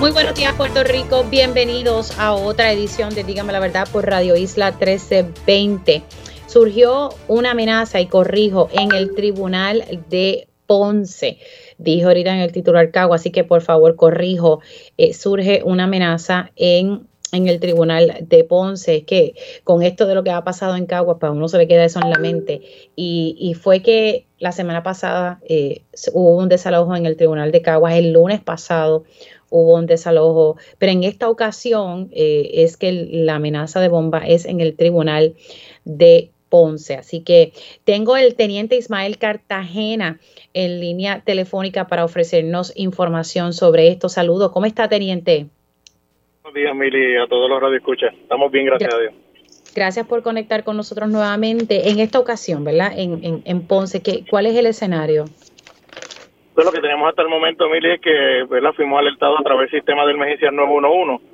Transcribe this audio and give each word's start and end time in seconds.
Muy 0.00 0.12
buenos 0.12 0.36
días 0.36 0.54
Puerto 0.54 0.84
Rico, 0.84 1.24
bienvenidos 1.24 2.16
a 2.20 2.32
otra 2.32 2.70
edición 2.72 3.12
de 3.16 3.24
Dígame 3.24 3.52
la 3.52 3.58
Verdad 3.58 3.88
por 3.90 4.06
Radio 4.06 4.36
Isla 4.36 4.70
1320. 4.70 6.04
Surgió 6.46 7.08
una 7.26 7.50
amenaza, 7.50 8.00
y 8.00 8.06
corrijo, 8.06 8.68
en 8.72 8.94
el 8.94 9.16
Tribunal 9.16 9.84
de 10.08 10.46
Ponce. 10.66 11.38
Dijo 11.78 12.06
ahorita 12.06 12.32
en 12.32 12.42
el 12.42 12.52
titular 12.52 12.92
Cago, 12.92 13.12
así 13.12 13.32
que 13.32 13.42
por 13.42 13.60
favor 13.60 13.96
corrijo, 13.96 14.60
eh, 14.98 15.12
surge 15.14 15.62
una 15.64 15.84
amenaza 15.84 16.52
en 16.54 17.08
en 17.32 17.48
el 17.48 17.60
tribunal 17.60 18.18
de 18.22 18.44
Ponce, 18.44 19.04
que 19.04 19.34
con 19.64 19.82
esto 19.82 20.06
de 20.06 20.14
lo 20.14 20.24
que 20.24 20.30
ha 20.30 20.44
pasado 20.44 20.76
en 20.76 20.86
Caguas, 20.86 21.18
pues 21.20 21.30
a 21.30 21.32
uno 21.32 21.48
se 21.48 21.58
le 21.58 21.68
queda 21.68 21.84
eso 21.84 22.00
en 22.02 22.10
la 22.10 22.18
mente. 22.18 22.62
Y, 22.96 23.54
fue 23.60 23.82
que 23.82 24.26
la 24.38 24.52
semana 24.52 24.82
pasada 24.82 25.40
eh, 25.48 25.82
hubo 26.12 26.36
un 26.36 26.48
desalojo 26.48 26.94
en 26.96 27.06
el 27.06 27.16
tribunal 27.16 27.52
de 27.52 27.62
Caguas, 27.62 27.94
el 27.94 28.12
lunes 28.12 28.40
pasado 28.40 29.04
hubo 29.50 29.76
un 29.76 29.86
desalojo, 29.86 30.56
pero 30.78 30.92
en 30.92 31.04
esta 31.04 31.28
ocasión 31.28 32.08
eh, 32.12 32.50
es 32.54 32.76
que 32.76 32.92
la 32.92 33.36
amenaza 33.36 33.80
de 33.80 33.88
bomba 33.88 34.26
es 34.26 34.44
en 34.44 34.60
el 34.60 34.76
tribunal 34.76 35.34
de 35.84 36.30
Ponce. 36.48 36.94
Así 36.94 37.22
que 37.22 37.52
tengo 37.84 38.16
el 38.16 38.34
teniente 38.34 38.76
Ismael 38.76 39.18
Cartagena 39.18 40.18
en 40.54 40.80
línea 40.80 41.22
telefónica 41.24 41.86
para 41.86 42.04
ofrecernos 42.04 42.72
información 42.76 43.52
sobre 43.52 43.88
esto. 43.88 44.08
Saludos. 44.08 44.52
¿Cómo 44.52 44.66
está, 44.66 44.88
teniente? 44.88 45.46
Buenos 46.42 46.54
días, 46.54 46.74
Mili, 46.74 47.16
a 47.16 47.26
todos 47.26 47.50
los 47.50 47.60
radioescuchas. 47.60 48.14
Estamos 48.14 48.50
bien, 48.50 48.66
gracias 48.66 48.94
a 48.94 48.98
Dios. 48.98 49.14
Gracias 49.74 50.06
por 50.06 50.22
conectar 50.22 50.64
con 50.64 50.76
nosotros 50.76 51.08
nuevamente. 51.10 51.90
En 51.90 52.00
esta 52.00 52.18
ocasión, 52.18 52.64
¿verdad? 52.64 52.92
En, 52.96 53.22
en, 53.22 53.42
en 53.44 53.66
Ponce, 53.66 54.02
¿qué, 54.02 54.24
¿cuál 54.28 54.46
es 54.46 54.56
el 54.56 54.66
escenario? 54.66 55.26
Lo 56.64 56.72
que 56.72 56.80
tenemos 56.80 57.08
hasta 57.08 57.22
el 57.22 57.28
momento, 57.28 57.68
Mili, 57.68 57.92
es 57.92 58.00
que 58.00 58.44
¿verdad? 58.48 58.72
fuimos 58.74 58.98
alertados 58.98 59.38
a 59.40 59.44
través 59.44 59.70
del 59.70 59.80
sistema 59.80 60.04
de 60.04 60.12
emergencia 60.12 60.50
911 60.50 61.24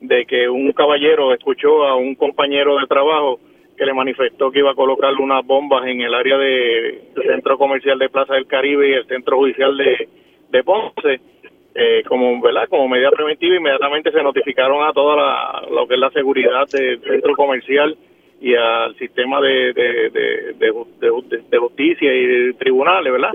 de 0.00 0.26
que 0.26 0.48
un 0.48 0.72
caballero 0.72 1.32
escuchó 1.32 1.84
a 1.84 1.96
un 1.96 2.14
compañero 2.14 2.78
de 2.78 2.86
trabajo 2.86 3.40
que 3.76 3.86
le 3.86 3.94
manifestó 3.94 4.50
que 4.50 4.60
iba 4.60 4.70
a 4.70 4.74
colocar 4.74 5.12
unas 5.14 5.44
bombas 5.44 5.86
en 5.86 6.00
el 6.00 6.14
área 6.14 6.38
del 6.38 7.00
centro 7.26 7.58
comercial 7.58 7.98
de 7.98 8.08
Plaza 8.08 8.34
del 8.34 8.46
Caribe 8.46 8.88
y 8.88 8.92
el 8.92 9.06
centro 9.06 9.36
judicial 9.36 9.76
de, 9.76 10.08
de 10.50 10.64
Ponce. 10.64 11.20
Eh, 11.76 12.04
como 12.06 12.40
verdad 12.40 12.68
como 12.68 12.86
medida 12.86 13.10
preventiva 13.10 13.56
inmediatamente 13.56 14.12
se 14.12 14.22
notificaron 14.22 14.86
a 14.86 14.92
toda 14.92 15.16
la, 15.16 15.66
lo 15.72 15.88
que 15.88 15.94
es 15.94 16.00
la 16.00 16.10
seguridad 16.10 16.68
del 16.72 17.00
centro 17.00 17.34
comercial 17.34 17.96
y 18.40 18.54
al 18.54 18.96
sistema 18.96 19.40
de, 19.40 19.72
de, 19.72 20.10
de, 20.10 21.40
de 21.50 21.58
justicia 21.58 22.14
y 22.14 22.26
de 22.26 22.52
tribunales 22.54 23.12
verdad 23.12 23.32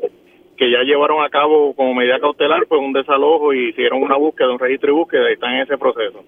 que 0.60 0.70
ya 0.70 0.84
llevaron 0.84 1.24
a 1.24 1.30
cabo 1.30 1.74
como 1.74 1.94
medida 1.94 2.20
cautelar 2.20 2.66
pues 2.68 2.82
un 2.82 2.92
desalojo 2.92 3.54
y 3.54 3.70
hicieron 3.70 4.04
una 4.04 4.18
búsqueda, 4.18 4.52
un 4.52 4.60
registro 4.60 4.92
y 4.92 4.94
búsqueda 4.94 5.30
y 5.30 5.34
están 5.36 5.54
en 5.54 5.62
ese 5.62 5.78
proceso. 5.78 6.26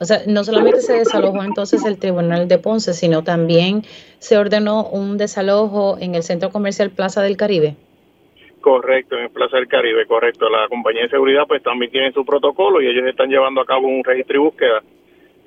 O 0.00 0.04
sea, 0.04 0.18
no 0.26 0.42
solamente 0.42 0.80
se 0.80 0.94
desalojó 0.94 1.44
entonces 1.44 1.84
el 1.84 1.96
Tribunal 1.96 2.48
de 2.48 2.58
Ponce, 2.58 2.92
sino 2.92 3.22
también 3.22 3.82
se 4.18 4.36
ordenó 4.36 4.88
un 4.88 5.16
desalojo 5.16 5.96
en 6.00 6.16
el 6.16 6.24
Centro 6.24 6.50
Comercial 6.50 6.90
Plaza 6.90 7.22
del 7.22 7.36
Caribe. 7.36 7.76
Correcto, 8.60 9.16
en 9.16 9.32
Plaza 9.32 9.58
del 9.58 9.68
Caribe, 9.68 10.06
correcto. 10.06 10.48
La 10.48 10.66
compañía 10.66 11.02
de 11.02 11.10
seguridad 11.10 11.44
pues 11.46 11.62
también 11.62 11.92
tiene 11.92 12.10
su 12.10 12.24
protocolo 12.24 12.82
y 12.82 12.88
ellos 12.88 13.06
están 13.06 13.28
llevando 13.28 13.60
a 13.60 13.64
cabo 13.64 13.86
un 13.86 14.02
registro 14.02 14.38
y 14.38 14.40
búsqueda. 14.40 14.82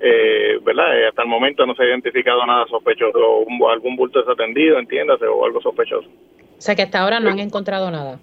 Eh, 0.00 0.58
¿Verdad? 0.62 1.00
Eh, 1.00 1.08
hasta 1.08 1.20
el 1.20 1.28
momento 1.28 1.66
no 1.66 1.74
se 1.74 1.82
ha 1.82 1.88
identificado 1.88 2.46
nada 2.46 2.66
sospechoso, 2.66 3.44
algún 3.70 3.94
bulto 3.94 4.20
desatendido, 4.20 4.78
entiéndase, 4.78 5.26
o 5.26 5.44
algo 5.44 5.60
sospechoso. 5.60 6.08
O 6.58 6.60
sea 6.60 6.74
que 6.74 6.82
hasta 6.82 7.00
ahora 7.00 7.20
no 7.20 7.30
han 7.30 7.38
encontrado 7.38 7.90
nada. 7.90 8.18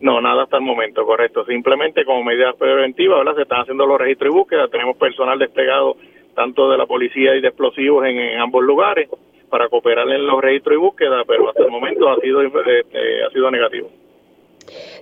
No, 0.00 0.20
nada 0.20 0.44
hasta 0.44 0.56
el 0.56 0.62
momento, 0.62 1.04
correcto. 1.04 1.44
Simplemente 1.44 2.04
como 2.04 2.22
medida 2.22 2.52
preventiva, 2.52 3.18
¿verdad? 3.18 3.34
Se 3.34 3.42
están 3.42 3.62
haciendo 3.62 3.84
los 3.84 3.98
registros 3.98 4.32
y 4.32 4.36
búsquedas. 4.36 4.70
Tenemos 4.70 4.96
personal 4.96 5.38
desplegado 5.38 5.96
tanto 6.34 6.70
de 6.70 6.78
la 6.78 6.86
policía 6.86 7.34
y 7.34 7.40
de 7.40 7.48
explosivos 7.48 8.06
en, 8.06 8.38
ambos 8.38 8.62
lugares 8.62 9.08
para 9.50 9.68
cooperar 9.68 10.08
en 10.08 10.24
los 10.24 10.40
registros 10.40 10.74
y 10.74 10.78
búsquedas, 10.78 11.24
pero 11.26 11.48
hasta 11.48 11.64
el 11.64 11.70
momento 11.70 12.08
ha 12.08 12.20
sido, 12.20 12.42
eh, 12.42 12.50
eh, 12.92 13.24
ha 13.26 13.32
sido 13.32 13.50
negativo. 13.50 13.90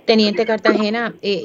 Teniente 0.05 0.45
Cartagena, 0.45 1.13
eh, 1.21 1.43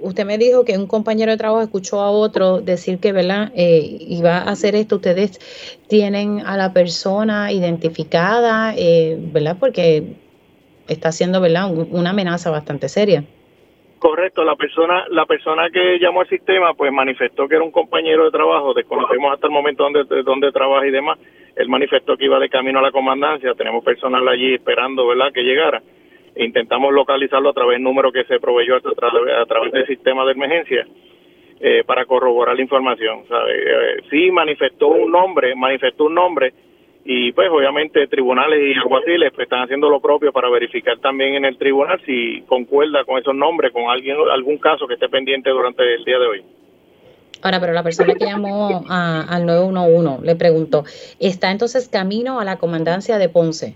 usted 0.00 0.24
me 0.24 0.38
dijo 0.38 0.64
que 0.64 0.76
un 0.76 0.86
compañero 0.86 1.30
de 1.30 1.36
trabajo 1.36 1.62
escuchó 1.62 2.00
a 2.00 2.10
otro 2.10 2.60
decir 2.62 2.98
que, 2.98 3.12
¿verdad? 3.12 3.52
iba 3.54 4.38
a 4.38 4.50
hacer 4.50 4.74
esto. 4.74 4.96
Ustedes 4.96 5.38
tienen 5.86 6.40
a 6.44 6.56
la 6.56 6.72
persona 6.72 7.52
identificada, 7.52 8.74
¿verdad? 9.32 9.56
Porque 9.60 10.14
está 10.88 11.12
siendo 11.12 11.40
¿verdad? 11.40 11.70
una 11.70 12.10
amenaza 12.10 12.50
bastante 12.50 12.88
seria. 12.88 13.24
Correcto, 13.98 14.44
la 14.44 14.54
persona 14.54 15.06
la 15.10 15.26
persona 15.26 15.70
que 15.70 15.98
llamó 15.98 16.20
al 16.20 16.28
sistema 16.28 16.72
pues 16.74 16.92
manifestó 16.92 17.48
que 17.48 17.56
era 17.56 17.64
un 17.64 17.72
compañero 17.72 18.24
de 18.24 18.30
trabajo, 18.30 18.72
desconocemos 18.72 19.32
hasta 19.32 19.48
el 19.48 19.52
momento 19.52 19.82
dónde, 19.82 20.22
dónde 20.22 20.52
trabaja 20.52 20.86
y 20.86 20.92
demás, 20.92 21.18
él 21.56 21.68
manifestó 21.68 22.16
que 22.16 22.26
iba 22.26 22.38
de 22.38 22.48
camino 22.48 22.78
a 22.78 22.82
la 22.82 22.92
comandancia, 22.92 23.54
tenemos 23.54 23.82
personal 23.82 24.26
allí 24.28 24.54
esperando 24.54 25.04
¿verdad? 25.08 25.32
que 25.32 25.42
llegara, 25.42 25.82
e 26.32 26.44
intentamos 26.44 26.92
localizarlo 26.92 27.48
a 27.48 27.52
través 27.52 27.76
del 27.76 27.82
número 27.82 28.12
que 28.12 28.22
se 28.24 28.38
proveyó 28.38 28.76
a, 28.76 29.46
través, 29.46 29.72
del 29.72 29.86
sistema 29.88 30.24
de 30.24 30.32
emergencia 30.32 30.86
eh, 31.58 31.82
para 31.84 32.06
corroborar 32.06 32.54
la 32.54 32.62
información. 32.62 33.24
¿sabe? 33.28 33.52
Eh, 33.56 34.02
sí 34.10 34.30
manifestó 34.30 34.86
un 34.86 35.10
nombre, 35.10 35.56
manifestó 35.56 36.04
un 36.04 36.14
nombre, 36.14 36.52
y 37.10 37.32
pues 37.32 37.48
obviamente 37.48 38.06
tribunales 38.06 38.60
y 38.60 38.78
alguaciles 38.78 39.32
pues, 39.34 39.46
están 39.46 39.62
haciendo 39.62 39.88
lo 39.88 39.98
propio 39.98 40.30
para 40.30 40.50
verificar 40.50 40.98
también 40.98 41.36
en 41.36 41.46
el 41.46 41.56
tribunal 41.56 41.98
si 42.04 42.42
concuerda 42.42 43.02
con 43.06 43.18
esos 43.18 43.34
nombres, 43.34 43.72
con 43.72 43.88
alguien 43.88 44.18
algún 44.30 44.58
caso 44.58 44.86
que 44.86 44.92
esté 44.92 45.08
pendiente 45.08 45.48
durante 45.48 45.94
el 45.94 46.04
día 46.04 46.18
de 46.18 46.26
hoy. 46.26 46.42
Ahora, 47.40 47.60
pero 47.60 47.72
la 47.72 47.82
persona 47.82 48.12
que 48.12 48.26
llamó 48.26 48.84
al 48.90 49.46
911 49.46 50.26
le 50.26 50.36
preguntó, 50.36 50.84
¿está 51.18 51.50
entonces 51.50 51.88
camino 51.88 52.40
a 52.40 52.44
la 52.44 52.58
comandancia 52.58 53.16
de 53.16 53.30
Ponce? 53.30 53.74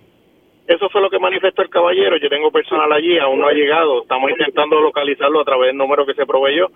Eso 0.66 0.90
fue 0.90 1.00
lo 1.00 1.08
que 1.08 1.18
manifestó 1.18 1.62
el 1.62 1.70
caballero. 1.70 2.18
Yo 2.18 2.28
tengo 2.28 2.50
personal 2.50 2.92
allí, 2.92 3.18
aún 3.18 3.40
no 3.40 3.48
ha 3.48 3.52
llegado. 3.54 4.02
Estamos 4.02 4.30
intentando 4.30 4.78
localizarlo 4.78 5.40
a 5.40 5.44
través 5.44 5.68
del 5.68 5.78
número 5.78 6.04
que 6.04 6.12
se 6.12 6.26
proveyó 6.26 6.70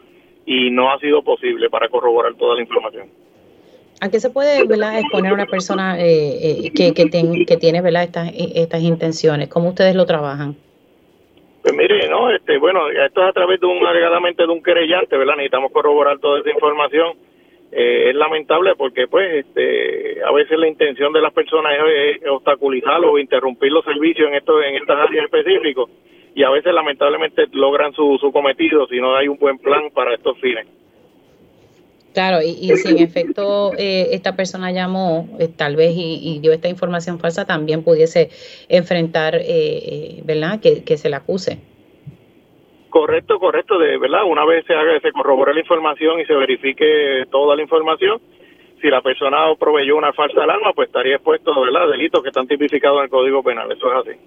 y 0.47 0.71
no 0.71 0.91
ha 0.91 0.99
sido 1.01 1.23
posible 1.23 1.69
para 1.69 1.91
corroborar 1.91 2.35
toda 2.37 2.55
la 2.55 2.63
información. 2.63 3.26
¿A 4.01 4.11
qué 4.11 4.21
se 4.21 4.31
puede 4.31 4.67
¿verdad? 4.67 4.99
exponer 4.99 5.33
una 5.33 5.47
persona 5.47 5.99
eh, 5.99 6.67
eh, 6.67 6.71
que, 6.75 6.93
que, 6.93 7.09
que, 7.47 7.57
tiene 7.57 7.81
¿verdad? 7.81 8.03
Estas, 8.03 8.31
estas 8.35 8.83
intenciones? 8.83 9.49
¿Cómo 9.49 9.71
ustedes 9.71 9.95
lo 9.95 10.05
trabajan? 10.05 10.55
Pues 11.63 11.75
mire, 11.75 12.09
no, 12.09 12.31
este, 12.31 12.59
bueno, 12.59 12.89
esto 12.89 13.23
es 13.23 13.29
a 13.29 13.33
través 13.33 13.59
de 13.59 13.67
un 13.67 13.85
alegadamente 13.85 14.43
de 14.43 14.53
un 14.53 14.63
querellante, 14.63 15.17
¿verdad? 15.17 15.35
Necesitamos 15.35 15.73
corroborar 15.73 16.19
toda 16.19 16.41
esa 16.41 16.51
información. 16.51 17.15
Eh, 17.73 18.11
es 18.11 18.15
lamentable 18.15 18.77
porque, 18.77 19.09
pues, 19.09 19.45
este, 19.45 20.23
a 20.23 20.31
veces 20.31 20.59
la 20.59 20.69
intención 20.69 21.13
de 21.13 21.21
las 21.21 21.33
personas 21.33 21.73
es, 21.89 22.29
obstaculizar 22.29 23.05
o 23.05 23.19
interrumpir 23.19 23.73
los 23.73 23.85
servicios 23.85 24.29
en 24.29 24.35
estos 24.35 24.63
en 24.65 24.77
estas 24.77 24.97
áreas 24.97 25.25
específicas 25.25 25.87
y 26.37 26.45
a 26.45 26.51
veces 26.51 26.73
lamentablemente 26.73 27.47
logran 27.53 27.93
su, 27.95 28.19
su 28.21 28.31
cometido 28.31 28.87
si 28.87 29.01
no 29.01 29.17
hay 29.17 29.27
un 29.27 29.39
buen 29.39 29.59
plan 29.59 29.91
para 29.91 30.15
estos 30.15 30.39
fines. 30.39 30.67
Claro, 32.17 32.41
y, 32.41 32.75
si 32.79 32.89
en 32.89 32.99
efecto 32.99 33.73
eh, 33.77 34.09
esta 34.13 34.35
persona 34.35 34.73
llamó, 34.73 35.29
eh, 35.39 35.49
tal 35.55 35.77
vez, 35.77 35.93
y, 35.95 36.39
dio 36.41 36.51
esta 36.51 36.67
información 36.67 37.19
falsa, 37.19 37.45
también 37.45 37.85
pudiese 37.85 38.31
enfrentar, 38.71 39.35
eh, 39.39 40.23
¿verdad?, 40.25 40.59
que, 40.59 40.97
se 40.97 41.11
le 41.11 41.17
acuse. 41.17 41.59
Correcto, 42.89 43.39
correcto, 43.39 43.79
de 43.79 43.99
verdad, 43.99 44.25
una 44.25 44.47
vez 44.47 44.65
se 44.65 44.73
haga, 44.73 44.99
se 44.99 45.13
corrobore 45.13 45.53
la 45.53 45.61
información 45.61 46.19
y 46.19 46.25
se 46.25 46.35
verifique 46.35 47.25
toda 47.31 47.55
la 47.55 47.61
información, 47.61 48.19
si 48.81 48.89
la 48.89 49.03
persona 49.03 49.37
proveyó 49.59 49.95
una 49.95 50.15
falsa 50.15 50.43
alarma, 50.43 50.73
pues 50.73 50.89
estaría 50.89 51.17
expuesto, 51.17 51.53
¿verdad?, 51.61 51.87
delitos 51.91 52.23
que 52.23 52.31
están 52.31 52.49
tipificados 52.49 52.97
en 52.97 53.05
el 53.05 53.11
Código 53.11 53.43
Penal, 53.43 53.71
eso 53.71 53.93
es 53.93 54.09
así. 54.09 54.19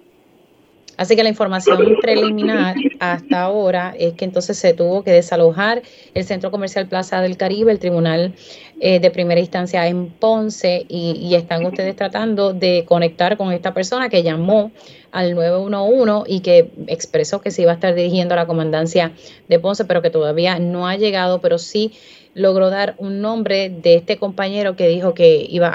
Así 1.00 1.16
que 1.16 1.22
la 1.22 1.30
información 1.30 1.96
preliminar 2.02 2.76
hasta 2.98 3.40
ahora 3.40 3.94
es 3.98 4.12
que 4.12 4.26
entonces 4.26 4.58
se 4.58 4.74
tuvo 4.74 5.02
que 5.02 5.10
desalojar 5.12 5.80
el 6.12 6.24
Centro 6.24 6.50
Comercial 6.50 6.88
Plaza 6.88 7.22
del 7.22 7.38
Caribe, 7.38 7.72
el 7.72 7.78
Tribunal 7.78 8.34
eh, 8.80 9.00
de 9.00 9.10
Primera 9.10 9.40
Instancia 9.40 9.86
en 9.86 10.10
Ponce, 10.10 10.84
y, 10.90 11.34
están 11.34 11.64
ustedes 11.64 11.96
tratando 11.96 12.52
de 12.52 12.84
conectar 12.86 13.38
con 13.38 13.50
esta 13.50 13.72
persona 13.72 14.10
que 14.10 14.22
llamó 14.22 14.72
al 15.10 15.34
911 15.34 16.30
y 16.30 16.40
que 16.40 16.70
expresó 16.86 17.40
que 17.40 17.50
se 17.50 17.62
iba 17.62 17.70
a 17.70 17.76
estar 17.76 17.94
dirigiendo 17.94 18.34
a 18.34 18.36
la 18.36 18.46
comandancia 18.46 19.12
de 19.48 19.58
Ponce, 19.58 19.86
pero 19.86 20.02
que 20.02 20.10
todavía 20.10 20.58
no 20.58 20.86
ha 20.86 20.96
llegado, 20.96 21.40
pero 21.40 21.56
sí 21.56 21.92
logró 22.34 22.68
dar 22.68 22.94
un 22.98 23.22
nombre 23.22 23.70
de 23.70 23.94
este 23.94 24.18
compañero 24.18 24.76
que 24.76 24.86
dijo 24.86 25.14
que 25.14 25.46
iba 25.48 25.70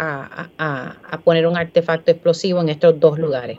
a, 0.56 1.22
poner 1.24 1.48
un 1.48 1.58
artefacto 1.58 2.12
explosivo 2.12 2.62
en 2.62 2.70
estos 2.70 3.00
dos 3.00 3.18
lugares. 3.18 3.58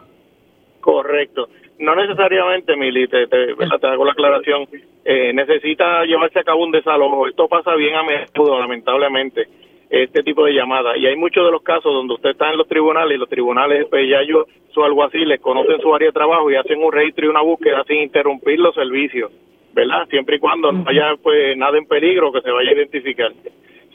Correcto. 0.86 1.48
No 1.80 1.96
necesariamente, 1.96 2.76
Mili, 2.76 3.08
te, 3.08 3.26
te, 3.26 3.56
hago 3.88 4.04
la 4.04 4.12
aclaración. 4.12 4.68
Eh, 5.04 5.32
necesita 5.32 6.04
llevarse 6.04 6.38
a 6.38 6.44
cabo 6.44 6.62
un 6.62 6.70
desalojo. 6.70 7.26
Esto 7.26 7.48
pasa 7.48 7.74
bien 7.74 7.96
a 7.96 8.04
menudo, 8.04 8.60
lamentablemente, 8.60 9.48
este 9.90 10.22
tipo 10.22 10.44
de 10.44 10.54
llamadas. 10.54 10.96
Y 10.96 11.06
hay 11.06 11.16
muchos 11.16 11.44
de 11.44 11.50
los 11.50 11.62
casos 11.62 11.92
donde 11.92 12.14
usted 12.14 12.30
está 12.30 12.52
en 12.52 12.58
los 12.58 12.68
tribunales 12.68 13.16
y 13.16 13.18
los 13.18 13.28
tribunales, 13.28 13.88
pues 13.90 14.08
ya 14.08 14.22
yo, 14.22 14.44
su 14.72 14.84
algo 14.84 15.02
así, 15.02 15.18
les 15.24 15.40
conocen 15.40 15.80
su 15.80 15.92
área 15.92 16.06
de 16.06 16.12
trabajo 16.12 16.48
y 16.52 16.54
hacen 16.54 16.80
un 16.80 16.92
registro 16.92 17.26
y 17.26 17.30
una 17.30 17.42
búsqueda 17.42 17.82
sin 17.88 18.02
interrumpir 18.02 18.60
los 18.60 18.72
servicios. 18.72 19.32
¿verdad? 19.72 20.06
Siempre 20.08 20.36
y 20.36 20.38
cuando 20.38 20.70
no 20.70 20.84
haya 20.88 21.16
pues 21.20 21.56
nada 21.56 21.76
en 21.76 21.86
peligro 21.86 22.32
que 22.32 22.42
se 22.42 22.50
vaya 22.50 22.70
a 22.70 22.74
identificar. 22.74 23.32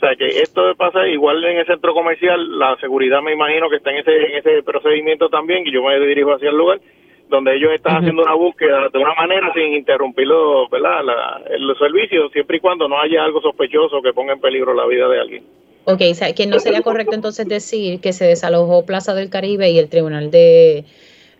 O 0.02 0.04
sea 0.08 0.16
que 0.16 0.26
esto 0.42 0.74
pasa 0.78 1.08
igual 1.08 1.44
en 1.44 1.60
el 1.60 1.66
centro 1.68 1.94
comercial, 1.94 2.58
la 2.58 2.76
seguridad 2.78 3.22
me 3.22 3.34
imagino 3.34 3.70
que 3.70 3.76
está 3.76 3.92
en 3.92 3.98
ese, 3.98 4.12
en 4.12 4.36
ese 4.36 4.64
procedimiento 4.64 5.30
también, 5.30 5.68
y 5.68 5.72
yo 5.72 5.84
me 5.84 6.00
dirijo 6.00 6.34
hacia 6.34 6.50
el 6.50 6.58
lugar 6.58 6.80
donde 7.30 7.56
ellos 7.56 7.72
están 7.72 7.98
haciendo 7.98 8.24
una 8.24 8.34
búsqueda 8.34 8.90
de 8.92 8.98
una 8.98 9.14
manera 9.14 9.54
sin 9.54 9.74
interrumpir 9.76 10.26
los, 10.26 10.68
¿verdad? 10.72 11.04
los 11.60 11.78
servicios, 11.78 12.32
siempre 12.32 12.58
y 12.58 12.60
cuando 12.60 12.88
no 12.88 13.00
haya 13.00 13.24
algo 13.24 13.42
sospechoso 13.42 14.02
que 14.02 14.12
ponga 14.12 14.34
en 14.34 14.42
peligro 14.42 14.74
la 14.74 14.88
vida 14.88 15.08
de 15.08 15.20
alguien. 15.20 15.44
Ok, 15.86 16.02
o 16.10 16.14
sea, 16.16 16.34
que 16.34 16.48
no 16.48 16.58
sería 16.58 16.82
correcto 16.82 17.14
entonces 17.14 17.48
decir 17.48 18.02
que 18.02 18.12
se 18.12 18.26
desalojó 18.26 18.88
Plaza 18.88 19.14
del 19.14 19.30
Caribe 19.30 19.70
y 19.70 19.78
el 19.78 19.88
Tribunal 19.88 20.32
de, 20.32 20.84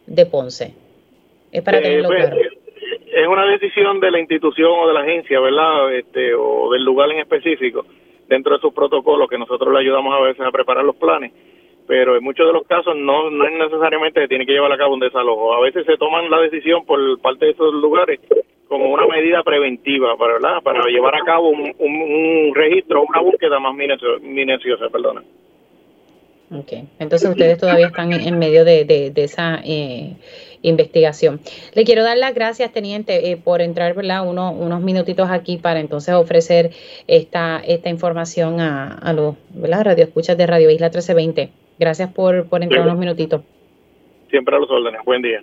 de 0.06 0.26
Ponce. 0.28 0.76
Es 1.52 1.64
para 1.64 1.80
eh, 1.80 1.82
tenerlo 1.82 2.10
pues, 2.10 2.30
claro 2.30 2.62
es 3.14 3.28
una 3.28 3.46
decisión 3.46 4.00
de 4.00 4.10
la 4.10 4.20
institución 4.20 4.72
o 4.72 4.88
de 4.88 4.94
la 4.94 5.02
agencia, 5.02 5.40
¿verdad? 5.40 5.94
Este, 5.94 6.34
o 6.34 6.72
del 6.72 6.84
lugar 6.84 7.12
en 7.12 7.20
específico, 7.20 7.86
dentro 8.32 8.56
de 8.56 8.62
sus 8.62 8.74
protocolos, 8.74 9.30
que 9.30 9.38
nosotros 9.38 9.74
le 9.74 9.82
ayudamos 9.82 10.16
a 10.16 10.22
veces 10.22 10.42
a 10.42 10.52
preparar 10.52 10.86
los 10.86 10.96
planes. 10.96 11.34
Pero 11.86 12.16
en 12.16 12.24
muchos 12.24 12.48
de 12.48 12.54
los 12.54 12.66
casos 12.66 12.96
no, 12.96 13.30
no 13.30 13.46
es 13.46 13.52
necesariamente 13.52 14.22
que 14.22 14.28
tiene 14.30 14.46
que 14.46 14.54
llevar 14.54 14.72
a 14.72 14.78
cabo 14.78 14.94
un 14.94 15.02
desalojo. 15.02 15.54
A 15.54 15.60
veces 15.60 15.86
se 15.86 15.98
toman 15.98 16.30
la 16.32 16.40
decisión 16.40 16.86
por 16.86 16.98
parte 17.20 17.46
de 17.46 17.52
esos 17.52 17.74
lugares 17.74 18.22
como 18.70 18.90
una 18.90 19.06
medida 19.06 19.44
preventiva, 19.44 20.16
¿verdad? 20.16 20.64
Para 20.64 20.86
llevar 20.86 21.14
a 21.16 21.26
cabo 21.26 21.50
un, 21.50 21.74
un, 21.78 22.56
registro, 22.56 23.04
una 23.04 23.20
búsqueda 23.20 23.60
más 23.60 23.76
minuciosa, 23.76 24.88
perdona. 24.90 25.22
Ok, 26.54 26.72
entonces 27.00 27.30
ustedes 27.30 27.58
todavía 27.58 27.88
están 27.88 28.14
en 28.14 28.40
medio 28.40 28.64
de, 28.64 28.86
de, 28.86 29.12
de 29.12 29.24
esa... 29.24 29.60
Eh, 29.66 30.16
investigación. 30.62 31.40
Le 31.74 31.84
quiero 31.84 32.04
dar 32.04 32.18
las 32.18 32.34
gracias, 32.34 32.72
teniente, 32.72 33.32
eh, 33.32 33.38
por 33.38 33.62
entrar 33.62 33.94
¿verdad? 33.94 34.28
Uno, 34.28 34.52
unos 34.52 34.82
minutitos 34.82 35.30
aquí 35.30 35.58
para 35.58 35.80
entonces 35.80 36.14
ofrecer 36.14 36.72
esta, 37.08 37.62
esta 37.66 37.90
información 37.90 38.60
a, 38.60 38.94
a 38.94 39.14
los 39.14 39.36
¿verdad? 39.50 39.86
radioescuchas 39.86 40.38
de 40.38 40.48
Radio 40.48 40.70
Isla 40.70 40.88
1320. 40.88 41.50
Gracias 41.80 42.12
por, 42.14 42.48
por 42.48 42.64
entrar 42.64 42.82
unos 42.82 42.98
minutitos. 42.98 43.42
Siempre 44.30 44.56
a 44.56 44.60
los 44.60 44.70
órdenes. 44.70 45.02
Buen 45.04 45.22
día. 45.22 45.42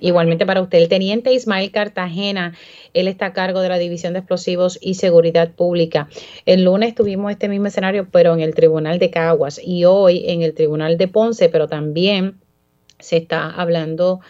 Igualmente 0.00 0.44
para 0.44 0.60
usted, 0.60 0.78
el 0.78 0.88
teniente 0.88 1.32
Ismael 1.32 1.70
Cartagena, 1.70 2.52
él 2.92 3.08
está 3.08 3.26
a 3.26 3.32
cargo 3.32 3.60
de 3.60 3.68
la 3.68 3.78
División 3.78 4.12
de 4.12 4.18
Explosivos 4.18 4.78
y 4.82 4.94
Seguridad 4.94 5.54
Pública. 5.54 6.08
El 6.44 6.64
lunes 6.64 6.94
tuvimos 6.94 7.30
este 7.30 7.48
mismo 7.48 7.66
escenario, 7.66 8.06
pero 8.10 8.34
en 8.34 8.40
el 8.40 8.54
Tribunal 8.54 8.98
de 8.98 9.10
Caguas 9.10 9.60
y 9.62 9.84
hoy 9.86 10.24
en 10.26 10.42
el 10.42 10.54
Tribunal 10.54 10.98
de 10.98 11.08
Ponce, 11.08 11.48
pero 11.48 11.68
también 11.68 12.36
se 12.98 13.16
está 13.18 13.50
hablando 13.50 14.20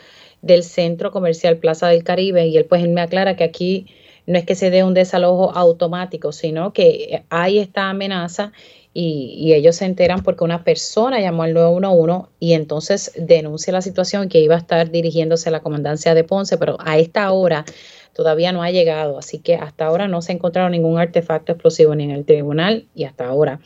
del 0.42 0.62
centro 0.62 1.10
comercial 1.10 1.56
Plaza 1.58 1.88
del 1.88 2.04
Caribe 2.04 2.46
y 2.46 2.56
él 2.56 2.64
pues 2.66 2.82
él 2.82 2.90
me 2.90 3.00
aclara 3.00 3.36
que 3.36 3.44
aquí 3.44 3.86
no 4.26 4.38
es 4.38 4.44
que 4.44 4.54
se 4.54 4.70
dé 4.70 4.82
un 4.84 4.94
desalojo 4.94 5.52
automático, 5.52 6.32
sino 6.32 6.72
que 6.72 7.24
hay 7.30 7.58
esta 7.58 7.88
amenaza 7.88 8.52
y, 8.98 9.52
ellos 9.52 9.76
se 9.76 9.84
enteran 9.84 10.22
porque 10.22 10.42
una 10.42 10.64
persona 10.64 11.20
llamó 11.20 11.42
al 11.42 11.52
911 11.52 12.30
y 12.40 12.54
entonces 12.54 13.12
denuncia 13.16 13.70
la 13.72 13.82
situación 13.82 14.30
que 14.30 14.40
iba 14.40 14.54
a 14.54 14.58
estar 14.58 14.90
dirigiéndose 14.90 15.50
a 15.50 15.52
la 15.52 15.60
comandancia 15.60 16.14
de 16.14 16.24
Ponce, 16.24 16.56
pero 16.56 16.78
a 16.80 16.96
esta 16.96 17.30
hora 17.30 17.66
todavía 18.14 18.52
no 18.52 18.62
ha 18.62 18.70
llegado, 18.70 19.18
así 19.18 19.38
que 19.38 19.56
hasta 19.56 19.84
ahora 19.84 20.08
no 20.08 20.22
se 20.22 20.32
ha 20.32 20.34
encontrado 20.34 20.70
ningún 20.70 20.98
artefacto 20.98 21.52
explosivo 21.52 21.94
ni 21.94 22.04
en 22.04 22.10
el 22.10 22.24
tribunal 22.24 22.86
y 22.94 23.04
hasta 23.04 23.26
ahora 23.26 23.60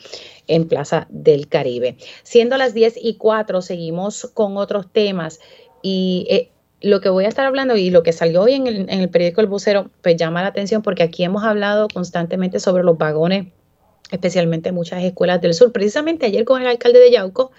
en 0.51 0.69
Plaza 0.69 1.07
del 1.09 1.49
Caribe. 1.49 1.97
Siendo 2.23 2.57
las 2.57 2.75
10 2.75 2.99
y 3.01 3.15
4, 3.15 3.63
seguimos 3.63 4.31
con 4.35 4.57
otros 4.57 4.93
temas 4.93 5.41
y 5.83 6.27
eh, 6.29 6.51
lo 6.83 7.01
que 7.01 7.09
voy 7.09 7.25
a 7.25 7.29
estar 7.29 7.47
hablando 7.47 7.77
y 7.77 7.91
lo 7.91 8.03
que 8.03 8.13
salió 8.13 8.43
hoy 8.43 8.55
en 8.55 8.67
el, 8.67 8.77
en 8.81 9.01
el 9.01 9.09
periódico 9.09 9.41
El 9.41 9.47
Vocero, 9.47 9.91
pues 10.03 10.17
llama 10.17 10.43
la 10.43 10.49
atención 10.49 10.83
porque 10.83 11.03
aquí 11.03 11.25
hemos 11.25 11.45
hablado 11.45 11.89
constantemente 11.89 12.59
sobre 12.59 12.83
los 12.83 12.99
vagones, 12.99 13.47
especialmente 14.11 14.71
en 14.71 14.75
muchas 14.75 15.03
escuelas 15.05 15.41
del 15.41 15.55
sur. 15.55 15.73
Precisamente 15.73 16.27
ayer 16.27 16.45
con 16.45 16.61
el 16.61 16.69
alcalde 16.69 16.99
de 16.99 17.13
Yauco, 17.13 17.53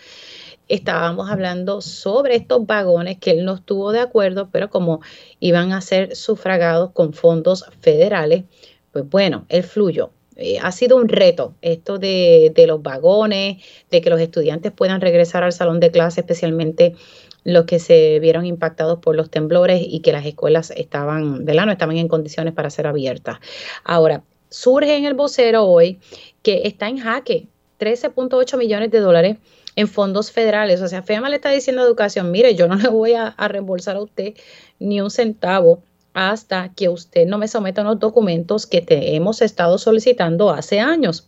estábamos 0.67 1.29
hablando 1.29 1.81
sobre 1.81 2.35
estos 2.35 2.65
vagones 2.65 3.17
que 3.19 3.31
él 3.31 3.45
no 3.45 3.55
estuvo 3.55 3.91
de 3.91 3.99
acuerdo, 3.99 4.49
pero 4.51 4.69
como 4.69 5.01
iban 5.39 5.71
a 5.71 5.81
ser 5.81 6.15
sufragados 6.15 6.91
con 6.91 7.13
fondos 7.13 7.65
federales, 7.79 8.43
pues 8.91 9.07
bueno, 9.09 9.45
él 9.49 9.63
fluyó. 9.63 10.11
Eh, 10.35 10.59
ha 10.61 10.71
sido 10.71 10.97
un 10.97 11.09
reto 11.09 11.55
esto 11.61 11.97
de, 11.97 12.51
de, 12.55 12.67
los 12.67 12.81
vagones, 12.81 13.63
de 13.89 14.01
que 14.01 14.09
los 14.09 14.19
estudiantes 14.19 14.71
puedan 14.71 15.01
regresar 15.01 15.43
al 15.43 15.53
salón 15.53 15.79
de 15.79 15.91
clase, 15.91 16.21
especialmente 16.21 16.95
los 17.43 17.65
que 17.65 17.79
se 17.79 18.19
vieron 18.19 18.45
impactados 18.45 18.99
por 18.99 19.15
los 19.15 19.29
temblores 19.29 19.81
y 19.85 20.01
que 20.01 20.11
las 20.11 20.25
escuelas 20.25 20.71
estaban, 20.71 21.45
¿verdad? 21.45 21.65
No 21.65 21.71
estaban 21.71 21.97
en 21.97 22.07
condiciones 22.07 22.53
para 22.53 22.69
ser 22.69 22.87
abiertas. 22.87 23.39
Ahora, 23.83 24.23
surge 24.49 24.95
en 24.95 25.05
el 25.05 25.15
vocero 25.15 25.65
hoy 25.65 25.99
que 26.43 26.61
está 26.65 26.87
en 26.87 26.99
jaque 26.99 27.47
13.8 27.79 28.57
millones 28.57 28.91
de 28.91 28.99
dólares 28.99 29.37
en 29.75 29.87
fondos 29.87 30.31
federales. 30.31 30.81
O 30.81 30.87
sea, 30.87 31.01
FEMA 31.01 31.29
le 31.29 31.37
está 31.37 31.49
diciendo 31.49 31.81
a 31.81 31.85
Educación, 31.85 32.31
mire, 32.31 32.55
yo 32.55 32.67
no 32.67 32.75
le 32.75 32.89
voy 32.89 33.13
a, 33.13 33.35
reembolsar 33.47 33.95
a 33.95 34.01
usted 34.01 34.35
ni 34.79 35.01
un 35.01 35.09
centavo 35.09 35.81
hasta 36.13 36.73
que 36.73 36.89
usted 36.89 37.25
no 37.25 37.37
me 37.37 37.47
someta 37.47 37.81
unos 37.81 37.99
documentos 37.99 38.67
que 38.67 38.81
te 38.81 39.15
hemos 39.15 39.41
estado 39.41 39.77
solicitando 39.77 40.49
hace 40.49 40.79
años. 40.79 41.27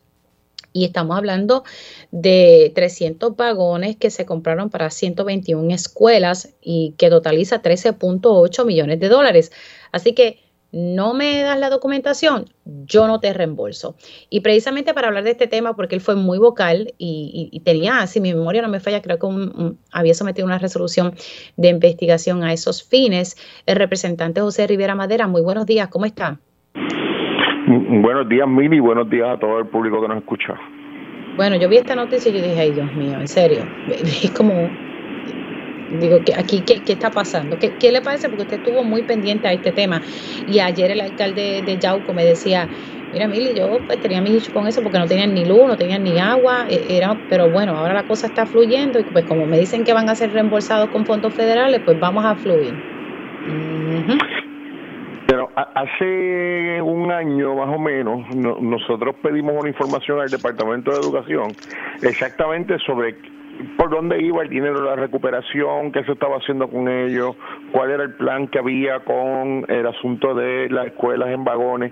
Y 0.75 0.85
estamos 0.85 1.15
hablando 1.15 1.63
de 2.11 2.71
300 2.73 3.35
vagones 3.35 3.95
que 3.95 4.09
se 4.09 4.25
compraron 4.25 4.71
para 4.71 4.89
121 4.89 5.73
escuelas 5.73 6.55
y 6.61 6.95
que 6.97 7.11
totaliza 7.11 7.61
13.8 7.61 8.65
millones 8.65 8.99
de 8.99 9.07
dólares. 9.07 9.51
Así 9.91 10.13
que 10.13 10.39
no 10.73 11.13
me 11.13 11.43
das 11.43 11.59
la 11.59 11.69
documentación, 11.69 12.45
yo 12.65 13.07
no 13.07 13.19
te 13.19 13.31
reembolso. 13.31 13.95
Y 14.31 14.41
precisamente 14.41 14.93
para 14.95 15.07
hablar 15.07 15.23
de 15.23 15.31
este 15.31 15.45
tema, 15.45 15.75
porque 15.75 15.93
él 15.93 16.01
fue 16.01 16.15
muy 16.15 16.39
vocal 16.39 16.93
y, 16.97 17.61
tenía, 17.63 18.05
si 18.07 18.19
mi 18.19 18.33
memoria 18.33 18.63
no 18.63 18.69
me 18.69 18.79
falla, 18.79 19.01
creo 19.01 19.19
que 19.19 19.27
había 19.91 20.13
sometido 20.15 20.47
una 20.47 20.57
resolución 20.57 21.13
de 21.57 21.69
investigación 21.69 22.43
a 22.43 22.51
esos 22.51 22.83
fines, 22.83 23.37
el 23.67 23.75
representante 23.75 24.41
José 24.41 24.65
Rivera 24.65 24.95
Madera. 24.95 25.27
Muy 25.27 25.43
buenos 25.43 25.67
días, 25.67 25.89
¿cómo 25.89 26.05
está? 26.05 26.39
Buenos 27.67 28.27
días, 28.27 28.47
Mili, 28.47 28.79
buenos 28.79 29.07
días 29.09 29.29
a 29.29 29.39
todo 29.39 29.59
el 29.59 29.67
público 29.67 30.01
que 30.01 30.07
nos 30.07 30.17
escucha. 30.17 30.55
Bueno, 31.37 31.55
yo 31.55 31.69
vi 31.69 31.77
esta 31.77 31.95
noticia 31.95 32.31
y 32.31 32.35
yo 32.35 32.41
dije, 32.41 32.59
ay 32.59 32.71
Dios 32.71 32.91
mío, 32.95 33.19
en 33.19 33.27
serio, 33.27 33.63
es 33.89 34.31
como 34.31 34.69
Digo, 35.99 36.23
que 36.23 36.33
aquí, 36.33 36.61
¿qué, 36.61 36.81
¿qué, 36.81 36.93
está 36.93 37.11
pasando? 37.11 37.57
¿Qué, 37.59 37.73
¿Qué, 37.79 37.91
le 37.91 38.01
parece? 38.01 38.29
Porque 38.29 38.43
usted 38.43 38.57
estuvo 38.57 38.83
muy 38.83 39.03
pendiente 39.03 39.47
a 39.47 39.53
este 39.53 39.71
tema. 39.71 40.01
Y 40.47 40.59
ayer 40.59 40.91
el 40.91 41.01
alcalde 41.01 41.61
de 41.65 41.77
Yauco 41.77 42.13
me 42.13 42.25
decía, 42.25 42.67
mira, 43.13 43.27
Mili, 43.27 43.53
yo 43.53 43.79
pues, 43.85 43.99
tenía 44.01 44.21
mi 44.21 44.31
dicho 44.31 44.51
con 44.51 44.67
eso 44.67 44.81
porque 44.81 44.99
no 44.99 45.05
tenían 45.05 45.33
ni 45.33 45.45
luz, 45.45 45.67
no 45.67 45.77
tenían 45.77 46.03
ni 46.03 46.17
agua, 46.19 46.65
e, 46.69 46.97
era, 46.97 47.17
pero 47.29 47.49
bueno, 47.49 47.77
ahora 47.77 47.93
la 47.93 48.03
cosa 48.03 48.27
está 48.27 48.45
fluyendo 48.45 48.99
y 48.99 49.03
pues 49.03 49.25
como 49.25 49.45
me 49.45 49.59
dicen 49.59 49.83
que 49.83 49.93
van 49.93 50.09
a 50.09 50.15
ser 50.15 50.33
reembolsados 50.33 50.89
con 50.89 51.05
fondos 51.05 51.33
federales, 51.33 51.81
pues 51.85 51.99
vamos 51.99 52.25
a 52.25 52.35
fluir. 52.35 52.73
Pero 55.27 55.49
hace 55.55 56.81
un 56.81 57.11
año 57.11 57.55
más 57.55 57.75
o 57.75 57.79
menos 57.79 58.35
nosotros 58.35 59.15
pedimos 59.21 59.55
una 59.59 59.69
información 59.69 60.19
al 60.19 60.29
Departamento 60.29 60.91
de 60.91 60.97
Educación 60.97 61.55
exactamente 62.01 62.77
sobre 62.79 63.15
por 63.77 63.89
dónde 63.89 64.21
iba 64.21 64.43
el 64.43 64.49
dinero 64.49 64.81
la 64.83 64.95
recuperación, 64.95 65.91
qué 65.91 66.03
se 66.03 66.13
estaba 66.13 66.37
haciendo 66.37 66.67
con 66.67 66.87
ellos, 66.87 67.35
cuál 67.71 67.91
era 67.91 68.03
el 68.03 68.13
plan 68.13 68.47
que 68.47 68.59
había 68.59 68.99
con 69.01 69.65
el 69.67 69.87
asunto 69.87 70.33
de 70.33 70.69
las 70.69 70.87
escuelas 70.87 71.29
en 71.29 71.43
vagones 71.43 71.91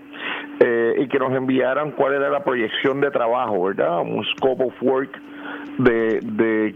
eh, 0.60 0.96
y 1.00 1.08
que 1.08 1.20
nos 1.20 1.34
enviaran 1.34 1.92
cuál 1.92 2.14
era 2.14 2.30
la 2.30 2.44
proyección 2.44 3.02
de 3.02 3.12
trabajo, 3.12 3.64
¿verdad? 3.64 4.02
Un 4.02 4.24
scope 4.36 4.66
of 4.66 4.74
work 4.82 5.20
de, 5.78 6.20
de 6.22 6.76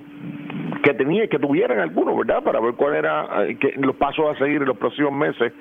que 0.84 0.94
tenía 0.94 1.28
que 1.28 1.40
tuvieran 1.40 1.80
algunos, 1.80 2.18
¿verdad? 2.18 2.44
Para 2.44 2.60
ver 2.60 2.74
cuál 2.76 2.96
era 2.96 3.28
eh, 3.48 3.58
los 3.78 3.96
pasos 3.96 4.26
a 4.30 4.38
seguir 4.38 4.62
en 4.62 4.68
los 4.68 4.78
próximos 4.78 5.12
meses. 5.14 5.52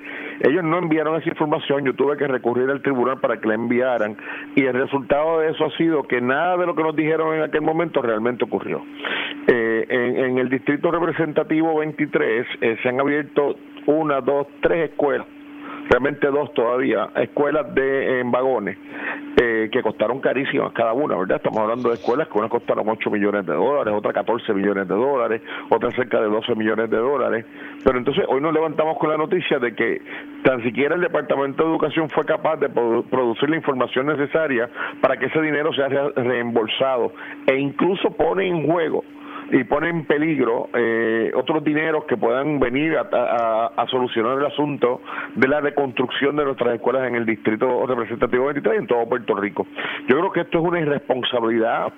Ellos 0.41 0.63
no 0.63 0.77
enviaron 0.77 1.19
esa 1.19 1.29
información, 1.29 1.85
yo 1.85 1.93
tuve 1.93 2.17
que 2.17 2.27
recurrir 2.27 2.69
al 2.69 2.81
tribunal 2.81 3.19
para 3.19 3.39
que 3.39 3.47
la 3.47 3.55
enviaran 3.55 4.15
y 4.55 4.65
el 4.65 4.73
resultado 4.73 5.39
de 5.39 5.49
eso 5.49 5.65
ha 5.65 5.71
sido 5.77 6.03
que 6.03 6.21
nada 6.21 6.57
de 6.57 6.65
lo 6.65 6.75
que 6.75 6.83
nos 6.83 6.95
dijeron 6.95 7.35
en 7.35 7.43
aquel 7.43 7.61
momento 7.61 8.01
realmente 8.01 8.43
ocurrió. 8.43 8.83
Eh, 9.47 9.85
en, 9.89 10.37
el 10.37 10.49
distrito 10.49 10.91
representativo 10.91 11.77
23 11.77 12.47
eh, 12.61 12.77
se 12.81 12.89
han 12.89 12.99
abierto 12.99 13.55
una, 13.87 14.21
dos, 14.21 14.47
tres 14.61 14.89
escuelas 14.91 15.27
realmente 15.89 16.27
dos 16.27 16.53
todavía, 16.53 17.09
escuelas 17.15 17.73
de 17.73 18.19
en 18.19 18.31
vagones, 18.31 18.77
eh, 19.37 19.69
que 19.71 19.81
costaron 19.81 20.19
carísimas 20.19 20.71
cada 20.73 20.93
una, 20.93 21.15
¿verdad? 21.15 21.37
Estamos 21.37 21.59
hablando 21.59 21.89
de 21.89 21.95
escuelas 21.95 22.27
que 22.27 22.37
unas 22.37 22.49
costaron 22.49 22.87
8 22.87 23.09
millones 23.11 23.45
de 23.45 23.53
dólares, 23.53 23.93
otras 23.95 24.13
14 24.13 24.53
millones 24.53 24.87
de 24.87 24.95
dólares, 24.95 25.41
otras 25.69 25.93
cerca 25.95 26.19
de 26.21 26.27
12 26.27 26.55
millones 26.55 26.89
de 26.89 26.97
dólares. 26.97 27.45
Pero 27.83 27.97
entonces 27.97 28.25
hoy 28.27 28.41
nos 28.41 28.53
levantamos 28.53 28.97
con 28.97 29.09
la 29.09 29.17
noticia 29.17 29.59
de 29.59 29.75
que 29.75 30.01
tan 30.43 30.63
siquiera 30.63 30.95
el 30.95 31.01
Departamento 31.01 31.63
de 31.63 31.69
Educación 31.69 32.09
fue 32.09 32.25
capaz 32.25 32.57
de 32.57 32.69
producir 32.69 33.49
la 33.49 33.57
información 33.57 34.07
necesaria 34.07 34.69
para 35.01 35.17
que 35.17 35.25
ese 35.27 35.41
dinero 35.41 35.73
sea 35.73 35.87
reembolsado 35.87 37.11
e 37.47 37.57
incluso 37.57 38.11
pone 38.11 38.47
en 38.47 38.65
juego 38.65 39.03
y 39.51 39.63
pone 39.63 39.89
en 39.89 40.05
peligro 40.05 40.69
eh, 40.73 41.31
otros 41.35 41.63
dineros 41.63 42.05
que 42.05 42.17
puedan 42.17 42.59
venir 42.59 42.97
a, 42.97 43.85
solucionar 43.89 44.39
el 44.39 44.45
asunto 44.45 45.01
de 45.35 45.47
la 45.47 45.61
reconstrucción 45.61 46.35
de 46.35 46.45
nuestras 46.45 46.75
escuelas 46.75 47.07
en 47.07 47.15
el 47.15 47.25
distrito 47.25 47.85
representativo 47.85 48.45
23 48.45 48.75
y 48.75 48.77
en 48.79 48.87
todo 48.87 49.07
Puerto 49.07 49.35
Rico. 49.35 49.67
Yo 50.07 50.17
creo 50.17 50.31
que 50.31 50.41
esto 50.41 50.59
es 50.59 50.65
una 50.65 50.79
irresponsabilidad 50.79 51.93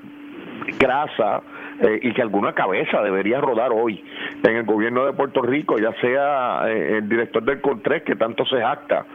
grasa 0.78 1.42
eh, 1.80 2.00
y 2.02 2.14
que 2.14 2.22
alguna 2.22 2.54
cabeza 2.54 3.02
debería 3.02 3.40
rodar 3.40 3.72
hoy 3.72 4.04
en 4.44 4.56
el 4.56 4.64
gobierno 4.64 5.06
de 5.06 5.14
Puerto 5.14 5.42
Rico, 5.42 5.78
ya 5.78 5.94
sea 6.02 6.64
eh, 6.68 6.98
el 6.98 7.10
director 7.10 7.44
del 7.44 7.62
CONTRES 7.62 8.04
que 8.04 8.16
tanto 8.16 8.46
se 8.46 8.60
jacta 8.60 9.06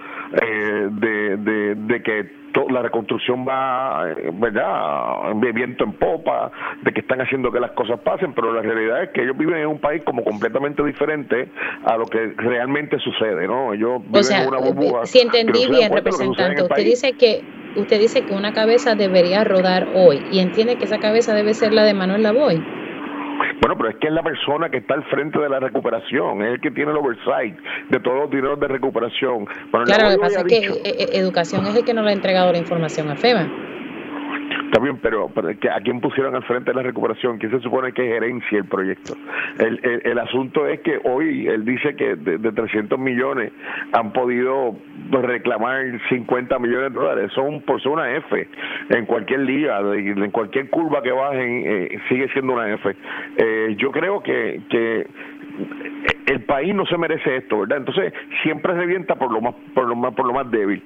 eh, 0.40 0.88
de, 0.90 1.36
de, 1.38 1.74
de 1.74 2.02
que 2.02 2.42
la 2.70 2.82
reconstrucción 2.82 3.46
va, 3.48 4.04
¿verdad?, 4.34 5.34
de 5.36 5.52
viento 5.52 5.84
en 5.84 5.92
popa, 5.94 6.52
de 6.82 6.92
que 6.92 7.00
están 7.00 7.20
haciendo 7.20 7.50
que 7.50 7.58
las 7.58 7.72
cosas 7.72 7.98
pasen, 8.00 8.34
pero 8.34 8.52
la 8.52 8.60
realidad 8.60 9.04
es 9.04 9.10
que 9.10 9.22
ellos 9.22 9.36
viven 9.36 9.56
en 9.56 9.66
un 9.68 9.78
país 9.80 10.02
como 10.04 10.22
completamente 10.22 10.84
diferente 10.84 11.48
a 11.84 11.96
lo 11.96 12.04
que 12.04 12.34
realmente 12.36 12.98
sucede, 12.98 13.48
¿no? 13.48 13.72
Ellos 13.72 14.02
viven 14.04 14.42
en 14.42 14.48
una 14.48 14.58
burbuja. 14.58 15.06
Si 15.06 15.20
entendí 15.20 15.66
bien, 15.66 15.92
representante, 15.92 16.62
usted 16.62 16.84
dice 16.84 17.12
que 17.14 17.42
usted 17.76 18.00
dice 18.00 18.22
que 18.22 18.34
una 18.34 18.52
cabeza 18.52 18.94
debería 18.94 19.44
rodar 19.44 19.88
hoy 19.94 20.24
y 20.30 20.40
entiende 20.40 20.76
que 20.76 20.84
esa 20.84 20.98
cabeza 20.98 21.34
debe 21.34 21.54
ser 21.54 21.72
la 21.72 21.84
de 21.84 21.94
Manuel 21.94 22.22
Lavoy. 22.22 22.62
Bueno, 23.60 23.76
pero 23.76 23.90
es 23.90 23.96
que 23.96 24.08
es 24.08 24.12
la 24.12 24.22
persona 24.22 24.70
que 24.70 24.78
está 24.78 24.94
al 24.94 25.04
frente 25.04 25.38
de 25.38 25.48
la 25.48 25.60
recuperación, 25.60 26.42
es 26.42 26.54
el 26.54 26.60
que 26.60 26.70
tiene 26.70 26.90
el 26.90 26.96
oversight 26.96 27.56
de 27.90 28.00
todos 28.00 28.22
los 28.22 28.30
dineros 28.30 28.58
de 28.58 28.68
recuperación. 28.68 29.46
claro, 29.84 30.10
lo 30.10 30.10
que 30.10 30.18
pasa 30.18 30.40
es 30.40 30.46
que 30.46 30.66
eh, 30.66 30.80
eh, 30.84 31.08
educación 31.12 31.66
es 31.66 31.76
el 31.76 31.84
que 31.84 31.94
no 31.94 32.02
le 32.02 32.10
ha 32.10 32.12
entregado 32.12 32.52
la 32.52 32.58
información 32.58 33.10
a 33.10 33.16
FEMA. 33.16 33.50
Está 34.72 34.82
bien, 34.82 34.96
pero, 35.02 35.30
¿a 35.70 35.80
quién 35.82 36.00
pusieron 36.00 36.34
al 36.34 36.44
frente 36.44 36.70
de 36.70 36.74
la 36.74 36.82
recuperación? 36.82 37.36
¿Quién 37.36 37.52
se 37.52 37.60
supone 37.60 37.92
que 37.92 38.04
gerencia 38.06 38.56
el 38.56 38.64
proyecto? 38.64 39.12
El, 39.58 40.00
el, 40.02 40.18
asunto 40.18 40.66
es 40.66 40.80
que 40.80 40.98
hoy 41.04 41.46
él 41.46 41.66
dice 41.66 41.94
que 41.94 42.16
de, 42.16 42.52
300 42.52 42.98
millones 42.98 43.52
han 43.92 44.14
podido 44.14 44.74
reclamar 45.10 45.84
50 46.08 46.58
millones 46.58 46.90
de 46.90 46.98
dólares. 46.98 47.32
Son 47.34 47.60
por 47.60 47.82
ser 47.82 47.92
una 47.92 48.16
F 48.16 48.48
en 48.88 49.04
cualquier 49.04 49.40
liga, 49.40 49.78
en 49.94 50.30
cualquier 50.30 50.70
curva 50.70 51.02
que 51.02 51.12
bajen, 51.12 51.64
eh, 51.66 51.98
sigue 52.08 52.28
siendo 52.28 52.54
una 52.54 52.72
F. 52.72 52.96
Eh, 53.36 53.74
yo 53.76 53.90
creo 53.92 54.22
que, 54.22 54.62
que 54.70 55.06
el 56.32 56.44
país 56.44 56.74
no 56.74 56.86
se 56.86 56.96
merece 56.96 57.36
esto, 57.36 57.60
¿verdad? 57.60 57.76
Entonces 57.76 58.14
siempre 58.42 58.72
revienta 58.72 59.16
por 59.16 59.30
lo 59.30 59.42
más, 59.42 59.54
por 59.74 59.86
lo 59.86 59.96
más, 59.96 60.14
por 60.14 60.26
lo 60.26 60.32
más 60.32 60.50
débil. 60.50 60.82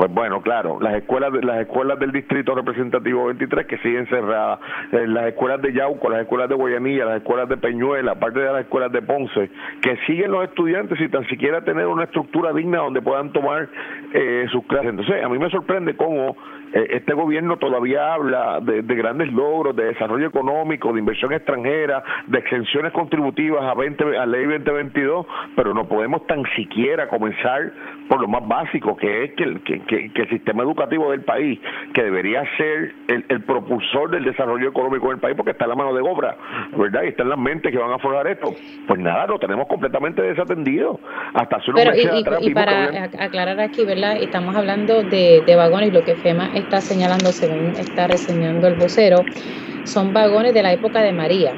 Pues 0.00 0.14
bueno, 0.14 0.40
claro, 0.40 0.78
las 0.80 0.94
escuelas 0.94 1.30
las 1.44 1.60
escuelas 1.60 1.98
del 1.98 2.10
distrito 2.10 2.54
representativo 2.54 3.26
23 3.26 3.66
que 3.66 3.76
siguen 3.80 4.06
cerradas, 4.06 4.58
eh, 4.92 5.06
las 5.06 5.26
escuelas 5.26 5.60
de 5.60 5.74
Yauco, 5.74 6.08
las 6.08 6.22
escuelas 6.22 6.48
de 6.48 6.54
Guayanilla, 6.54 7.04
las 7.04 7.18
escuelas 7.18 7.50
de 7.50 7.58
Peñuela, 7.58 8.12
aparte 8.12 8.40
de 8.40 8.50
las 8.50 8.62
escuelas 8.62 8.90
de 8.92 9.02
Ponce, 9.02 9.50
que 9.82 9.98
siguen 10.06 10.30
los 10.30 10.44
estudiantes 10.44 10.96
sin 10.96 11.10
tan 11.10 11.26
siquiera 11.28 11.62
tener 11.64 11.86
una 11.86 12.04
estructura 12.04 12.50
digna 12.54 12.78
donde 12.78 13.02
puedan 13.02 13.30
tomar 13.34 13.68
eh, 14.14 14.46
sus 14.50 14.64
clases. 14.64 14.88
Entonces, 14.88 15.22
a 15.22 15.28
mí 15.28 15.38
me 15.38 15.50
sorprende 15.50 15.94
cómo 15.94 16.34
eh, 16.72 16.86
este 16.90 17.14
gobierno 17.14 17.56
todavía 17.58 18.14
habla 18.14 18.60
de, 18.60 18.82
grandes 18.82 19.30
logros, 19.32 19.74
de 19.74 19.84
desarrollo 19.86 20.28
económico, 20.28 20.92
de 20.92 21.00
inversión 21.00 21.32
extranjera, 21.32 22.02
de 22.26 22.38
exenciones 22.38 22.92
contributivas 22.92 23.64
a, 23.64 23.74
20, 23.74 24.16
a 24.16 24.24
ley 24.24 24.46
2022, 24.46 25.26
pero 25.56 25.74
no 25.74 25.88
podemos 25.88 26.26
tan 26.26 26.44
siquiera 26.56 27.08
comenzar 27.08 27.72
por 28.10 28.20
lo 28.20 28.26
más 28.26 28.46
básico, 28.48 28.96
que 28.96 29.22
es 29.22 29.34
que 29.34 29.44
el, 29.44 29.62
que, 29.62 30.10
el 30.12 30.28
sistema 30.28 30.64
educativo 30.64 31.12
del 31.12 31.20
país, 31.20 31.60
que 31.94 32.02
debería 32.02 32.42
ser 32.56 32.92
el, 33.06 33.40
propulsor 33.42 34.10
del 34.10 34.24
desarrollo 34.24 34.68
económico 34.68 35.10
del 35.10 35.18
país, 35.18 35.36
porque 35.36 35.52
está 35.52 35.66
en 35.66 35.70
la 35.70 35.76
mano 35.76 35.94
de 35.94 36.00
obra, 36.00 36.36
¿verdad? 36.76 37.04
Y 37.04 37.08
está 37.10 37.22
en 37.22 37.28
las 37.28 37.38
mentes 37.38 37.70
que 37.70 37.78
van 37.78 37.92
a 37.92 38.00
forjar 38.00 38.26
esto. 38.26 38.52
Pues 38.88 38.98
nada, 38.98 39.28
lo 39.28 39.38
tenemos 39.38 39.68
completamente 39.68 40.22
desatendido. 40.22 40.98
Hasta 41.34 41.58
hace 41.58 41.70
unos 41.70 41.84
y, 42.40 42.52
para 42.52 43.04
aclarar 43.20 43.60
aquí, 43.60 43.84
¿verdad? 43.84 44.16
Estamos 44.20 44.56
hablando 44.56 45.04
de, 45.04 45.44
de 45.46 45.54
vagones, 45.54 45.92
lo 45.92 46.02
que 46.02 46.16
FEMA 46.16 46.50
está 46.56 46.80
señalando, 46.80 47.30
según 47.30 47.76
está 47.76 48.08
reseñando 48.08 48.66
el 48.66 48.74
vocero, 48.74 49.18
son 49.84 50.12
vagones 50.12 50.52
de 50.52 50.64
la 50.64 50.72
época 50.72 51.00
de 51.00 51.12
María, 51.12 51.52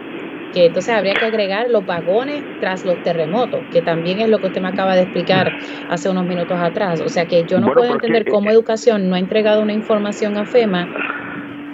que 0.53 0.67
entonces 0.67 0.95
habría 0.95 1.15
que 1.15 1.25
agregar 1.25 1.71
los 1.71 1.85
vagones 1.85 2.45
tras 2.61 2.85
los 2.85 3.03
terremotos, 3.03 3.65
que 3.71 3.83
también 3.83 4.21
es 4.21 4.29
lo 4.29 4.41
que 4.41 4.49
usted 4.49 4.61
me 4.61 4.69
acaba 4.69 4.95
de 4.95 5.03
explicar 5.03 5.53
hace 5.89 6.11
unos 6.11 6.27
minutos 6.27 6.59
atrás. 6.61 7.01
O 7.01 7.09
sea 7.09 7.27
que 7.27 7.45
yo 7.45 7.59
no 7.59 7.73
puedo 7.73 7.93
entender 7.93 8.27
cómo 8.31 8.51
eh, 8.51 8.53
educación 8.53 9.09
no 9.09 9.17
ha 9.17 9.19
entregado 9.19 9.63
una 9.63 9.73
información 9.73 10.37
a 10.37 10.45
FEMA. 10.45 10.89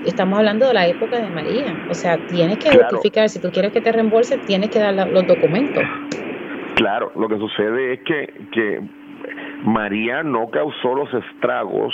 Estamos 0.06 0.38
hablando 0.38 0.68
de 0.68 0.74
la 0.74 0.86
época 0.86 1.20
de 1.20 1.28
María. 1.28 1.74
O 1.88 1.94
sea, 1.94 2.18
tienes 2.18 2.58
que 2.58 2.70
justificar, 2.70 3.28
si 3.28 3.40
tú 3.40 3.50
quieres 3.50 3.72
que 3.72 3.80
te 3.80 3.90
reembolse, 3.90 4.38
tienes 4.38 4.70
que 4.70 4.78
dar 4.78 4.94
los 4.94 5.26
documentos. 5.26 5.82
Claro, 6.76 7.10
lo 7.16 7.28
que 7.28 7.36
sucede 7.38 7.94
es 7.94 8.00
que, 8.04 8.32
que 8.52 8.80
María 9.64 10.22
no 10.22 10.48
causó 10.50 10.94
los 10.94 11.12
estragos 11.12 11.92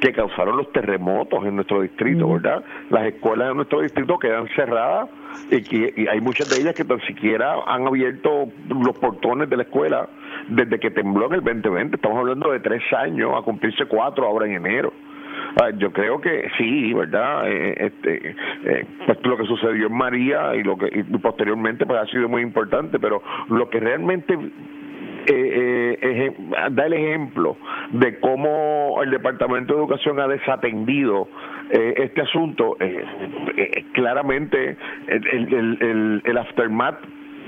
que 0.00 0.12
causaron 0.12 0.56
los 0.56 0.70
terremotos 0.72 1.44
en 1.44 1.56
nuestro 1.56 1.82
distrito, 1.82 2.28
¿verdad? 2.28 2.64
Las 2.90 3.06
escuelas 3.06 3.48
de 3.48 3.54
nuestro 3.54 3.80
distrito 3.80 4.18
quedan 4.18 4.48
cerradas 4.48 5.08
y, 5.50 5.62
que, 5.62 6.08
hay 6.10 6.20
muchas 6.20 6.48
de 6.50 6.60
ellas 6.60 6.74
que 6.74 6.84
tan 6.84 7.00
siquiera 7.02 7.54
han 7.66 7.86
abierto 7.86 8.48
los 8.68 8.96
portones 8.98 9.48
de 9.48 9.56
la 9.56 9.62
escuela 9.62 10.08
desde 10.48 10.78
que 10.78 10.90
tembló 10.90 11.26
en 11.26 11.34
el 11.34 11.44
2020. 11.44 11.96
Estamos 11.96 12.18
hablando 12.18 12.50
de 12.50 12.60
tres 12.60 12.82
años, 12.92 13.32
a 13.36 13.42
cumplirse 13.42 13.86
cuatro 13.86 14.26
ahora 14.26 14.46
en 14.46 14.54
enero. 14.54 14.92
Ah, 15.60 15.70
yo 15.76 15.92
creo 15.92 16.20
que 16.20 16.48
sí, 16.56 16.94
¿verdad? 16.94 17.50
Eh, 17.50 17.74
este, 17.78 18.34
eh, 18.64 18.86
pues 19.06 19.18
lo 19.24 19.36
que 19.36 19.44
sucedió 19.44 19.86
en 19.86 19.94
María 19.94 20.54
y 20.56 20.62
lo 20.62 20.78
que 20.78 20.88
y 20.92 21.02
posteriormente 21.18 21.84
pues 21.84 22.00
ha 22.00 22.06
sido 22.06 22.28
muy 22.28 22.42
importante, 22.42 22.98
pero 22.98 23.22
lo 23.48 23.68
que 23.68 23.78
realmente 23.78 24.38
eh, 25.26 25.98
eh, 26.02 26.32
da 26.70 26.86
el 26.86 26.92
ejemplo 26.92 27.56
de 27.92 28.18
cómo 28.20 29.02
el 29.02 29.10
Departamento 29.10 29.74
de 29.74 29.80
Educación 29.80 30.20
ha 30.20 30.28
desatendido 30.28 31.28
eh, 31.70 31.94
este 31.98 32.22
asunto. 32.22 32.76
Eh, 32.80 33.04
eh, 33.56 33.84
claramente 33.92 34.76
el, 35.06 35.26
el, 35.26 35.78
el, 35.80 36.22
el 36.24 36.38
aftermath 36.38 36.98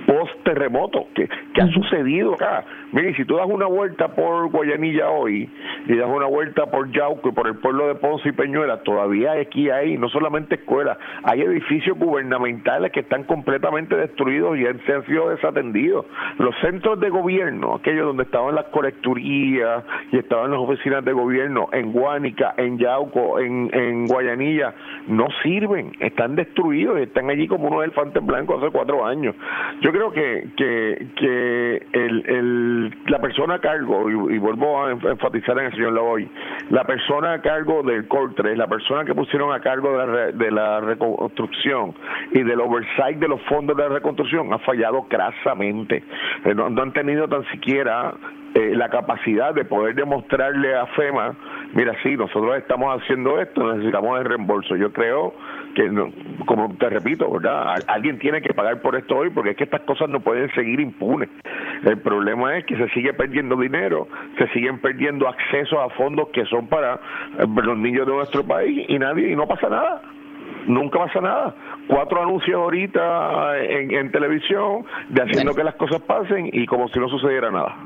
post-terremoto 0.07 1.07
que, 1.15 1.29
que 1.29 1.63
ha 1.63 1.67
sucedido 1.69 2.35
acá. 2.35 2.65
Mire, 2.93 3.15
si 3.17 3.25
tú 3.25 3.37
das 3.37 3.49
una 3.49 3.67
vuelta 3.67 4.09
por 4.09 4.51
Guayanilla 4.51 5.11
hoy 5.11 5.51
y 5.87 5.97
das 5.97 6.09
una 6.09 6.27
vuelta 6.27 6.67
por 6.67 6.91
Yauco 6.93 7.31
y 7.31 7.33
por 7.33 7.49
el 7.49 7.57
pueblo 7.57 7.89
de 7.89 7.97
Ponce 7.97 8.29
y 8.29 8.33
Peñuela, 8.33 8.83
todavía 8.83 9.33
aquí 9.33 9.71
hay 9.71 9.99
no 9.99 10.09
solamente 10.09 10.57
escuelas, 10.57 10.99
hay 11.25 11.43
edificios 11.43 11.99
gubernamentales 11.99 12.93
que 12.93 13.01
están 13.01 13.25
completamente 13.25 13.97
destruidos 13.97 14.59
y 14.59 14.65
se 14.87 14.93
han 14.93 15.05
sido 15.07 15.31
desatendidos. 15.31 16.07
Los 16.39 16.55
centros 16.61 17.01
de 17.01 17.11
gobierno, 17.11 17.75
aquellos 17.75 18.07
donde 18.07 18.25
estaban 18.25 18.55
las 18.55 18.67
colecturías 18.67 19.85
y 20.13 20.19
estaban 20.19 20.51
las 20.51 20.61
oficinas 20.61 21.05
de 21.05 21.13
gobierno 21.13 21.69
en 21.73 21.93
Guánica, 21.93 22.55
en 22.57 22.79
Yauco, 22.79 23.41
en, 23.41 23.71
en 23.73 24.07
Guayanilla, 24.07 24.75
no 25.09 25.27
sirven, 25.43 25.93
están 26.01 26.37
destruidos 26.37 26.99
y 27.01 27.03
están 27.03 27.31
allí 27.31 27.49
como 27.49 27.69
unos 27.69 27.85
elefantes 27.85 28.25
blancos 28.25 28.63
hace 28.63 28.71
cuatro 28.71 29.05
años. 29.05 29.35
Yo 29.81 29.93
creo 29.95 30.11
que, 30.11 30.49
que, 30.57 31.07
que 31.15 31.87
el, 31.93 32.25
el, 32.27 32.95
la 33.07 33.21
persona 33.21 33.55
a 33.55 33.59
cargo, 33.61 34.11
y, 34.11 34.39
vuelvo 34.39 34.85
a 34.85 34.91
enfatizar 34.91 35.57
en 35.59 35.67
el 35.67 35.73
señor 35.73 35.93
Lavoy, 35.93 36.29
la 36.71 36.83
persona 36.83 37.35
a 37.35 37.41
cargo 37.41 37.85
del 37.85 38.09
CORTRE, 38.09 38.57
la 38.57 38.67
persona 38.67 39.05
que 39.05 39.15
pusieron 39.15 39.53
a 39.53 39.61
cargo 39.61 39.97
de 39.97 40.07
la, 40.07 40.33
de 40.33 40.51
la 40.51 40.81
reconstrucción 40.81 41.95
y 42.33 42.43
del 42.43 42.61
oversight 42.61 43.19
de 43.19 43.29
los 43.29 43.41
fondos 43.43 43.77
de 43.77 43.85
la 43.85 43.91
reconstrucción 43.91 44.53
ha 44.53 44.59
fallado 44.59 45.05
crasamente. 45.05 46.03
Eh, 46.45 46.55
no, 46.55 46.67
han 46.67 46.93
tenido 46.93 47.29
tan 47.29 47.45
siquiera 47.53 48.15
eh, 48.55 48.73
la 48.77 48.89
capacidad 48.89 49.53
de 49.53 49.65
poder 49.65 49.97
demostrarle 49.97 50.77
a 50.77 50.87
FEMA, 50.87 51.35
mira, 51.75 51.93
sí, 52.03 52.17
nosotros 52.17 52.57
estamos 52.57 53.03
haciendo 53.03 53.41
esto, 53.41 53.75
necesitamos 53.75 54.21
el 54.21 54.27
reembolso. 54.27 54.77
Yo 54.77 54.93
creo 54.93 55.35
que, 55.75 55.91
como 56.47 56.73
te 56.77 56.89
repito, 56.89 57.29
¿verdad? 57.31 57.83
Alguien 57.89 58.19
tiene 58.21 58.41
que 58.41 58.55
pagar 58.55 58.81
por 58.81 58.95
esto 58.95 59.17
hoy 59.17 59.31
porque 59.31 59.51
es 59.51 59.57
que 59.57 59.65
estas 59.65 59.81
cosas 59.83 60.09
no 60.09 60.21
pueden 60.21 60.53
seguir 60.55 60.79
impunes. 60.79 61.29
El 61.85 61.99
problema 61.99 62.57
es 62.57 62.65
que 62.65 62.77
se 62.77 62.89
sigue 62.91 63.13
perdiendo 63.13 63.57
dinero, 63.57 64.07
se 64.39 64.47
siguen 64.49 64.79
perdiendo 64.79 65.29
acceso 65.29 65.81
a 65.81 65.91
fondos 65.91 66.29
que 66.29 66.45
son 66.47 66.69
para 66.69 66.95
eh, 66.95 67.47
los 67.63 67.77
niños 67.77 68.07
de 68.07 68.13
nuestro 68.13 68.45
país 68.45 68.87
y 68.89 68.99
nadie 68.99 69.33
y 69.33 69.37
no 69.37 69.49
pasa 69.49 69.69
nada 69.69 70.01
nunca 70.67 70.99
pasa 70.99 71.21
nada. 71.21 71.55
Cuatro 71.87 72.23
anuncios 72.23 72.57
ahorita 72.57 73.59
en, 73.59 73.91
en 73.93 74.11
televisión 74.11 74.85
de 75.09 75.23
haciendo 75.23 75.55
que 75.55 75.65
las 75.65 75.75
cosas 75.75 76.01
pasen 76.03 76.49
y 76.53 76.67
como 76.67 76.89
si 76.89 76.99
no 76.99 77.09
sucediera 77.09 77.51
nada. 77.51 77.77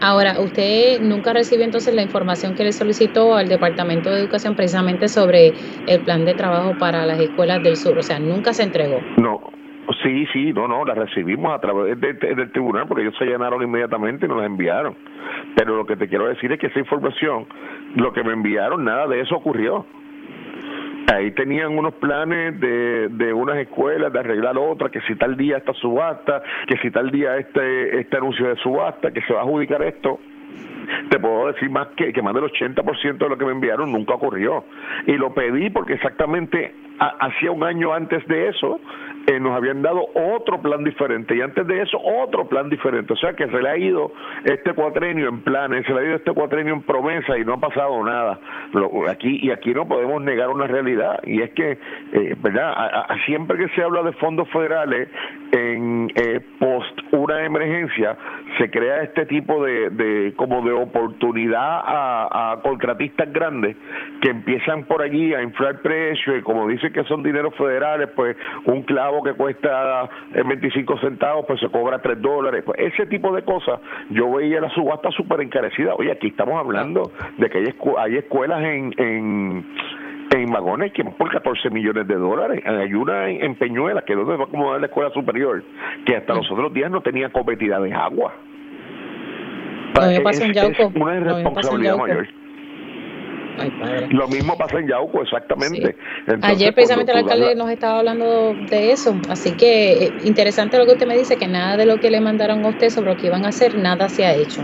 Ahora, 0.00 0.40
¿usted 0.40 1.00
nunca 1.00 1.32
recibió 1.32 1.64
entonces 1.64 1.94
la 1.94 2.02
información 2.02 2.54
que 2.54 2.64
le 2.64 2.72
solicitó 2.72 3.36
al 3.36 3.48
Departamento 3.48 4.10
de 4.10 4.20
Educación 4.20 4.56
precisamente 4.56 5.08
sobre 5.08 5.52
el 5.86 6.00
plan 6.04 6.24
de 6.24 6.34
trabajo 6.34 6.72
para 6.78 7.06
las 7.06 7.20
escuelas 7.20 7.62
del 7.62 7.76
sur? 7.76 7.96
O 7.96 8.02
sea, 8.02 8.18
nunca 8.18 8.52
se 8.52 8.64
entregó. 8.64 8.98
No, 9.16 9.52
Sí, 10.02 10.26
sí, 10.32 10.52
no, 10.52 10.68
no, 10.68 10.84
la 10.84 10.94
recibimos 10.94 11.52
a 11.52 11.60
través 11.60 12.00
del 12.00 12.52
tribunal 12.52 12.86
porque 12.86 13.02
ellos 13.02 13.14
se 13.18 13.24
llenaron 13.24 13.62
inmediatamente 13.62 14.26
y 14.26 14.28
nos 14.28 14.38
la 14.38 14.46
enviaron. 14.46 14.94
Pero 15.56 15.76
lo 15.76 15.86
que 15.86 15.96
te 15.96 16.08
quiero 16.08 16.28
decir 16.28 16.52
es 16.52 16.58
que 16.58 16.68
esa 16.68 16.78
información, 16.78 17.46
lo 17.96 18.12
que 18.12 18.22
me 18.22 18.32
enviaron, 18.32 18.84
nada 18.84 19.06
de 19.08 19.20
eso 19.20 19.36
ocurrió. 19.36 19.84
Ahí 21.12 21.32
tenían 21.32 21.76
unos 21.76 21.94
planes 21.94 22.58
de, 22.60 23.08
de 23.08 23.32
unas 23.32 23.56
escuelas 23.58 24.12
de 24.12 24.20
arreglar 24.20 24.56
otras, 24.58 24.90
que 24.90 25.00
si 25.02 25.16
tal 25.16 25.36
día 25.36 25.56
esta 25.56 25.72
subasta, 25.74 26.42
que 26.66 26.76
si 26.78 26.90
tal 26.90 27.10
día 27.10 27.36
este, 27.36 28.00
este 28.00 28.16
anuncio 28.16 28.48
de 28.48 28.56
subasta, 28.56 29.10
que 29.10 29.22
se 29.22 29.32
va 29.32 29.40
a 29.40 29.42
adjudicar 29.42 29.82
esto 29.82 30.20
te 31.08 31.18
puedo 31.18 31.46
decir 31.52 31.70
más 31.70 31.88
que, 31.96 32.12
que 32.12 32.22
más 32.22 32.34
del 32.34 32.44
80% 32.44 33.18
de 33.18 33.28
lo 33.28 33.38
que 33.38 33.44
me 33.44 33.52
enviaron 33.52 33.92
nunca 33.92 34.14
ocurrió. 34.14 34.64
Y 35.06 35.12
lo 35.12 35.32
pedí 35.32 35.70
porque 35.70 35.94
exactamente 35.94 36.74
hacía 36.98 37.50
un 37.50 37.64
año 37.64 37.92
antes 37.92 38.26
de 38.28 38.48
eso 38.48 38.80
eh, 39.26 39.40
nos 39.40 39.56
habían 39.56 39.82
dado 39.82 40.06
otro 40.14 40.60
plan 40.60 40.84
diferente 40.84 41.36
y 41.36 41.40
antes 41.40 41.66
de 41.66 41.82
eso 41.82 41.98
otro 42.00 42.48
plan 42.48 42.68
diferente. 42.68 43.12
O 43.12 43.16
sea 43.16 43.34
que 43.34 43.46
se 43.48 43.62
le 43.62 43.68
ha 43.68 43.76
ido 43.76 44.12
este 44.44 44.72
cuatrenio 44.74 45.28
en 45.28 45.42
planes, 45.42 45.86
se 45.86 45.92
le 45.92 46.00
ha 46.00 46.04
ido 46.04 46.16
este 46.16 46.32
cuatrenio 46.32 46.74
en 46.74 46.82
promesa 46.82 47.38
y 47.38 47.44
no 47.44 47.54
ha 47.54 47.60
pasado 47.60 48.02
nada. 48.04 48.38
aquí 49.08 49.40
y 49.42 49.50
aquí 49.50 49.72
no 49.74 49.86
podemos 49.86 50.22
negar 50.22 50.48
una 50.48 50.66
realidad 50.66 51.20
y 51.24 51.42
es 51.42 51.50
que, 51.50 51.78
eh, 52.12 52.36
¿verdad? 52.38 52.74
siempre 53.26 53.58
que 53.58 53.68
se 53.74 53.82
habla 53.82 54.02
de 54.02 54.12
fondos 54.12 54.48
federales 54.50 55.08
en 55.52 56.10
eh, 56.14 56.40
post 56.58 56.98
una 57.12 57.44
emergencia 57.44 58.16
se 58.58 58.70
crea 58.70 59.02
este 59.02 59.26
tipo 59.26 59.62
de, 59.64 59.90
de 59.90 60.34
como 60.34 60.62
de 60.62 60.72
oportunidad 60.72 61.60
a, 61.60 62.52
a 62.52 62.62
contratistas 62.62 63.32
grandes 63.32 63.76
que 64.20 64.30
empiezan 64.30 64.84
por 64.84 65.02
allí 65.02 65.34
a 65.34 65.42
inflar 65.42 65.80
precios 65.80 66.38
y 66.38 66.42
como 66.42 66.66
dicen 66.68 66.92
que 66.92 67.04
son 67.04 67.22
dineros 67.22 67.54
federales, 67.56 68.08
pues 68.14 68.36
un 68.64 68.82
clavo 68.82 69.22
que 69.22 69.34
cuesta 69.34 70.08
25 70.32 70.98
centavos, 70.98 71.44
pues 71.46 71.60
se 71.60 71.68
cobra 71.68 72.00
3 72.00 72.20
dólares. 72.20 72.62
Pues 72.64 72.78
ese 72.80 73.06
tipo 73.06 73.34
de 73.34 73.42
cosas, 73.42 73.80
yo 74.10 74.32
veía 74.32 74.60
la 74.60 74.70
subasta 74.70 75.10
súper 75.10 75.40
encarecida. 75.40 75.94
Oye, 75.94 76.12
aquí 76.12 76.28
estamos 76.28 76.58
hablando 76.58 77.12
de 77.38 77.50
que 77.50 77.58
hay, 77.58 77.74
hay 77.98 78.16
escuelas 78.16 78.62
en, 78.62 78.94
en 78.96 79.64
en 80.40 80.50
vagones 80.50 80.92
que 80.92 81.04
por 81.04 81.30
14 81.30 81.70
millones 81.70 82.06
de 82.08 82.14
dólares. 82.14 82.62
Hay 82.64 82.94
una 82.94 83.28
en, 83.28 83.54
Peñuela, 83.56 84.02
que 84.02 84.12
es 84.12 84.18
donde 84.18 84.36
va 84.36 84.44
a 84.44 84.46
acomodar 84.46 84.80
la 84.80 84.86
escuela 84.86 85.10
superior, 85.10 85.62
que 86.06 86.16
hasta 86.16 86.34
los 86.34 86.50
otros 86.50 86.72
días 86.72 86.90
no 86.90 87.00
tenía 87.02 87.30
competida 87.30 87.80
de 87.80 87.92
agua. 87.92 88.34
es, 90.00 90.94
una 90.94 91.16
irresponsabilidad 91.16 91.96
mayor. 91.96 92.28
Lo 94.10 94.28
mismo 94.28 94.56
pasa 94.56 94.78
en 94.78 94.88
Yauco, 94.88 95.22
exactamente. 95.22 95.94
Ayer 96.40 96.72
precisamente 96.74 97.12
el 97.12 97.18
alcalde 97.18 97.54
nos 97.54 97.70
estaba 97.70 97.98
hablando 97.98 98.54
de 98.54 98.92
eso, 98.92 99.14
así 99.28 99.52
que 99.52 100.04
eh, 100.04 100.12
interesante 100.24 100.78
lo 100.78 100.86
que 100.86 100.92
usted 100.92 101.06
me 101.06 101.16
dice, 101.16 101.36
que 101.36 101.46
nada 101.46 101.76
de 101.76 101.86
lo 101.86 101.98
que 101.98 102.10
le 102.10 102.20
mandaron 102.20 102.64
a 102.64 102.68
usted 102.68 102.88
sobre 102.88 103.12
lo 103.12 103.16
que 103.20 103.26
iban 103.26 103.44
a 103.44 103.48
hacer, 103.48 103.76
nada 103.76 104.08
se 104.08 104.24
ha 104.24 104.34
hecho. 104.34 104.62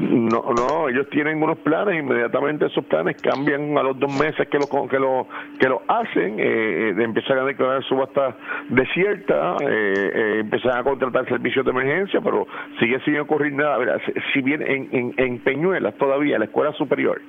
No, 0.00 0.42
no, 0.56 0.88
ellos 0.88 1.08
tienen 1.10 1.42
unos 1.42 1.58
planes, 1.58 2.02
inmediatamente 2.02 2.66
esos 2.66 2.84
planes 2.86 3.20
cambian 3.20 3.76
a 3.76 3.82
los 3.82 3.98
dos 3.98 4.10
meses 4.18 4.48
que 4.48 4.58
lo 4.58 4.66
que 4.88 4.98
lo 4.98 5.26
que 5.58 5.68
lo 5.68 5.82
hacen, 5.88 6.40
eh, 6.40 6.90
eh 6.90 6.94
empiezan 6.98 7.38
a 7.38 7.44
declarar 7.44 7.84
subasta 7.84 8.34
desierta, 8.70 9.56
eh, 9.60 10.10
eh, 10.14 10.36
empiezan 10.40 10.78
a 10.78 10.82
contratar 10.84 11.28
servicios 11.28 11.66
de 11.66 11.72
emergencia, 11.72 12.20
pero 12.22 12.46
sigue 12.78 12.98
sin 13.00 13.18
ocurrir 13.18 13.52
nada. 13.52 13.98
si 14.32 14.40
bien 14.40 14.62
en, 14.62 14.88
en, 14.90 15.14
en 15.18 15.38
Peñuelas 15.40 15.94
todavía, 15.96 16.38
la 16.38 16.46
escuela 16.46 16.72
superior, 16.72 17.20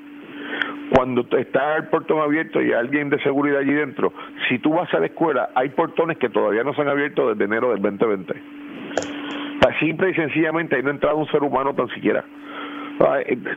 cuando 0.96 1.26
está 1.38 1.76
el 1.76 1.88
portón 1.88 2.22
abierto 2.22 2.62
y 2.62 2.68
hay 2.68 2.74
alguien 2.74 3.10
de 3.10 3.22
seguridad 3.22 3.60
allí 3.60 3.74
dentro, 3.74 4.14
si 4.48 4.60
tú 4.60 4.74
vas 4.74 4.94
a 4.94 5.00
la 5.00 5.08
escuela, 5.08 5.50
hay 5.56 5.70
portones 5.70 6.18
que 6.18 6.30
todavía 6.30 6.64
no 6.64 6.74
se 6.74 6.82
han 6.82 6.90
abierto 6.90 7.30
desde 7.30 7.44
enero 7.44 7.72
del 7.72 7.82
2020. 7.82 8.34
Simple 9.80 10.12
y 10.12 10.14
sencillamente 10.14 10.76
ahí 10.76 10.84
no 10.84 10.90
ha 10.90 10.94
entrado 10.94 11.18
un 11.18 11.28
ser 11.28 11.44
humano 11.44 11.74
tan 11.74 11.88
siquiera. 11.90 12.24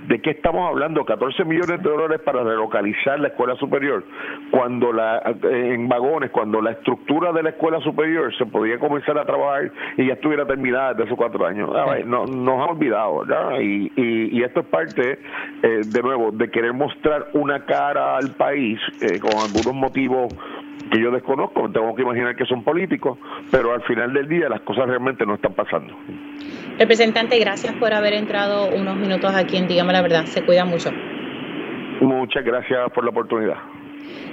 ¿De 0.09 0.23
qué 0.23 0.31
estamos 0.31 0.69
hablando? 0.69 1.05
14 1.05 1.45
millones 1.45 1.83
de 1.83 1.91
dólares 1.91 2.21
para 2.25 2.43
relocalizar 2.43 3.21
la 3.21 3.29
escuela 3.29 3.55
superior, 3.57 4.03
cuando 4.51 4.93
la, 4.93 5.21
en 5.43 5.87
vagones, 5.87 6.31
cuando 6.31 6.63
la 6.63 6.73
estructura 6.73 7.31
de 7.33 7.43
la 7.43 7.51
escuela 7.51 7.79
superior 7.81 8.35
se 8.37 8.47
podía 8.47 8.79
comenzar 8.79 9.19
a 9.19 9.25
trabajar 9.27 9.71
y 9.99 10.07
ya 10.07 10.15
estuviera 10.15 10.47
terminada 10.47 10.95
desde 10.95 11.05
esos 11.05 11.19
cuatro 11.19 11.45
años. 11.47 11.71
No, 12.07 12.25
nos 12.25 12.61
ha 12.61 12.73
olvidado, 12.73 13.21
¿verdad? 13.21 13.61
Y, 13.61 13.93
y, 13.97 14.43
esto 14.43 14.61
es 14.61 14.67
parte, 14.67 15.19
eh, 15.63 15.81
de 15.85 16.03
nuevo, 16.03 16.31
de 16.33 16.51
querer 16.51 16.73
mostrar 16.73 17.29
una 17.35 17.65
cara 17.67 18.17
al 18.17 18.31
país 18.37 18.81
eh, 19.03 19.19
con 19.19 19.33
algunos 19.33 19.75
motivos 19.75 20.33
que 20.91 21.01
yo 21.01 21.11
desconozco, 21.11 21.71
tengo 21.71 21.95
que 21.95 22.03
imaginar 22.03 22.37
que 22.37 22.47
son 22.47 22.63
políticos, 22.63 23.19
pero 23.51 23.73
al 23.73 23.83
final 23.83 24.13
del 24.13 24.29
día 24.29 24.49
las 24.49 24.61
cosas 24.63 24.87
realmente 24.87 25.25
no 25.27 25.35
están 25.35 25.55
pasando. 25.55 25.95
Representante, 26.79 27.39
gracias 27.39 27.75
por 27.77 27.93
haber 27.93 28.15
entrado 28.15 28.75
unos 28.75 28.97
minutos 28.97 29.33
aquí 29.35 29.57
en 29.57 29.69
Dígame 29.69 29.93
la 29.93 30.03
Verdad. 30.03 30.27
Se 30.27 30.45
cuida 30.45 30.65
mucho. 30.65 30.91
Muchas 32.01 32.45
gracias 32.45 32.91
por 32.93 33.05
la 33.05 33.11
oportunidad. 33.11 33.57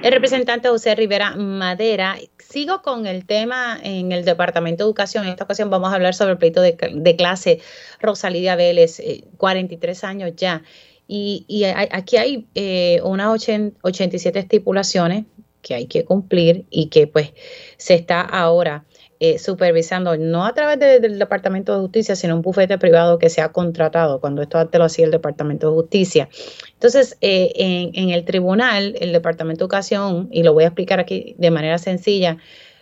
El 0.02 0.12
representante 0.12 0.68
José 0.68 0.96
Rivera 0.96 1.36
Madera. 1.36 2.16
Sigo 2.40 2.82
con 2.82 3.06
el 3.06 3.26
tema 3.26 3.78
en 3.82 4.12
el 4.12 4.26
Departamento 4.26 4.84
de 4.84 4.88
Educación. 4.88 5.26
En 5.26 5.30
esta 5.30 5.44
ocasión 5.44 5.70
vamos 5.70 5.92
a 5.92 5.96
hablar 5.96 6.16
sobre 6.16 6.32
el 6.32 6.38
pleito 6.40 6.62
de, 6.62 7.16
clase 7.16 7.60
Rosalía 8.00 8.56
Vélez, 8.56 9.02
43 9.38 10.04
eh, 10.04 10.08
años 10.08 10.36
ya. 10.36 10.64
Y, 11.08 11.64
aquí 11.92 12.18
hay 12.18 12.48
eh, 12.56 13.00
unas 13.04 13.28
87 13.28 14.40
estipulaciones 14.40 15.26
que 15.62 15.76
hay 15.76 15.88
que 15.88 16.06
cumplir 16.06 16.66
y 16.70 16.88
que 16.88 17.08
pues 17.08 17.34
se 17.78 17.96
está 17.96 18.22
ahora 18.22 18.86
eh, 19.24 19.38
supervisando, 19.38 20.18
no 20.18 20.48
a 20.48 20.56
través 20.56 20.80
del 20.80 21.20
Departamento 21.20 21.76
de 21.76 21.82
Justicia, 21.82 22.16
sino 22.16 22.36
un 22.36 22.42
bufete 22.42 22.80
privado 22.80 23.20
que 23.20 23.30
se 23.30 23.40
ha 23.40 23.52
contratado, 23.52 24.20
cuando 24.20 24.42
esto 24.42 24.58
antes 24.58 24.80
lo 24.80 24.86
hacía 24.86 25.06
el 25.06 25.12
Departamento 25.12 25.70
de 25.70 25.76
Justicia. 25.76 26.28
Entonces, 26.74 27.20
eh, 27.22 27.52
en, 27.94 28.10
el 28.10 28.26
tribunal, 28.26 28.96
el 29.00 29.12
Departamento 29.12 29.60
de 29.60 29.66
Educación, 29.66 30.28
y 30.32 30.42
lo 30.42 30.54
voy 30.54 30.64
a 30.64 30.68
explicar 30.70 31.00
aquí 31.00 31.36
de 31.38 31.52
manera 31.52 31.78
sencilla, 31.78 32.38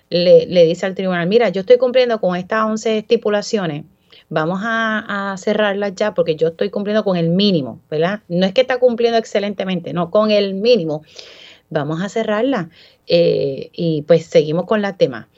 le, 0.10 0.46
dice 0.66 0.86
al 0.86 0.96
tribunal, 0.96 1.28
mira, 1.28 1.50
yo 1.50 1.60
estoy 1.60 1.78
cumpliendo 1.78 2.22
con 2.22 2.38
estas 2.38 2.64
11 2.64 3.00
estipulaciones, 3.00 3.84
vamos 4.30 4.62
a, 4.64 5.36
cerrarlas 5.38 5.94
ya 5.96 6.14
porque 6.14 6.38
yo 6.38 6.48
estoy 6.48 6.70
cumpliendo 6.70 7.04
con 7.04 7.18
el 7.18 7.28
mínimo, 7.28 7.82
¿verdad? 7.92 8.22
No 8.30 8.46
es 8.46 8.54
que 8.54 8.62
está 8.62 8.80
cumpliendo 8.80 9.18
excelentemente, 9.18 9.92
no, 9.92 10.10
con 10.10 10.32
el 10.32 10.54
mínimo. 10.54 11.04
Vamos 11.70 12.02
a 12.02 12.10
cerrarla 12.10 12.70
eh, 13.08 13.70
y 13.74 14.04
pues 14.04 14.26
seguimos 14.26 14.66
con 14.66 14.82
la 14.82 14.98
tema. 14.98 15.30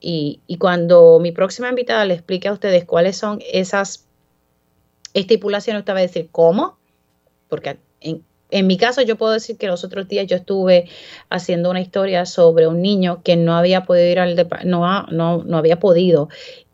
Y, 0.00 0.40
cuando 0.58 1.18
mi 1.20 1.32
próxima 1.32 1.68
invitada 1.68 2.04
le 2.04 2.14
explique 2.14 2.48
a 2.48 2.52
ustedes 2.52 2.84
cuáles 2.84 3.16
son 3.16 3.40
esas 3.52 4.06
estipulaciones, 5.14 5.80
usted 5.80 5.94
va 5.94 5.98
a 5.98 6.02
decir, 6.02 6.28
¿cómo? 6.30 6.78
Porque 7.48 7.78
en, 8.00 8.66
mi 8.66 8.76
caso 8.76 9.02
yo 9.02 9.16
puedo 9.16 9.32
decir 9.32 9.56
que 9.56 9.66
los 9.66 9.82
otros 9.82 10.06
días 10.06 10.26
yo 10.26 10.36
estuve 10.36 10.88
haciendo 11.28 11.70
una 11.70 11.80
historia 11.80 12.24
sobre 12.26 12.68
un 12.68 12.82
niño 12.82 13.22
que 13.24 13.36
no 13.36 13.56
había 13.56 13.84
podido 13.84 14.06
ir 14.06 14.20
al 14.20 14.48
no, 14.64 15.06
no, 15.10 15.42
no 15.42 15.58
había 15.58 15.80
podido 15.80 16.28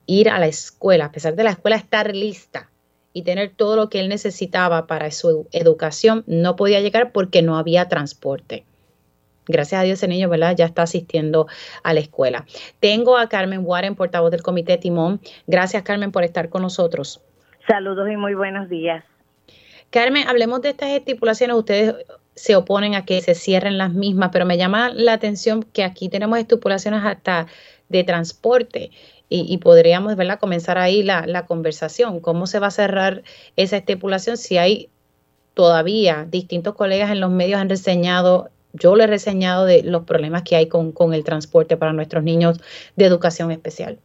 ir 0.06 0.28
a 0.28 0.38
la 0.38 0.46
escuela, 0.46 1.06
a 1.06 1.12
pesar 1.12 1.34
de 1.34 1.44
la 1.44 1.52
escuela 1.52 1.76
estar 1.76 2.14
lista 2.14 2.70
y 3.14 3.22
tener 3.22 3.52
todo 3.56 3.76
lo 3.76 3.88
que 3.88 4.00
él 4.00 4.08
necesitaba 4.08 4.86
para 4.86 5.10
su 5.10 5.46
educación, 5.52 6.24
no 6.26 6.56
podía 6.56 6.80
llegar 6.80 7.12
porque 7.12 7.42
no 7.42 7.56
había 7.56 7.88
transporte. 7.88 8.64
Gracias 9.52 9.80
a 9.80 9.84
Dios 9.84 9.98
ese 9.98 10.08
niño, 10.08 10.28
¿verdad? 10.28 10.56
Ya 10.56 10.64
está 10.64 10.82
asistiendo 10.82 11.46
a 11.82 11.94
la 11.94 12.00
escuela. 12.00 12.46
Tengo 12.80 13.16
a 13.16 13.28
Carmen 13.28 13.60
Warren, 13.64 13.94
portavoz 13.94 14.30
del 14.30 14.42
Comité 14.42 14.78
Timón. 14.78 15.20
Gracias, 15.46 15.82
Carmen, 15.82 16.10
por 16.10 16.24
estar 16.24 16.48
con 16.48 16.62
nosotros. 16.62 17.20
Saludos 17.66 18.10
y 18.10 18.16
muy 18.16 18.34
buenos 18.34 18.68
días. 18.68 19.04
Carmen, 19.90 20.26
hablemos 20.26 20.62
de 20.62 20.70
estas 20.70 20.90
estipulaciones. 20.90 21.56
Ustedes 21.56 21.94
se 22.34 22.56
oponen 22.56 22.94
a 22.94 23.04
que 23.04 23.20
se 23.20 23.34
cierren 23.34 23.78
las 23.78 23.92
mismas, 23.92 24.30
pero 24.32 24.46
me 24.46 24.56
llama 24.56 24.90
la 24.92 25.12
atención 25.12 25.62
que 25.62 25.84
aquí 25.84 26.08
tenemos 26.08 26.38
estipulaciones 26.38 27.04
hasta 27.04 27.46
de 27.88 28.04
transporte 28.04 28.90
y, 29.34 29.56
podríamos, 29.58 30.14
¿verdad?, 30.16 30.38
comenzar 30.38 30.76
ahí 30.76 31.02
la, 31.02 31.24
la 31.26 31.46
conversación. 31.46 32.20
¿Cómo 32.20 32.46
se 32.46 32.58
va 32.58 32.66
a 32.66 32.70
cerrar 32.70 33.22
esa 33.56 33.78
estipulación 33.78 34.36
si 34.36 34.58
hay 34.58 34.90
todavía 35.54 36.26
distintos 36.28 36.74
colegas 36.74 37.10
en 37.10 37.20
los 37.20 37.30
medios 37.30 37.60
han 37.60 37.68
reseñado 37.68 38.50
yo 38.72 38.96
le 38.96 39.04
he 39.04 39.06
reseñado 39.06 39.64
de 39.64 39.82
los 39.82 40.04
problemas 40.04 40.42
que 40.42 40.56
hay 40.56 40.68
con, 40.68 40.92
el 41.12 41.24
transporte 41.24 41.76
para 41.76 41.92
nuestros 41.92 42.22
niños 42.22 42.60
de 42.96 43.04
educación 43.04 43.50
especial. 43.50 43.98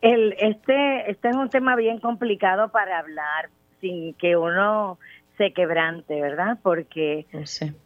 El, 0.00 0.34
este, 0.38 1.10
este 1.10 1.28
es 1.28 1.36
un 1.36 1.48
tema 1.48 1.76
bien 1.76 1.98
complicado 1.98 2.70
para 2.70 2.98
hablar 2.98 3.50
sin 3.80 4.14
que 4.14 4.36
uno 4.36 4.98
se 5.38 5.52
quebrante, 5.52 6.20
¿verdad? 6.20 6.58
Porque 6.62 7.26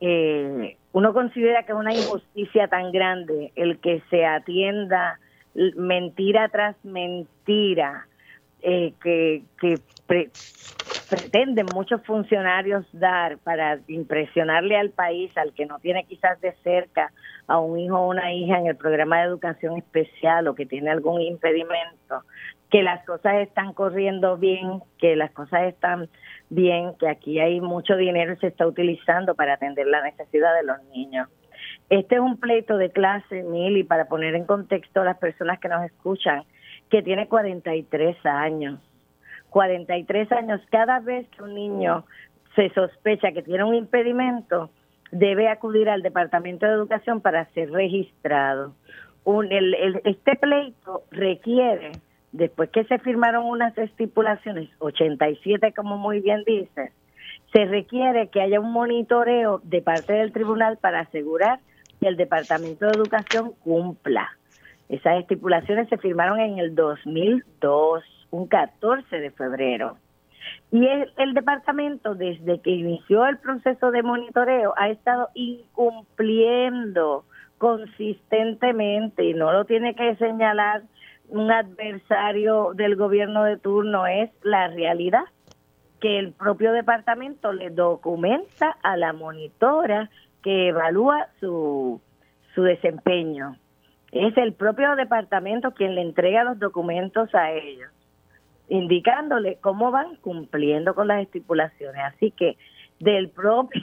eh, 0.00 0.76
uno 0.92 1.12
considera 1.12 1.64
que 1.64 1.72
es 1.72 1.78
una 1.78 1.94
injusticia 1.94 2.68
tan 2.68 2.90
grande 2.90 3.52
el 3.54 3.78
que 3.78 4.02
se 4.10 4.24
atienda 4.24 5.20
mentira 5.76 6.48
tras 6.48 6.76
mentira 6.84 8.06
eh, 8.62 8.92
que, 9.02 9.42
pretenden 11.08 11.66
muchos 11.74 12.02
funcionarios 12.04 12.84
dar 12.92 13.38
para 13.38 13.78
impresionarle 13.88 14.76
al 14.76 14.90
país, 14.90 15.36
al 15.36 15.52
que 15.52 15.66
no 15.66 15.78
tiene 15.78 16.04
quizás 16.04 16.40
de 16.40 16.52
cerca 16.62 17.12
a 17.46 17.58
un 17.58 17.78
hijo 17.78 17.98
o 17.98 18.08
una 18.08 18.32
hija 18.32 18.58
en 18.58 18.66
el 18.66 18.76
programa 18.76 19.18
de 19.18 19.26
educación 19.26 19.76
especial 19.78 20.48
o 20.48 20.54
que 20.54 20.66
tiene 20.66 20.90
algún 20.90 21.20
impedimento, 21.20 22.22
que 22.70 22.82
las 22.82 23.04
cosas 23.04 23.34
están 23.36 23.72
corriendo 23.72 24.36
bien, 24.36 24.80
que 24.98 25.16
las 25.16 25.30
cosas 25.32 25.64
están 25.64 26.08
bien, 26.50 26.94
que 26.98 27.08
aquí 27.08 27.38
hay 27.40 27.60
mucho 27.60 27.96
dinero 27.96 28.32
y 28.32 28.36
se 28.36 28.48
está 28.48 28.66
utilizando 28.66 29.34
para 29.34 29.54
atender 29.54 29.86
la 29.86 30.02
necesidad 30.02 30.54
de 30.56 30.64
los 30.64 30.82
niños. 30.92 31.28
Este 31.88 32.16
es 32.16 32.20
un 32.20 32.38
pleito 32.38 32.76
de 32.78 32.90
clase, 32.90 33.42
Mili, 33.44 33.84
para 33.84 34.06
poner 34.06 34.34
en 34.34 34.44
contexto 34.44 35.02
a 35.02 35.04
las 35.04 35.18
personas 35.18 35.60
que 35.60 35.68
nos 35.68 35.84
escuchan, 35.84 36.42
que 36.90 37.02
tiene 37.02 37.28
43 37.28 38.16
años. 38.24 38.80
43 39.50 40.32
años, 40.32 40.60
cada 40.70 41.00
vez 41.00 41.26
que 41.28 41.42
un 41.42 41.54
niño 41.54 42.04
se 42.54 42.70
sospecha 42.70 43.32
que 43.32 43.42
tiene 43.42 43.64
un 43.64 43.74
impedimento, 43.74 44.70
debe 45.10 45.48
acudir 45.48 45.88
al 45.88 46.02
Departamento 46.02 46.66
de 46.66 46.72
Educación 46.72 47.20
para 47.20 47.46
ser 47.52 47.70
registrado. 47.70 48.74
Este 50.04 50.36
pleito 50.36 51.02
requiere, 51.10 51.92
después 52.32 52.70
que 52.70 52.84
se 52.84 52.98
firmaron 52.98 53.44
unas 53.44 53.76
estipulaciones, 53.76 54.70
87 54.78 55.72
como 55.74 55.98
muy 55.98 56.20
bien 56.20 56.44
dice, 56.44 56.92
se 57.52 57.64
requiere 57.64 58.28
que 58.28 58.40
haya 58.40 58.60
un 58.60 58.72
monitoreo 58.72 59.60
de 59.64 59.80
parte 59.82 60.12
del 60.12 60.32
tribunal 60.32 60.76
para 60.78 61.00
asegurar 61.00 61.60
que 62.00 62.08
el 62.08 62.16
Departamento 62.16 62.86
de 62.86 62.92
Educación 62.92 63.52
cumpla. 63.64 64.35
Esas 64.88 65.20
estipulaciones 65.20 65.88
se 65.88 65.98
firmaron 65.98 66.40
en 66.40 66.58
el 66.58 66.74
2002, 66.74 68.04
un 68.30 68.46
14 68.46 69.18
de 69.18 69.30
febrero. 69.30 69.98
Y 70.70 70.86
el, 70.86 71.12
el, 71.16 71.34
departamento, 71.34 72.14
desde 72.14 72.60
que 72.60 72.70
inició 72.70 73.26
el 73.26 73.38
proceso 73.38 73.90
de 73.90 74.02
monitoreo, 74.02 74.74
ha 74.76 74.88
estado 74.90 75.28
incumpliendo 75.34 77.24
consistentemente, 77.58 79.24
y 79.24 79.34
no 79.34 79.52
lo 79.52 79.64
tiene 79.64 79.94
que 79.94 80.14
señalar 80.16 80.82
un 81.28 81.50
adversario 81.50 82.72
del 82.74 82.96
gobierno 82.96 83.44
de 83.44 83.56
turno, 83.56 84.06
es 84.06 84.30
la 84.42 84.68
realidad 84.68 85.24
que 86.00 86.18
el 86.18 86.32
propio 86.32 86.72
departamento 86.72 87.52
le 87.52 87.70
documenta 87.70 88.76
a 88.82 88.96
la 88.96 89.12
monitora 89.12 90.10
que 90.42 90.68
evalúa 90.68 91.28
su, 91.40 92.00
su 92.54 92.62
desempeño. 92.62 93.56
Es 94.12 94.36
el 94.36 94.52
propio 94.52 94.96
departamento 94.96 95.72
quien 95.72 95.94
le 95.94 96.02
entrega 96.02 96.44
los 96.44 96.58
documentos 96.58 97.34
a 97.34 97.52
ellos 97.52 97.90
indicándole 98.68 99.58
cómo 99.60 99.90
van 99.90 100.16
cumpliendo 100.16 100.94
con 100.94 101.08
las 101.08 101.22
estipulaciones. 101.22 102.02
Así 102.04 102.30
que 102.32 102.56
del 102.98 103.28
propio 103.28 103.82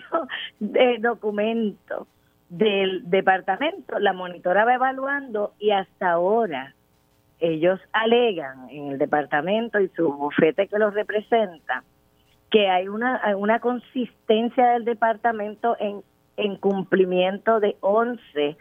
documento 0.99 2.07
del 2.49 3.09
departamento, 3.09 3.99
la 3.99 4.13
monitora 4.13 4.65
va 4.65 4.75
evaluando 4.75 5.53
y 5.59 5.71
hasta 5.71 6.11
ahora 6.11 6.75
ellos 7.39 7.79
alegan 7.91 8.69
en 8.69 8.91
el 8.91 8.97
departamento 8.97 9.79
y 9.79 9.89
su 9.89 10.13
bufete 10.13 10.67
que 10.67 10.77
los 10.77 10.93
representa 10.93 11.83
que 12.49 12.69
hay 12.69 12.87
una, 12.87 13.21
una 13.35 13.59
consistencia 13.59 14.71
del 14.71 14.85
departamento 14.85 15.75
en, 15.79 16.03
en 16.37 16.55
cumplimiento 16.57 17.59
de 17.59 17.75
11 17.81 18.55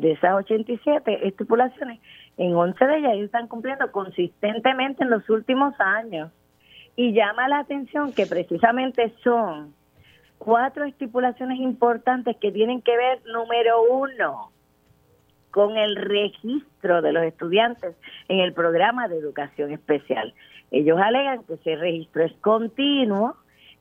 de 0.00 0.12
esas 0.12 0.34
87 0.34 1.26
estipulaciones 1.26 2.00
en 2.38 2.54
11 2.54 2.86
de 2.86 2.98
ellas 2.98 3.12
ellos 3.14 3.26
están 3.26 3.48
cumpliendo 3.48 3.90
consistentemente 3.90 5.02
en 5.02 5.10
los 5.10 5.28
últimos 5.28 5.74
años. 5.80 6.30
Y 6.94 7.12
llama 7.12 7.48
la 7.48 7.58
atención 7.58 8.12
que 8.12 8.26
precisamente 8.26 9.12
son 9.22 9.74
cuatro 10.38 10.84
estipulaciones 10.84 11.58
importantes 11.58 12.36
que 12.40 12.52
tienen 12.52 12.80
que 12.80 12.96
ver, 12.96 13.20
número 13.26 13.82
uno, 13.82 14.52
con 15.50 15.76
el 15.76 15.96
registro 15.96 17.02
de 17.02 17.12
los 17.12 17.24
estudiantes 17.24 17.96
en 18.28 18.38
el 18.38 18.52
programa 18.52 19.08
de 19.08 19.18
educación 19.18 19.72
especial. 19.72 20.32
Ellos 20.70 20.98
alegan 21.00 21.42
que 21.44 21.54
ese 21.54 21.76
registro 21.76 22.24
es 22.24 22.32
continuo, 22.34 23.36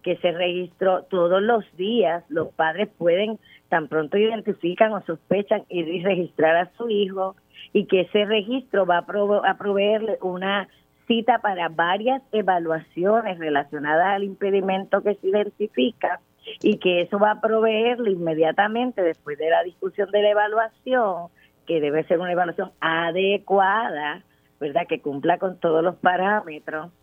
que 0.07 0.13
ese 0.13 0.31
registro 0.31 1.03
todos 1.09 1.41
los 1.41 1.65
días. 1.75 2.23
Los 2.29 2.53
padres 2.53 2.87
pueden, 2.97 3.39
tan 3.67 3.89
pronto 3.89 4.17
identifican 4.17 4.93
o 4.93 5.01
sospechan, 5.01 5.63
ir 5.67 5.85
y 5.89 6.01
registrar 6.01 6.55
a 6.55 6.71
su 6.77 6.89
hijo, 6.89 7.35
y 7.73 7.87
que 7.87 8.01
ese 8.01 8.23
registro 8.23 8.85
va 8.85 8.99
a, 8.99 9.57
proveerle 9.57 10.17
una 10.21 10.69
cita 11.07 11.39
para 11.39 11.67
varias 11.67 12.21
evaluaciones 12.31 13.37
relacionadas 13.37 14.15
al 14.15 14.23
impedimento 14.23 15.01
que 15.03 15.15
se 15.15 15.27
identifica. 15.27 16.21
Y 16.61 16.77
que 16.77 17.01
eso 17.01 17.19
va 17.19 17.31
a 17.31 17.41
proveerle 17.41 18.11
inmediatamente 18.11 19.01
después 19.01 19.37
de 19.37 19.49
la 19.49 19.63
discusión 19.63 20.09
de 20.11 20.21
la 20.21 20.29
evaluación, 20.29 21.27
que 21.65 21.81
debe 21.81 22.05
ser 22.05 22.21
una 22.21 22.31
evaluación 22.31 22.71
adecuada, 22.79 24.23
¿verdad? 24.61 24.87
Que 24.87 25.01
cumpla 25.01 25.37
con 25.37 25.59
todos 25.59 25.83
los 25.83 25.97
parámetros, 25.97 26.93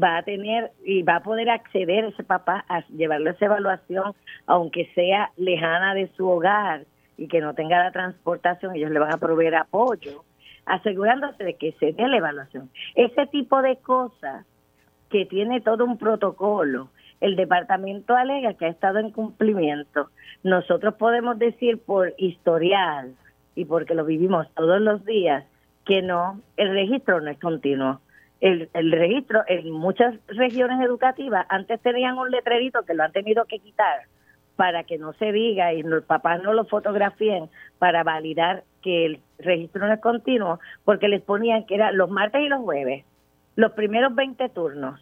va 0.00 0.18
a 0.18 0.22
tener 0.22 0.70
y 0.84 1.02
va 1.02 1.16
a 1.16 1.22
poder 1.22 1.50
acceder 1.50 2.04
ese 2.04 2.24
papá 2.24 2.64
a 2.68 2.86
llevarle 2.88 3.30
esa 3.30 3.46
evaluación, 3.46 4.14
aunque 4.46 4.90
sea 4.94 5.30
lejana 5.36 5.94
de 5.94 6.08
su 6.16 6.28
hogar, 6.28 6.84
y 7.16 7.28
que 7.28 7.40
no 7.40 7.54
tenga 7.54 7.78
la 7.78 7.92
transportación, 7.92 8.74
ellos 8.74 8.90
le 8.90 8.98
van 8.98 9.12
a 9.12 9.18
proveer 9.18 9.54
apoyo, 9.54 10.24
asegurándose 10.66 11.44
de 11.44 11.54
que 11.54 11.72
se 11.72 11.92
dé 11.92 12.08
la 12.08 12.16
evaluación. 12.16 12.70
Ese 12.94 13.26
tipo 13.26 13.62
de 13.62 13.76
cosas 13.76 14.46
que 15.10 15.26
tiene 15.26 15.60
todo 15.60 15.84
un 15.84 15.98
protocolo, 15.98 16.88
el 17.20 17.36
departamento 17.36 18.16
alega 18.16 18.54
que 18.54 18.66
ha 18.66 18.70
estado 18.70 18.98
en 18.98 19.10
cumplimiento. 19.10 20.10
Nosotros 20.42 20.94
podemos 20.94 21.38
decir 21.38 21.78
por 21.78 22.14
historial 22.18 23.14
y 23.54 23.66
porque 23.66 23.94
lo 23.94 24.04
vivimos 24.04 24.52
todos 24.54 24.80
los 24.80 25.04
días 25.04 25.44
que 25.84 26.02
no, 26.02 26.40
el 26.56 26.70
registro 26.70 27.20
no 27.20 27.30
es 27.30 27.38
continuo. 27.38 28.00
El, 28.42 28.68
el, 28.74 28.92
registro 28.92 29.42
en 29.46 29.70
muchas 29.70 30.14
regiones 30.26 30.80
educativas 30.84 31.46
antes 31.48 31.80
tenían 31.80 32.18
un 32.18 32.30
letrerito 32.30 32.82
que 32.82 32.92
lo 32.92 33.04
han 33.04 33.12
tenido 33.12 33.46
que 33.46 33.60
quitar 33.60 34.02
para 34.56 34.84
que 34.84 34.98
no 34.98 35.12
se 35.14 35.32
diga 35.32 35.72
y 35.72 35.82
los 35.82 36.04
papás 36.04 36.42
no 36.42 36.52
lo 36.52 36.64
fotografíen 36.64 37.48
para 37.78 38.02
validar 38.02 38.64
que 38.82 39.06
el 39.06 39.20
registro 39.38 39.86
no 39.86 39.92
es 39.92 40.00
continuo, 40.00 40.60
porque 40.84 41.08
les 41.08 41.22
ponían 41.22 41.64
que 41.66 41.76
era 41.76 41.92
los 41.92 42.10
martes 42.10 42.42
y 42.42 42.48
los 42.48 42.60
jueves, 42.60 43.04
los 43.56 43.72
primeros 43.72 44.14
20 44.14 44.48
turnos. 44.50 45.00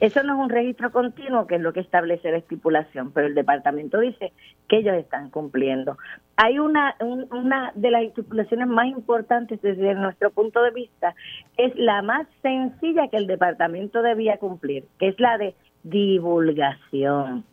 Eso 0.00 0.22
no 0.22 0.34
es 0.34 0.40
un 0.40 0.48
registro 0.48 0.90
continuo, 0.90 1.46
que 1.46 1.56
es 1.56 1.60
lo 1.60 1.74
que 1.74 1.80
establece 1.80 2.30
la 2.30 2.38
estipulación, 2.38 3.12
pero 3.12 3.26
el 3.26 3.34
departamento 3.34 4.00
dice 4.00 4.32
que 4.66 4.78
ellos 4.78 4.96
están 4.96 5.28
cumpliendo. 5.28 5.98
Hay 6.36 6.58
una, 6.58 6.96
una 7.00 7.72
de 7.74 7.90
las 7.90 8.04
estipulaciones 8.04 8.66
más 8.66 8.86
importantes 8.86 9.60
desde 9.60 9.94
nuestro 9.94 10.30
punto 10.30 10.62
de 10.62 10.70
vista, 10.70 11.14
es 11.58 11.76
la 11.76 12.00
más 12.00 12.26
sencilla 12.40 13.08
que 13.08 13.18
el 13.18 13.26
departamento 13.26 14.00
debía 14.00 14.38
cumplir, 14.38 14.84
que 14.98 15.08
es 15.08 15.20
la 15.20 15.36
de 15.36 15.54
divulgación 15.82 17.44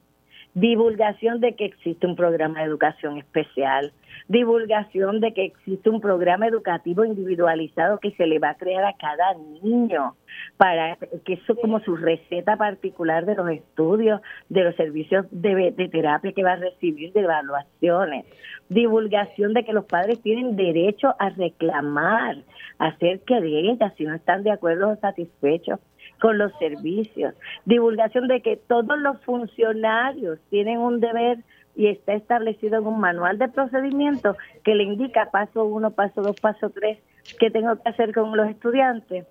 divulgación 0.59 1.39
de 1.39 1.53
que 1.53 1.65
existe 1.65 2.07
un 2.07 2.15
programa 2.15 2.59
de 2.59 2.65
educación 2.65 3.19
especial, 3.19 3.91
divulgación 4.27 5.21
de 5.21 5.33
que 5.33 5.45
existe 5.45 5.89
un 5.89 6.01
programa 6.01 6.47
educativo 6.47 7.05
individualizado 7.05 7.99
que 7.99 8.11
se 8.11 8.27
le 8.27 8.39
va 8.39 8.49
a 8.51 8.57
crear 8.57 8.83
a 8.83 8.93
cada 8.93 9.33
niño 9.63 10.15
para 10.57 10.97
que 11.25 11.33
eso 11.33 11.55
como 11.55 11.79
su 11.79 11.95
receta 11.95 12.57
particular 12.57 13.25
de 13.25 13.35
los 13.35 13.49
estudios, 13.49 14.21
de 14.49 14.63
los 14.63 14.75
servicios 14.75 15.25
de, 15.31 15.71
de 15.71 15.87
terapia 15.89 16.33
que 16.33 16.43
va 16.43 16.53
a 16.53 16.57
recibir, 16.57 17.13
de 17.13 17.21
evaluaciones, 17.21 18.25
divulgación 18.69 19.53
de 19.53 19.63
que 19.63 19.73
los 19.73 19.85
padres 19.85 20.21
tienen 20.21 20.55
derecho 20.55 21.15
a 21.19 21.29
reclamar 21.29 22.37
acerca 22.79 23.39
de 23.39 23.71
ellas 23.71 23.93
si 23.97 24.03
no 24.03 24.13
están 24.13 24.43
de 24.43 24.51
acuerdo 24.51 24.89
o 24.89 24.95
satisfechos 24.97 25.79
con 26.19 26.37
los 26.37 26.51
servicios, 26.57 27.35
divulgación 27.65 28.27
de 28.27 28.41
que 28.41 28.57
todos 28.57 28.97
los 28.99 29.21
funcionarios 29.21 30.39
tienen 30.49 30.79
un 30.79 30.99
deber 30.99 31.39
y 31.75 31.87
está 31.87 32.13
establecido 32.13 32.79
en 32.79 32.87
un 32.87 32.99
manual 32.99 33.37
de 33.37 33.49
procedimiento 33.49 34.35
que 34.63 34.73
le 34.73 34.83
indica 34.83 35.29
paso 35.29 35.63
uno, 35.65 35.91
paso 35.91 36.21
dos, 36.21 36.39
paso 36.39 36.71
tres, 36.71 36.97
qué 37.39 37.51
tengo 37.51 37.75
que 37.75 37.89
hacer 37.89 38.13
con 38.13 38.35
los 38.35 38.49
estudiantes. 38.49 39.27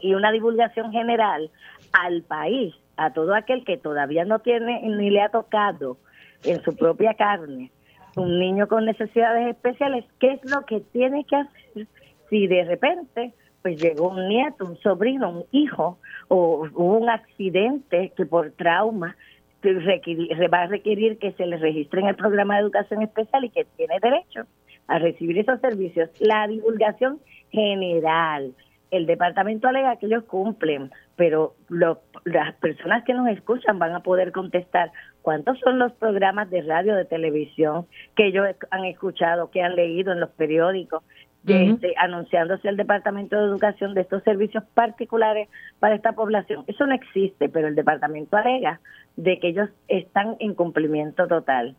Y 0.00 0.14
una 0.14 0.32
divulgación 0.32 0.92
general 0.92 1.50
al 1.92 2.22
país, 2.22 2.74
a 2.96 3.12
todo 3.12 3.34
aquel 3.34 3.64
que 3.64 3.78
todavía 3.78 4.24
no 4.24 4.40
tiene 4.40 4.82
ni 4.82 5.10
le 5.10 5.22
ha 5.22 5.30
tocado 5.30 5.96
en 6.44 6.62
su 6.62 6.76
propia 6.76 7.14
carne 7.14 7.70
un 8.16 8.38
niño 8.38 8.68
con 8.68 8.84
necesidades 8.84 9.48
especiales, 9.48 10.04
qué 10.18 10.32
es 10.32 10.50
lo 10.50 10.66
que 10.66 10.80
tiene 10.80 11.24
que 11.24 11.36
hacer 11.36 11.86
si 12.28 12.46
de 12.46 12.64
repente 12.64 13.32
pues 13.62 13.80
llegó 13.80 14.10
un 14.10 14.28
nieto, 14.28 14.66
un 14.66 14.76
sobrino, 14.78 15.30
un 15.30 15.44
hijo, 15.52 15.98
o 16.28 16.68
hubo 16.74 16.98
un 16.98 17.08
accidente 17.08 18.12
que 18.16 18.26
por 18.26 18.50
trauma 18.52 19.16
va 19.64 20.62
a 20.62 20.66
requerir 20.66 21.18
que 21.18 21.32
se 21.32 21.46
le 21.46 21.56
registre 21.56 22.00
en 22.00 22.08
el 22.08 22.16
programa 22.16 22.56
de 22.56 22.62
educación 22.62 23.02
especial 23.02 23.44
y 23.44 23.50
que 23.50 23.64
tiene 23.76 23.98
derecho 24.00 24.42
a 24.88 24.98
recibir 24.98 25.38
esos 25.38 25.60
servicios. 25.60 26.10
La 26.18 26.46
divulgación 26.48 27.20
general, 27.50 28.54
el 28.90 29.06
departamento 29.06 29.68
alega 29.68 29.96
que 29.96 30.06
ellos 30.06 30.24
cumplen, 30.24 30.90
pero 31.16 31.54
las 31.68 32.54
personas 32.56 33.04
que 33.04 33.14
nos 33.14 33.28
escuchan 33.28 33.78
van 33.78 33.94
a 33.94 34.02
poder 34.02 34.32
contestar 34.32 34.90
cuántos 35.22 35.58
son 35.60 35.78
los 35.78 35.92
programas 35.92 36.50
de 36.50 36.62
radio, 36.62 36.94
de 36.96 37.04
televisión 37.04 37.86
que 38.16 38.26
ellos 38.26 38.46
han 38.70 38.84
escuchado, 38.84 39.50
que 39.50 39.62
han 39.62 39.76
leído 39.76 40.12
en 40.12 40.20
los 40.20 40.30
periódicos, 40.30 41.04
este, 41.46 41.94
anunciándose 41.96 42.68
el 42.68 42.76
Departamento 42.76 43.36
de 43.36 43.46
Educación 43.46 43.94
de 43.94 44.02
estos 44.02 44.22
servicios 44.22 44.64
particulares 44.74 45.48
para 45.80 45.94
esta 45.94 46.12
población. 46.12 46.64
Eso 46.66 46.86
no 46.86 46.94
existe, 46.94 47.48
pero 47.48 47.68
el 47.68 47.74
departamento 47.74 48.36
alega 48.36 48.80
de 49.16 49.38
que 49.38 49.48
ellos 49.48 49.68
están 49.88 50.36
en 50.38 50.54
cumplimiento 50.54 51.26
total 51.26 51.76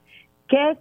que, 0.47 0.77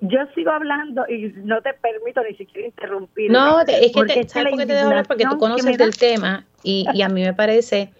yo 0.00 0.18
sigo 0.34 0.50
hablando 0.50 1.04
y 1.08 1.32
no 1.44 1.60
te 1.62 1.74
permito 1.74 2.22
ni 2.28 2.34
siquiera 2.36 2.68
interrumpir. 2.68 3.30
No, 3.30 3.60
es 3.60 3.92
que 3.92 4.04
te, 4.04 4.28
¿sabes 4.28 4.50
por 4.50 4.58
qué 4.58 4.66
te 4.66 4.72
dejo 4.74 4.88
hablar? 4.88 5.06
Porque 5.06 5.24
tú 5.24 5.38
conoces 5.38 5.78
del 5.78 5.96
tema 5.96 6.46
y, 6.62 6.86
y 6.92 7.02
a 7.02 7.08
mí 7.08 7.22
me 7.22 7.34
parece, 7.34 7.90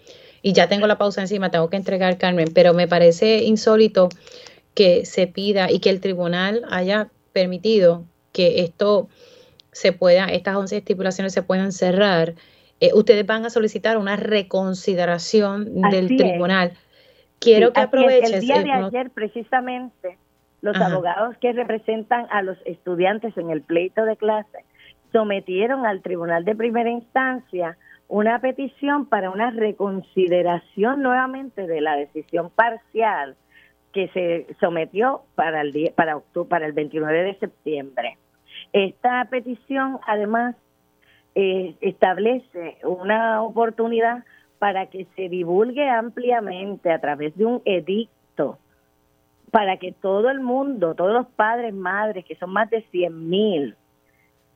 y 0.41 0.53
ya 0.53 0.67
tengo 0.67 0.87
la 0.87 0.97
pausa 0.97 1.21
encima, 1.21 1.51
tengo 1.51 1.69
que 1.69 1.77
entregar, 1.77 2.17
Carmen, 2.17 2.49
pero 2.53 2.73
me 2.73 2.87
parece 2.87 3.43
insólito 3.43 4.09
que 4.73 5.05
se 5.05 5.27
pida 5.27 5.71
y 5.71 5.79
que 5.79 5.89
el 5.89 6.01
tribunal 6.01 6.63
haya 6.69 7.09
permitido 7.31 8.03
que 8.31 8.61
esto 8.61 9.07
se 9.73 9.91
pueda, 9.91 10.25
estas 10.25 10.55
11 10.55 10.77
estipulaciones 10.77 11.33
se 11.33 11.43
puedan 11.43 11.71
cerrar. 11.71 12.33
Eh, 12.79 12.91
ustedes 12.93 13.25
van 13.25 13.45
a 13.45 13.49
solicitar 13.49 13.97
una 13.97 14.15
reconsideración 14.15 15.81
del 15.89 16.07
tribunal. 16.15 16.73
Quiero 17.39 17.73
que 17.73 17.81
aproveches. 17.81 18.31
El 18.31 18.41
día 18.41 18.63
de 18.63 18.71
ayer, 18.71 19.09
precisamente, 19.09 20.17
los 20.61 20.77
abogados 20.77 21.35
que 21.41 21.51
representan 21.51 22.27
a 22.31 22.41
los 22.41 22.57
estudiantes 22.65 23.37
en 23.37 23.49
el 23.49 23.61
pleito 23.61 24.05
de 24.05 24.15
clase 24.15 24.59
sometieron 25.11 25.85
al 25.85 26.01
Tribunal 26.01 26.45
de 26.45 26.55
Primera 26.55 26.89
Instancia 26.89 27.77
una 28.07 28.39
petición 28.39 29.05
para 29.07 29.29
una 29.29 29.51
reconsideración 29.51 31.01
nuevamente 31.01 31.67
de 31.67 31.81
la 31.81 31.95
decisión 31.95 32.49
parcial 32.49 33.35
que 33.91 34.07
se 34.09 34.55
sometió 34.59 35.21
para 35.35 35.61
el 35.61 35.71
día, 35.71 35.91
para 35.95 36.17
octubre, 36.17 36.49
para 36.49 36.65
el 36.65 36.73
29 36.73 37.23
de 37.23 37.39
septiembre. 37.39 38.17
Esta 38.73 39.25
petición 39.25 39.99
además 40.05 40.55
eh, 41.35 41.75
establece 41.81 42.77
una 42.83 43.41
oportunidad 43.43 44.23
para 44.59 44.87
que 44.87 45.05
se 45.15 45.29
divulgue 45.29 45.89
ampliamente 45.89 46.91
a 46.91 46.99
través 46.99 47.35
de 47.37 47.45
un 47.45 47.61
edicto 47.65 48.59
para 49.51 49.77
que 49.77 49.91
todo 49.91 50.31
el 50.31 50.39
mundo, 50.39 50.95
todos 50.95 51.13
los 51.13 51.27
padres, 51.27 51.75
madres, 51.75 52.25
que 52.25 52.35
son 52.35 52.51
más 52.51 52.71
de 52.71 52.81
100 52.89 53.29
mil 53.29 53.75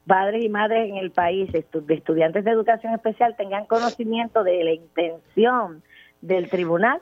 padres 0.07 0.43
y 0.43 0.49
madres 0.49 0.89
en 0.89 0.97
el 0.97 1.11
país, 1.11 1.51
de 1.51 1.65
estudiantes 1.89 2.43
de 2.43 2.49
educación 2.49 2.93
especial, 2.93 3.35
tengan 3.35 3.65
conocimiento 3.65 4.43
de 4.43 4.63
la 4.63 4.71
intención 4.71 5.83
del 6.21 6.49
tribunal 6.49 6.99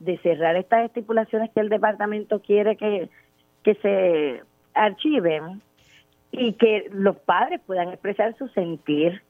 de 0.00 0.18
cerrar 0.18 0.56
estas 0.56 0.84
estipulaciones 0.84 1.50
que 1.52 1.60
el 1.60 1.70
departamento 1.70 2.40
quiere 2.40 2.76
que, 2.76 3.08
que 3.62 3.74
se 3.76 4.42
archiven 4.74 5.62
y 6.38 6.52
que 6.54 6.88
los 6.92 7.16
padres 7.16 7.60
puedan 7.66 7.88
expresar 7.88 8.36
su 8.36 8.48
sentir 8.48 9.22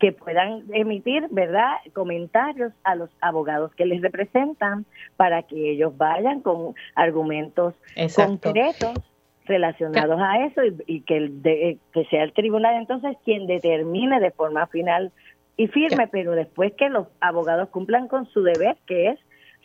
que 0.00 0.12
puedan 0.12 0.64
emitir, 0.72 1.26
¿verdad?, 1.30 1.74
comentarios 1.92 2.72
a 2.84 2.94
los 2.94 3.10
abogados 3.20 3.72
que 3.74 3.84
les 3.84 4.00
representan 4.00 4.86
para 5.16 5.42
que 5.42 5.72
ellos 5.72 5.96
vayan 5.96 6.40
con 6.40 6.74
argumentos 6.94 7.74
concretos 8.16 8.94
relacionados 9.44 10.18
a 10.20 10.46
eso 10.46 10.62
y, 10.86 11.02
que, 11.02 11.16
el 11.18 11.78
que 11.92 12.04
sea 12.06 12.22
el 12.22 12.32
tribunal 12.32 12.76
entonces 12.76 13.16
quien 13.24 13.46
determine 13.46 14.20
de 14.20 14.30
forma 14.30 14.66
final 14.68 15.12
y 15.56 15.66
firme, 15.66 16.08
pero 16.08 16.32
después 16.32 16.72
que 16.78 16.88
los 16.88 17.08
abogados 17.20 17.68
cumplan 17.68 18.08
con 18.08 18.26
su 18.30 18.42
deber, 18.42 18.78
que 18.86 19.08
es 19.08 19.18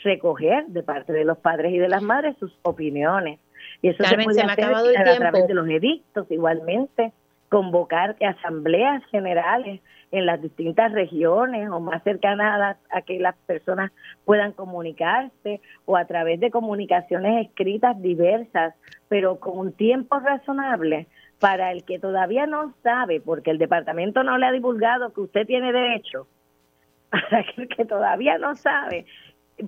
recoger 0.04 0.66
de 0.68 0.84
parte 0.84 1.14
de 1.14 1.24
los 1.24 1.38
padres 1.38 1.72
y 1.74 1.78
de 1.78 1.88
las 1.88 2.02
madres 2.02 2.36
sus 2.38 2.54
opiniones. 2.64 3.40
Y 3.82 3.90
eso 3.90 4.04
se 4.04 4.18
puede 4.18 4.42
hacer 4.42 4.66
a 4.66 5.16
través 5.18 5.48
de 5.48 5.54
los 5.54 5.68
edictos 5.68 6.26
igualmente, 6.30 7.12
convocar 7.50 8.16
asambleas 8.22 9.04
generales 9.06 9.82
en 10.12 10.26
las 10.26 10.42
distintas 10.42 10.92
regiones 10.92 11.70
o 11.70 11.80
más 11.80 12.04
cercanas 12.04 12.78
a, 12.90 13.02
que 13.02 13.20
las 13.20 13.36
personas 13.46 13.92
puedan 14.24 14.54
comunicarse 14.54 15.62
o 15.86 15.98
a 15.98 16.06
través 16.06 16.40
de 16.40 16.52
comunicaciones 16.52 17.48
escritas 17.48 18.02
diversas, 18.02 18.76
pero 19.10 19.40
con 19.40 19.58
un 19.58 19.74
tiempo 19.74 20.20
razonable. 20.20 21.08
Para 21.38 21.74
el 21.74 21.84
que 21.84 22.00
todavía 22.00 22.46
no 22.46 22.74
sabe, 22.82 23.20
porque 23.20 23.52
el 23.52 23.58
departamento 23.58 24.24
no 24.24 24.38
le 24.38 24.46
ha 24.46 24.54
divulgado 24.54 25.12
que 25.12 25.20
usted 25.20 25.46
tiene 25.46 25.74
derecho, 25.74 26.28
para 27.10 27.44
que 27.44 27.64
el 27.64 27.68
que 27.68 27.84
todavía 27.84 28.38
no 28.38 28.56
sabe 28.56 29.06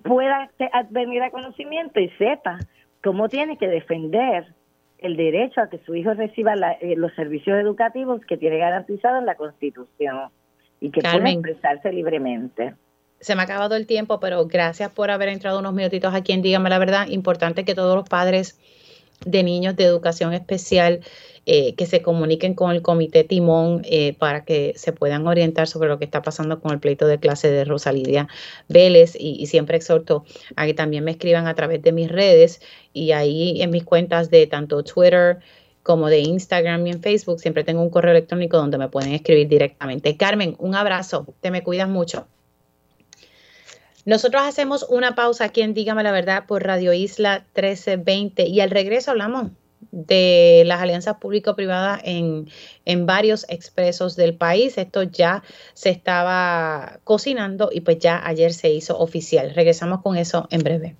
pueda 0.03 0.49
venir 0.89 1.23
a 1.23 1.31
conocimiento 1.31 1.99
y 1.99 2.09
sepa 2.11 2.59
cómo 3.03 3.29
tiene 3.29 3.57
que 3.57 3.67
defender 3.67 4.53
el 4.99 5.15
derecho 5.15 5.61
a 5.61 5.69
que 5.69 5.79
su 5.85 5.95
hijo 5.95 6.13
reciba 6.13 6.53
eh, 6.81 6.95
los 6.95 7.13
servicios 7.13 7.59
educativos 7.59 8.21
que 8.25 8.37
tiene 8.37 8.57
garantizado 8.57 9.19
en 9.19 9.25
la 9.25 9.35
Constitución 9.35 10.29
y 10.79 10.91
que 10.91 11.01
pueda 11.01 11.29
expresarse 11.29 11.91
libremente. 11.91 12.73
Se 13.19 13.35
me 13.35 13.41
ha 13.41 13.45
acabado 13.45 13.75
el 13.75 13.87
tiempo, 13.87 14.19
pero 14.19 14.45
gracias 14.45 14.91
por 14.91 15.09
haber 15.09 15.29
entrado 15.29 15.59
unos 15.59 15.73
minutitos 15.73 16.13
aquí 16.13 16.33
en 16.33 16.41
Dígame 16.41 16.69
la 16.69 16.79
Verdad. 16.79 17.07
Importante 17.07 17.65
que 17.65 17.73
todos 17.73 17.95
los 17.95 18.07
padres 18.07 18.59
de 19.25 19.43
niños 19.43 19.75
de 19.75 19.85
educación 19.85 20.33
especial 20.33 21.01
eh, 21.45 21.75
que 21.75 21.85
se 21.85 22.01
comuniquen 22.01 22.53
con 22.53 22.71
el 22.71 22.81
comité 22.81 23.23
Timón 23.23 23.81
eh, 23.85 24.13
para 24.19 24.43
que 24.43 24.73
se 24.75 24.91
puedan 24.91 25.25
orientar 25.27 25.67
sobre 25.67 25.87
lo 25.87 25.97
que 25.97 26.05
está 26.05 26.21
pasando 26.21 26.59
con 26.59 26.71
el 26.71 26.79
pleito 26.79 27.07
de 27.07 27.19
clase 27.19 27.49
de 27.49 27.63
Rosalidia 27.63 28.27
Vélez 28.67 29.15
y, 29.17 29.41
y, 29.41 29.47
siempre 29.47 29.77
exhorto 29.77 30.25
a 30.55 30.65
que 30.65 30.73
también 30.73 31.03
me 31.03 31.11
escriban 31.11 31.47
a 31.47 31.55
través 31.55 31.81
de 31.81 31.93
mis 31.93 32.11
redes 32.11 32.61
y 32.93 33.11
ahí 33.11 33.61
en 33.61 33.69
mis 33.69 33.85
cuentas 33.85 34.29
de 34.29 34.45
tanto 34.45 34.83
Twitter 34.83 35.39
como 35.83 36.09
de 36.09 36.19
Instagram 36.19 36.85
y 36.85 36.91
en 36.91 37.01
Facebook 37.01 37.39
siempre 37.39 37.63
tengo 37.63 37.81
un 37.81 37.89
correo 37.89 38.11
electrónico 38.11 38.57
donde 38.57 38.77
me 38.77 38.89
pueden 38.89 39.13
escribir 39.13 39.47
directamente. 39.47 40.17
Carmen, 40.17 40.55
un 40.59 40.75
abrazo, 40.75 41.33
te 41.39 41.49
me 41.49 41.63
cuidas 41.63 41.87
mucho. 41.87 42.27
Nosotros 44.07 44.43
hacemos 44.43 44.85
una 44.87 45.15
pausa 45.15 45.43
aquí 45.43 45.61
en 45.61 45.73
Dígame 45.73 46.01
la 46.01 46.13
Verdad 46.13 46.45
por 46.47 46.63
Radio 46.63 46.93
Isla 46.93 47.39
1320 47.55 48.47
y 48.47 48.61
al 48.61 48.71
regreso 48.71 49.11
hablamos 49.11 49.51
de 49.91 50.63
las 50.65 50.79
alianzas 50.79 51.17
público-privadas 51.17 51.99
en, 52.05 52.47
en 52.85 53.05
varios 53.05 53.45
expresos 53.49 54.15
del 54.15 54.33
país. 54.33 54.77
Esto 54.77 55.03
ya 55.03 55.43
se 55.73 55.89
estaba 55.89 57.01
cocinando 57.03 57.69
y 57.69 57.81
pues 57.81 57.99
ya 57.99 58.25
ayer 58.25 58.53
se 58.53 58.69
hizo 58.69 58.97
oficial. 58.97 59.53
Regresamos 59.53 60.01
con 60.01 60.15
eso 60.15 60.47
en 60.51 60.63
breve. 60.63 60.95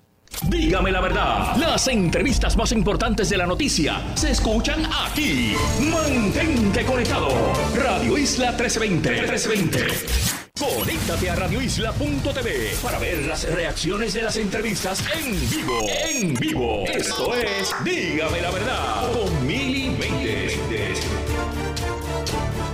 Dígame 0.46 0.92
la 0.92 1.00
verdad, 1.00 1.56
las 1.56 1.88
entrevistas 1.88 2.58
más 2.58 2.72
importantes 2.72 3.30
de 3.30 3.38
la 3.38 3.46
noticia 3.46 4.02
se 4.16 4.32
escuchan 4.32 4.82
aquí. 5.06 5.54
Mantente 5.80 6.84
conectado. 6.84 7.30
Radio 7.74 8.18
Isla 8.18 8.48
1320. 8.48 9.10
1320. 9.12 10.37
Conéctate 10.58 11.30
a 11.30 11.36
radioisla.tv 11.36 12.76
para 12.82 12.98
ver 12.98 13.24
las 13.26 13.48
reacciones 13.48 14.14
de 14.14 14.22
las 14.22 14.36
entrevistas 14.36 15.04
en 15.16 15.50
vivo. 15.50 15.86
En 15.88 16.34
vivo. 16.34 16.84
Esto 16.86 17.32
es 17.36 17.72
Dígame 17.84 18.40
la 18.40 18.50
verdad 18.50 19.12
con 19.12 19.46
Mili 19.46 19.96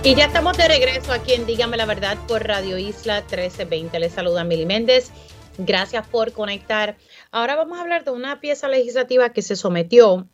Y 0.03 0.15
ya 0.15 0.25
estamos 0.25 0.57
de 0.57 0.67
regreso 0.67 1.11
aquí 1.11 1.33
en 1.33 1.45
Dígame 1.45 1.77
la 1.77 1.85
verdad 1.85 2.17
por 2.27 2.47
Radio 2.47 2.79
Isla 2.79 3.19
1320. 3.21 3.99
Les 3.99 4.13
saluda 4.13 4.43
Mili 4.43 4.65
Méndez. 4.65 5.11
Gracias 5.59 6.07
por 6.07 6.31
conectar. 6.31 6.97
Ahora 7.29 7.55
vamos 7.55 7.77
a 7.77 7.81
hablar 7.81 8.03
de 8.03 8.09
una 8.11 8.39
pieza 8.39 8.67
legislativa 8.67 9.29
que 9.29 9.43
se 9.43 9.55
sometió 9.55 10.27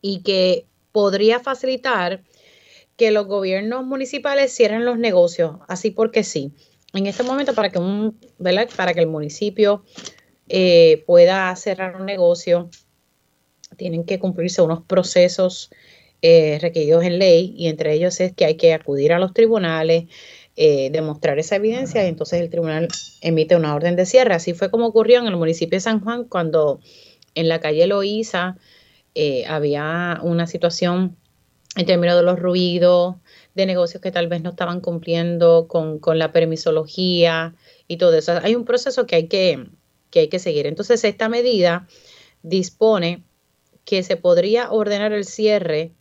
y 0.00 0.22
que 0.22 0.66
podría 0.92 1.40
facilitar 1.40 2.22
que 2.96 3.10
los 3.10 3.26
gobiernos 3.26 3.84
municipales 3.84 4.52
cierren 4.54 4.84
los 4.84 4.98
negocios, 4.98 5.56
así 5.68 5.90
porque 5.90 6.22
sí. 6.22 6.52
En 6.92 7.06
este 7.06 7.24
momento, 7.24 7.54
para 7.54 7.70
que 7.70 7.78
un, 7.78 8.18
Para 8.76 8.94
que 8.94 9.00
el 9.00 9.08
municipio 9.08 9.84
eh, 10.48 11.02
pueda 11.06 11.54
cerrar 11.56 11.96
un 11.96 12.06
negocio, 12.06 12.70
tienen 13.76 14.04
que 14.04 14.20
cumplirse 14.20 14.62
unos 14.62 14.82
procesos 14.82 15.70
eh, 16.22 16.58
requeridos 16.60 17.04
en 17.04 17.18
ley 17.18 17.52
y 17.56 17.66
entre 17.66 17.92
ellos 17.94 18.20
es 18.20 18.32
que 18.32 18.44
hay 18.44 18.56
que 18.56 18.72
acudir 18.72 19.12
a 19.12 19.18
los 19.18 19.34
tribunales, 19.34 20.04
eh, 20.56 20.90
demostrar 20.90 21.38
esa 21.40 21.56
evidencia 21.56 22.04
y 22.04 22.08
entonces 22.08 22.40
el 22.40 22.48
tribunal 22.48 22.88
emite 23.20 23.56
una 23.56 23.74
orden 23.74 23.96
de 23.96 24.06
cierre. 24.06 24.34
Así 24.34 24.54
fue 24.54 24.70
como 24.70 24.86
ocurrió 24.86 25.18
en 25.18 25.26
el 25.26 25.36
municipio 25.36 25.76
de 25.76 25.80
San 25.80 26.00
Juan 26.00 26.24
cuando 26.24 26.80
en 27.34 27.48
la 27.48 27.60
calle 27.60 27.86
Loíza 27.88 28.56
había 29.48 30.18
una 30.22 30.46
situación 30.46 31.16
en 31.76 31.86
términos 31.86 32.16
de 32.16 32.22
los 32.22 32.38
ruidos, 32.38 33.16
de 33.54 33.66
negocios 33.66 34.00
que 34.02 34.12
tal 34.12 34.28
vez 34.28 34.42
no 34.42 34.50
estaban 34.50 34.80
cumpliendo 34.80 35.66
con, 35.68 36.00
la 36.18 36.32
permisología 36.32 37.54
y 37.88 37.96
todo 37.96 38.16
eso. 38.16 38.38
Hay 38.42 38.54
un 38.54 38.64
proceso 38.64 39.06
que 39.06 39.16
hay 39.16 39.28
que, 39.28 39.66
que 40.10 40.20
hay 40.20 40.28
que 40.28 40.38
seguir. 40.38 40.66
Entonces, 40.66 41.02
esta 41.04 41.28
medida 41.28 41.86
dispone 42.42 43.24
que 43.84 44.02
se 44.02 44.16
podría 44.16 44.70
ordenar 44.70 45.12
el 45.12 45.24
cierre 45.24 45.92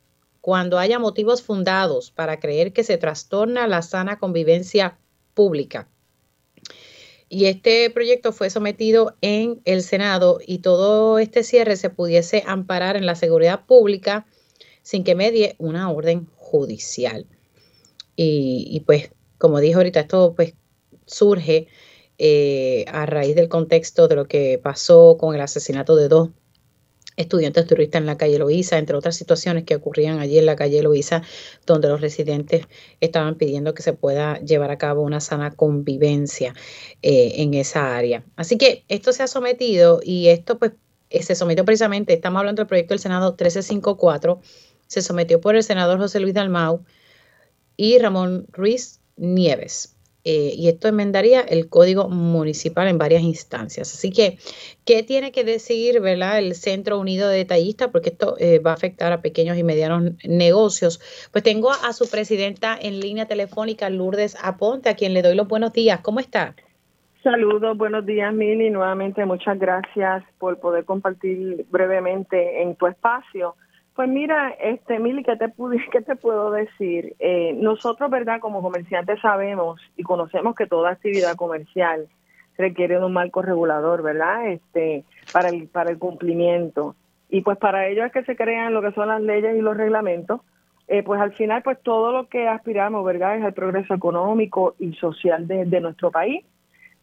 cuando 0.41 0.77
haya 0.77 0.99
motivos 0.99 1.41
fundados 1.41 2.11
para 2.11 2.39
creer 2.39 2.73
que 2.73 2.83
se 2.83 2.97
trastorna 2.97 3.67
la 3.67 3.81
sana 3.81 4.19
convivencia 4.19 4.97
pública. 5.33 5.87
Y 7.29 7.45
este 7.45 7.89
proyecto 7.89 8.31
fue 8.31 8.49
sometido 8.49 9.15
en 9.21 9.61
el 9.65 9.81
Senado 9.81 10.39
y 10.45 10.59
todo 10.59 11.17
este 11.17 11.43
cierre 11.43 11.77
se 11.77 11.89
pudiese 11.89 12.43
amparar 12.45 12.95
en 12.95 13.05
la 13.05 13.15
seguridad 13.15 13.65
pública 13.65 14.27
sin 14.83 15.03
que 15.03 15.15
medie 15.15 15.55
una 15.57 15.89
orden 15.89 16.27
judicial. 16.35 17.25
Y, 18.15 18.83
pues, 18.85 19.09
como 19.39 19.59
dijo 19.59 19.79
ahorita, 19.79 20.01
esto 20.01 20.35
pues 20.35 20.53
surge 21.07 21.67
eh, 22.19 22.85
a 22.87 23.07
raíz 23.07 23.35
del 23.35 23.49
contexto 23.49 24.07
de 24.07 24.15
lo 24.15 24.27
que 24.27 24.59
pasó 24.61 25.17
con 25.19 25.33
el 25.33 25.41
asesinato 25.41 25.95
de 25.95 26.07
dos 26.09 26.29
estudiantes 27.15 27.67
turistas 27.67 27.99
en 27.99 28.05
la 28.05 28.17
calle 28.17 28.39
Loíza, 28.39 28.77
entre 28.77 28.95
otras 28.95 29.15
situaciones 29.15 29.63
que 29.63 29.75
ocurrían 29.75 30.19
allí 30.19 30.37
en 30.37 30.45
la 30.45 30.55
calle 30.55 30.81
Loíza, 30.81 31.21
donde 31.65 31.87
los 31.87 32.01
residentes 32.01 32.67
estaban 33.01 33.35
pidiendo 33.35 33.73
que 33.73 33.83
se 33.83 33.93
pueda 33.93 34.39
llevar 34.39 34.71
a 34.71 34.77
cabo 34.77 35.01
una 35.01 35.19
sana 35.19 35.51
convivencia 35.51 36.53
eh, 37.01 37.33
en 37.37 37.53
esa 37.53 37.95
área. 37.95 38.23
Así 38.35 38.57
que 38.57 38.83
esto 38.87 39.13
se 39.13 39.23
ha 39.23 39.27
sometido 39.27 39.99
y 40.03 40.29
esto 40.29 40.57
pues 40.57 40.73
eh, 41.09 41.21
se 41.21 41.35
sometió 41.35 41.63
precisamente, 41.65 42.13
estamos 42.13 42.39
hablando 42.39 42.61
del 42.61 42.67
proyecto 42.67 42.93
del 42.93 42.99
Senado 42.99 43.31
1354, 43.31 44.41
se 44.87 45.01
sometió 45.01 45.41
por 45.41 45.55
el 45.55 45.63
senador 45.63 45.99
José 45.99 46.19
Luis 46.19 46.33
Dalmau 46.33 46.83
y 47.77 47.97
Ramón 47.97 48.45
Ruiz 48.51 49.01
Nieves. 49.15 49.93
Eh, 50.25 50.53
y 50.55 50.69
esto 50.69 50.87
enmendaría 50.87 51.41
el 51.41 51.67
código 51.67 52.07
municipal 52.07 52.87
en 52.87 52.97
varias 52.97 53.23
instancias. 53.23 53.93
Así 53.93 54.09
que, 54.09 54.37
¿qué 54.85 55.03
tiene 55.03 55.33
que 55.33 55.43
decir 55.43 55.99
¿verdad? 55.99 56.39
el 56.39 56.55
Centro 56.55 56.97
Unido 56.97 57.27
de 57.27 57.39
Detallistas? 57.39 57.89
Porque 57.89 58.09
esto 58.09 58.35
eh, 58.39 58.59
va 58.59 58.71
a 58.71 58.75
afectar 58.75 59.11
a 59.11 59.21
pequeños 59.21 59.57
y 59.57 59.63
medianos 59.63 60.13
negocios. 60.23 61.01
Pues 61.31 61.43
tengo 61.43 61.71
a 61.71 61.91
su 61.91 62.09
presidenta 62.09 62.77
en 62.81 63.01
línea 63.01 63.25
telefónica, 63.25 63.89
Lourdes 63.89 64.37
Aponte, 64.41 64.89
a 64.89 64.95
quien 64.95 65.13
le 65.13 65.21
doy 65.21 65.35
los 65.35 65.47
buenos 65.47 65.73
días. 65.73 65.99
¿Cómo 66.01 66.21
está? 66.21 66.55
Saludos, 67.21 67.77
buenos 67.77 68.05
días, 68.05 68.33
Mili. 68.33 68.69
Nuevamente, 68.69 69.25
muchas 69.25 69.59
gracias 69.59 70.23
por 70.39 70.59
poder 70.59 70.85
compartir 70.85 71.65
brevemente 71.69 72.61
en 72.61 72.75
tu 72.75 72.87
espacio 72.87 73.55
pues 73.95 74.09
mira, 74.09 74.49
este, 74.59 74.99
Mili, 74.99 75.23
¿qué 75.23 75.35
te, 75.35 75.53
qué 75.91 76.01
te 76.01 76.15
puedo 76.15 76.51
decir? 76.51 77.15
Eh, 77.19 77.53
nosotros, 77.55 78.09
¿verdad? 78.09 78.39
Como 78.39 78.61
comerciantes 78.61 79.19
sabemos 79.21 79.79
y 79.95 80.03
conocemos 80.03 80.55
que 80.55 80.67
toda 80.67 80.91
actividad 80.91 81.35
comercial 81.35 82.07
requiere 82.57 82.99
un 82.99 83.13
marco 83.13 83.41
regulador, 83.41 84.01
¿verdad? 84.01 84.47
Este, 84.47 85.03
para 85.31 85.49
el, 85.49 85.67
para 85.67 85.91
el 85.91 85.97
cumplimiento. 85.97 86.95
Y 87.29 87.41
pues 87.41 87.57
para 87.57 87.87
ello 87.87 88.05
es 88.05 88.11
que 88.11 88.23
se 88.23 88.35
crean 88.35 88.73
lo 88.73 88.81
que 88.81 88.91
son 88.91 89.07
las 89.07 89.21
leyes 89.21 89.55
y 89.57 89.61
los 89.61 89.75
reglamentos. 89.75 90.41
Eh, 90.87 91.01
pues 91.01 91.19
al 91.21 91.33
final, 91.33 91.63
pues 91.63 91.81
todo 91.81 92.11
lo 92.11 92.27
que 92.27 92.47
aspiramos, 92.47 93.05
¿verdad? 93.05 93.37
Es 93.37 93.45
el 93.45 93.53
progreso 93.53 93.93
económico 93.93 94.75
y 94.79 94.93
social 94.93 95.47
de, 95.47 95.65
de 95.65 95.81
nuestro 95.81 96.11
país 96.11 96.45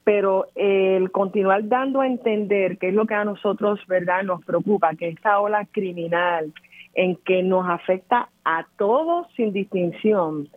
pero 0.03 0.49
el 0.55 1.11
continuar 1.11 1.69
dando 1.69 2.01
a 2.01 2.07
entender 2.07 2.79
qué 2.79 2.89
es 2.89 2.95
lo 2.95 3.07
que 3.07 3.15
a 3.15 3.25
nosotros, 3.25 3.79
¿verdad?, 3.87 4.23
nos 4.23 4.45
preocupa, 4.45 4.95
que 4.95 5.09
esta 5.09 5.39
ola 5.41 5.67
criminal 5.71 6.53
en 7.01 7.17
que 7.17 7.43
nos 7.43 7.67
afecta 7.67 8.29
a 8.45 8.67
todos 8.77 9.27
sin 9.35 9.55
distinción 9.55 10.51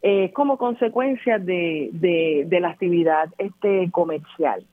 eh, 0.00 0.32
como 0.32 0.56
consecuencia 0.56 1.38
de, 1.38 1.90
de, 1.92 2.58
la 2.58 2.70
actividad 2.70 3.28
este 3.36 3.90
comercial. 3.90 4.64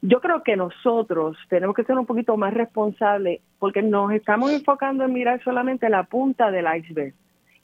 Yo 0.00 0.20
creo 0.20 0.44
que 0.44 0.56
nosotros 0.56 1.36
tenemos 1.48 1.74
que 1.74 1.82
ser 1.82 1.98
un 1.98 2.06
poquito 2.06 2.36
más 2.36 2.54
responsables 2.54 3.40
porque 3.58 3.82
nos 3.82 4.12
estamos 4.12 4.52
enfocando 4.52 5.02
en 5.02 5.12
mirar 5.12 5.42
solamente 5.42 5.88
la 5.88 6.04
punta 6.04 6.52
del 6.52 6.66
iceberg. 6.72 7.14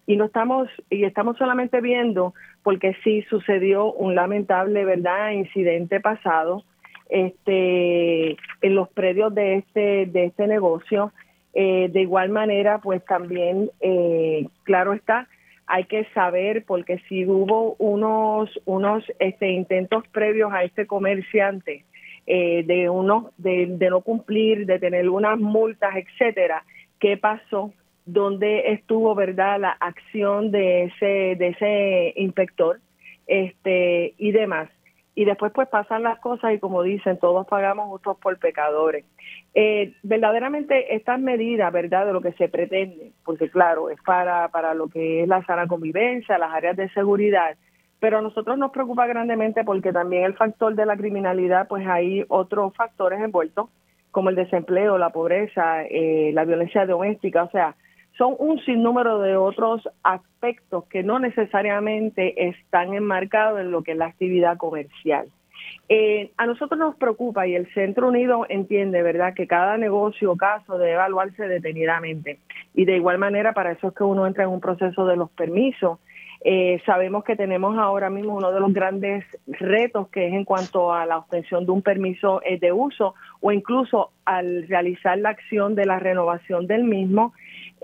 Y 0.05 0.17
no 0.17 0.25
estamos 0.25 0.69
y 0.91 1.05
estamos 1.05 1.37
solamente 1.37 1.81
viendo 1.81 2.35
porque 2.65 2.97
sí 3.05 3.23
sucedió 3.31 3.93
un 3.93 4.17
lamentable 4.17 4.85
verdad 4.85 5.31
incidente 5.31 6.01
pasado 6.01 6.65
este 7.09 8.33
en 8.63 8.75
los 8.75 8.89
predios 8.89 9.33
de 9.33 9.59
este 9.59 10.07
de 10.07 10.25
este 10.25 10.49
negocio 10.49 11.13
eh, 11.55 11.89
de 11.93 12.01
igual 12.01 12.31
manera, 12.31 12.79
pues 12.79 13.05
también, 13.05 13.71
eh, 13.81 14.47
claro 14.65 14.93
está, 14.95 15.29
hay 15.67 15.85
que 15.85 16.05
saber, 16.15 16.65
porque 16.65 16.99
si 17.09 17.27
hubo 17.27 17.77
unos, 17.79 18.51
unos 18.65 19.05
este, 19.19 19.51
intentos 19.51 20.07
previos 20.09 20.53
a 20.53 20.65
este 20.65 20.87
comerciante 20.87 21.85
eh, 22.27 22.63
de, 22.67 22.89
uno, 22.89 23.31
de, 23.39 23.67
de 23.67 23.91
no 23.91 24.01
cumplir, 24.01 24.67
de 24.67 24.79
tener 24.79 25.09
unas 25.09 25.39
multas, 25.39 25.95
etcétera, 25.97 26.65
¿qué 27.01 27.17
pasó? 27.17 27.73
¿Dónde 28.05 28.73
estuvo, 28.73 29.15
verdad, 29.15 29.61
la 29.61 29.77
acción 29.79 30.51
de 30.51 30.85
ese, 30.85 31.37
de 31.37 31.49
ese 31.49 32.13
inspector 32.17 32.81
este, 33.27 34.15
y 34.19 34.33
demás? 34.33 34.69
Y 35.15 35.25
después 35.25 35.53
pues 35.53 35.69
pasan 35.69 36.03
las 36.03 36.19
cosas 36.21 36.55
y 36.55 36.59
como 36.59 36.83
dicen, 36.83 37.19
todos 37.19 37.47
pagamos 37.47 37.89
justos 37.89 38.17
por 38.19 38.39
pecadores. 38.39 39.05
Eh, 39.55 39.95
verdaderamente 40.03 40.95
estas 40.95 41.21
medidas, 41.21 41.71
¿verdad? 41.73 42.07
De 42.07 42.13
lo 42.13 42.23
que 42.23 42.33
se 42.33 42.49
pretende, 42.49 43.13
porque 43.25 43.51
claro, 43.51 43.91
es 43.91 44.01
para, 44.03 44.49
para 44.49 44.73
lo 44.73 44.89
que 44.89 45.23
es 45.23 45.29
la 45.29 45.45
sana 45.45 45.67
convivencia, 45.67 46.39
las 46.39 46.53
áreas 46.53 46.77
de 46.77 46.89
seguridad, 46.91 47.57
pero 48.01 48.19
a 48.19 48.23
nosotros 48.23 48.57
nos 48.59 48.73
preocupa 48.73 49.07
grandemente 49.07 49.65
porque 49.65 49.93
también 49.93 50.25
el 50.25 50.35
factor 50.35 50.75
de 50.75 50.87
la 50.87 50.97
criminalidad, 50.97 51.69
pues 51.69 51.87
hay 51.87 52.25
otros 52.29 52.75
factores 52.75 53.21
envueltos, 53.21 53.69
como 54.11 54.31
el 54.31 54.37
desempleo, 54.37 54.99
la 54.99 55.11
pobreza, 55.11 55.85
eh, 55.85 56.31
la 56.35 56.45
violencia 56.45 56.87
doméstica, 56.87 57.45
o 57.45 57.51
sea, 57.51 57.77
son 58.19 58.35
un 58.39 58.59
sinnúmero 58.65 59.19
de 59.21 59.37
otros 59.37 59.89
aspectos 60.03 60.85
que 60.85 61.03
no 61.03 61.19
necesariamente 61.19 62.49
están 62.49 62.95
enmarcados 62.95 63.61
en 63.61 63.71
lo 63.71 63.83
que 63.83 63.93
es 63.93 63.99
la 63.99 64.07
actividad 64.07 64.57
comercial. 64.57 65.29
Eh, 65.89 66.31
a 66.37 66.47
nosotros 66.47 66.79
nos 66.79 66.97
preocupa 66.97 67.47
y 67.47 67.55
el 67.55 67.73
Centro 67.73 68.09
Unido 68.09 68.47
entiende, 68.49 69.03
¿verdad?, 69.03 69.35
que 69.35 69.47
cada 69.47 69.77
negocio 69.77 70.33
o 70.33 70.37
caso 70.37 70.79
debe 70.79 70.93
evaluarse 70.93 71.47
detenidamente. 71.49 72.39
Y 72.75 72.85
de 72.85 72.97
igual 72.97 73.19
manera, 73.19 73.53
para 73.53 73.73
eso 73.73 73.89
es 73.89 73.95
que 73.95 74.05
uno 74.05 74.27
entra 74.27 74.45
en 74.45 74.51
un 74.51 74.61
proceso 74.61 75.07
de 75.07 75.17
los 75.17 75.31
permisos. 75.31 75.99
Eh, 76.45 76.83
sabemos 76.85 77.23
que 77.23 77.37
tenemos 77.37 77.79
ahora 77.79 78.11
mismo 78.11 78.35
uno 78.35 78.51
de 78.51 78.59
los 78.59 78.73
grandes 78.73 79.25
retos 79.47 80.09
que 80.09 80.27
es 80.27 80.33
en 80.33 80.45
cuanto 80.45 80.93
a 80.93 81.07
la 81.07 81.19
obtención 81.19 81.65
de 81.65 81.71
un 81.71 81.83
permiso 81.83 82.43
eh, 82.45 82.59
de 82.59 82.73
uso 82.73 83.15
o 83.41 83.53
incluso 83.53 84.11
al 84.25 84.67
realizar 84.67 85.17
la 85.19 85.29
acción 85.29 85.77
de 85.77 85.87
la 85.87 86.01
renovación 86.01 86.67
del 86.67 86.83
mismo 86.83 87.33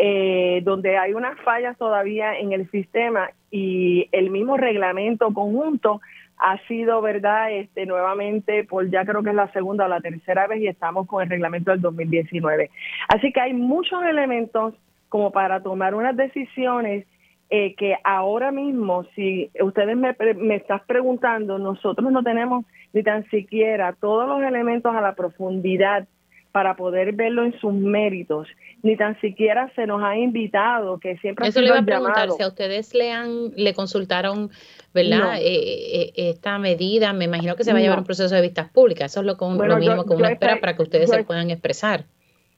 eh, 0.00 0.60
donde 0.62 0.96
hay 0.96 1.12
unas 1.12 1.36
fallas 1.40 1.76
todavía 1.76 2.38
en 2.38 2.52
el 2.52 2.70
sistema 2.70 3.30
y 3.50 4.08
el 4.12 4.30
mismo 4.30 4.56
reglamento 4.56 5.34
conjunto 5.34 6.00
ha 6.38 6.56
sido, 6.68 7.02
¿verdad? 7.02 7.50
Este, 7.50 7.84
nuevamente, 7.84 8.62
por 8.62 8.88
ya 8.90 9.04
creo 9.04 9.24
que 9.24 9.30
es 9.30 9.34
la 9.34 9.50
segunda 9.50 9.86
o 9.86 9.88
la 9.88 10.00
tercera 10.00 10.46
vez 10.46 10.60
y 10.60 10.68
estamos 10.68 11.08
con 11.08 11.24
el 11.24 11.28
reglamento 11.28 11.72
del 11.72 11.80
2019. 11.80 12.70
Así 13.08 13.32
que 13.32 13.40
hay 13.40 13.54
muchos 13.54 14.04
elementos 14.04 14.74
como 15.08 15.32
para 15.32 15.64
tomar 15.64 15.96
unas 15.96 16.16
decisiones 16.16 17.04
eh, 17.50 17.74
que 17.74 17.96
ahora 18.04 18.52
mismo, 18.52 19.02
si 19.16 19.50
ustedes 19.60 19.96
me, 19.96 20.14
me 20.36 20.54
están 20.54 20.80
preguntando, 20.86 21.58
nosotros 21.58 22.12
no 22.12 22.22
tenemos 22.22 22.64
ni 22.92 23.02
tan 23.02 23.28
siquiera 23.30 23.94
todos 23.98 24.28
los 24.28 24.42
elementos 24.42 24.94
a 24.94 25.00
la 25.00 25.16
profundidad 25.16 26.06
para 26.58 26.74
poder 26.74 27.12
verlo 27.12 27.44
en 27.44 27.56
sus 27.60 27.72
méritos. 27.72 28.48
Ni 28.82 28.96
tan 28.96 29.16
siquiera 29.20 29.70
se 29.76 29.86
nos 29.86 30.02
ha 30.02 30.16
invitado, 30.16 30.98
que 30.98 31.16
siempre 31.18 31.46
Eso 31.46 31.60
le 31.60 31.68
iba 31.68 31.78
a 31.78 31.84
preguntar, 31.84 32.32
si 32.32 32.42
a 32.42 32.48
ustedes 32.48 32.94
le 32.94 33.12
han, 33.12 33.52
le 33.54 33.74
consultaron, 33.74 34.50
¿verdad? 34.92 35.36
Eh, 35.36 35.44
eh, 35.46 36.12
esta 36.16 36.58
medida, 36.58 37.12
me 37.12 37.26
imagino 37.26 37.54
que 37.54 37.62
se 37.62 37.72
va 37.72 37.78
a 37.78 37.80
llevar 37.80 38.00
un 38.00 38.04
proceso 38.04 38.34
de 38.34 38.40
vistas 38.42 38.68
públicas. 38.70 39.12
Eso 39.12 39.20
es 39.20 39.26
lo, 39.26 39.36
lo 39.36 39.76
mismo 39.76 40.04
que 40.04 40.14
uno 40.14 40.26
espera 40.26 40.58
para 40.58 40.74
que 40.74 40.82
ustedes 40.82 41.08
se 41.10 41.22
puedan 41.22 41.48
expresar. 41.50 42.06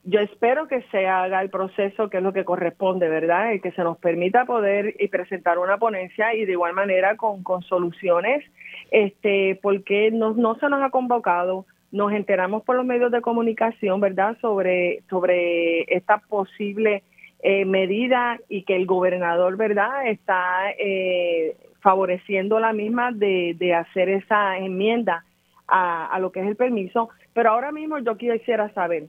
Yo 0.04 0.20
espero 0.20 0.66
que 0.66 0.80
se 0.90 1.06
haga 1.06 1.42
el 1.42 1.50
proceso 1.50 2.08
que 2.08 2.16
es 2.16 2.22
lo 2.22 2.32
que 2.32 2.46
corresponde, 2.46 3.06
¿verdad? 3.06 3.52
Y 3.52 3.60
que 3.60 3.72
se 3.72 3.84
nos 3.84 3.98
permita 3.98 4.46
poder 4.46 4.96
y 4.98 5.08
presentar 5.08 5.58
una 5.58 5.76
ponencia 5.76 6.34
y 6.34 6.46
de 6.46 6.52
igual 6.52 6.72
manera 6.72 7.18
con, 7.18 7.42
con 7.42 7.60
soluciones, 7.64 8.42
este, 8.90 9.60
porque 9.60 10.10
no, 10.10 10.32
no 10.32 10.54
se 10.54 10.70
nos 10.70 10.82
ha 10.82 10.88
convocado 10.88 11.66
nos 11.92 12.12
enteramos 12.12 12.62
por 12.62 12.76
los 12.76 12.84
medios 12.84 13.10
de 13.10 13.20
comunicación, 13.20 14.00
¿verdad?, 14.00 14.36
sobre, 14.40 15.02
sobre 15.08 15.82
esta 15.94 16.18
posible 16.18 17.02
eh, 17.42 17.64
medida 17.64 18.38
y 18.48 18.62
que 18.62 18.76
el 18.76 18.86
gobernador, 18.86 19.56
¿verdad?, 19.56 20.06
está 20.06 20.70
eh, 20.78 21.56
favoreciendo 21.80 22.60
la 22.60 22.72
misma 22.72 23.12
de, 23.12 23.56
de 23.58 23.74
hacer 23.74 24.08
esa 24.08 24.58
enmienda 24.58 25.24
a, 25.66 26.06
a 26.06 26.18
lo 26.18 26.30
que 26.30 26.40
es 26.40 26.46
el 26.46 26.56
permiso. 26.56 27.08
Pero 27.32 27.50
ahora 27.50 27.72
mismo 27.72 27.98
yo 27.98 28.16
quisiera 28.16 28.72
saber 28.74 29.08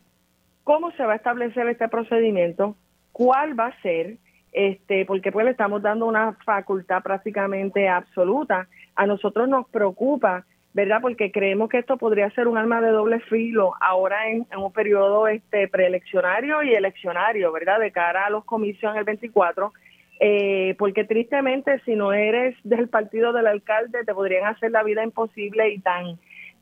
cómo 0.64 0.92
se 0.92 1.06
va 1.06 1.14
a 1.14 1.18
establecer 1.18 1.68
este 1.68 1.88
procedimiento, 1.88 2.76
cuál 3.12 3.60
va 3.60 3.68
a 3.68 3.82
ser, 3.82 4.18
este, 4.54 5.06
porque 5.06 5.32
pues 5.32 5.46
le 5.46 5.52
estamos 5.52 5.82
dando 5.82 6.06
una 6.06 6.34
facultad 6.46 7.02
prácticamente 7.04 7.88
absoluta. 7.90 8.68
A 8.96 9.06
nosotros 9.06 9.48
nos 9.48 9.68
preocupa 9.70 10.46
¿verdad? 10.74 11.00
Porque 11.02 11.32
creemos 11.32 11.70
que 11.70 11.80
esto 11.80 11.98
podría 11.98 12.30
ser 12.32 12.48
un 12.48 12.58
arma 12.58 12.82
de 12.82 12.92
doble 12.92 13.20
filo 13.22 13.74
ahora 13.82 14.30
en, 14.30 14.48
un 14.56 14.72
periodo 14.72 15.28
este 15.28 15.68
preeleccionario 15.68 16.64
y 16.64 16.74
eleccionario, 16.74 17.52
¿verdad? 17.52 17.80
De 17.80 17.92
cara 17.92 18.26
a 18.26 18.30
los 18.30 18.46
comicios 18.46 18.94
en 18.94 19.00
el 19.00 19.04
24, 19.04 19.74
eh, 20.20 20.76
porque 20.78 21.04
tristemente 21.04 21.80
si 21.84 21.96
no 21.96 22.14
eres 22.14 22.56
del 22.64 22.88
partido 22.88 23.34
del 23.34 23.48
alcalde 23.48 24.06
te 24.06 24.14
podrían 24.14 24.46
hacer 24.46 24.72
la 24.72 24.84
vida 24.84 25.04
imposible 25.04 25.70
y 25.70 25.80
tan 25.80 26.20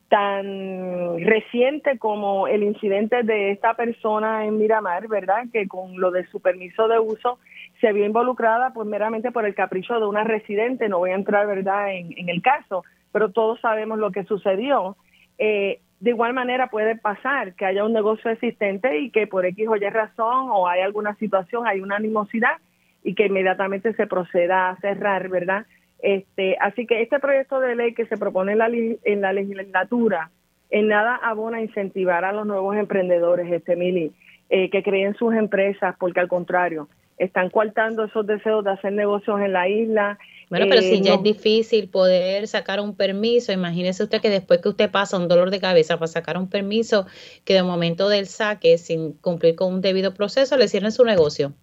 tan 0.07 1.19
reciente 1.23 1.99
como 1.99 2.47
el 2.47 2.63
incidente 2.63 3.21
de 3.21 3.51
esta 3.51 3.75
persona 3.75 4.43
en 4.45 4.57
Miramar, 4.57 5.07
¿verdad? 5.07 5.43
Que 5.53 5.67
con 5.67 5.99
lo 5.99 6.09
de 6.09 6.25
su 6.27 6.39
permiso 6.39 6.87
de 6.87 6.97
uso 6.97 7.37
se 7.79 7.93
vio 7.93 8.05
involucrada 8.05 8.73
pues 8.73 8.87
meramente 8.87 9.31
por 9.31 9.45
el 9.45 9.53
capricho 9.53 9.99
de 9.99 10.07
una 10.07 10.23
residente, 10.23 10.89
no 10.89 10.97
voy 10.97 11.11
a 11.11 11.15
entrar, 11.15 11.45
¿verdad?, 11.45 11.93
en, 11.93 12.11
en 12.17 12.27
el 12.27 12.41
caso, 12.41 12.83
pero 13.11 13.31
todos 13.31 13.59
sabemos 13.61 13.99
lo 13.99 14.11
que 14.11 14.23
sucedió. 14.23 14.95
Eh, 15.37 15.79
de 15.99 16.09
igual 16.11 16.33
manera 16.33 16.67
puede 16.67 16.95
pasar 16.95 17.55
que 17.55 17.65
haya 17.65 17.83
un 17.83 17.93
negocio 17.93 18.31
existente 18.31 18.99
y 18.99 19.09
que 19.11 19.27
por 19.27 19.45
X 19.45 19.67
o 19.67 19.75
Y 19.75 19.89
razón 19.89 20.49
o 20.51 20.67
hay 20.67 20.81
alguna 20.81 21.15
situación, 21.15 21.67
hay 21.67 21.81
una 21.81 21.97
animosidad 21.97 22.57
y 23.03 23.15
que 23.15 23.25
inmediatamente 23.25 23.93
se 23.93 24.07
proceda 24.07 24.69
a 24.69 24.75
cerrar, 24.77 25.29
¿verdad? 25.29 25.65
Este, 26.01 26.57
así 26.61 26.87
que 26.87 27.01
este 27.01 27.19
proyecto 27.19 27.59
de 27.59 27.75
ley 27.75 27.93
que 27.93 28.05
se 28.05 28.17
propone 28.17 28.53
en 28.53 28.57
la, 28.57 28.67
en 28.67 29.21
la 29.21 29.33
legislatura 29.33 30.31
en 30.69 30.87
nada 30.87 31.15
abona 31.15 31.57
a 31.57 31.61
incentivar 31.61 32.23
a 32.25 32.31
los 32.31 32.45
nuevos 32.45 32.75
emprendedores, 32.77 33.51
este 33.51 33.75
Mili, 33.75 34.11
eh, 34.49 34.69
que 34.69 34.83
creen 34.83 35.15
sus 35.15 35.33
empresas, 35.33 35.95
porque 35.99 36.19
al 36.19 36.27
contrario, 36.27 36.87
están 37.17 37.49
coartando 37.49 38.05
esos 38.05 38.25
deseos 38.25 38.63
de 38.63 38.71
hacer 38.71 38.93
negocios 38.93 39.41
en 39.41 39.53
la 39.53 39.67
isla. 39.67 40.17
Bueno, 40.49 40.65
pero 40.67 40.81
si 40.81 40.95
eh, 40.95 41.01
ya 41.01 41.13
es 41.13 41.23
difícil 41.23 41.89
poder 41.89 42.47
sacar 42.47 42.79
un 42.79 42.95
permiso, 42.95 43.51
imagínese 43.51 44.03
usted 44.03 44.19
que 44.19 44.29
después 44.29 44.61
que 44.61 44.69
usted 44.69 44.89
pasa 44.89 45.17
un 45.17 45.27
dolor 45.27 45.51
de 45.51 45.59
cabeza 45.59 45.97
para 45.97 46.07
sacar 46.07 46.37
un 46.37 46.49
permiso, 46.49 47.05
que 47.45 47.53
de 47.53 47.61
momento 47.63 48.09
del 48.09 48.25
saque, 48.25 48.79
sin 48.79 49.13
cumplir 49.13 49.55
con 49.55 49.73
un 49.75 49.81
debido 49.81 50.13
proceso, 50.15 50.57
le 50.57 50.67
cierren 50.67 50.91
su 50.91 51.05
negocio. 51.05 51.53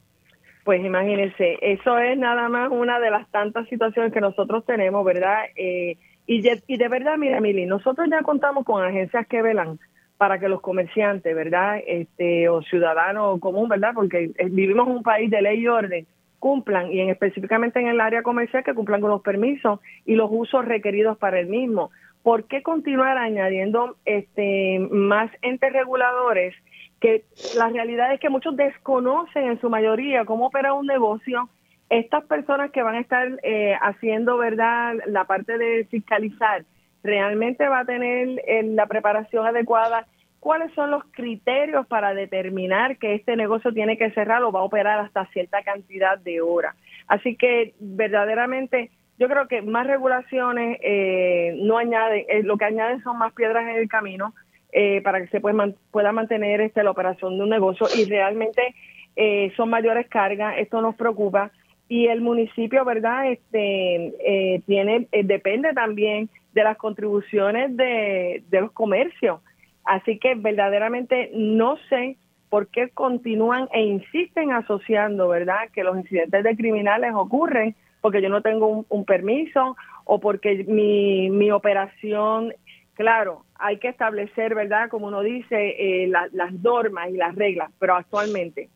Pues 0.64 0.84
imagínense, 0.84 1.58
eso 1.62 1.98
es 1.98 2.16
nada 2.16 2.48
más 2.48 2.70
una 2.70 3.00
de 3.00 3.10
las 3.10 3.28
tantas 3.30 3.68
situaciones 3.68 4.12
que 4.12 4.20
nosotros 4.20 4.64
tenemos, 4.64 5.04
¿verdad? 5.04 5.44
Eh, 5.56 5.96
y, 6.26 6.42
de, 6.42 6.62
y 6.66 6.76
de 6.76 6.88
verdad, 6.88 7.16
mira, 7.18 7.40
Mili, 7.40 7.66
nosotros 7.66 8.08
ya 8.10 8.22
contamos 8.22 8.64
con 8.64 8.84
agencias 8.84 9.26
que 9.26 9.42
velan 9.42 9.78
para 10.16 10.38
que 10.38 10.48
los 10.48 10.60
comerciantes, 10.60 11.34
¿verdad? 11.34 11.80
Este, 11.86 12.48
o 12.48 12.62
ciudadanos 12.62 13.38
común, 13.40 13.68
¿verdad? 13.68 13.92
Porque 13.94 14.30
eh, 14.36 14.48
vivimos 14.50 14.88
en 14.88 14.94
un 14.94 15.02
país 15.02 15.30
de 15.30 15.42
ley 15.42 15.60
y 15.60 15.68
orden, 15.68 16.06
cumplan, 16.46 16.92
y 16.92 17.00
en, 17.00 17.10
específicamente 17.10 17.80
en 17.80 17.88
el 17.88 18.00
área 18.00 18.22
comercial, 18.22 18.62
que 18.62 18.72
cumplan 18.72 19.00
con 19.00 19.10
los 19.10 19.20
permisos 19.20 19.80
y 20.04 20.14
los 20.14 20.28
usos 20.30 20.64
requeridos 20.64 21.18
para 21.18 21.40
el 21.40 21.48
mismo. 21.48 21.90
¿Por 22.22 22.44
qué 22.44 22.62
continuar 22.62 23.18
añadiendo 23.18 23.96
este, 24.04 24.78
más 24.78 25.28
entes 25.42 25.72
reguladores 25.72 26.54
que 27.00 27.24
la 27.56 27.68
realidad 27.68 28.14
es 28.14 28.20
que 28.20 28.30
muchos 28.30 28.56
desconocen 28.56 29.48
en 29.48 29.60
su 29.60 29.68
mayoría 29.68 30.24
cómo 30.24 30.46
opera 30.46 30.72
un 30.72 30.86
negocio. 30.86 31.48
Estas 31.90 32.24
personas 32.26 32.70
que 32.70 32.82
van 32.82 32.94
a 32.94 33.00
estar 33.00 33.26
eh, 33.42 33.74
haciendo, 33.82 34.36
¿verdad?, 34.36 34.94
la 35.06 35.24
parte 35.24 35.58
de 35.58 35.84
fiscalizar, 35.90 36.64
realmente 37.02 37.68
va 37.68 37.80
a 37.80 37.84
tener 37.84 38.40
eh, 38.46 38.62
la 38.62 38.86
preparación 38.86 39.44
adecuada. 39.48 40.06
¿Cuáles 40.46 40.72
son 40.74 40.92
los 40.92 41.02
criterios 41.10 41.88
para 41.88 42.14
determinar 42.14 42.98
que 42.98 43.16
este 43.16 43.34
negocio 43.34 43.72
tiene 43.72 43.98
que 43.98 44.12
cerrar 44.12 44.44
o 44.44 44.52
va 44.52 44.60
a 44.60 44.62
operar 44.62 45.00
hasta 45.00 45.26
cierta 45.32 45.60
cantidad 45.64 46.16
de 46.18 46.40
horas? 46.40 46.76
Así 47.08 47.34
que 47.34 47.74
verdaderamente 47.80 48.92
yo 49.18 49.26
creo 49.26 49.48
que 49.48 49.60
más 49.60 49.88
regulaciones 49.88 50.78
eh, 50.84 51.58
no 51.64 51.78
añaden, 51.78 52.24
lo 52.44 52.56
que 52.58 52.64
añaden 52.64 53.02
son 53.02 53.18
más 53.18 53.32
piedras 53.32 53.64
en 53.64 53.74
el 53.74 53.88
camino 53.88 54.34
eh, 54.70 55.00
para 55.02 55.20
que 55.20 55.26
se 55.32 55.40
pueda, 55.40 55.68
pueda 55.90 56.12
mantener 56.12 56.60
este, 56.60 56.84
la 56.84 56.92
operación 56.92 57.38
de 57.38 57.42
un 57.42 57.50
negocio 57.50 57.88
y 57.98 58.04
realmente 58.04 58.72
eh, 59.16 59.52
son 59.56 59.68
mayores 59.68 60.06
cargas, 60.06 60.58
esto 60.58 60.80
nos 60.80 60.94
preocupa 60.94 61.50
y 61.88 62.06
el 62.06 62.20
municipio, 62.20 62.84
¿verdad? 62.84 63.32
Este 63.32 64.14
eh, 64.54 64.62
tiene 64.64 65.08
depende 65.10 65.72
también 65.72 66.30
de 66.52 66.62
las 66.62 66.76
contribuciones 66.76 67.76
de 67.76 68.44
los 68.60 68.70
comercios. 68.70 69.40
Así 69.86 70.18
que 70.18 70.34
verdaderamente 70.34 71.30
no 71.34 71.76
sé 71.88 72.16
por 72.50 72.68
qué 72.68 72.90
continúan 72.90 73.68
e 73.72 73.82
insisten 73.82 74.52
asociando, 74.52 75.28
¿verdad? 75.28 75.68
Que 75.72 75.84
los 75.84 75.96
incidentes 75.96 76.44
de 76.44 76.56
criminales 76.56 77.12
ocurren 77.14 77.74
porque 78.00 78.22
yo 78.22 78.28
no 78.28 78.42
tengo 78.42 78.84
un, 78.88 79.04
permiso 79.04 79.76
o 80.04 80.20
porque 80.20 80.64
mi, 80.68 81.30
mi 81.30 81.50
operación 81.50 82.52
Claro, 82.96 83.44
hay 83.56 83.76
que 83.76 83.88
establecer, 83.88 84.54
¿verdad? 84.54 84.88
Como 84.88 85.08
uno 85.08 85.20
dice, 85.20 85.76
eh, 85.78 86.08
las 86.08 86.52
normas 86.54 87.10
y 87.10 87.18
las 87.18 87.34
reglas, 87.34 87.70
pero 87.78 87.94
actualmente, 87.94 88.70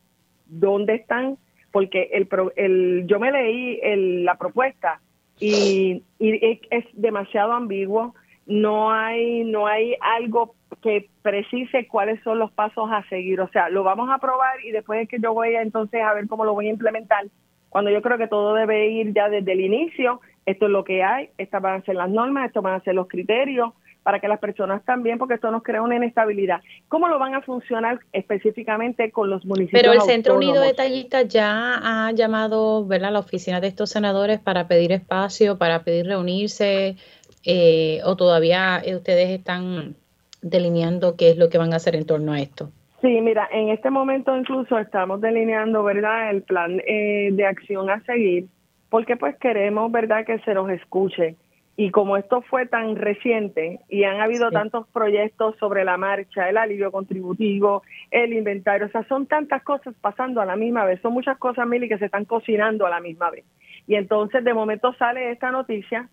¿dónde 0.45 0.93
están? 0.93 1.37
Porque 1.71 2.11
el, 2.13 2.29
el 2.55 3.07
yo 3.07 3.19
me 3.19 3.31
leí 3.31 3.79
la 4.23 4.35
propuesta 4.35 5.01
y, 5.39 6.03
es, 6.19 6.85
demasiado 6.93 7.53
ambiguo. 7.53 8.13
No 8.51 8.91
hay, 8.91 9.43
no 9.45 9.65
hay 9.65 9.95
algo 10.01 10.55
que 10.81 11.09
precise 11.21 11.87
cuáles 11.87 12.21
son 12.23 12.39
los 12.39 12.51
pasos 12.51 12.89
a 12.91 13.07
seguir. 13.07 13.39
O 13.39 13.49
sea, 13.49 13.69
lo 13.69 13.83
vamos 13.83 14.09
a 14.11 14.17
probar 14.17 14.63
y 14.65 14.71
después 14.71 15.03
es 15.03 15.09
que 15.09 15.19
yo 15.19 15.33
voy 15.33 15.55
a 15.55 15.61
entonces 15.61 16.01
a 16.01 16.13
ver 16.13 16.27
cómo 16.27 16.43
lo 16.43 16.53
voy 16.53 16.67
a 16.67 16.71
implementar. 16.71 17.25
Cuando 17.69 17.89
yo 17.89 18.01
creo 18.01 18.17
que 18.17 18.27
todo 18.27 18.53
debe 18.53 18.89
ir 18.89 19.13
ya 19.13 19.29
desde 19.29 19.53
el 19.53 19.61
inicio, 19.61 20.19
esto 20.45 20.65
es 20.65 20.71
lo 20.71 20.83
que 20.83 21.03
hay, 21.03 21.29
estas 21.37 21.61
van 21.61 21.79
a 21.79 21.85
ser 21.85 21.95
las 21.95 22.09
normas, 22.09 22.47
estos 22.47 22.61
van 22.61 22.73
a 22.73 22.83
ser 22.83 22.95
los 22.95 23.07
criterios, 23.07 23.73
para 24.03 24.19
que 24.19 24.27
las 24.27 24.39
personas 24.39 24.83
también, 24.83 25.17
porque 25.17 25.35
esto 25.35 25.51
nos 25.51 25.63
crea 25.63 25.81
una 25.81 25.95
inestabilidad. 25.95 26.61
¿Cómo 26.87 27.07
lo 27.07 27.19
van 27.19 27.35
a 27.35 27.41
funcionar 27.41 27.99
específicamente 28.11 29.11
con 29.11 29.29
los 29.29 29.45
municipios? 29.45 29.81
Pero 29.81 29.93
el 29.93 30.01
Centro 30.01 30.35
Unido 30.35 30.61
de 30.61 30.73
Tallistas 30.73 31.27
ya 31.27 32.07
ha 32.07 32.11
llamado 32.11 32.85
¿verdad? 32.85 33.09
a 33.09 33.11
la 33.11 33.19
oficina 33.19 33.61
de 33.61 33.67
estos 33.67 33.91
senadores 33.91 34.39
para 34.39 34.67
pedir 34.67 34.91
espacio, 34.91 35.57
para 35.57 35.83
pedir 35.83 36.07
reunirse, 36.07 36.95
eh, 37.43 37.99
o 38.05 38.15
todavía 38.15 38.81
eh, 38.83 38.95
ustedes 38.95 39.29
están 39.29 39.95
delineando 40.41 41.15
qué 41.15 41.29
es 41.29 41.37
lo 41.37 41.49
que 41.49 41.57
van 41.57 41.73
a 41.73 41.77
hacer 41.77 41.95
en 41.95 42.05
torno 42.05 42.33
a 42.33 42.39
esto. 42.39 42.71
Sí, 43.01 43.19
mira, 43.21 43.47
en 43.51 43.69
este 43.69 43.89
momento 43.89 44.35
incluso 44.37 44.77
estamos 44.77 45.21
delineando, 45.21 45.83
¿verdad?, 45.83 46.29
el 46.29 46.43
plan 46.43 46.79
eh, 46.85 47.29
de 47.31 47.45
acción 47.45 47.89
a 47.89 48.03
seguir, 48.03 48.45
porque 48.89 49.17
pues 49.17 49.35
queremos, 49.37 49.91
¿verdad?, 49.91 50.25
que 50.25 50.39
se 50.39 50.53
nos 50.53 50.69
escuche 50.69 51.35
y 51.77 51.89
como 51.89 52.17
esto 52.17 52.41
fue 52.43 52.67
tan 52.67 52.95
reciente 52.95 53.79
y 53.89 54.03
han 54.03 54.21
habido 54.21 54.51
tantos 54.51 54.87
proyectos 54.89 55.55
sobre 55.57 55.83
la 55.83 55.97
marcha, 55.97 56.47
el 56.47 56.57
alivio 56.57 56.91
contributivo, 56.91 57.81
el 58.11 58.33
inventario, 58.33 58.87
o 58.87 58.89
sea, 58.91 59.03
son 59.07 59.25
tantas 59.25 59.63
cosas 59.63 59.95
pasando 59.99 60.41
a 60.41 60.45
la 60.45 60.55
misma 60.55 60.85
vez, 60.85 61.01
son 61.01 61.13
muchas 61.13 61.37
cosas, 61.39 61.67
Mili, 61.67 61.87
que 61.89 61.97
se 61.97 62.05
están 62.05 62.25
cocinando 62.25 62.85
a 62.85 62.89
la 62.89 62.99
misma 62.99 63.31
vez. 63.31 63.45
Y 63.87 63.95
entonces 63.95 64.43
de 64.43 64.53
momento 64.53 64.93
sale 64.93 65.31
esta 65.31 65.49
noticia 65.49 66.07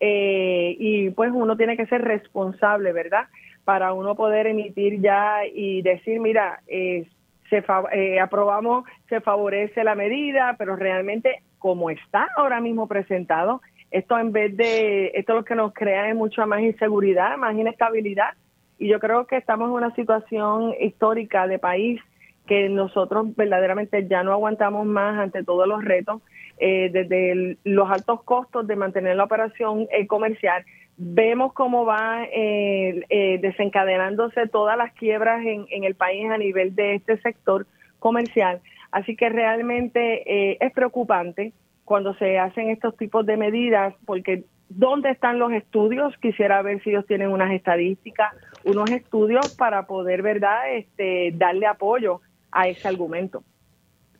eh, 0.00 0.76
y 0.78 1.10
pues 1.10 1.30
uno 1.32 1.56
tiene 1.56 1.76
que 1.76 1.86
ser 1.86 2.02
responsable, 2.02 2.92
¿verdad? 2.92 3.26
Para 3.64 3.92
uno 3.92 4.14
poder 4.14 4.46
emitir 4.46 5.00
ya 5.00 5.46
y 5.46 5.82
decir, 5.82 6.20
mira, 6.20 6.60
eh, 6.66 7.06
se 7.48 7.64
eh, 7.92 8.20
aprobamos, 8.20 8.84
se 9.08 9.20
favorece 9.20 9.84
la 9.84 9.94
medida, 9.94 10.56
pero 10.58 10.76
realmente 10.76 11.42
como 11.58 11.90
está 11.90 12.28
ahora 12.36 12.60
mismo 12.60 12.86
presentado, 12.88 13.62
esto 13.90 14.18
en 14.18 14.32
vez 14.32 14.56
de, 14.56 15.12
esto 15.14 15.34
lo 15.34 15.44
que 15.44 15.54
nos 15.54 15.72
crea 15.72 16.08
es 16.08 16.16
mucha 16.16 16.46
más 16.46 16.60
inseguridad, 16.60 17.36
más 17.36 17.54
inestabilidad. 17.54 18.34
Y 18.78 18.88
yo 18.88 18.98
creo 18.98 19.26
que 19.26 19.36
estamos 19.36 19.68
en 19.68 19.74
una 19.74 19.94
situación 19.94 20.74
histórica 20.80 21.46
de 21.46 21.58
país 21.60 22.00
que 22.46 22.68
nosotros 22.68 23.34
verdaderamente 23.36 24.06
ya 24.06 24.22
no 24.22 24.32
aguantamos 24.32 24.86
más 24.86 25.18
ante 25.18 25.44
todos 25.44 25.66
los 25.66 25.84
retos, 25.84 26.20
eh, 26.58 26.90
desde 26.92 27.56
los 27.64 27.90
altos 27.90 28.22
costos 28.22 28.66
de 28.66 28.76
mantener 28.76 29.16
la 29.16 29.24
operación 29.24 29.86
eh, 29.90 30.06
comercial. 30.06 30.64
Vemos 30.96 31.52
cómo 31.52 31.84
va 31.84 32.24
eh, 32.30 33.38
desencadenándose 33.40 34.46
todas 34.46 34.76
las 34.76 34.92
quiebras 34.92 35.44
en, 35.44 35.84
el 35.84 35.94
país 35.96 36.30
a 36.30 36.38
nivel 36.38 36.74
de 36.76 36.94
este 36.94 37.18
sector 37.18 37.66
comercial. 37.98 38.60
Así 38.92 39.16
que 39.16 39.28
realmente 39.28 40.64
es 40.64 40.72
preocupante 40.72 41.52
cuando 41.84 42.14
se 42.14 42.38
hacen 42.38 42.70
estos 42.70 42.96
tipos 42.96 43.26
de 43.26 43.36
medidas, 43.36 43.92
porque 44.06 44.44
¿dónde 44.68 45.10
están 45.10 45.40
los 45.40 45.52
estudios? 45.52 46.16
Quisiera 46.18 46.62
ver 46.62 46.80
si 46.84 46.90
ellos 46.90 47.06
tienen 47.06 47.32
unas 47.32 47.50
estadísticas, 47.50 48.32
unos 48.64 48.88
estudios 48.92 49.56
para 49.56 49.86
poder, 49.86 50.22
¿verdad?, 50.22 50.74
este, 50.74 51.32
darle 51.34 51.66
apoyo 51.66 52.20
a 52.54 52.68
ese 52.68 52.88
argumento. 52.88 53.42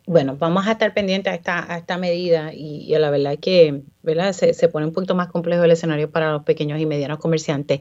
Bueno, 0.07 0.35
vamos 0.37 0.67
a 0.67 0.73
estar 0.73 0.93
pendientes 0.93 1.33
a 1.33 1.35
esta, 1.35 1.73
a 1.73 1.77
esta 1.77 1.97
medida 1.97 2.53
y, 2.53 2.93
a 2.93 2.99
la 2.99 3.09
verdad 3.09 3.33
es 3.33 3.39
que 3.39 3.81
¿verdad? 4.03 4.33
Se, 4.33 4.53
se, 4.53 4.69
pone 4.69 4.85
un 4.85 4.93
poquito 4.93 5.15
más 5.15 5.29
complejo 5.29 5.63
el 5.63 5.71
escenario 5.71 6.11
para 6.11 6.31
los 6.31 6.43
pequeños 6.43 6.79
y 6.79 6.85
medianos 6.85 7.17
comerciantes. 7.17 7.79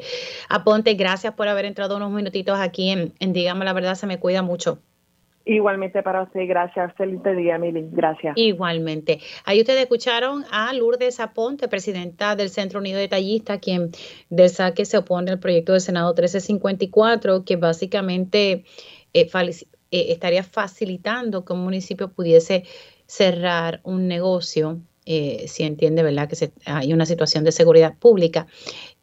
Aponte, 0.49 0.95
gracias 0.95 1.35
por 1.35 1.49
haber 1.49 1.67
entrado 1.67 1.99
unos 1.99 2.11
minutitos 2.13 2.59
aquí 2.59 2.89
en, 2.91 3.13
en 3.21 3.35
Dígame 3.35 3.67
la 3.67 3.75
verdad, 3.75 3.95
se 3.95 4.07
me 4.07 4.19
cuida 4.19 4.41
mucho. 4.41 4.79
Igualmente 5.47 6.03
para 6.03 6.23
usted, 6.23 6.49
gracias. 6.49 6.91
Excelente 6.91 7.35
día, 7.35 7.59
Mili. 7.59 7.87
Gracias. 7.91 8.35
Igualmente. 8.37 9.21
Ahí 9.45 9.61
ustedes 9.61 9.83
escucharon 9.83 10.45
a 10.51 10.73
Lourdes 10.73 11.21
Aponte, 11.21 11.69
presidenta 11.69 12.35
del 12.35 12.49
Centro 12.49 12.81
Unido 12.81 12.99
de 12.99 13.09
Tallistas, 13.09 13.59
quien 13.59 13.91
del 14.31 14.49
saque 14.49 14.87
se 14.87 14.97
opone 14.97 15.33
al 15.33 15.41
proyecto 15.41 15.73
del 15.73 15.83
Senado 15.83 16.15
1354, 16.15 17.45
que 17.45 17.57
básicamente 17.57 18.65
eh, 19.13 19.29
eh, 19.95 20.07
estaría 20.11 20.43
facilitando 20.43 21.45
que 21.45 21.53
un 21.53 21.61
municipio 21.61 22.09
pudiese 22.09 22.65
cerrar 23.07 23.81
un 23.85 24.09
negocio 24.09 24.81
eh, 25.07 25.45
si 25.47 25.63
entiende, 25.63 26.03
¿verdad?, 26.03 26.29
que 26.29 26.51
hay 26.65 26.93
una 26.93 27.07
situación 27.07 27.45
de 27.45 27.53
seguridad 27.53 27.95
pública, 27.97 28.49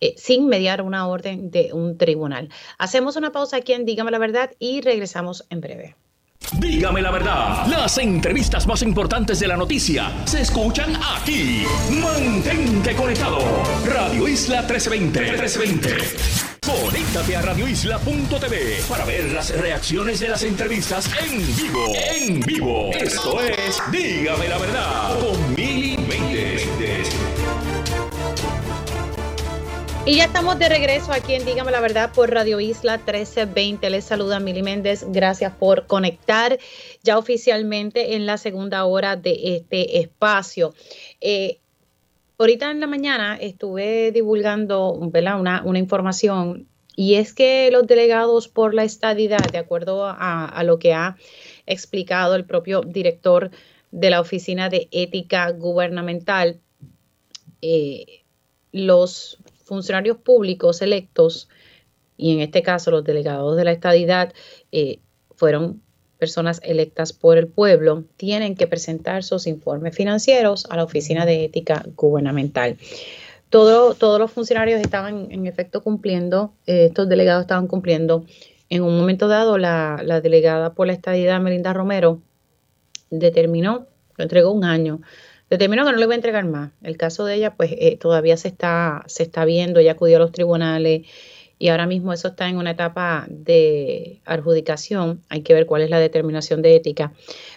eh, 0.02 0.16
sin 0.18 0.48
mediar 0.48 0.82
una 0.82 1.08
orden 1.08 1.50
de 1.50 1.72
un 1.72 1.98
tribunal. 1.98 2.50
Hacemos 2.78 3.16
una 3.16 3.32
pausa 3.32 3.58
aquí 3.58 3.72
en 3.72 3.86
Dígame 3.86 4.12
la 4.12 4.18
Verdad 4.18 4.52
y 4.60 4.82
regresamos 4.82 5.46
en 5.50 5.62
breve. 5.62 5.96
Dígame 6.60 7.02
la 7.02 7.12
verdad, 7.12 7.68
las 7.68 7.98
entrevistas 8.00 8.68
más 8.68 8.82
importantes 8.82 9.40
de 9.40 9.48
la 9.48 9.56
noticia 9.56 10.12
se 10.26 10.42
escuchan 10.42 10.94
aquí. 11.16 11.64
Mantente 12.02 12.96
conectado. 12.96 13.40
Radio 13.86 14.28
Isla 14.28 14.64
1320. 14.64 15.22
1320. 15.22 16.51
Conéctate 16.64 17.36
a 17.36 17.42
radioisla.tv 17.42 18.84
para 18.88 19.04
ver 19.04 19.32
las 19.32 19.50
reacciones 19.58 20.20
de 20.20 20.28
las 20.28 20.44
entrevistas 20.44 21.10
en 21.20 21.40
vivo. 21.56 21.94
En 21.96 22.40
vivo. 22.42 22.92
Esto 22.94 23.42
es 23.42 23.82
Dígame 23.92 24.48
la 24.48 24.60
verdad 24.60 25.20
con 25.20 25.56
Mili 25.56 25.98
Y 30.06 30.16
ya 30.18 30.26
estamos 30.26 30.60
de 30.60 30.70
regreso 30.70 31.12
aquí 31.12 31.34
en 31.34 31.46
Dígame 31.46 31.72
la 31.72 31.80
Verdad 31.80 32.12
por 32.14 32.32
Radio 32.32 32.60
Isla 32.60 32.98
1320. 32.98 33.90
Les 33.90 34.06
saluda 34.06 34.40
Mili 34.40 34.62
Méndez. 34.62 35.06
Gracias 35.08 35.54
por 35.54 35.88
conectar 35.88 36.60
ya 37.02 37.18
oficialmente 37.18 38.14
en 38.16 38.28
la 38.28 38.38
segunda 38.38 38.86
hora 38.86 39.16
de 39.16 39.56
este 39.56 40.00
espacio. 40.00 40.76
Eh, 41.22 41.61
ahorita 42.42 42.72
en 42.72 42.80
la 42.80 42.88
mañana 42.88 43.38
estuve 43.40 44.12
divulgando 44.12 44.92
Una, 44.94 45.64
una 45.64 45.80
información 45.80 46.68
y 46.96 47.16
es 47.16 47.34
que 47.34 47.70
los 47.72 47.88
delegados 47.88 48.48
por 48.48 48.74
la 48.74 48.84
estadidad, 48.84 49.50
de 49.52 49.58
acuerdo 49.58 50.06
a, 50.06 50.62
lo 50.66 50.78
que 50.78 50.94
ha 50.94 51.16
explicado 51.66 52.36
el 52.36 52.46
propio 52.46 52.82
director 52.82 53.52
de 53.92 54.10
la 54.10 54.20
Oficina 54.20 54.70
de 54.70 54.90
Ética 54.92 55.50
Gubernamental, 55.52 56.60
eh, 57.62 58.24
los 58.72 59.38
funcionarios 59.64 60.18
públicos 60.18 60.82
electos, 60.82 61.48
y 62.18 62.34
en 62.34 62.42
este 62.42 62.62
caso 62.62 62.92
los 62.92 63.04
delegados 63.04 63.56
de 63.56 63.64
la 63.64 63.72
estadidad, 63.72 64.34
eh, 64.72 65.00
fueron 65.36 65.82
personas 66.22 66.62
electas 66.64 67.14
por 67.14 67.40
el 67.40 67.48
pueblo, 67.48 68.04
tienen 68.16 68.56
que 68.56 68.68
presentar 68.68 69.24
sus 69.24 69.48
informes 69.48 69.96
financieros 69.96 70.68
a 70.70 70.78
la 70.78 70.84
Oficina 70.84 71.26
de 71.26 71.46
Ética 71.46 71.84
Gubernamental. 71.98 72.78
todos 73.50 74.20
los 74.20 74.32
funcionarios 74.32 74.80
estaban 74.82 75.32
en 75.32 75.48
efecto 75.48 75.82
cumpliendo, 75.82 76.54
eh, 76.68 76.86
estos 76.86 77.10
delegados 77.10 77.42
estaban 77.42 77.66
cumpliendo. 77.66 78.24
En 78.70 78.84
un 78.84 78.96
momento 78.96 79.28
dado, 79.28 79.58
la, 79.58 80.00
la 80.04 80.22
delegada 80.22 80.76
por 80.76 80.86
la 80.86 80.94
estadidad, 80.94 81.42
Melinda 81.42 81.74
Romero, 81.74 82.22
determinó, 83.10 83.88
lo 84.16 84.24
entregó 84.24 84.52
un 84.52 84.64
año, 84.64 85.02
determinó 85.50 85.86
que 85.86 85.92
no 85.92 85.98
le 85.98 86.06
voy 86.06 86.14
a 86.14 86.18
entregar 86.18 86.46
más. 86.46 86.72
El 86.84 86.98
caso 86.98 87.26
de 87.26 87.34
ella, 87.34 87.56
pues 87.56 87.72
eh, 87.74 87.98
todavía 88.00 88.38
se 88.38 88.48
está, 88.48 89.04
se 89.08 89.24
está 89.24 89.44
viendo, 89.44 89.80
ella 89.80 89.94
acudió 89.94 90.18
a 90.18 90.20
los 90.20 90.32
tribunales 90.32 91.08
y 91.62 91.70
ahora 91.70 91.86
mismo 91.86 92.12
eso 92.12 92.30
está 92.30 92.50
en 92.50 92.58
una 92.58 92.72
etapa 92.72 93.28
de 93.30 94.20
adjudicación. 94.26 95.22
Hay 95.30 95.42
que 95.44 95.54
ver 95.54 95.66
cuál 95.68 95.84
es 95.84 95.90
la 95.92 96.00
determinación 96.00 96.62
de 96.62 96.76
ética. 96.76 97.14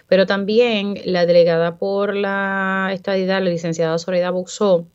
Pero 0.07 0.25
también 0.25 1.01
la 1.05 1.25
delegada 1.25 1.77
por 1.77 2.15
la 2.15 2.91
estadidad, 2.93 3.41
la 3.41 3.49
licenciada 3.49 3.97
Soledad 3.97 4.31
Buxó, 4.31 4.85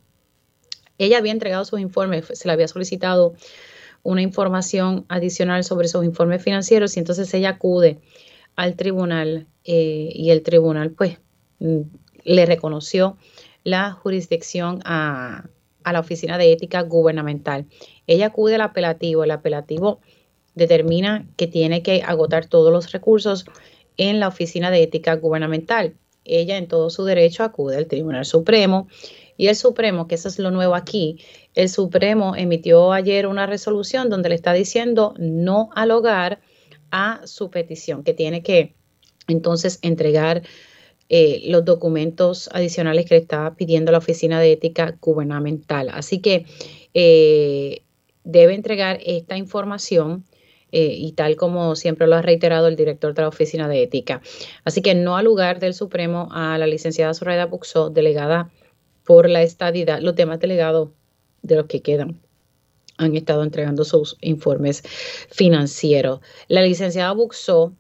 ella 0.97 1.19
había 1.19 1.33
entregado 1.33 1.65
sus 1.65 1.81
informes, 1.81 2.27
se 2.33 2.47
le 2.47 2.53
había 2.53 2.69
solicitado 2.69 3.35
una 4.03 4.23
información 4.23 5.07
adicional 5.09 5.65
sobre 5.65 5.89
sus 5.89 6.05
informes 6.05 6.43
financieros 6.43 6.97
y 6.97 7.01
entonces 7.01 7.35
ella 7.35 7.51
acude 7.51 7.99
al 8.55 8.77
tribunal 8.77 9.49
eh, 9.65 10.11
y 10.15 10.31
el 10.31 10.43
tribunal 10.43 10.91
pues 10.93 11.19
mm, 11.59 11.81
le 12.25 12.47
reconoció 12.47 13.17
la 13.65 13.93
jurisdicción 13.93 14.81
a, 14.85 15.49
la 15.85 16.01
Oficina 16.01 16.39
de 16.39 16.53
Ética 16.53 16.83
Gubernamental. 16.83 17.67
Ella 18.11 18.27
acude 18.27 18.57
al 18.57 18.63
apelativo. 18.63 19.23
El 19.23 19.31
apelativo 19.31 20.01
determina 20.57 21.29
que 21.37 21.47
tiene 21.47 21.83
que 21.85 22.03
agotar 22.03 22.47
todos 22.47 22.73
los 22.73 22.91
recursos 22.91 23.45
en 23.97 24.19
la 24.19 24.27
Oficina 24.27 24.73
de 24.73 24.83
Ética 24.83 25.15
Gubernamental. 25.15 25.95
Ella 26.25 26.59
en 26.59 26.67
todo 26.67 26.91
su 26.91 27.05
derecho 27.05 27.45
acude 27.45 27.77
al 27.77 27.87
Tribunal 27.87 28.25
Supremo 28.25 28.89
y 29.37 29.47
el 29.47 29.55
Supremo, 29.55 30.09
que 30.09 30.17
eso 30.17 30.27
es 30.27 30.41
lo 30.41 30.51
nuevo 30.51 30.75
aquí, 30.75 31.21
el 31.55 31.69
Supremo 31.69 32.35
emitió 32.35 32.93
ayer 32.93 33.29
una 33.29 33.47
resolución 33.47 34.11
donde 34.11 34.29
le 34.29 34.35
está 34.35 34.53
diciendo 34.53 35.15
no 35.17 35.71
al 35.77 35.93
hogar 35.93 36.41
a 36.91 37.21
su 37.27 37.49
petición, 37.49 38.03
que 38.03 38.13
tiene 38.13 38.43
que 38.43 38.75
entonces 39.29 39.79
entregar 39.83 40.43
eh, 41.09 41.43
los 41.45 41.65
documentos 41.65 42.51
adicionales 42.53 43.07
que 43.07 43.15
le 43.15 43.21
estaba 43.21 43.55
pidiendo 43.55 43.93
la 43.93 43.99
Oficina 43.99 44.41
de 44.41 44.53
Ética 44.53 44.99
Gubernamental. 45.01 45.91
Así 45.91 46.19
que 46.19 46.45
eh, 46.93 47.83
debe 48.25 48.55
entregar 48.55 48.99
esta 49.05 49.37
información 49.37 50.25
eh, 50.73 50.95
y 50.97 51.13
tal 51.13 51.37
como 51.37 51.75
siempre 51.75 52.07
lo 52.07 52.17
ha 52.17 52.23
reiterado 52.23 52.69
el 52.69 52.77
director 52.77 53.15
de 53.15 53.23
la 53.23 53.29
Oficina 53.29 53.69
de 53.69 53.83
Ética. 53.83 54.23
Así 54.65 54.83
que 54.83 54.95
no 54.95 55.17
al 55.17 55.25
lugar 55.25 55.59
del 55.59 55.75
Supremo 55.75 56.29
a 56.31 56.59
la 56.59 56.67
licenciada 56.67 57.15
Soraya 57.15 57.47
Buxó, 57.47 57.91
delegada 57.91 58.51
por 59.05 59.29
la 59.29 59.43
estadidad, 59.43 60.01
los 60.01 60.15
demás 60.15 60.39
delegados 60.39 60.91
de 61.43 61.57
los 61.57 61.67
que 61.67 61.83
quedan 61.83 62.21
han 62.99 63.17
estado 63.17 63.43
entregando 63.43 63.85
sus 63.85 64.17
informes 64.21 64.83
financieros. 65.31 66.21
La 66.49 66.63
licenciada 66.63 67.13
Buxó 67.13 67.75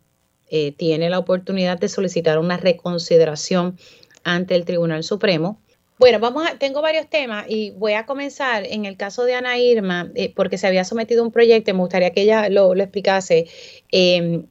eh, 0.49 0.73
tiene 0.73 1.11
la 1.11 1.19
oportunidad 1.19 1.79
de 1.79 1.89
solicitar 1.89 2.39
una 2.39 2.57
reconsideración 2.57 3.77
ante 4.25 4.57
el 4.57 4.65
Tribunal 4.65 5.05
Supremo. 5.05 5.61
Bueno, 6.01 6.19
vamos 6.19 6.47
a, 6.47 6.57
tengo 6.57 6.81
varios 6.81 7.11
temas 7.11 7.45
y 7.47 7.73
voy 7.73 7.93
a 7.93 8.07
comenzar 8.07 8.65
en 8.65 8.87
el 8.87 8.97
caso 8.97 9.25
de 9.25 9.35
Ana 9.35 9.59
Irma, 9.59 10.11
eh, 10.15 10.33
porque 10.35 10.57
se 10.57 10.67
había 10.67 10.83
sometido 10.83 11.23
un 11.23 11.31
proyecto, 11.31 11.75
me 11.75 11.81
gustaría 11.81 12.11
que 12.11 12.23
ella 12.23 12.49
lo, 12.49 12.75
explicase, 12.75 13.49
em, 13.93 14.47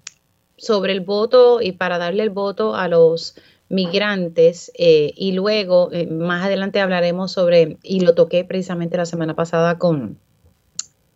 sobre 0.57 0.93
el 0.93 1.01
voto 1.01 1.59
y 1.59 1.71
para 1.71 1.97
darle 1.97 2.21
el 2.21 2.29
voto 2.29 2.75
a 2.75 2.87
los 2.87 3.35
migrantes 3.67 4.71
eh, 4.77 5.11
y 5.15 5.31
luego 5.31 5.89
más 6.11 6.45
adelante 6.45 6.81
hablaremos 6.81 7.31
sobre, 7.31 7.77
y 7.81 8.01
lo 8.01 8.13
toqué 8.13 8.43
precisamente 8.43 8.95
la 8.97 9.07
semana 9.07 9.35
pasada 9.35 9.79
con, 9.79 10.19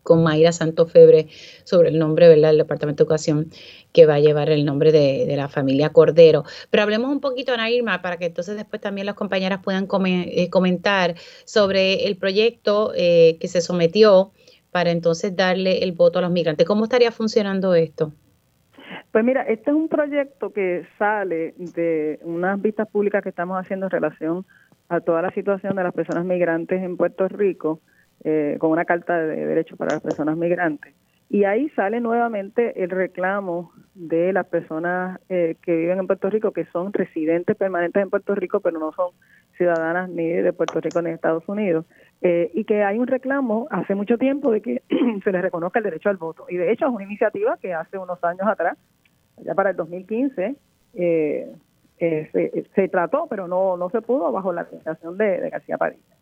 con 0.03 0.23
Mayra 0.23 0.51
Santofebre 0.51 1.27
sobre 1.63 1.89
el 1.89 1.97
nombre 1.97 2.27
del 2.27 2.57
Departamento 2.57 3.03
de 3.03 3.05
Educación 3.05 3.49
que 3.91 4.05
va 4.05 4.15
a 4.15 4.19
llevar 4.19 4.49
el 4.49 4.65
nombre 4.65 4.91
de, 4.91 5.33
la 5.35 5.47
familia 5.47 5.89
Cordero. 5.89 6.43
Pero 6.69 6.83
hablemos 6.83 7.11
un 7.11 7.19
poquito, 7.19 7.53
Ana 7.53 7.69
Irma, 7.69 8.01
para 8.01 8.17
que 8.17 8.25
entonces 8.25 8.55
después 8.55 8.81
también 8.81 9.05
las 9.05 9.15
compañeras 9.15 9.61
puedan 9.63 9.87
eh, 10.05 10.49
comentar 10.49 11.15
sobre 11.45 12.05
el 12.05 12.17
proyecto 12.17 12.91
eh, 12.95 13.37
que 13.39 13.47
se 13.47 13.61
sometió 13.61 14.31
para 14.71 14.91
entonces 14.91 15.35
darle 15.35 15.83
el 15.83 15.91
voto 15.93 16.19
a 16.19 16.21
los 16.21 16.31
migrantes. 16.31 16.67
¿Cómo 16.67 16.83
estaría 16.83 17.11
funcionando 17.11 17.73
esto? 17.75 18.11
Pues 19.11 19.23
mira, 19.23 19.43
este 19.43 19.69
es 19.69 19.75
un 19.75 19.89
proyecto 19.89 20.51
que 20.51 20.85
sale 20.97 21.53
de 21.57 22.19
unas 22.23 22.59
vistas 22.59 22.87
públicas 22.87 23.21
que 23.21 23.29
estamos 23.29 23.59
haciendo 23.59 23.85
en 23.85 23.91
relación 23.91 24.45
a 24.89 25.01
toda 25.01 25.21
la 25.21 25.31
situación 25.31 25.75
de 25.75 25.83
las 25.83 25.93
personas 25.93 26.25
migrantes 26.25 26.81
en 26.81 26.97
Puerto 26.97 27.27
Rico 27.27 27.79
eh, 28.23 28.55
con 28.59 28.71
una 28.71 28.85
carta 28.85 29.17
de 29.17 29.45
derechos 29.45 29.77
para 29.77 29.95
las 29.95 30.01
personas 30.01 30.37
migrantes. 30.37 30.93
Y 31.29 31.45
ahí 31.45 31.67
sale 31.69 31.99
nuevamente 31.99 32.83
el 32.83 32.89
reclamo 32.89 33.71
de 33.95 34.31
las 34.31 34.45
personas 34.45 35.19
eh, 35.29 35.55
que 35.61 35.75
viven 35.75 35.99
en 35.99 36.07
Puerto 36.07 36.29
Rico, 36.29 36.51
que 36.51 36.65
son 36.65 36.93
residentes 36.93 37.57
permanentes 37.57 38.01
en 38.01 38.09
Puerto 38.09 38.35
Rico, 38.35 38.59
pero 38.59 38.79
no 38.79 38.91
son 38.93 39.11
ciudadanas 39.57 40.09
ni 40.09 40.29
de 40.29 40.53
Puerto 40.53 40.79
Rico 40.79 41.01
ni 41.01 41.09
de 41.09 41.15
Estados 41.15 41.43
Unidos, 41.47 41.85
eh, 42.21 42.51
y 42.53 42.65
que 42.65 42.83
hay 42.83 42.99
un 42.99 43.07
reclamo 43.07 43.67
hace 43.71 43.95
mucho 43.95 44.17
tiempo 44.17 44.51
de 44.51 44.61
que 44.61 44.83
se 45.23 45.31
les 45.31 45.41
reconozca 45.41 45.79
el 45.79 45.85
derecho 45.85 46.09
al 46.09 46.17
voto. 46.17 46.45
Y 46.49 46.57
de 46.57 46.71
hecho 46.71 46.85
es 46.85 46.93
una 46.93 47.03
iniciativa 47.03 47.57
que 47.57 47.73
hace 47.73 47.97
unos 47.97 48.23
años 48.23 48.47
atrás, 48.47 48.77
ya 49.43 49.55
para 49.55 49.71
el 49.71 49.75
2015, 49.75 50.55
se, 50.93 52.67
se, 52.75 52.87
trató, 52.89 53.27
pero 53.27 53.47
no, 53.47 53.75
no 53.75 53.89
se 53.89 54.01
pudo 54.01 54.31
bajo 54.31 54.53
la 54.53 54.61
administración 54.61 55.17
de 55.17 55.49
García 55.49 55.77
Padilla. 55.77 56.15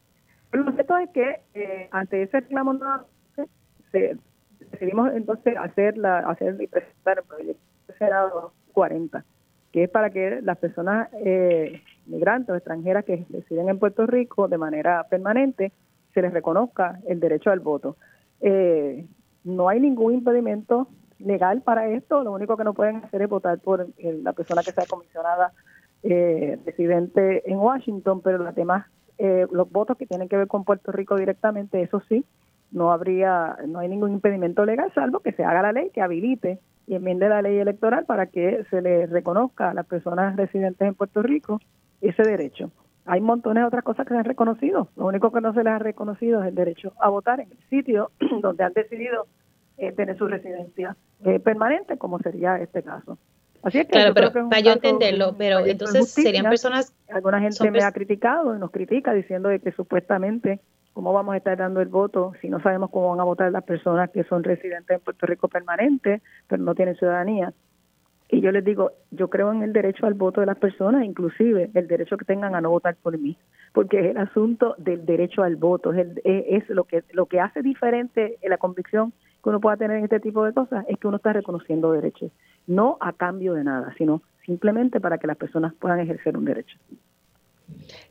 Pero 0.52 0.64
lo 0.64 0.72
cierto 0.74 0.98
es 0.98 1.10
que 1.12 1.42
eh, 1.54 1.88
ante 1.92 2.24
ese 2.24 2.42
reclamo 2.42 2.78
decidimos 4.72 5.12
entonces 5.14 5.56
hacer, 5.58 5.98
la, 5.98 6.20
hacer 6.20 6.62
y 6.62 6.68
presentar 6.68 7.20
el 7.20 7.24
proyecto 7.26 7.62
Senado 7.98 8.54
40, 8.74 9.24
que 9.72 9.84
es 9.86 9.90
para 9.90 10.10
que 10.10 10.42
las 10.42 10.58
personas 10.58 11.10
eh, 11.14 11.82
migrantes 12.06 12.50
o 12.50 12.56
extranjeras 12.56 13.06
que 13.06 13.26
residen 13.30 13.70
en 13.70 13.80
Puerto 13.80 14.06
Rico 14.06 14.48
de 14.48 14.58
manera 14.58 15.06
permanente 15.10 15.72
se 16.14 16.22
les 16.22 16.34
reconozca 16.34 17.00
el 17.08 17.20
derecho 17.20 17.52
al 17.52 17.60
voto. 17.60 17.96
Eh, 18.42 19.06
no 19.44 19.70
hay 19.70 19.80
ningún 19.80 20.14
impedimento 20.14 20.88
legal 21.20 21.62
para 21.62 21.88
esto, 21.88 22.24
lo 22.24 22.32
único 22.32 22.58
que 22.58 22.64
no 22.64 22.74
pueden 22.74 22.98
hacer 22.98 23.22
es 23.22 23.30
votar 23.30 23.60
por 23.60 23.88
la 23.98 24.34
persona 24.34 24.64
que 24.64 24.72
sea 24.72 24.86
comisionada 24.86 25.54
eh, 26.04 26.58
residente 26.66 27.50
en 27.50 27.60
Washington, 27.60 28.22
pero 28.22 28.40
las 28.40 28.56
demás 28.56 28.88
eh, 29.24 29.46
los 29.52 29.72
votos 29.72 29.98
que 29.98 30.08
tienen 30.08 30.28
que 30.28 30.36
ver 30.36 30.48
con 30.48 30.64
Puerto 30.64 30.92
Rico 30.92 31.16
directamente, 31.16 31.84
eso 31.84 32.02
sí, 32.10 32.26
no 32.72 32.92
habría, 32.92 33.56
no 33.68 33.78
hay 33.78 33.88
ningún 33.88 34.14
impedimento 34.14 34.66
legal, 34.66 34.92
salvo 34.96 35.20
que 35.20 35.32
se 35.34 35.44
haga 35.44 35.62
la 35.62 35.74
ley 35.74 35.92
que 35.92 36.02
habilite 36.02 36.58
y 36.88 36.96
enmiende 36.96 37.30
la 37.30 37.44
ley 37.44 37.60
electoral 37.60 38.06
para 38.06 38.26
que 38.26 38.66
se 38.72 38.82
le 38.82 39.06
reconozca 39.06 39.70
a 39.70 39.74
las 39.76 39.86
personas 39.86 40.36
residentes 40.36 40.88
en 40.88 40.96
Puerto 40.96 41.22
Rico 41.22 41.60
ese 42.02 42.24
derecho. 42.24 42.72
Hay 43.06 43.22
montones 43.22 43.62
de 43.62 43.68
otras 43.68 43.84
cosas 43.84 44.08
que 44.08 44.16
se 44.16 44.18
han 44.18 44.26
reconocido. 44.26 44.88
Lo 44.96 45.06
único 45.06 45.32
que 45.32 45.42
no 45.42 45.54
se 45.54 45.64
les 45.64 45.74
ha 45.74 45.78
reconocido 45.78 46.42
es 46.42 46.48
el 46.48 46.56
derecho 46.56 46.94
a 47.00 47.10
votar 47.10 47.42
en 47.42 47.52
el 47.52 47.60
sitio 47.70 48.10
donde 48.42 48.64
han 48.64 48.74
decidido 48.74 49.28
eh, 49.78 49.92
tener 49.92 50.18
su 50.18 50.26
residencia 50.28 50.98
eh, 51.26 51.40
permanente, 51.40 52.00
como 52.00 52.18
sería 52.18 52.58
este 52.58 52.82
caso. 52.82 53.20
Así 53.64 53.80
es 53.80 53.86
que 53.86 53.92
claro, 53.92 54.14
pero 54.14 54.32
para 54.32 54.62
yo 54.62 54.72
entenderlo, 54.72 55.36
pero 55.38 55.66
entonces 55.66 56.10
serían 56.10 56.46
personas. 56.46 56.94
Alguna 57.10 57.40
gente 57.40 57.70
me 57.70 57.84
ha 57.84 57.92
criticado 57.92 58.56
y 58.56 58.60
nos 58.60 58.72
critica 58.72 59.14
diciendo 59.14 59.50
de 59.50 59.60
que 59.60 59.72
supuestamente 59.72 60.60
cómo 60.94 61.14
vamos 61.14 61.34
a 61.34 61.38
estar 61.38 61.58
dando 61.58 61.82
el 61.82 61.88
voto 61.88 62.34
si 62.42 62.50
no 62.50 62.62
sabemos 62.62 62.90
cómo 62.90 63.10
van 63.12 63.20
a 63.20 63.24
votar 63.24 63.52
las 63.52 63.64
personas 63.64 64.10
que 64.10 64.24
son 64.26 64.44
residentes 64.44 64.98
en 64.98 65.04
Puerto 65.04 65.26
Rico 65.26 65.48
permanente, 65.48 66.22
pero 66.48 66.64
no 66.64 66.76
tienen 66.76 66.96
ciudadanía. 66.96 67.54
Y 68.30 68.40
yo 68.40 68.52
les 68.52 68.64
digo, 68.64 68.92
yo 69.12 69.30
creo 69.30 69.52
en 69.52 69.62
el 69.62 69.74
derecho 69.74 70.06
al 70.06 70.14
voto 70.14 70.40
de 70.40 70.48
las 70.48 70.58
personas, 70.58 71.04
inclusive 71.04 71.70
el 71.74 71.88
derecho 71.88 72.16
que 72.18 72.24
tengan 72.24 72.56
a 72.56 72.62
no 72.62 72.70
votar 72.70 72.96
por 72.96 73.18
mí, 73.18 73.38
porque 73.74 74.00
es 74.00 74.06
el 74.06 74.18
asunto 74.18 74.74
del 74.78 75.06
derecho 75.06 75.44
al 75.44 75.58
voto, 75.58 75.92
es, 75.94 76.08
es 76.24 76.70
lo 76.70 76.86
que 76.86 77.04
lo 77.12 77.26
que 77.26 77.42
hace 77.42 77.62
diferente 77.62 78.38
la 78.42 78.58
convicción 78.58 79.12
que 79.44 79.50
uno 79.50 79.60
pueda 79.60 79.76
tener 79.76 79.98
en 79.98 80.06
este 80.06 80.20
tipo 80.20 80.46
de 80.46 80.54
cosas, 80.54 80.86
es 80.88 80.98
que 80.98 81.08
uno 81.08 81.18
está 81.18 81.34
reconociendo 81.34 81.92
derechos, 81.92 82.32
no 82.68 82.98
a 83.00 83.14
cambio 83.14 83.54
de 83.54 83.64
nada, 83.64 83.94
sino 83.98 84.22
simplemente 84.46 85.00
para 85.00 85.18
que 85.18 85.28
las 85.28 85.38
personas 85.38 85.74
puedan 85.74 86.00
ejercer 86.00 86.38
un 86.38 86.46
derecho. 86.46 86.78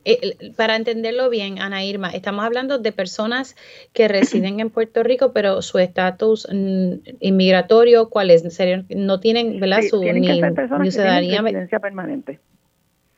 Eh, 0.05 0.53
para 0.57 0.77
entenderlo 0.77 1.29
bien, 1.29 1.61
Ana 1.61 1.85
Irma, 1.85 2.11
estamos 2.11 2.45
hablando 2.45 2.79
de 2.79 2.93
personas 2.93 3.57
que 3.93 4.09
residen 4.09 4.61
en 4.61 4.71
Puerto 4.71 5.03
Rico, 5.03 5.33
pero 5.33 5.63
su 5.63 5.79
estatus 5.79 6.49
mm, 6.51 6.93
inmigratorio, 7.21 8.09
¿cuál 8.09 8.31
es? 8.31 8.43
No 8.91 9.21
tienen, 9.21 9.61
¿verdad? 9.61 9.83
su 9.83 10.03
ni, 10.03 10.91
ciudadanía. 10.91 11.43
residencia 11.43 11.81
permanente. 11.81 12.41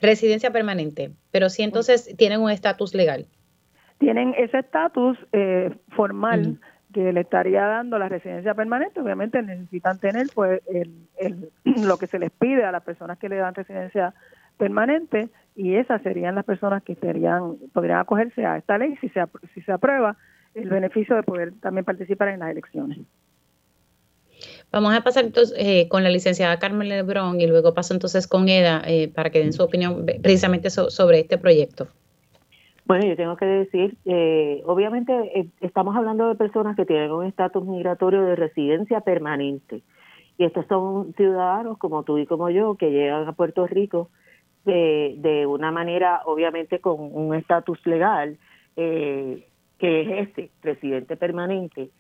Residencia 0.01 0.51
permanente, 0.51 1.13
pero 1.31 1.49
sí 1.49 1.63
entonces 1.63 2.17
tienen 2.17 2.41
un 2.41 2.51
estatus 2.51 2.93
legal. 2.93 3.27
Tienen 3.99 4.35
ese 4.37 4.59
estatus 4.59 5.17
eh, 5.33 5.71
formal 5.91 6.59
que 6.93 7.13
le 7.13 7.21
estaría 7.21 7.63
dando 7.65 7.99
la 7.99 8.09
residencia 8.09 8.55
permanente. 8.55 9.01
Obviamente 9.01 9.43
necesitan 9.43 9.99
tener 9.99 10.27
pues 10.35 10.63
el, 10.69 11.51
lo 11.87 11.97
que 11.97 12.07
se 12.07 12.19
les 12.19 12.31
pide 12.31 12.65
a 12.65 12.73
las 12.73 12.83
personas 12.83 13.19
que 13.19 13.29
le 13.29 13.37
dan 13.37 13.55
residencia 13.55 14.15
permanente 14.59 15.29
y 15.57 15.75
esas 15.75 16.03
serían 16.03 16.35
las 16.35 16.45
personas 16.45 16.83
que 16.83 16.95
podrían 16.95 17.99
acogerse 17.99 18.45
a 18.47 18.57
esta 18.59 18.79
ley 18.79 18.97
si 19.01 19.09
se, 19.09 19.23
si 19.55 19.63
se 19.63 19.73
aprueba 19.73 20.17
el 20.55 20.69
beneficio 20.69 21.17
de 21.17 21.23
poder 21.23 21.53
también 21.61 21.85
participar 21.85 22.29
en 22.29 22.41
las 22.41 22.51
elecciones. 22.51 22.99
Vamos 24.71 24.95
a 24.95 25.03
pasar 25.03 25.25
entonces 25.25 25.57
eh, 25.59 25.89
con 25.89 26.03
la 26.03 26.09
licenciada 26.09 26.59
Carmen 26.59 26.89
Lebrón 26.89 27.41
y 27.41 27.47
luego 27.47 27.75
paso 27.75 27.95
entonces 27.95 28.27
con 28.27 28.49
Eda 28.49 28.83
eh, 28.87 29.09
para 29.09 29.31
que 29.31 29.39
den 29.39 29.53
su 29.53 29.63
opinión 29.63 30.05
precisamente 30.23 30.71
sobre 30.71 31.21
este 31.21 31.39
proyecto. 31.39 31.89
Bueno, 32.85 33.07
yo 33.07 33.17
tengo 33.17 33.37
que 33.37 33.47
decir, 33.47 33.97
eh, 34.05 34.63
obviamente 34.67 35.13
eh, 35.39 35.49
estamos 35.61 35.97
hablando 35.97 36.29
de 36.29 36.35
personas 36.35 36.77
que 36.77 36.85
tienen 36.85 37.13
un 37.13 37.25
estatus 37.25 37.65
migratorio 37.65 38.23
de 38.23 38.37
residencia 38.37 39.01
permanente. 39.01 39.83
Y 40.39 40.45
estos 40.45 40.67
son 40.67 41.13
ciudadanos 41.15 41.79
como 41.79 42.03
tú 42.03 42.19
y 42.19 42.27
como 42.27 42.51
yo 42.51 42.77
que 42.77 42.91
llegan 42.91 43.29
a 43.29 43.33
Puerto 43.33 43.67
Rico 43.67 44.11
de, 44.65 45.15
de 45.19 45.47
una 45.47 45.71
manera, 45.71 46.23
obviamente, 46.25 46.81
con 46.81 46.97
un 46.99 47.35
estatus 47.35 47.85
legal, 47.87 48.39
eh, 48.77 49.47
que 49.79 50.01
es 50.01 50.29
este, 50.29 50.51
residente 50.63 51.17
permanente, 51.17 51.91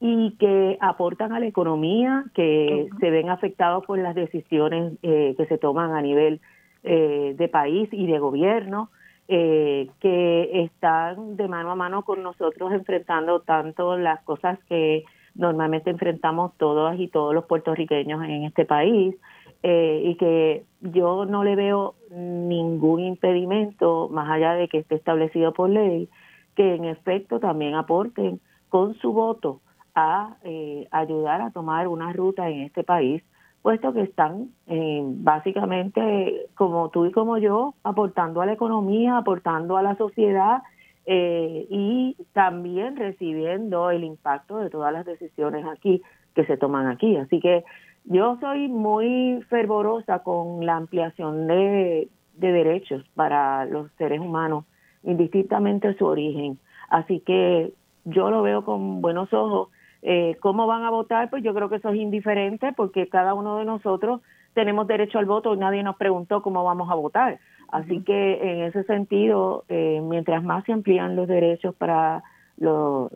y 0.00 0.36
que 0.38 0.78
aportan 0.80 1.32
a 1.32 1.40
la 1.40 1.46
economía, 1.46 2.24
que 2.34 2.88
se 3.00 3.10
ven 3.10 3.30
afectados 3.30 3.84
por 3.84 3.98
las 3.98 4.14
decisiones 4.14 4.94
eh, 5.02 5.34
que 5.36 5.46
se 5.46 5.58
toman 5.58 5.92
a 5.92 6.02
nivel 6.02 6.40
eh, 6.84 7.34
de 7.36 7.48
país 7.48 7.88
y 7.92 8.06
de 8.06 8.18
gobierno, 8.18 8.90
eh, 9.28 9.90
que 10.00 10.62
están 10.64 11.36
de 11.36 11.48
mano 11.48 11.70
a 11.70 11.74
mano 11.74 12.02
con 12.02 12.22
nosotros 12.22 12.72
enfrentando 12.72 13.40
tanto 13.40 13.98
las 13.98 14.22
cosas 14.24 14.58
que 14.68 15.04
normalmente 15.34 15.90
enfrentamos 15.90 16.56
todas 16.56 16.98
y 16.98 17.08
todos 17.08 17.34
los 17.34 17.44
puertorriqueños 17.44 18.24
en 18.24 18.44
este 18.44 18.64
país, 18.64 19.14
eh, 19.62 20.02
y 20.04 20.14
que 20.16 20.64
yo 20.80 21.26
no 21.26 21.44
le 21.44 21.56
veo 21.56 21.94
ningún 22.10 23.00
impedimento, 23.00 24.08
más 24.08 24.30
allá 24.30 24.54
de 24.54 24.68
que 24.68 24.78
esté 24.78 24.94
establecido 24.94 25.52
por 25.52 25.68
ley, 25.68 26.08
que 26.54 26.74
en 26.74 26.84
efecto 26.84 27.38
también 27.38 27.74
aporten 27.74 28.40
con 28.68 28.94
su 28.94 29.12
voto 29.12 29.60
a 29.94 30.36
eh, 30.42 30.86
ayudar 30.90 31.40
a 31.40 31.50
tomar 31.50 31.88
una 31.88 32.12
ruta 32.12 32.48
en 32.48 32.60
este 32.60 32.84
país, 32.84 33.22
puesto 33.62 33.92
que 33.92 34.02
están 34.02 34.50
eh, 34.66 35.02
básicamente, 35.04 36.46
como 36.54 36.90
tú 36.90 37.06
y 37.06 37.12
como 37.12 37.38
yo, 37.38 37.74
aportando 37.82 38.40
a 38.40 38.46
la 38.46 38.52
economía, 38.52 39.18
aportando 39.18 39.76
a 39.76 39.82
la 39.82 39.96
sociedad 39.96 40.62
y 41.10 42.14
también 42.34 42.94
recibiendo 42.94 43.90
el 43.90 44.04
impacto 44.04 44.58
de 44.58 44.68
todas 44.68 44.92
las 44.92 45.06
decisiones 45.06 45.64
aquí 45.64 46.02
que 46.34 46.44
se 46.44 46.58
toman 46.58 46.86
aquí. 46.86 47.16
Así 47.16 47.40
que 47.40 47.64
yo 48.10 48.38
soy 48.40 48.68
muy 48.68 49.42
fervorosa 49.50 50.20
con 50.20 50.64
la 50.64 50.76
ampliación 50.76 51.46
de, 51.46 52.08
derechos 52.34 53.04
para 53.14 53.66
los 53.66 53.90
seres 53.98 54.20
humanos, 54.20 54.64
indistintamente 55.02 55.94
su 55.94 56.06
origen. 56.06 56.58
Así 56.88 57.20
que 57.20 57.72
yo 58.04 58.30
lo 58.30 58.40
veo 58.40 58.64
con 58.64 59.02
buenos 59.02 59.32
ojos. 59.34 59.68
Eh, 60.02 60.36
¿Cómo 60.40 60.66
van 60.66 60.84
a 60.84 60.90
votar? 60.90 61.28
Pues 61.30 61.42
yo 61.42 61.54
creo 61.54 61.68
que 61.68 61.76
eso 61.76 61.88
es 61.90 61.96
indiferente 61.96 62.72
porque 62.72 63.08
cada 63.08 63.34
uno 63.34 63.58
de 63.58 63.64
nosotros 63.64 64.20
tenemos 64.54 64.86
derecho 64.86 65.18
al 65.18 65.26
voto 65.26 65.54
y 65.54 65.58
nadie 65.58 65.82
nos 65.82 65.96
preguntó 65.96 66.42
cómo 66.42 66.64
vamos 66.64 66.90
a 66.90 66.94
votar. 66.94 67.40
Así 67.70 68.02
que 68.02 68.38
en 68.40 68.62
ese 68.62 68.84
sentido, 68.84 69.64
eh, 69.68 70.00
mientras 70.02 70.42
más 70.42 70.64
se 70.64 70.72
amplían 70.72 71.16
los 71.16 71.28
derechos 71.28 71.74
para 71.74 72.22
los 72.56 73.10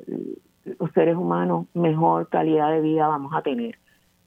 seres 0.95 1.16
humanos, 1.16 1.66
mejor 1.74 2.28
calidad 2.28 2.70
de 2.70 2.80
vida 2.80 3.09
vamos 3.09 3.33
a 3.35 3.43
tener. 3.43 3.78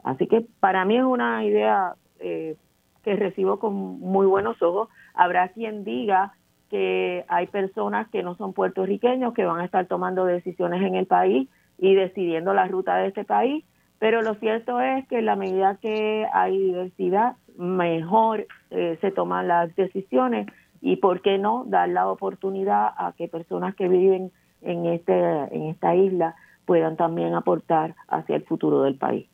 Así 0.03 0.27
que 0.27 0.45
para 0.59 0.83
mí 0.85 0.97
es 0.97 1.03
una 1.03 1.45
idea 1.45 1.95
eh, 2.19 2.55
que 3.03 3.15
recibo 3.15 3.59
con 3.59 3.73
muy 3.73 4.25
buenos 4.25 4.61
ojos. 4.61 4.89
Habrá 5.13 5.49
quien 5.49 5.83
diga 5.83 6.33
que 6.69 7.23
hay 7.27 7.47
personas 7.47 8.09
que 8.09 8.23
no 8.23 8.35
son 8.35 8.53
puertorriqueños 8.53 9.33
que 9.33 9.45
van 9.45 9.59
a 9.59 9.65
estar 9.65 9.85
tomando 9.85 10.25
decisiones 10.25 10.81
en 10.81 10.95
el 10.95 11.05
país 11.05 11.47
y 11.77 11.95
decidiendo 11.95 12.53
la 12.53 12.67
ruta 12.67 12.97
de 12.97 13.07
este 13.07 13.23
país, 13.23 13.65
pero 13.99 14.21
lo 14.21 14.35
cierto 14.35 14.79
es 14.79 15.07
que 15.07 15.19
en 15.19 15.25
la 15.25 15.35
medida 15.35 15.77
que 15.81 16.27
hay 16.33 16.57
diversidad, 16.57 17.35
mejor 17.57 18.47
eh, 18.69 18.97
se 19.01 19.11
toman 19.11 19.47
las 19.47 19.75
decisiones 19.75 20.47
y 20.81 20.97
por 20.97 21.21
qué 21.21 21.37
no 21.37 21.63
dar 21.67 21.89
la 21.89 22.07
oportunidad 22.09 22.89
a 22.97 23.13
que 23.17 23.27
personas 23.27 23.75
que 23.75 23.87
viven 23.87 24.31
en 24.61 24.85
este 24.85 25.13
en 25.13 25.63
esta 25.63 25.95
isla 25.95 26.35
puedan 26.65 26.97
también 26.97 27.33
aportar 27.33 27.95
hacia 28.07 28.35
el 28.35 28.43
futuro 28.43 28.81
del 28.83 28.95
país. 28.95 29.27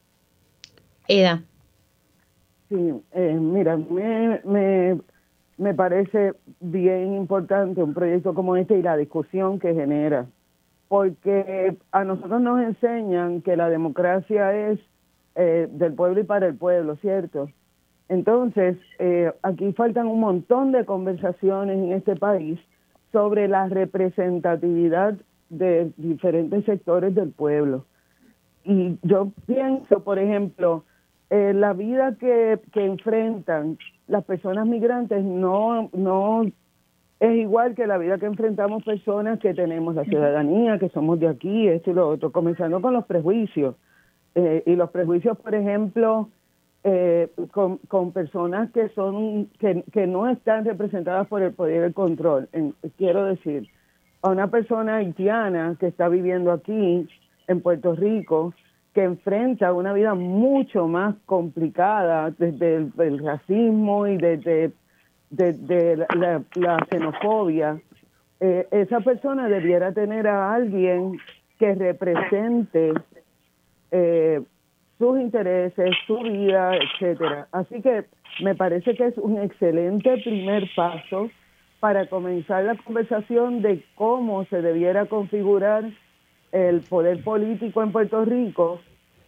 Eda. 1.07 1.41
Sí, 2.69 2.93
eh, 3.13 3.37
mira, 3.39 3.75
me, 3.77 4.39
me, 4.45 4.97
me 5.57 5.73
parece 5.73 6.33
bien 6.59 7.15
importante 7.15 7.83
un 7.83 7.93
proyecto 7.93 8.33
como 8.33 8.55
este 8.55 8.77
y 8.77 8.81
la 8.81 8.95
discusión 8.95 9.59
que 9.59 9.73
genera, 9.73 10.27
porque 10.91 11.77
a 11.93 12.03
nosotros 12.03 12.41
nos 12.41 12.59
enseñan 12.61 13.41
que 13.43 13.55
la 13.55 13.69
democracia 13.69 14.71
es 14.71 14.77
eh, 15.35 15.69
del 15.71 15.93
pueblo 15.93 16.19
y 16.19 16.25
para 16.25 16.47
el 16.47 16.57
pueblo, 16.57 16.97
¿cierto? 16.97 17.47
Entonces, 18.09 18.77
eh, 18.99 19.31
aquí 19.41 19.71
faltan 19.71 20.07
un 20.07 20.19
montón 20.19 20.73
de 20.73 20.83
conversaciones 20.83 21.77
en 21.77 21.93
este 21.93 22.17
país 22.17 22.59
sobre 23.13 23.47
la 23.47 23.69
representatividad 23.69 25.13
de 25.47 25.93
diferentes 25.95 26.65
sectores 26.65 27.15
del 27.15 27.31
pueblo. 27.31 27.85
Y 28.65 28.97
yo 29.01 29.31
pienso, 29.45 30.03
por 30.03 30.19
ejemplo, 30.19 30.83
eh, 31.29 31.53
la 31.55 31.71
vida 31.71 32.17
que, 32.19 32.59
que 32.73 32.85
enfrentan 32.85 33.77
las 34.07 34.25
personas 34.25 34.67
migrantes 34.67 35.23
no, 35.23 35.89
no 35.93 36.43
es 37.21 37.37
igual 37.37 37.75
que 37.75 37.85
la 37.85 37.99
vida 37.99 38.17
que 38.17 38.25
enfrentamos 38.25 38.83
personas 38.83 39.39
que 39.39 39.53
tenemos 39.53 39.93
la 39.93 40.03
ciudadanía, 40.05 40.79
que 40.79 40.89
somos 40.89 41.19
de 41.19 41.27
aquí, 41.27 41.67
esto 41.67 41.91
y 41.91 41.93
lo 41.93 42.09
otro, 42.09 42.31
comenzando 42.31 42.81
con 42.81 42.93
los 42.93 43.05
prejuicios. 43.05 43.75
Eh, 44.33 44.63
y 44.65 44.75
los 44.75 44.89
prejuicios, 44.89 45.37
por 45.37 45.53
ejemplo, 45.53 46.29
eh, 46.83 47.29
con, 47.51 47.77
con, 47.87 48.11
personas 48.11 48.71
que 48.71 48.89
son 48.89 49.49
que, 49.59 49.83
que 49.93 50.07
no 50.07 50.27
están 50.27 50.65
representadas 50.65 51.27
por 51.27 51.43
el 51.43 51.53
poder 51.53 51.83
del 51.83 51.93
control. 51.93 52.49
quiero 52.97 53.25
decir, 53.25 53.69
a 54.23 54.29
una 54.31 54.47
persona 54.47 54.95
haitiana 54.95 55.75
que 55.79 55.85
está 55.85 56.09
viviendo 56.09 56.51
aquí 56.51 57.07
en 57.47 57.61
Puerto 57.61 57.93
Rico, 57.93 58.55
que 58.95 59.03
enfrenta 59.03 59.73
una 59.73 59.93
vida 59.93 60.15
mucho 60.15 60.87
más 60.87 61.15
complicada 61.27 62.31
desde 62.31 62.77
el, 62.77 63.19
racismo 63.23 64.07
y 64.07 64.17
desde, 64.17 64.71
la, 65.31 66.85
xenofobia, 66.89 67.81
eh, 68.39 68.67
esa 68.71 68.99
persona 69.01 69.47
debiera 69.47 69.93
tener 69.93 70.27
a 70.27 70.53
alguien 70.53 71.17
que 71.57 71.75
represente 71.75 72.93
eh, 73.91 74.41
sus 74.97 75.19
intereses, 75.19 75.95
su 76.05 76.17
vida, 76.19 76.75
etcétera. 76.75 77.47
Así 77.51 77.81
que 77.81 78.05
me 78.43 78.55
parece 78.55 78.95
que 78.95 79.07
es 79.07 79.17
un 79.17 79.37
excelente 79.39 80.17
primer 80.23 80.69
paso 80.75 81.29
para 81.79 82.07
comenzar 82.07 82.63
la 82.63 82.75
conversación 82.75 83.61
de 83.61 83.83
cómo 83.95 84.45
se 84.45 84.61
debiera 84.61 85.05
configurar 85.07 85.85
el 86.51 86.81
poder 86.81 87.23
político 87.23 87.81
en 87.81 87.91
Puerto 87.91 88.23
Rico 88.25 88.79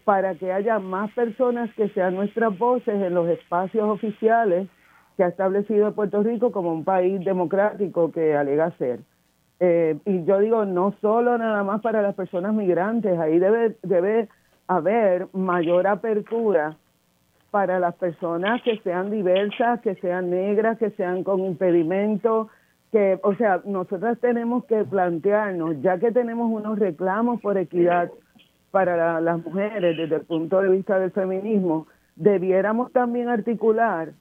para 0.04 0.36
que 0.36 0.52
haya 0.52 0.80
más 0.80 1.12
personas 1.14 1.74
que 1.76 1.90
sean 1.90 2.16
nuestras 2.16 2.58
voces 2.58 3.02
en 3.02 3.14
los 3.14 3.28
espacios 3.30 3.90
oficiales 3.90 4.68
que 5.16 5.24
ha 5.24 5.28
establecido 5.28 5.94
Puerto 5.94 6.24
Rico 6.24 6.52
como 6.52 6.74
un 6.74 6.84
país 6.84 7.24
democrático 7.24 8.12
que 8.12 8.36
alega 8.36 8.72
ser. 8.78 9.00
Eh, 9.60 9.98
y 10.06 10.24
yo 10.26 10.40
digo, 10.40 10.66
no 10.66 10.94
solo 11.00 11.38
nada 11.38 11.64
más 11.64 11.82
para 11.82 12.02
las 12.02 12.16
personas 12.16 12.54
migrantes, 12.54 13.18
ahí 13.20 13.40
debe, 13.40 13.78
debe 13.84 14.28
haber 14.68 15.28
mayor 15.34 15.88
apertura 15.88 16.76
para 17.52 17.80
las 17.80 17.96
personas 17.96 18.62
que 18.64 18.80
sean 18.80 19.12
diversas, 19.12 19.80
que 19.82 19.96
sean 19.96 20.32
negras, 20.32 20.78
que 20.80 20.90
sean 20.92 21.24
con 21.24 21.40
impedimento, 21.42 22.50
que, 22.92 23.20
o 23.22 23.36
sea, 23.36 23.62
nosotras 23.66 24.20
tenemos 24.20 24.66
que 24.66 24.84
plantearnos, 24.84 25.82
ya 25.82 26.00
que 26.00 26.12
tenemos 26.12 26.52
unos 26.52 26.80
reclamos 26.80 27.40
por 27.42 27.58
equidad 27.58 28.10
para 28.72 29.22
las 29.22 29.46
mujeres 29.46 29.96
desde 29.98 30.16
el 30.16 30.22
punto 30.22 30.62
de 30.62 30.70
vista 30.70 30.98
del 30.98 31.12
feminismo, 31.12 31.86
debiéramos 32.16 32.92
también 32.92 33.30
articular 33.30 34.14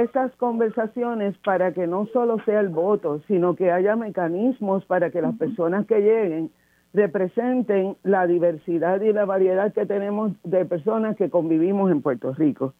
esas 0.00 0.32
conversaciones 0.36 1.36
para 1.44 1.72
que 1.72 1.86
no 1.86 2.06
solo 2.12 2.38
sea 2.44 2.60
el 2.60 2.68
voto, 2.68 3.20
sino 3.28 3.54
que 3.56 3.70
haya 3.70 3.94
mecanismos 3.96 4.84
para 4.86 5.10
que 5.10 5.20
las 5.20 5.36
personas 5.36 5.86
que 5.86 6.00
lleguen 6.00 6.50
representen 6.94 7.96
la 8.02 8.26
diversidad 8.26 9.00
y 9.00 9.12
la 9.12 9.24
variedad 9.24 9.72
que 9.72 9.86
tenemos 9.86 10.32
de 10.44 10.64
personas 10.64 11.16
que 11.16 11.30
convivimos 11.30 11.90
en 11.90 12.02
Puerto 12.02 12.32
Rico. 12.34 12.74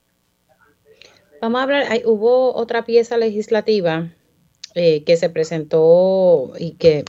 Vamos 1.41 1.61
a 1.61 1.65
hablar, 1.65 1.87
hubo 2.05 2.55
otra 2.55 2.85
pieza 2.85 3.17
legislativa 3.17 4.09
eh, 4.75 5.03
que 5.05 5.17
se 5.17 5.29
presentó 5.29 6.53
y 6.59 6.73
que 6.73 7.05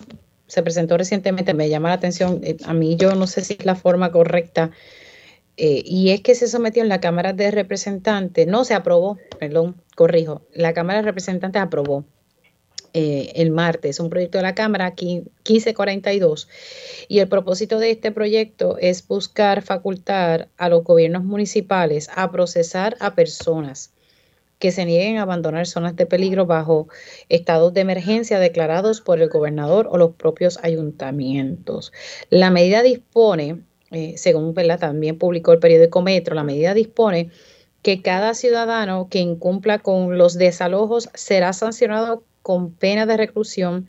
se 0.47 0.63
presentó 0.63 0.97
recientemente, 0.97 1.53
me 1.53 1.69
llama 1.69 1.89
la 1.89 1.95
atención, 1.95 2.39
eh, 2.43 2.57
a 2.65 2.73
mí 2.73 2.95
yo 2.95 3.15
no 3.15 3.27
sé 3.27 3.41
si 3.41 3.53
es 3.53 3.65
la 3.65 3.75
forma 3.75 4.11
correcta, 4.11 4.71
eh, 5.57 5.83
y 5.85 6.09
es 6.11 6.21
que 6.21 6.35
se 6.35 6.47
sometió 6.47 6.81
en 6.81 6.89
la 6.89 7.01
Cámara 7.01 7.33
de 7.33 7.51
Representantes, 7.51 8.47
no 8.47 8.65
se 8.65 8.73
aprobó, 8.73 9.17
perdón, 9.39 9.75
corrijo, 9.95 10.41
la 10.53 10.73
Cámara 10.73 10.99
de 10.99 11.05
Representantes 11.05 11.61
aprobó 11.61 12.05
eh, 12.95 13.31
el 13.41 13.49
martes, 13.49 13.99
un 13.99 14.11
proyecto 14.11 14.37
de 14.37 14.43
la 14.43 14.53
Cámara 14.53 14.93
1542. 14.95 16.47
Y 17.07 17.19
el 17.19 17.27
propósito 17.27 17.79
de 17.79 17.89
este 17.89 18.11
proyecto 18.11 18.77
es 18.79 19.07
buscar 19.07 19.63
facultar 19.63 20.49
a 20.57 20.69
los 20.69 20.83
gobiernos 20.83 21.23
municipales 21.23 22.09
a 22.15 22.31
procesar 22.31 22.95
a 22.99 23.15
personas 23.15 23.93
que 24.59 24.71
se 24.71 24.85
nieguen 24.85 25.17
a 25.17 25.23
abandonar 25.23 25.65
zonas 25.65 25.95
de 25.95 26.05
peligro 26.05 26.45
bajo 26.45 26.87
estados 27.29 27.73
de 27.73 27.81
emergencia 27.81 28.37
declarados 28.37 29.01
por 29.01 29.19
el 29.19 29.27
gobernador 29.27 29.87
o 29.89 29.97
los 29.97 30.11
propios 30.11 30.59
ayuntamientos. 30.61 31.91
La 32.29 32.51
medida 32.51 32.83
dispone, 32.83 33.63
eh, 33.93 34.15
según 34.17 34.53
también 34.79 35.17
publicó 35.17 35.53
el 35.53 35.59
periódico 35.59 36.01
Metro, 36.01 36.35
la 36.35 36.43
medida 36.43 36.73
dispone 36.73 37.29
que 37.81 38.01
cada 38.01 38.33
ciudadano 38.33 39.07
que 39.09 39.19
incumpla 39.19 39.79
con 39.79 40.17
los 40.17 40.35
desalojos 40.35 41.09
será 41.13 41.53
sancionado 41.53 42.23
con 42.41 42.71
pena 42.71 43.05
de 43.05 43.17
reclusión 43.17 43.87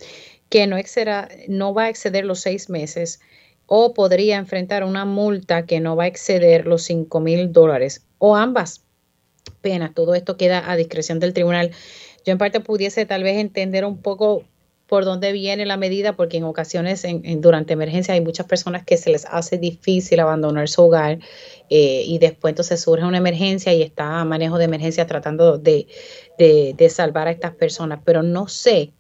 que 0.49 0.67
no, 0.67 0.77
excederá, 0.77 1.29
no 1.49 1.75
va 1.75 1.85
a 1.85 1.89
exceder 1.89 2.25
los 2.25 2.41
seis 2.41 2.69
meses 2.69 3.21
o 3.67 3.95
podría 3.95 4.37
enfrentar 4.37 4.85
una 4.85 5.05
multa 5.05 5.65
que 5.65 5.81
no 5.81 5.97
va 5.97 6.05
a 6.05 6.09
exceder 6.09 6.67
los 6.67 6.83
cinco 6.83 7.21
mil 7.21 7.53
dólares 7.53 8.07
o 8.19 8.37
ambas 8.37 8.85
penas. 9.61 9.95
Todo 9.95 10.15
esto 10.15 10.37
queda 10.37 10.71
a 10.71 10.77
discreción 10.77 11.19
del 11.21 11.33
tribunal. 11.33 11.71
Yo 12.25 12.33
en 12.33 12.39
parte 12.39 12.61
pudiese 12.61 13.07
tal 13.07 13.23
vez 13.23 13.39
entender 13.39 13.85
un 13.85 13.99
poco 13.99 14.45
por 14.87 15.05
dónde 15.05 15.33
viene 15.33 15.65
la 15.65 15.77
medida, 15.77 16.15
porque 16.15 16.37
en 16.37 16.45
ocasiones 16.45 17.05
en, 17.05 17.41
durante 17.41 17.73
emergencia 17.73 18.15
hay 18.15 18.21
muchas 18.21 18.47
personas 18.47 18.85
que 18.85 18.97
se 18.97 19.11
les 19.11 19.25
hace 19.25 19.57
difícil 19.57 20.21
abandonar 20.21 20.69
su 20.69 20.83
hogar 20.83 21.19
eh, 21.71 22.03
y 22.07 22.19
después 22.19 22.53
entonces 22.53 22.81
surge 22.81 23.05
una 23.05 23.19
emergencia 23.19 23.73
y 23.73 23.83
está 23.83 24.21
a 24.21 24.25
manejo 24.25 24.59
de 24.59 24.65
emergencia 24.65 25.07
tratando 25.07 25.59
de, 25.59 25.87
de, 26.39 26.89
salvar 26.91 27.29
a 27.29 27.31
estas 27.31 27.55
personas, 27.55 28.01
pero 28.05 28.23
no 28.23 28.47
sé 28.47 28.93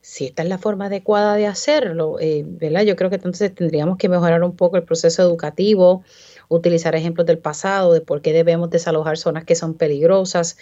si 0.00 0.26
esta 0.26 0.42
es 0.42 0.48
la 0.48 0.58
forma 0.58 0.86
adecuada 0.86 1.36
de 1.36 1.46
hacerlo, 1.46 2.18
eh, 2.20 2.44
¿verdad? 2.46 2.82
Yo 2.82 2.96
creo 2.96 3.10
que 3.10 3.16
entonces 3.16 3.54
tendríamos 3.54 3.98
que 3.98 4.08
mejorar 4.08 4.42
un 4.42 4.56
poco 4.56 4.76
el 4.76 4.84
proceso 4.84 5.22
educativo, 5.22 6.02
utilizar 6.48 6.94
ejemplos 6.94 7.26
del 7.26 7.38
pasado, 7.38 7.92
de 7.92 8.00
por 8.00 8.20
qué 8.20 8.32
debemos 8.32 8.68
desalojar 8.70 9.16
zonas 9.16 9.44
que 9.44 9.54
son 9.54 9.74
peligrosas. 9.74 10.58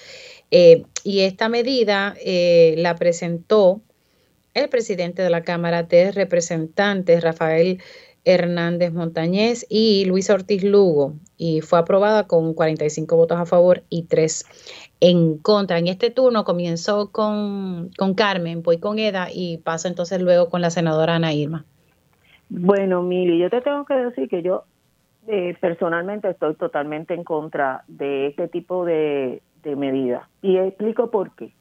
Eh, 0.51 0.85
y 1.03 1.21
esta 1.21 1.49
medida 1.49 2.15
la 2.77 2.95
presentó 2.95 3.83
el 4.55 4.69
presidente 4.69 5.23
de 5.23 5.31
la 5.31 5.43
Cámara 5.43 5.83
de 5.83 6.13
Representantes, 6.13 7.23
Rafael 7.23 7.81
Hernández 8.25 8.93
Montañez 8.93 9.67
y 9.69 10.05
Luis 10.05 10.31
Ortiz 10.31 10.63
Lugo, 10.63 11.15
y 11.37 11.61
fue 11.61 11.79
aprobada 11.79 12.27
con 12.27 12.55
45 12.55 13.17
votos 13.17 13.39
a 13.39 13.47
favor 13.47 13.83
y 13.89 14.05
3 14.05 14.45
en 15.01 15.39
contra. 15.39 15.79
En 15.79 15.89
este 15.89 16.11
turno 16.11 16.45
comenzó 16.45 17.11
con, 17.11 17.91
con 17.99 18.15
Carmen, 18.15 18.63
voy 18.63 18.79
con 18.79 18.99
Eda 18.99 19.29
y 19.33 19.59
paso 19.59 19.89
entonces 19.89 20.21
luego 20.23 20.49
con 20.49 20.61
la 20.61 20.71
senadora 20.71 21.17
Ana 21.17 21.33
Irma. 21.33 21.65
Bueno, 22.49 23.03
Mili, 23.03 23.39
yo 23.39 23.51
te 23.51 23.61
tengo 23.61 23.85
que 23.85 23.95
decir 23.95 24.29
que 24.29 24.43
yo 24.43 24.65
eh, 25.27 25.57
personalmente 25.61 26.29
estoy 26.29 26.55
totalmente 26.55 27.15
en 27.15 27.25
contra 27.25 27.83
de 27.89 28.27
este 28.29 28.47
tipo 28.49 28.85
de, 28.85 29.43
de 29.63 29.75
medidas 29.75 30.29
y 30.43 30.59
explico 30.59 31.11
por 31.11 31.35
qué. 31.35 31.53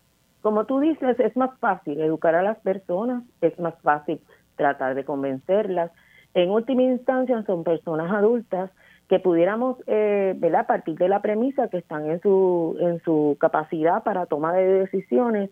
Como 0.41 0.65
tú 0.65 0.79
dices, 0.79 1.19
es 1.19 1.35
más 1.37 1.51
fácil 1.59 2.01
educar 2.01 2.35
a 2.35 2.41
las 2.41 2.57
personas, 2.59 3.23
es 3.41 3.57
más 3.59 3.75
fácil 3.81 4.19
tratar 4.55 4.95
de 4.95 5.05
convencerlas. 5.05 5.91
En 6.33 6.49
última 6.49 6.83
instancia 6.83 7.43
son 7.43 7.63
personas 7.63 8.11
adultas 8.11 8.71
que 9.07 9.19
pudiéramos, 9.19 9.77
eh, 9.87 10.39
a 10.57 10.63
partir 10.67 10.97
de 10.97 11.09
la 11.09 11.21
premisa 11.21 11.67
que 11.67 11.79
están 11.79 12.09
en 12.09 12.21
su, 12.21 12.77
en 12.79 13.01
su 13.01 13.35
capacidad 13.39 14.03
para 14.03 14.25
toma 14.25 14.53
de 14.53 14.65
decisiones. 14.65 15.49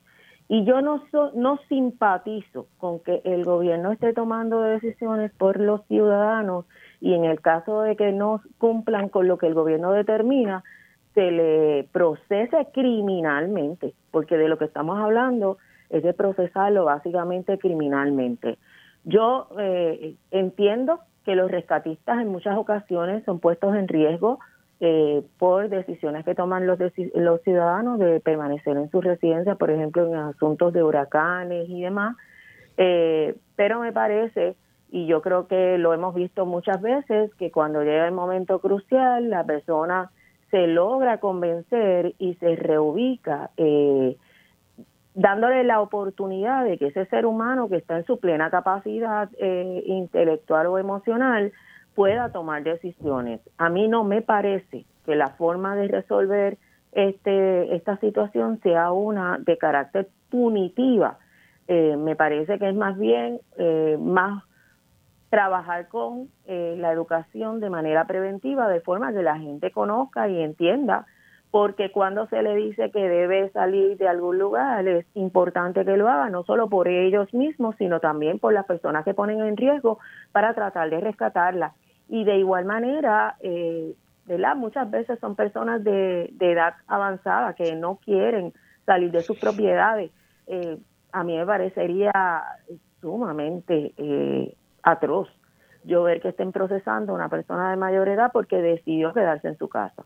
Y 0.48 0.64
yo 0.64 0.82
no, 0.82 1.04
no 1.36 1.60
simpatizo 1.68 2.68
con 2.78 3.02
que 3.02 3.22
el 3.26 3.44
gobierno 3.44 3.92
esté 3.92 4.14
tomando 4.14 4.62
decisiones 4.62 5.32
por 5.34 5.60
los 5.60 5.86
ciudadanos 5.88 6.66
y 7.02 7.14
en 7.14 7.26
el 7.26 7.42
caso 7.42 7.82
de 7.82 7.96
que 7.96 8.12
no 8.12 8.42
cumplan 8.58 9.10
con 9.10 9.28
lo 9.28 9.38
que 9.38 9.48
el 9.48 9.54
gobierno 9.54 9.92
determina, 9.92 10.64
se 11.14 11.32
le 11.32 11.88
procese 11.92 12.68
criminalmente, 12.74 13.94
porque 14.12 14.38
de 14.38 14.48
lo 14.48 14.58
que 14.58 14.66
estamos 14.66 15.00
hablando 15.00 15.58
es 15.90 16.04
de 16.04 16.14
procesarlo 16.14 16.86
básicamente 16.86 17.58
criminalmente. 17.58 18.58
Yo 19.04 19.48
eh, 19.58 20.16
entiendo 20.32 21.00
que 21.26 21.36
los 21.36 21.50
rescatistas 21.50 22.20
en 22.20 22.30
muchas 22.30 22.58
ocasiones 22.58 23.24
son 23.26 23.40
puestos 23.40 23.76
en 23.76 23.88
riesgo 23.88 24.40
eh, 24.82 25.24
por 25.38 25.68
decisiones 25.68 26.24
que 26.24 26.36
toman 26.36 26.66
los, 26.66 26.80
los 27.16 27.42
ciudadanos 27.42 28.00
de 28.00 28.20
permanecer 28.20 28.78
en 28.78 28.90
su 28.90 29.02
residencia, 29.02 29.56
por 29.56 29.72
ejemplo, 29.72 30.08
en 30.08 30.16
asuntos 30.16 30.72
de 30.74 30.84
huracanes 30.84 31.68
y 31.68 31.82
demás. 31.82 32.16
Eh, 32.78 33.36
pero 33.58 33.82
me 33.82 33.92
parece, 33.92 34.56
y 34.90 35.06
yo 35.06 35.22
creo 35.22 35.48
que 35.48 35.78
lo 35.78 35.94
hemos 35.94 36.16
visto 36.16 36.46
muchas 36.46 36.82
veces, 36.82 37.34
que 37.36 37.52
cuando 37.52 37.84
llega 37.84 38.08
el 38.08 38.14
momento 38.14 38.60
crucial, 38.60 39.30
la 39.30 39.44
persona 39.44 40.12
se 40.52 40.68
logra 40.68 41.20
convencer 41.20 42.16
y 42.18 42.36
se 42.36 42.56
reubica, 42.56 43.52
eh, 43.58 44.18
dándole 45.14 45.64
la 45.64 45.82
oportunidad 45.82 46.64
de 46.66 46.78
que 46.78 46.88
ese 46.88 47.06
ser 47.08 47.26
humano 47.26 47.70
que 47.70 47.78
está 47.78 47.98
en 47.98 48.06
su 48.06 48.20
plena 48.20 48.50
capacidad 48.50 49.30
eh, 49.40 49.84
intelectual 49.86 50.68
o 50.68 50.78
emocional 50.78 51.52
pueda 51.96 52.32
tomar 52.32 52.64
decisiones. 52.64 53.42
A 53.58 53.70
mí 53.70 53.88
no 53.88 54.04
me 54.04 54.22
parece 54.22 54.86
que 55.06 55.16
la 55.16 55.30
forma 55.30 55.76
de 55.76 55.88
resolver 55.88 56.58
este, 56.92 57.76
esta 57.76 57.98
situación 57.98 58.60
sea 58.62 58.92
una 58.92 59.38
de 59.40 59.58
carácter 59.58 60.08
punitiva. 60.30 61.20
Eh, 61.68 61.96
me 61.98 62.16
parece 62.16 62.58
que 62.58 62.70
es 62.70 62.76
más 62.76 62.98
bien 62.98 63.42
más 64.00 64.44
trabajar 65.30 65.88
con 65.88 66.30
eh, 66.46 66.76
la 66.78 66.92
educación 66.92 67.60
de 67.60 67.70
manera 67.70 68.06
preventiva, 68.06 68.68
de 68.68 68.82
forma 68.82 69.14
que 69.14 69.22
la 69.22 69.38
gente 69.38 69.72
conozca 69.72 70.28
y 70.28 70.42
entienda, 70.42 71.06
porque 71.52 71.92
cuando 71.92 72.28
se 72.28 72.42
le 72.44 72.56
dice 72.56 72.92
que 72.92 73.00
debe 73.00 73.50
salir 73.52 73.98
de 73.98 74.08
algún 74.08 74.38
lugar, 74.38 74.88
es 74.88 75.06
importante 75.16 75.84
que 75.84 75.98
lo 75.98 76.08
haga, 76.08 76.30
no 76.30 76.44
solo 76.44 76.70
por 76.70 76.88
ellos 76.88 77.34
mismos, 77.34 77.76
sino 77.78 78.00
también 78.00 78.40
por 78.40 78.54
las 78.54 78.66
personas 78.66 79.04
que 79.04 79.14
ponen 79.14 79.42
en 79.42 79.58
riesgo 79.58 80.00
para 80.32 80.54
tratar 80.54 80.90
de 80.90 81.00
rescatarla. 81.00 81.74
Y 82.08 82.24
de 82.24 82.38
igual 82.38 82.66
manera, 82.66 83.36
eh, 83.42 83.94
¿verdad? 84.26 84.56
Muchas 84.56 84.90
veces 84.92 85.20
son 85.20 85.36
personas 85.36 85.84
de, 85.84 86.34
edad 86.40 86.76
avanzada 86.88 87.54
que 87.54 87.76
no 87.76 87.96
quieren 87.98 88.54
salir 88.86 89.12
de 89.12 89.22
sus 89.22 89.40
propiedades. 89.40 90.12
Eh, 90.46 90.78
a 91.12 91.24
mí 91.24 91.36
me 91.36 91.46
parecería 91.46 92.44
sumamente 93.02 93.94
eh, 93.98 94.56
atroz 94.84 95.30
yo 95.84 96.04
ver 96.04 96.22
que 96.22 96.30
estén 96.30 96.52
procesando 96.52 97.14
a 97.14 97.16
una 97.16 97.30
persona 97.30 97.72
de 97.72 97.78
mayor 97.78 98.08
edad 98.10 98.32
porque 98.34 98.62
decidió 98.62 99.14
quedarse 99.14 99.48
en 99.48 99.58
su 99.58 99.70
casa. 99.70 100.04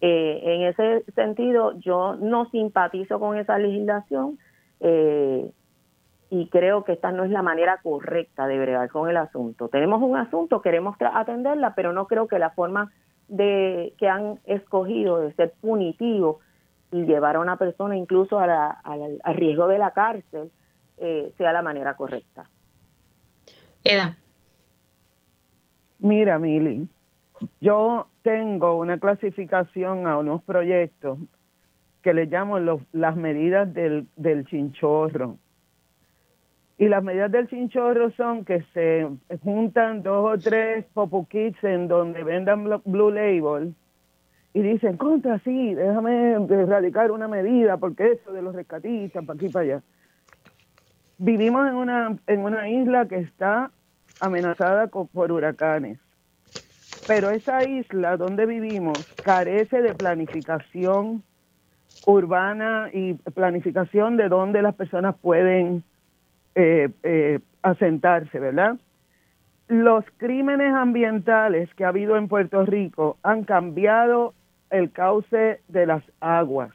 Eh, 0.00 0.40
en 0.42 0.62
ese 0.62 1.04
sentido, 1.12 1.78
yo 1.78 2.16
no 2.16 2.46
simpatizo 2.50 3.20
con 3.20 3.36
esa 3.36 3.58
legislación 3.58 4.38
eh, 4.80 5.50
y 6.30 6.48
creo 6.48 6.82
que 6.82 6.92
esta 6.92 7.12
no 7.12 7.24
es 7.24 7.30
la 7.30 7.42
manera 7.42 7.78
correcta 7.82 8.46
de 8.46 8.58
bregar 8.58 8.88
con 8.88 9.08
el 9.08 9.16
asunto. 9.16 9.68
Tenemos 9.68 10.02
un 10.02 10.16
asunto, 10.16 10.62
queremos 10.62 10.96
atenderla, 10.98 11.74
pero 11.74 11.92
no 11.92 12.06
creo 12.06 12.26
que 12.26 12.38
la 12.38 12.50
forma 12.50 12.90
de 13.28 13.94
que 13.98 14.08
han 14.08 14.40
escogido 14.44 15.18
de 15.20 15.32
ser 15.34 15.52
punitivo 15.60 16.40
y 16.90 17.04
llevar 17.04 17.36
a 17.36 17.40
una 17.40 17.56
persona 17.56 17.96
incluso 17.96 18.38
a 18.38 18.46
la, 18.46 18.70
al 18.70 19.34
riesgo 19.34 19.68
de 19.68 19.78
la 19.78 19.92
cárcel 19.92 20.50
eh, 20.98 21.32
sea 21.36 21.52
la 21.52 21.62
manera 21.62 21.96
correcta. 21.96 22.48
Mira, 25.98 26.38
Mili, 26.38 26.88
yo 27.60 28.08
tengo 28.22 28.78
una 28.78 28.98
clasificación 28.98 30.06
a 30.06 30.18
unos 30.18 30.42
proyectos 30.42 31.18
que 32.02 32.12
le 32.12 32.26
llamo 32.26 32.58
las 32.92 33.16
medidas 33.16 33.72
del, 33.72 34.06
del 34.16 34.44
chinchorro. 34.46 35.36
Y 36.78 36.88
las 36.88 37.04
medidas 37.04 37.30
del 37.30 37.48
chinchorro 37.48 38.10
son 38.12 38.44
que 38.44 38.62
se 38.74 39.08
juntan 39.44 40.02
dos 40.02 40.34
o 40.34 40.38
tres 40.38 40.84
popu 40.92 41.26
en 41.62 41.86
donde 41.86 42.24
vendan 42.24 42.64
Blue 42.84 43.10
Label 43.10 43.74
y 44.54 44.60
dicen, 44.60 44.96
contra, 44.96 45.38
sí, 45.40 45.74
déjame 45.74 46.32
erradicar 46.32 47.10
una 47.10 47.26
medida 47.28 47.78
porque 47.78 48.12
eso 48.12 48.32
de 48.32 48.42
los 48.42 48.54
rescatistas, 48.54 49.24
para 49.24 49.36
aquí 49.36 49.48
para 49.48 49.64
allá. 49.64 49.82
Vivimos 51.24 51.68
en 51.68 51.74
una, 51.74 52.16
en 52.26 52.40
una 52.40 52.68
isla 52.68 53.06
que 53.06 53.18
está 53.18 53.70
amenazada 54.18 54.88
por 54.88 55.30
huracanes 55.32 55.98
pero 57.06 57.30
esa 57.30 57.64
isla 57.64 58.16
donde 58.16 58.46
vivimos 58.46 59.06
carece 59.20 59.82
de 59.82 59.94
planificación 59.94 61.22
urbana 62.04 62.88
y 62.92 63.14
planificación 63.14 64.16
de 64.16 64.28
dónde 64.28 64.62
las 64.62 64.74
personas 64.74 65.16
pueden 65.20 65.84
eh, 66.54 66.90
eh, 67.02 67.40
asentarse, 67.62 68.38
¿verdad? 68.38 68.76
Los 69.68 70.04
crímenes 70.16 70.74
ambientales 70.74 71.72
que 71.74 71.84
ha 71.84 71.88
habido 71.88 72.16
en 72.16 72.28
Puerto 72.28 72.64
Rico 72.64 73.18
han 73.22 73.44
cambiado 73.44 74.34
el 74.70 74.90
cauce 74.90 75.60
de 75.68 75.86
las 75.86 76.02
aguas. 76.20 76.70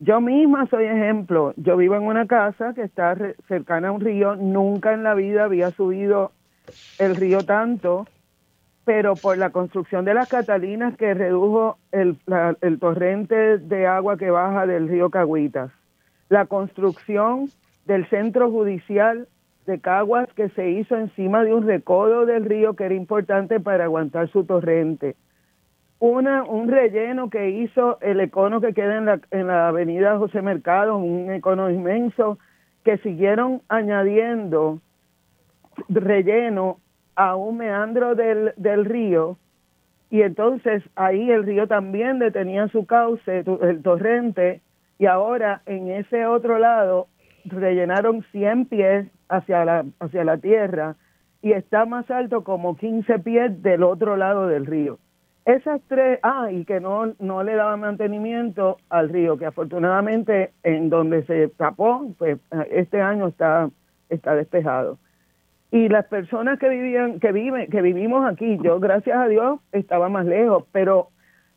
Yo 0.00 0.20
misma 0.20 0.66
soy 0.66 0.84
ejemplo. 0.84 1.54
Yo 1.56 1.76
vivo 1.76 1.94
en 1.94 2.02
una 2.02 2.26
casa 2.26 2.74
que 2.74 2.82
está 2.82 3.16
cercana 3.46 3.88
a 3.88 3.92
un 3.92 4.00
río. 4.00 4.34
Nunca 4.34 4.92
en 4.92 5.04
la 5.04 5.14
vida 5.14 5.44
había 5.44 5.70
subido 5.70 6.32
el 6.98 7.16
río 7.16 7.44
tanto 7.44 8.06
pero 8.84 9.14
por 9.14 9.38
la 9.38 9.50
construcción 9.50 10.04
de 10.04 10.14
las 10.14 10.28
Catalinas 10.28 10.96
que 10.96 11.14
redujo 11.14 11.78
el, 11.92 12.18
torrente 12.80 13.58
de 13.58 13.86
agua 13.86 14.16
que 14.16 14.30
baja 14.30 14.66
del 14.66 14.88
río 14.88 15.10
Caguitas, 15.10 15.70
la 16.28 16.46
construcción 16.46 17.46
del 17.84 18.08
centro 18.08 18.50
judicial 18.50 19.28
de 19.66 19.78
Caguas 19.78 20.28
que 20.34 20.48
se 20.48 20.70
hizo 20.70 20.96
encima 20.96 21.44
de 21.44 21.54
un 21.54 21.66
recodo 21.66 22.26
del 22.26 22.44
río 22.44 22.74
que 22.74 22.84
era 22.84 22.94
importante 22.94 23.60
para 23.60 23.84
aguantar 23.84 24.28
su 24.30 24.44
torrente, 24.44 25.14
una, 26.00 26.42
un 26.42 26.68
relleno 26.68 27.30
que 27.30 27.50
hizo 27.50 28.00
el 28.00 28.20
econo 28.20 28.60
que 28.60 28.74
queda 28.74 28.98
en 28.98 29.06
la, 29.06 29.20
en 29.30 29.46
la 29.46 29.68
avenida 29.68 30.18
José 30.18 30.42
Mercado, 30.42 30.96
un 30.96 31.30
econo 31.30 31.70
inmenso, 31.70 32.38
que 32.84 32.98
siguieron 32.98 33.62
añadiendo 33.68 34.80
relleno 35.88 36.78
a 37.14 37.36
un 37.36 37.58
meandro 37.58 38.14
del, 38.14 38.52
del 38.56 38.84
río 38.84 39.36
y 40.10 40.22
entonces 40.22 40.82
ahí 40.96 41.30
el 41.30 41.44
río 41.44 41.68
también 41.68 42.18
detenía 42.18 42.66
su 42.68 42.84
cauce, 42.84 43.44
el 43.62 43.82
torrente, 43.82 44.60
y 44.98 45.06
ahora 45.06 45.62
en 45.66 45.88
ese 45.90 46.26
otro 46.26 46.58
lado 46.58 47.06
rellenaron 47.44 48.24
100 48.32 48.66
pies 48.66 49.06
hacia 49.28 49.64
la, 49.64 49.84
hacia 50.00 50.24
la 50.24 50.36
tierra 50.38 50.96
y 51.42 51.52
está 51.52 51.86
más 51.86 52.10
alto 52.10 52.42
como 52.42 52.76
15 52.76 53.20
pies 53.20 53.62
del 53.62 53.84
otro 53.84 54.16
lado 54.16 54.48
del 54.48 54.66
río. 54.66 54.98
Esas 55.46 55.80
tres, 55.88 56.20
ah, 56.22 56.48
y 56.52 56.64
que 56.64 56.80
no, 56.80 57.14
no 57.18 57.42
le 57.42 57.54
daba 57.54 57.76
mantenimiento 57.76 58.76
al 58.90 59.08
río, 59.08 59.38
que 59.38 59.46
afortunadamente 59.46 60.52
en 60.62 60.90
donde 60.90 61.24
se 61.24 61.48
tapó, 61.48 62.14
pues 62.18 62.38
este 62.70 63.00
año 63.00 63.28
está, 63.28 63.70
está 64.10 64.34
despejado. 64.34 64.98
Y 65.70 65.88
las 65.88 66.06
personas 66.06 66.58
que 66.58 66.68
vivían 66.68 67.20
que 67.20 67.32
viven 67.32 67.70
que 67.70 67.80
vivimos 67.80 68.28
aquí 68.28 68.58
yo 68.62 68.80
gracias 68.80 69.16
a 69.16 69.28
Dios 69.28 69.60
estaba 69.70 70.08
más 70.08 70.26
lejos 70.26 70.64
pero 70.72 71.10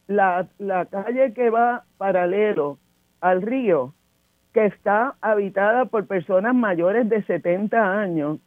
la, 0.06 0.48
la 0.60 0.86
calle 0.86 1.34
que 1.34 1.50
va 1.50 1.84
paralelo 1.98 2.78
al 3.22 3.42
río 3.42 3.96
que 4.54 4.68
está 4.68 5.16
habitada 5.20 5.86
por 5.86 6.06
personas 6.06 6.54
mayores 6.54 7.10
de 7.10 7.24
70 7.24 8.00
años 8.00 8.38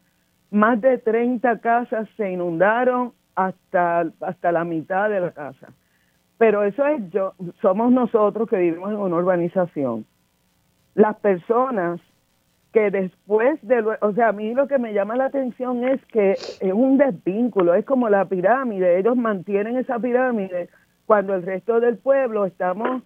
más 0.52 0.80
de 0.80 0.98
30 0.98 1.58
casas 1.58 2.08
se 2.16 2.30
inundaron 2.30 3.12
hasta 3.36 4.10
hasta 4.20 4.52
la 4.52 4.64
mitad 4.64 5.08
de 5.08 5.20
la 5.20 5.30
casa. 5.30 5.68
Pero 6.38 6.64
eso 6.64 6.84
es 6.86 7.10
yo 7.10 7.34
somos 7.62 7.92
nosotros 7.92 8.48
que 8.48 8.56
vivimos 8.56 8.90
en 8.90 8.98
una 8.98 9.16
urbanización. 9.16 10.04
Las 10.94 11.16
personas 11.16 12.00
que 12.72 12.90
después 12.90 13.58
de, 13.62 13.82
o 14.00 14.12
sea, 14.12 14.28
a 14.28 14.32
mí 14.32 14.52
lo 14.52 14.68
que 14.68 14.78
me 14.78 14.92
llama 14.92 15.16
la 15.16 15.26
atención 15.26 15.84
es 15.84 16.04
que 16.06 16.32
es 16.32 16.72
un 16.74 16.98
desvínculo, 16.98 17.74
es 17.74 17.86
como 17.86 18.10
la 18.10 18.26
pirámide, 18.26 18.98
ellos 18.98 19.16
mantienen 19.16 19.78
esa 19.78 19.98
pirámide 19.98 20.68
cuando 21.06 21.34
el 21.34 21.42
resto 21.42 21.80
del 21.80 21.96
pueblo 21.96 22.44
estamos 22.44 23.02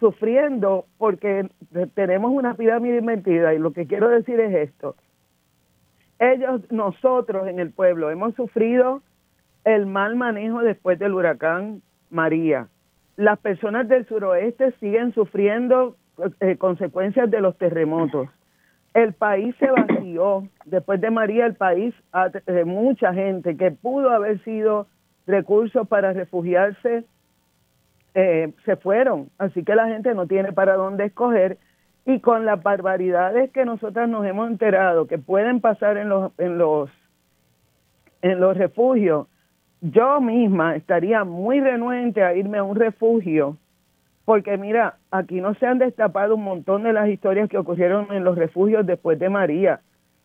sufriendo 0.00 0.86
porque 0.98 1.48
tenemos 1.94 2.32
una 2.32 2.54
pirámide 2.54 2.98
invertida. 2.98 3.54
Y 3.54 3.58
lo 3.58 3.72
que 3.72 3.86
quiero 3.86 4.08
decir 4.08 4.40
es 4.40 4.68
esto. 4.68 4.96
Ellos, 6.18 6.62
nosotros 6.72 7.46
en 7.46 7.60
el 7.60 7.70
pueblo 7.70 8.10
hemos 8.10 8.34
sufrido 8.34 9.02
el 9.64 9.86
mal 9.86 10.16
manejo 10.16 10.60
después 10.62 10.98
del 10.98 11.14
huracán 11.14 11.82
María. 12.10 12.68
Las 13.16 13.38
personas 13.38 13.88
del 13.88 14.06
suroeste 14.06 14.72
siguen 14.80 15.14
sufriendo 15.14 15.96
eh, 16.40 16.56
consecuencias 16.56 17.30
de 17.30 17.40
los 17.40 17.56
terremotos 17.58 18.28
el 18.94 19.12
país 19.12 19.54
se 19.58 19.70
vació. 19.70 20.48
Después 20.64 21.00
de 21.00 21.10
María, 21.10 21.46
el 21.46 21.54
país, 21.54 21.94
de 22.46 22.64
mucha 22.64 23.12
gente 23.12 23.56
que 23.56 23.72
pudo 23.72 24.10
haber 24.10 24.42
sido 24.44 24.86
recursos 25.26 25.86
para 25.88 26.12
refugiarse, 26.12 27.04
eh, 28.14 28.52
se 28.64 28.76
fueron. 28.76 29.30
Así 29.36 29.64
que 29.64 29.74
la 29.74 29.88
gente 29.88 30.14
no 30.14 30.26
tiene 30.26 30.52
para 30.52 30.76
dónde 30.76 31.06
escoger. 31.06 31.58
Y 32.06 32.20
con 32.20 32.44
las 32.44 32.62
barbaridades 32.62 33.50
que 33.50 33.64
nosotras 33.64 34.08
nos 34.08 34.24
hemos 34.26 34.48
enterado 34.48 35.06
que 35.06 35.18
pueden 35.18 35.60
pasar 35.60 35.96
en 35.96 36.08
los, 36.08 36.32
en 36.38 36.58
los, 36.58 36.90
en 38.22 38.40
los 38.40 38.56
refugios, 38.56 39.26
yo 39.92 40.20
misma 40.20 40.76
estaría 40.76 41.24
muy 41.24 41.60
renuente 41.60 42.22
a 42.22 42.34
irme 42.34 42.58
a 42.58 42.62
un 42.62 42.74
refugio 42.74 43.58
porque 44.24 44.56
mira, 44.56 44.96
aquí 45.10 45.42
no 45.42 45.54
se 45.54 45.66
han 45.66 45.78
destapado 45.78 46.36
un 46.36 46.44
montón 46.44 46.84
de 46.84 46.94
las 46.94 47.08
historias 47.10 47.48
que 47.50 47.58
ocurrieron 47.58 48.10
en 48.10 48.24
los 48.24 48.38
refugios 48.38 48.86
después 48.86 49.18
de 49.18 49.28
María, 49.28 49.80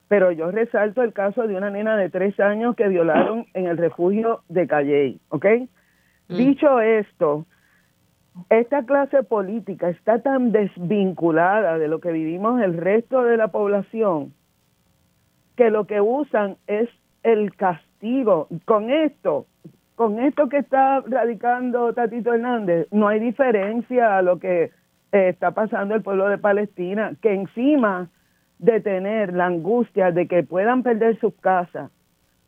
pero 0.08 0.32
yo 0.32 0.50
resalto 0.52 1.04
el 1.04 1.12
caso 1.12 1.46
de 1.48 1.56
una 1.58 1.70
nena 1.70 1.98
de 1.98 2.10
tres 2.10 2.40
años 2.40 2.76
que 2.78 2.88
violaron 2.88 3.46
en 3.54 3.68
el 3.68 3.78
refugio 3.78 4.42
de 4.48 4.68
Calley, 4.68 5.20
¿ok? 5.28 5.46
Mm. 6.30 6.36
Dicho 6.36 6.80
esto, 6.80 7.46
esta 8.50 8.86
clase 8.86 9.24
política 9.24 9.90
está 9.90 10.22
tan 10.22 10.54
desvinculada 10.54 11.78
de 11.78 11.90
lo 11.90 12.00
que 12.00 12.14
vivimos 12.14 12.62
el 12.62 12.78
resto 12.78 13.24
de 13.24 13.36
la 13.36 13.50
población 13.50 14.34
que 15.58 15.70
lo 15.70 15.86
que 15.88 16.00
usan 16.00 16.56
es 16.68 16.88
el 17.24 17.54
castigo. 17.58 17.89
Con 18.66 18.90
esto, 18.90 19.46
con 19.96 20.20
esto 20.20 20.48
que 20.48 20.60
está 20.60 21.02
radicando 21.02 21.94
Tatito 21.94 22.34
Hernández, 22.34 22.88
no 22.92 23.10
hay 23.10 23.20
diferencia 23.20 24.18
a 24.18 24.22
lo 24.22 24.40
que 24.40 24.72
eh, 25.12 25.30
está 25.30 25.52
pasando 25.52 25.96
el 25.96 26.02
pueblo 26.02 26.30
de 26.30 26.38
Palestina, 26.38 27.14
que 27.22 27.34
encima 27.34 28.08
de 28.60 28.80
tener 28.80 29.34
la 29.34 29.48
angustia 29.48 30.12
de 30.12 30.28
que 30.28 30.44
puedan 30.44 30.84
perder 30.84 31.20
sus 31.20 31.34
casas 31.36 31.92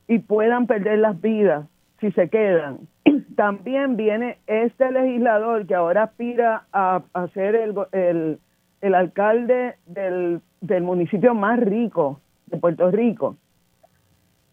y 0.08 0.20
puedan 0.20 0.68
perder 0.68 1.00
las 1.00 1.20
vidas 1.20 1.66
si 2.00 2.12
se 2.12 2.30
quedan, 2.30 2.80
también 3.36 3.98
viene 3.98 4.38
este 4.48 4.92
legislador 4.92 5.68
que 5.68 5.76
ahora 5.76 6.04
aspira 6.04 6.64
a, 6.72 7.02
ser 7.34 7.56
el, 7.56 7.76
el, 7.92 8.40
el 8.82 8.96
alcalde 8.96 9.76
del, 9.86 10.42
del 10.62 10.84
municipio 10.84 11.34
más 11.34 11.60
rico 11.60 12.20
de 12.48 12.58
Puerto 12.58 12.90
Rico. 12.90 13.36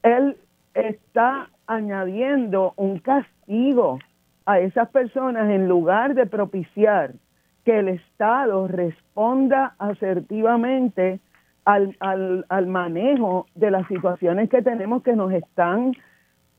Él 0.03 0.37
está 0.81 1.49
añadiendo 1.67 2.75
un 2.77 2.99
castigo 2.99 3.99
a 4.47 4.61
esas 4.61 4.89
personas 4.91 5.51
en 5.51 5.69
lugar 5.69 6.15
de 6.15 6.27
propiciar 6.27 7.13
que 7.65 7.81
el 7.81 7.89
Estado 7.89 8.67
responda 8.69 9.75
asertivamente 9.79 11.21
al, 11.65 11.97
al, 12.01 12.47
al 12.49 12.67
manejo 12.67 13.47
de 13.55 13.71
las 13.71 13.87
situaciones 13.89 14.49
que 14.49 14.63
tenemos 14.63 15.03
que 15.03 15.15
nos 15.15 15.33
están 15.33 15.93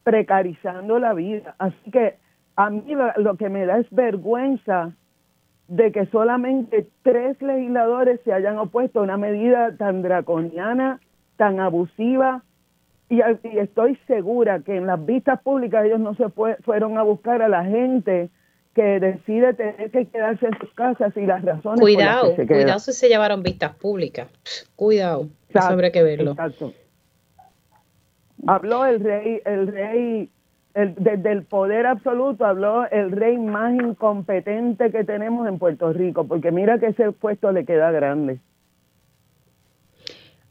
precarizando 0.04 1.00
la 1.00 1.14
vida. 1.14 1.56
Así 1.58 1.92
que 1.92 2.18
a 2.56 2.70
mí 2.70 2.84
lo, 3.16 3.38
que 3.38 3.48
me 3.48 3.66
da 3.66 3.78
es 3.78 3.90
vergüenza 3.90 4.92
de 5.68 5.92
que 5.92 6.08
solamente 6.08 6.88
tres 7.04 7.42
legisladores 7.42 8.20
se 8.26 8.34
hayan 8.34 8.58
opuesto 8.58 9.00
a 9.00 9.04
una 9.04 9.18
medida 9.18 9.78
tan 9.78 10.02
draconiana, 10.02 11.00
tan 11.38 11.60
abusiva, 11.60 12.44
y, 13.10 13.22
estoy 13.58 13.98
segura 14.08 14.60
que 14.60 14.78
en 14.78 14.86
las 14.86 15.04
vistas 15.04 15.42
públicas 15.42 15.86
ellos 15.86 16.00
no 16.00 16.16
se 16.16 16.30
fueron 16.64 16.98
a 16.98 17.04
buscar 17.04 17.42
a 17.42 17.50
la 17.50 17.66
gente 17.66 18.30
que 18.76 19.00
decide 19.00 19.54
tener 19.56 19.92
que 19.92 20.06
quedarse 20.06 20.46
en 20.46 20.58
sus 20.60 20.72
casas 20.74 21.16
y 21.18 21.26
las 21.26 21.44
razones 21.44 21.82
cuidado, 21.82 22.36
por 22.36 22.48
cuidado 22.48 22.80
si 22.80 22.94
se 22.94 23.10
llevaron 23.10 23.42
vistas 23.42 23.76
públicas, 23.76 24.28
cuidado, 24.76 25.28
eso 25.50 25.60
habría 25.68 25.92
que 25.92 26.04
verlo. 26.04 26.32
Exacto. 26.32 26.74
Habló 28.48 28.86
el 28.86 29.02
rey, 29.02 29.42
el 29.44 29.68
rey 29.68 30.30
el, 30.76 30.96
desde 30.96 31.32
el 31.32 31.44
poder 31.44 31.88
absoluto 31.88 32.46
habló 32.46 32.88
el 32.90 33.12
rey 33.12 33.38
más 33.38 33.74
incompetente 33.74 34.92
que 34.92 35.04
tenemos 35.04 35.48
en 35.48 35.58
Puerto 35.58 35.92
Rico, 35.92 36.26
porque 36.26 36.52
mira 36.52 36.80
que 36.80 36.88
ese 36.88 37.12
puesto 37.12 37.52
le 37.52 37.66
queda 37.66 37.92
grande. 37.92 38.40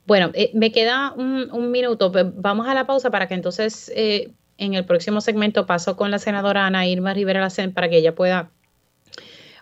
Bueno, 0.08 0.30
eh, 0.32 0.50
me 0.54 0.72
queda 0.72 1.12
un, 1.12 1.70
minuto. 1.70 2.10
Vamos 2.36 2.66
a 2.66 2.72
la 2.72 2.86
pausa 2.86 3.10
para 3.10 3.28
que 3.28 3.34
entonces 3.34 3.92
eh, 3.94 4.30
en 4.56 4.72
el 4.72 4.86
próximo 4.86 5.20
segmento 5.20 5.66
paso 5.66 5.98
con 5.98 6.10
la 6.10 6.18
senadora 6.18 6.64
Ana 6.64 6.86
Irma 6.86 7.12
Rivera 7.12 7.42
Lacen 7.42 7.74
para 7.74 7.90
que 7.90 7.98
ella 7.98 8.14
pueda 8.14 8.50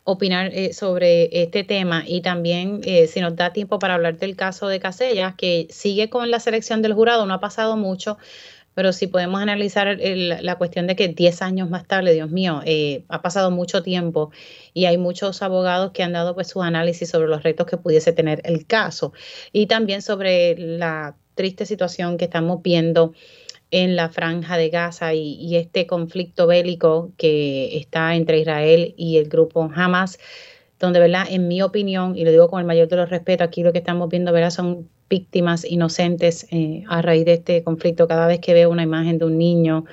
opinar 0.05 0.53
eh, 0.55 0.72
sobre 0.72 1.42
este 1.42 1.64
tema 1.64 2.05
y 2.07 2.20
también 2.20 2.80
si 3.09 3.20
nos 3.20 3.34
da 3.34 3.53
tiempo 3.53 3.80
para 3.80 3.94
hablar 3.94 4.18
del 4.18 4.36
caso 4.36 4.68
de 4.68 4.78
Casellas, 4.78 5.34
que 5.34 5.66
sigue 5.68 6.11
con 6.11 6.30
la 6.30 6.38
selección 6.38 6.80
del 6.80 6.94
jurado, 6.94 7.26
no 7.26 7.34
ha 7.34 7.40
pasado 7.40 7.76
mucho, 7.76 8.16
pero 8.77 8.93
si 8.93 9.07
podemos 9.07 9.41
analizar 9.41 9.99
la 9.99 10.59
cuestión 10.59 10.87
de 10.87 10.97
que 10.97 11.09
10 11.09 11.41
años 11.41 11.70
más 11.70 11.87
tarde, 11.87 12.12
Dios 12.12 12.31
mío, 12.31 12.61
eh, 12.66 13.05
ha 13.09 13.22
pasado 13.22 13.51
mucho 13.51 13.83
tiempo 13.83 14.31
y 14.74 14.85
hay 14.85 14.99
muchos 14.99 15.41
abogados 15.41 15.93
que 15.93 16.03
han 16.03 16.12
dado 16.12 16.35
pues 16.35 16.49
su 16.49 16.62
análisis 16.62 17.09
sobre 17.09 17.27
los 17.27 17.43
retos 17.43 17.66
que 17.66 17.79
pudiese 17.79 18.12
tener 18.12 18.43
el 18.45 18.66
caso 18.66 19.14
y 19.51 19.66
también 19.66 20.03
sobre 20.03 20.59
la 20.59 21.16
triste 21.35 21.64
situación 21.64 22.18
que 22.18 22.27
estamos 22.27 22.62
viendo 22.62 23.14
en 23.70 23.97
la 23.97 24.11
franja 24.11 24.59
de 24.59 24.68
Gaza 24.68 25.14
y, 25.14 25.37
y 25.41 25.57
este 25.57 25.87
conflicto 25.87 26.47
bélico 26.47 27.12
que 27.16 27.79
está 27.79 28.14
entre 28.14 28.41
Israel 28.41 28.93
y 28.99 29.16
el 29.16 29.31
grupo 29.31 29.70
Hamas 29.74 30.18
donde, 30.79 31.01
¿verdad? 31.01 31.24
En 31.31 31.49
mi 31.49 31.62
opinión, 31.62 32.14
y 32.14 32.24
lo 32.27 32.31
digo 32.31 32.51
con 32.51 32.61
el 32.61 32.66
mayor 32.66 32.89
de 32.89 32.97
los 32.97 33.09
respetos, 33.09 33.47
aquí 33.47 33.62
lo 33.62 33.72
que 33.72 33.79
estamos 33.79 34.11
viendo, 34.11 34.33
¿verdad? 34.33 34.51
Son 34.51 34.91
víctimas 35.09 35.64
inocentes 35.64 36.46
eh, 36.50 36.84
a 36.88 37.02
raíz 37.02 37.24
de 37.24 37.34
este 37.34 37.62
conflicto. 37.62 38.09
Cada 38.09 38.26
vez 38.26 38.40
que 38.40 38.54
veo 38.54 38.70
una 38.70 38.82
imagen 38.82 39.18
de 39.18 39.24
un 39.24 39.38
niño 39.38 39.84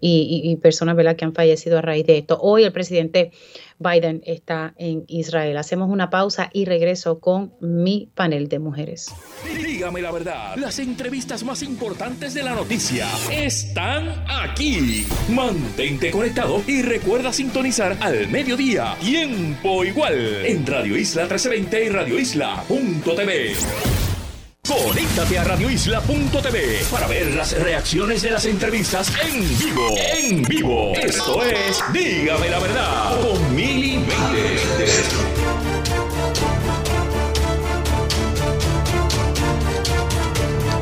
y, 0.00 0.56
personas 0.56 0.96
¿verdad? 0.96 1.16
que 1.16 1.24
han 1.24 1.34
fallecido 1.34 1.78
a 1.78 1.82
raíz 1.82 2.06
de 2.06 2.18
esto. 2.18 2.38
Hoy 2.40 2.64
el 2.64 2.72
presidente 2.72 3.32
Biden 3.78 4.22
está 4.24 4.74
en 4.78 5.04
Israel. 5.08 5.56
Hacemos 5.56 5.90
una 5.90 6.10
pausa 6.10 6.50
y 6.52 6.64
regreso 6.64 7.20
con 7.20 7.54
mi 7.60 8.10
panel 8.14 8.48
de 8.48 8.58
mujeres. 8.58 9.12
Dígame 9.56 10.02
la 10.02 10.12
verdad, 10.12 10.56
las 10.56 10.78
entrevistas 10.78 11.44
más 11.44 11.62
importantes 11.62 12.34
de 12.34 12.42
la 12.42 12.54
noticia 12.54 13.06
están 13.30 14.24
aquí. 14.28 15.06
Mantente 15.30 16.10
conectado 16.10 16.62
y 16.66 16.82
recuerda 16.82 17.32
sintonizar 17.32 17.96
al 18.00 18.28
mediodía, 18.28 18.96
tiempo 19.00 19.84
igual, 19.84 20.44
en 20.44 20.66
Radio 20.66 20.96
Isla 20.96 21.22
1320 21.22 21.84
y 21.84 21.88
Radio 21.88 22.18
Isla.tv. 22.18 24.19
Conéctate 24.66 25.38
a 25.38 25.44
radioisla.tv 25.44 26.84
para 26.90 27.06
ver 27.06 27.34
las 27.34 27.58
reacciones 27.60 28.22
de 28.22 28.30
las 28.30 28.44
entrevistas 28.44 29.12
en 29.24 29.40
vivo. 29.58 29.94
En 29.96 30.42
vivo. 30.42 30.92
Esto 30.94 31.42
es 31.44 31.82
Dígame 31.92 32.48
la 32.50 32.58
verdad 32.58 33.20
con 33.20 33.54
Mili 33.54 34.04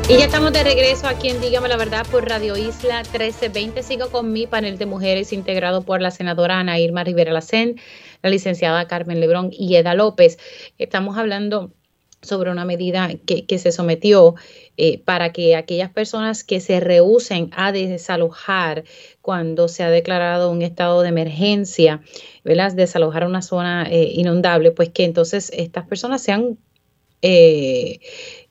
Y 0.09 0.17
ya 0.17 0.25
estamos 0.25 0.51
de 0.53 0.63
regreso 0.63 1.07
aquí 1.07 1.29
en 1.29 1.39
Dígame 1.39 1.69
la 1.69 1.77
Verdad 1.77 2.05
por 2.11 2.27
Radio 2.27 2.57
Isla 2.57 3.03
1320. 3.03 3.83
Sigo 3.83 4.09
con 4.09 4.31
mi 4.31 4.47
panel 4.47 4.79
de 4.79 4.87
mujeres 4.87 5.31
integrado 5.33 5.83
por 5.83 6.01
la 6.01 6.09
senadora 6.09 6.59
Ana 6.59 6.79
Irma 6.79 7.03
Rivera 7.03 7.31
Lacén, 7.31 7.79
la 8.23 8.31
licenciada 8.31 8.87
Carmen 8.87 9.19
Lebrón 9.19 9.49
y 9.51 9.75
Eda 9.75 9.93
López. 9.93 10.39
Estamos 10.79 11.15
hablando 11.17 11.71
sobre 12.21 12.51
una 12.51 12.65
medida 12.65 13.09
que, 13.25 13.59
se 13.59 13.71
sometió 13.71 14.35
eh, 14.77 14.99
para 14.99 15.31
que 15.31 15.55
aquellas 15.55 15.89
personas 15.89 16.43
que 16.43 16.59
se 16.59 16.79
rehúsen 16.79 17.49
a 17.55 17.71
desalojar 17.71 18.83
cuando 19.21 19.67
se 19.67 19.83
ha 19.83 19.89
declarado 19.89 20.51
un 20.51 20.61
estado 20.61 21.01
de 21.01 21.09
emergencia, 21.09 22.01
¿verdad? 22.43 22.73
desalojar 22.73 23.25
una 23.25 23.41
zona 23.41 23.87
eh, 23.89 24.11
inundable, 24.13 24.71
pues 24.71 24.89
que 24.89 25.05
entonces 25.05 25.51
estas 25.55 25.85
personas 25.87 26.21
sean 26.21 26.57
eh, 27.21 27.99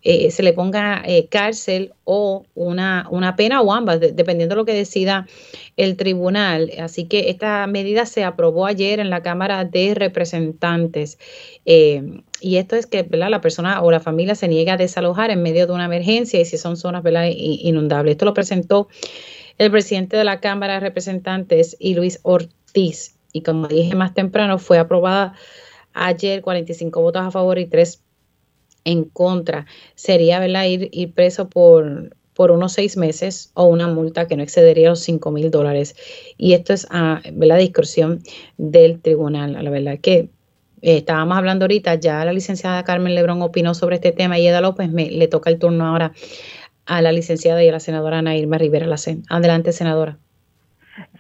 eh, 0.03 0.31
se 0.31 0.43
le 0.43 0.53
ponga 0.53 1.03
eh, 1.05 1.27
cárcel 1.29 1.93
o 2.05 2.45
una, 2.55 3.07
una, 3.11 3.35
pena 3.37 3.61
o 3.61 3.73
ambas, 3.73 4.01
dependiendo 4.01 4.55
de 4.55 4.61
lo 4.61 4.65
que 4.65 4.75
decida 4.75 5.27
el 5.77 5.97
tribunal. 5.97 6.71
Así 6.79 7.05
que 7.07 7.31
esta 7.31 7.67
medida 7.67 8.07
se 8.07 8.25
aprobó 8.25 8.67
ayer 8.67 9.01
en 9.01 9.11
la 9.11 9.23
Cámara 9.23 9.65
de 9.65 9.95
Representantes. 9.95 11.19
y 11.65 12.57
esto 12.57 12.77
es 12.77 12.87
que 12.87 13.07
la 13.11 13.41
persona 13.41 13.83
o 13.83 13.91
la 13.91 14.01
familia 14.01 14.35
se 14.35 14.49
niega 14.49 14.75
a 14.75 14.77
desalojar 14.77 15.31
en 15.31 15.43
medio 15.43 15.67
de 15.67 15.73
una 15.73 15.87
emergencia 15.87 16.41
y 16.41 16.45
si 16.45 16.59
son 16.59 16.77
zonas 16.77 17.03
inundables. 17.37 18.13
Esto 18.13 18.25
lo 18.25 18.35
presentó 18.35 18.89
el 19.59 19.71
presidente 19.71 20.17
de 20.17 20.25
la 20.25 20.41
Cámara 20.41 20.75
de 20.75 20.81
Representantes 20.81 21.77
y 21.79 21.95
Luis 21.95 22.21
Ortiz. 22.23 23.17
Y 23.33 23.43
como 23.43 23.67
dije 23.69 23.95
más 23.97 24.15
temprano, 24.15 24.59
fue 24.59 24.79
aprobada 24.79 25.35
ayer 25.93 26.43
45 26.43 27.01
votos 27.01 27.23
a 27.23 27.31
favor 27.31 27.59
y 27.59 27.67
3 27.67 28.03
en 28.89 29.05
contra 29.05 29.67
sería 29.95 30.41
¿verdad? 30.41 30.65
Ir, 30.65 31.13
preso 31.13 31.49
por, 31.49 32.17
por 32.35 32.51
unos 32.51 32.73
seis 32.73 32.97
meses 32.97 33.53
o 33.55 33.67
una 33.67 33.87
multa 33.87 34.27
que 34.27 34.37
no 34.37 34.43
excedería 34.43 34.89
los 34.89 35.01
cinco 35.01 35.31
mil 35.31 35.51
dólares. 35.51 35.95
Y 36.39 36.55
esto 36.55 36.73
es 36.73 36.87
a 36.91 37.21
la 37.35 37.57
discreción 37.57 38.21
del 38.57 39.01
tribunal. 39.01 39.53
La 39.63 39.71
verdad 39.71 39.99
que 40.01 40.31
eh, 40.81 40.99
estábamos 40.99 41.37
hablando 41.37 41.65
ahorita, 41.65 41.97
ya 41.97 42.25
la 42.25 42.33
licenciada 42.33 42.85
Carmen 42.85 43.15
Lebrón 43.15 43.43
opinó 43.43 43.75
sobre 43.75 43.97
este 43.97 44.13
tema 44.13 44.39
y 44.39 44.47
Eda 44.47 44.61
López 44.61 44.91
me, 44.91 45.11
le 45.11 45.29
toca 45.29 45.51
el 45.51 45.59
turno 45.59 45.87
ahora 45.87 46.13
a 46.87 47.03
la 47.03 47.13
licenciada 47.13 47.63
y 47.63 47.69
a 47.69 47.73
la 47.73 47.81
senadora 47.81 48.19
Ana 48.19 48.37
Irma 48.37 48.57
Rivera 48.57 48.87
Lacen. 48.87 49.23
Adelante, 49.29 49.73
senadora. 49.73 50.17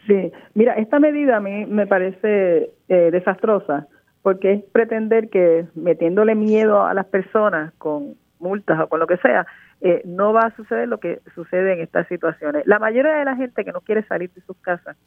Sí, 0.06 0.32
mira, 0.54 0.74
esta 0.74 0.98
medida 0.98 1.36
a 1.36 1.40
mí 1.40 1.66
me 1.66 1.86
parece 1.86 2.70
eh, 2.88 3.10
desastrosa 3.12 3.86
porque 4.28 4.52
es 4.52 4.64
pretender 4.72 5.30
que 5.30 5.64
metiéndole 5.74 6.34
miedo 6.34 6.84
a 6.84 6.92
las 6.92 7.06
personas 7.06 7.72
con 7.78 8.14
multas 8.38 8.78
o 8.78 8.86
con 8.86 9.00
lo 9.00 9.06
que 9.06 9.16
sea, 9.16 9.46
eh, 9.80 10.02
no 10.04 10.34
va 10.34 10.42
a 10.42 10.54
suceder 10.54 10.86
lo 10.86 11.00
que 11.00 11.22
sucede 11.34 11.72
en 11.72 11.80
estas 11.80 12.06
situaciones. 12.08 12.66
La 12.66 12.78
mayoría 12.78 13.14
de 13.14 13.24
la 13.24 13.36
gente 13.36 13.64
que 13.64 13.72
no 13.72 13.80
quiere 13.80 14.02
salir 14.02 14.30
de 14.34 14.42
sus 14.42 14.54
casas, 14.58 14.98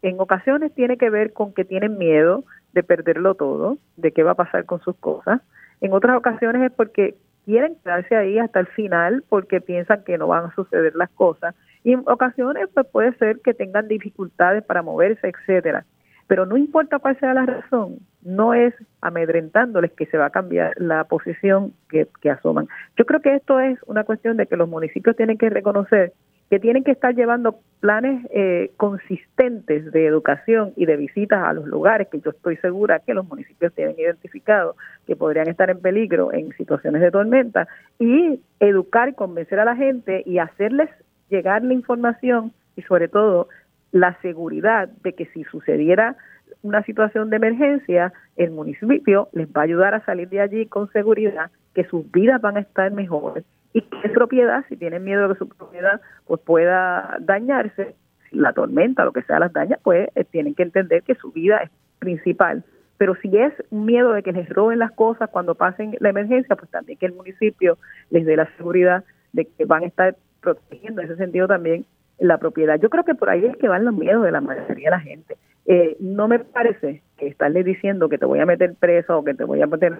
en 0.00 0.18
ocasiones 0.18 0.74
tiene 0.74 0.96
que 0.96 1.10
ver 1.10 1.34
con 1.34 1.52
que 1.52 1.66
tienen 1.66 1.98
miedo 1.98 2.44
de 2.72 2.82
perderlo 2.82 3.34
todo, 3.34 3.76
de 3.98 4.10
qué 4.10 4.22
va 4.22 4.30
a 4.30 4.36
pasar 4.36 4.64
con 4.64 4.80
sus 4.80 4.96
cosas. 4.96 5.42
En 5.82 5.92
otras 5.92 6.16
ocasiones 6.16 6.62
es 6.62 6.72
porque 6.72 7.14
quieren 7.44 7.76
quedarse 7.84 8.16
ahí 8.16 8.38
hasta 8.38 8.60
el 8.60 8.68
final 8.68 9.22
porque 9.28 9.60
piensan 9.60 10.02
que 10.02 10.16
no 10.16 10.28
van 10.28 10.46
a 10.46 10.54
suceder 10.54 10.96
las 10.96 11.10
cosas. 11.10 11.54
Y 11.84 11.92
en 11.92 12.04
ocasiones 12.06 12.70
pues 12.72 12.86
puede 12.86 13.12
ser 13.18 13.40
que 13.40 13.52
tengan 13.52 13.86
dificultades 13.86 14.64
para 14.64 14.80
moverse, 14.80 15.28
etcétera. 15.28 15.84
Pero 16.32 16.46
no 16.46 16.56
importa 16.56 16.98
cuál 16.98 17.20
sea 17.20 17.34
la 17.34 17.44
razón, 17.44 17.98
no 18.22 18.54
es 18.54 18.72
amedrentándoles 19.02 19.92
que 19.92 20.06
se 20.06 20.16
va 20.16 20.24
a 20.24 20.30
cambiar 20.30 20.72
la 20.78 21.04
posición 21.04 21.74
que, 21.90 22.08
asoman. 22.30 22.68
Yo 22.96 23.04
creo 23.04 23.20
que 23.20 23.34
esto 23.34 23.60
es 23.60 23.78
una 23.84 24.04
cuestión 24.04 24.38
de 24.38 24.46
que 24.46 24.56
los 24.56 24.66
municipios 24.66 25.14
tienen 25.14 25.36
que 25.36 25.50
reconocer 25.50 26.14
que 26.48 26.58
tienen 26.58 26.84
que 26.84 26.92
estar 26.92 27.14
llevando 27.14 27.56
planes 27.80 28.26
eh, 28.30 28.70
consistentes 28.78 29.92
de 29.92 30.06
educación 30.06 30.72
y 30.74 30.86
de 30.86 30.96
visitas 30.96 31.46
a 31.46 31.52
los 31.52 31.66
lugares 31.66 32.08
que 32.08 32.20
yo 32.20 32.30
estoy 32.30 32.56
segura 32.56 33.00
que 33.00 33.12
los 33.12 33.28
municipios 33.28 33.74
tienen 33.74 33.96
identificado 33.98 34.74
que 35.06 35.16
podrían 35.16 35.48
estar 35.48 35.68
en 35.68 35.82
peligro 35.82 36.32
en 36.32 36.50
situaciones 36.56 37.02
de 37.02 37.10
tormenta 37.10 37.68
y 37.98 38.40
educar 38.58 39.10
y 39.10 39.12
convencer 39.12 39.60
a 39.60 39.66
la 39.66 39.76
gente 39.76 40.22
y 40.24 40.38
hacerles 40.38 40.88
llegar 41.28 41.62
la 41.62 41.74
información 41.74 42.54
y 42.74 42.80
sobre 42.82 43.08
todo 43.08 43.48
la 43.92 44.18
seguridad 44.22 44.88
de 44.88 45.12
que 45.12 45.26
si 45.26 45.44
sucediera 45.44 46.16
una 46.62 46.82
situación 46.82 47.30
de 47.30 47.36
emergencia, 47.36 48.12
el 48.36 48.50
municipio 48.50 49.28
les 49.32 49.48
va 49.48 49.62
a 49.62 49.64
ayudar 49.64 49.94
a 49.94 50.04
salir 50.04 50.28
de 50.28 50.40
allí 50.40 50.66
con 50.66 50.90
seguridad, 50.92 51.50
que 51.74 51.84
sus 51.84 52.10
vidas 52.10 52.40
van 52.40 52.56
a 52.56 52.60
estar 52.60 52.90
mejores 52.92 53.44
y 53.72 53.82
que 53.82 54.08
propiedad, 54.10 54.64
si 54.68 54.76
tienen 54.76 55.04
miedo 55.04 55.28
de 55.28 55.34
que 55.34 55.38
su 55.38 55.48
propiedad 55.48 56.00
pues 56.26 56.40
pueda 56.42 57.16
dañarse, 57.20 57.94
la 58.30 58.52
tormenta, 58.52 59.04
lo 59.04 59.12
que 59.12 59.22
sea 59.22 59.38
las 59.38 59.52
dañas, 59.52 59.78
pues 59.82 60.08
eh, 60.14 60.24
tienen 60.24 60.54
que 60.54 60.62
entender 60.62 61.02
que 61.02 61.14
su 61.14 61.32
vida 61.32 61.58
es 61.58 61.70
principal. 61.98 62.64
Pero 62.96 63.14
si 63.16 63.36
es 63.36 63.52
miedo 63.70 64.12
de 64.12 64.22
que 64.22 64.32
les 64.32 64.48
roben 64.48 64.78
las 64.78 64.92
cosas 64.92 65.28
cuando 65.30 65.54
pasen 65.54 65.96
la 66.00 66.10
emergencia, 66.10 66.56
pues 66.56 66.70
también 66.70 66.98
que 66.98 67.06
el 67.06 67.12
municipio 67.12 67.76
les 68.10 68.24
dé 68.24 68.36
la 68.36 68.48
seguridad 68.56 69.04
de 69.32 69.44
que 69.46 69.64
van 69.64 69.82
a 69.82 69.86
estar 69.86 70.16
protegiendo 70.40 71.02
en 71.02 71.08
ese 71.08 71.16
sentido 71.16 71.46
también 71.46 71.84
la 72.18 72.38
propiedad. 72.38 72.78
Yo 72.80 72.90
creo 72.90 73.04
que 73.04 73.14
por 73.14 73.30
ahí 73.30 73.44
es 73.44 73.56
que 73.56 73.68
van 73.68 73.84
los 73.84 73.94
miedos 73.94 74.24
de 74.24 74.32
la 74.32 74.40
mayoría 74.40 74.90
de 74.90 74.96
la 74.96 75.00
gente. 75.00 75.36
Eh, 75.66 75.96
no 76.00 76.28
me 76.28 76.40
parece 76.40 77.02
que 77.16 77.28
estarle 77.28 77.62
diciendo 77.62 78.08
que 78.08 78.18
te 78.18 78.26
voy 78.26 78.40
a 78.40 78.46
meter 78.46 78.74
preso 78.74 79.18
o 79.18 79.24
que 79.24 79.34
te 79.34 79.44
voy 79.44 79.62
a 79.62 79.66
meter 79.66 79.98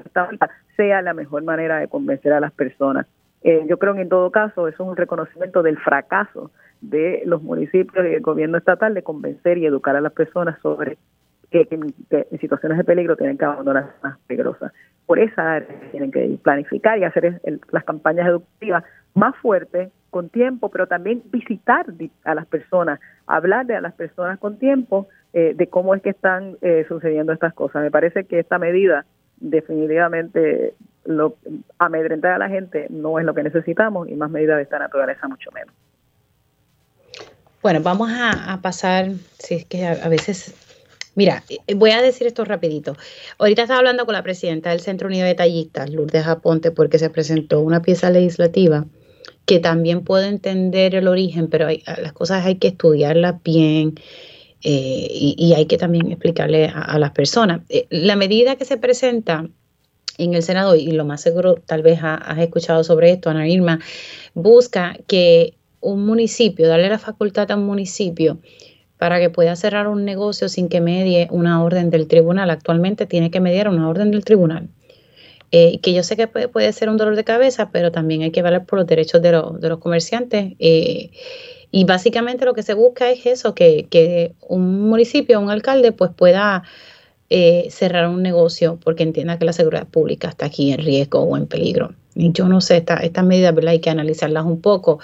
sea 0.76 1.02
la 1.02 1.14
mejor 1.14 1.44
manera 1.44 1.78
de 1.78 1.88
convencer 1.88 2.32
a 2.32 2.40
las 2.40 2.52
personas. 2.52 3.06
Eh, 3.42 3.64
yo 3.68 3.78
creo 3.78 3.94
que 3.94 4.02
en 4.02 4.08
todo 4.08 4.30
caso 4.30 4.68
eso 4.68 4.84
es 4.84 4.88
un 4.88 4.96
reconocimiento 4.96 5.62
del 5.62 5.78
fracaso 5.78 6.50
de 6.80 7.22
los 7.26 7.42
municipios 7.42 8.04
y 8.04 8.10
del 8.10 8.20
gobierno 8.20 8.58
estatal 8.58 8.94
de 8.94 9.02
convencer 9.02 9.58
y 9.58 9.66
educar 9.66 9.96
a 9.96 10.00
las 10.00 10.12
personas 10.12 10.60
sobre 10.60 10.98
que, 11.52 11.68
en 11.70 12.38
situaciones 12.40 12.78
de 12.78 12.84
peligro 12.84 13.16
tienen 13.16 13.38
que 13.38 13.44
abandonar 13.44 13.94
las 14.02 14.18
peligrosas. 14.26 14.72
Por 15.06 15.18
esa 15.18 15.54
área 15.54 15.68
tienen 15.90 16.10
que 16.10 16.38
planificar 16.42 16.98
y 16.98 17.04
hacer 17.04 17.40
las 17.70 17.84
campañas 17.84 18.26
educativas 18.26 18.84
más 19.14 19.36
fuertes, 19.36 19.90
con 20.12 20.28
tiempo, 20.28 20.68
pero 20.68 20.86
también 20.86 21.22
visitar 21.32 21.86
a 22.24 22.34
las 22.34 22.46
personas, 22.46 23.00
hablarle 23.26 23.76
a 23.76 23.80
las 23.80 23.94
personas 23.94 24.38
con 24.38 24.58
tiempo 24.58 25.08
eh, 25.32 25.54
de 25.56 25.66
cómo 25.68 25.94
es 25.94 26.02
que 26.02 26.10
están 26.10 26.58
eh, 26.60 26.84
sucediendo 26.86 27.32
estas 27.32 27.54
cosas. 27.54 27.82
Me 27.82 27.90
parece 27.90 28.24
que 28.24 28.38
esta 28.38 28.58
medida 28.58 29.06
definitivamente 29.40 30.74
lo 31.06 31.36
amedrentar 31.78 32.32
a 32.32 32.38
la 32.38 32.48
gente 32.50 32.86
no 32.90 33.18
es 33.18 33.24
lo 33.24 33.34
que 33.34 33.42
necesitamos 33.42 34.06
y 34.08 34.14
más 34.14 34.30
medidas 34.30 34.58
de 34.58 34.64
esta 34.64 34.78
naturaleza 34.78 35.26
mucho 35.28 35.50
menos. 35.52 35.74
Bueno, 37.62 37.80
vamos 37.82 38.10
a, 38.12 38.58
pasar, 38.60 39.06
si 39.38 39.54
es 39.54 39.64
que 39.64 39.86
a, 39.86 40.08
veces 40.08 40.71
Mira, 41.14 41.44
eh, 41.48 41.74
voy 41.74 41.90
a 41.90 42.00
decir 42.00 42.26
esto 42.26 42.44
rapidito. 42.44 42.96
Ahorita 43.38 43.62
estaba 43.62 43.78
hablando 43.78 44.06
con 44.06 44.14
la 44.14 44.22
presidenta 44.22 44.70
del 44.70 44.80
Centro 44.80 45.08
Unido 45.08 45.26
de 45.26 45.34
Tallistas, 45.34 45.90
Lourdes 45.90 46.26
Aponte, 46.26 46.70
porque 46.70 46.98
se 46.98 47.10
presentó 47.10 47.60
una 47.60 47.82
pieza 47.82 48.10
legislativa 48.10 48.86
que 49.44 49.58
también 49.58 50.04
puede 50.04 50.28
entender 50.28 50.94
el 50.94 51.08
origen, 51.08 51.48
pero 51.48 51.68
las 51.68 52.12
cosas 52.12 52.46
hay 52.46 52.56
que 52.56 52.68
estudiarlas 52.68 53.42
bien 53.42 53.94
eh, 54.62 55.08
y, 55.10 55.52
hay 55.54 55.66
que 55.66 55.76
también 55.76 56.10
explicarle 56.12 56.70
a, 56.72 56.98
las 56.98 57.10
personas. 57.10 57.62
Eh, 57.68 57.86
la 57.90 58.14
medida 58.14 58.56
que 58.56 58.64
se 58.64 58.76
presenta 58.76 59.48
en 60.18 60.34
el 60.34 60.42
Senado, 60.42 60.76
y 60.76 60.92
lo 60.92 61.04
más 61.04 61.20
seguro 61.20 61.56
tal 61.66 61.82
vez 61.82 61.98
has 62.02 62.38
escuchado 62.38 62.84
sobre 62.84 63.10
esto, 63.10 63.30
Ana 63.30 63.48
Irma, 63.48 63.80
busca 64.34 64.96
que 65.08 65.54
un 65.80 66.06
municipio, 66.06 66.68
darle 66.68 66.88
la 66.88 66.98
facultad 66.98 67.50
a 67.50 67.56
un 67.56 67.66
municipio 67.66 68.38
para 69.02 69.18
que 69.18 69.30
pueda 69.30 69.56
cerrar 69.56 69.88
un 69.88 70.04
negocio 70.04 70.48
sin 70.48 70.68
que 70.68 70.80
medie 70.80 71.26
una 71.32 71.64
orden 71.64 71.90
del 71.90 72.06
tribunal. 72.06 72.50
Actualmente 72.50 73.04
tiene 73.04 73.32
que 73.32 73.40
mediar 73.40 73.68
una 73.68 73.88
orden 73.88 74.12
del 74.12 74.24
tribunal. 74.24 74.68
Eh, 75.50 75.80
que 75.80 75.92
yo 75.92 76.04
sé 76.04 76.16
que 76.16 76.28
puede, 76.28 76.72
ser 76.72 76.88
un 76.88 76.98
dolor 76.98 77.16
de 77.16 77.24
cabeza, 77.24 77.70
pero 77.72 77.90
también 77.90 78.22
hay 78.22 78.30
que 78.30 78.42
velar 78.42 78.64
por 78.64 78.78
los 78.78 78.86
derechos 78.86 79.20
de, 79.20 79.32
los 79.32 79.78
comerciantes. 79.80 80.52
Eh, 80.60 81.10
y 81.72 81.82
básicamente 81.82 82.44
lo 82.44 82.54
que 82.54 82.62
se 82.62 82.74
busca 82.74 83.10
es 83.10 83.26
eso, 83.26 83.56
que, 83.56 84.34
un 84.48 84.88
municipio, 84.88 85.40
un 85.40 85.50
alcalde, 85.50 85.90
pues 85.90 86.12
pueda 86.16 86.62
eh, 87.28 87.66
cerrar 87.70 88.08
un 88.08 88.22
negocio 88.22 88.78
porque 88.84 89.02
entienda 89.02 89.36
que 89.36 89.46
la 89.46 89.52
seguridad 89.52 89.88
pública 89.88 90.28
está 90.28 90.46
aquí 90.46 90.70
en 90.70 90.78
riesgo 90.78 91.22
o 91.22 91.36
en 91.36 91.48
peligro. 91.48 91.92
Y 92.14 92.30
yo 92.30 92.46
no 92.46 92.60
sé, 92.60 92.84
estas 93.02 93.24
medidas 93.24 93.52
hay 93.66 93.80
que 93.80 93.90
analizarlas 93.90 94.44
un 94.44 94.60
poco 94.60 95.00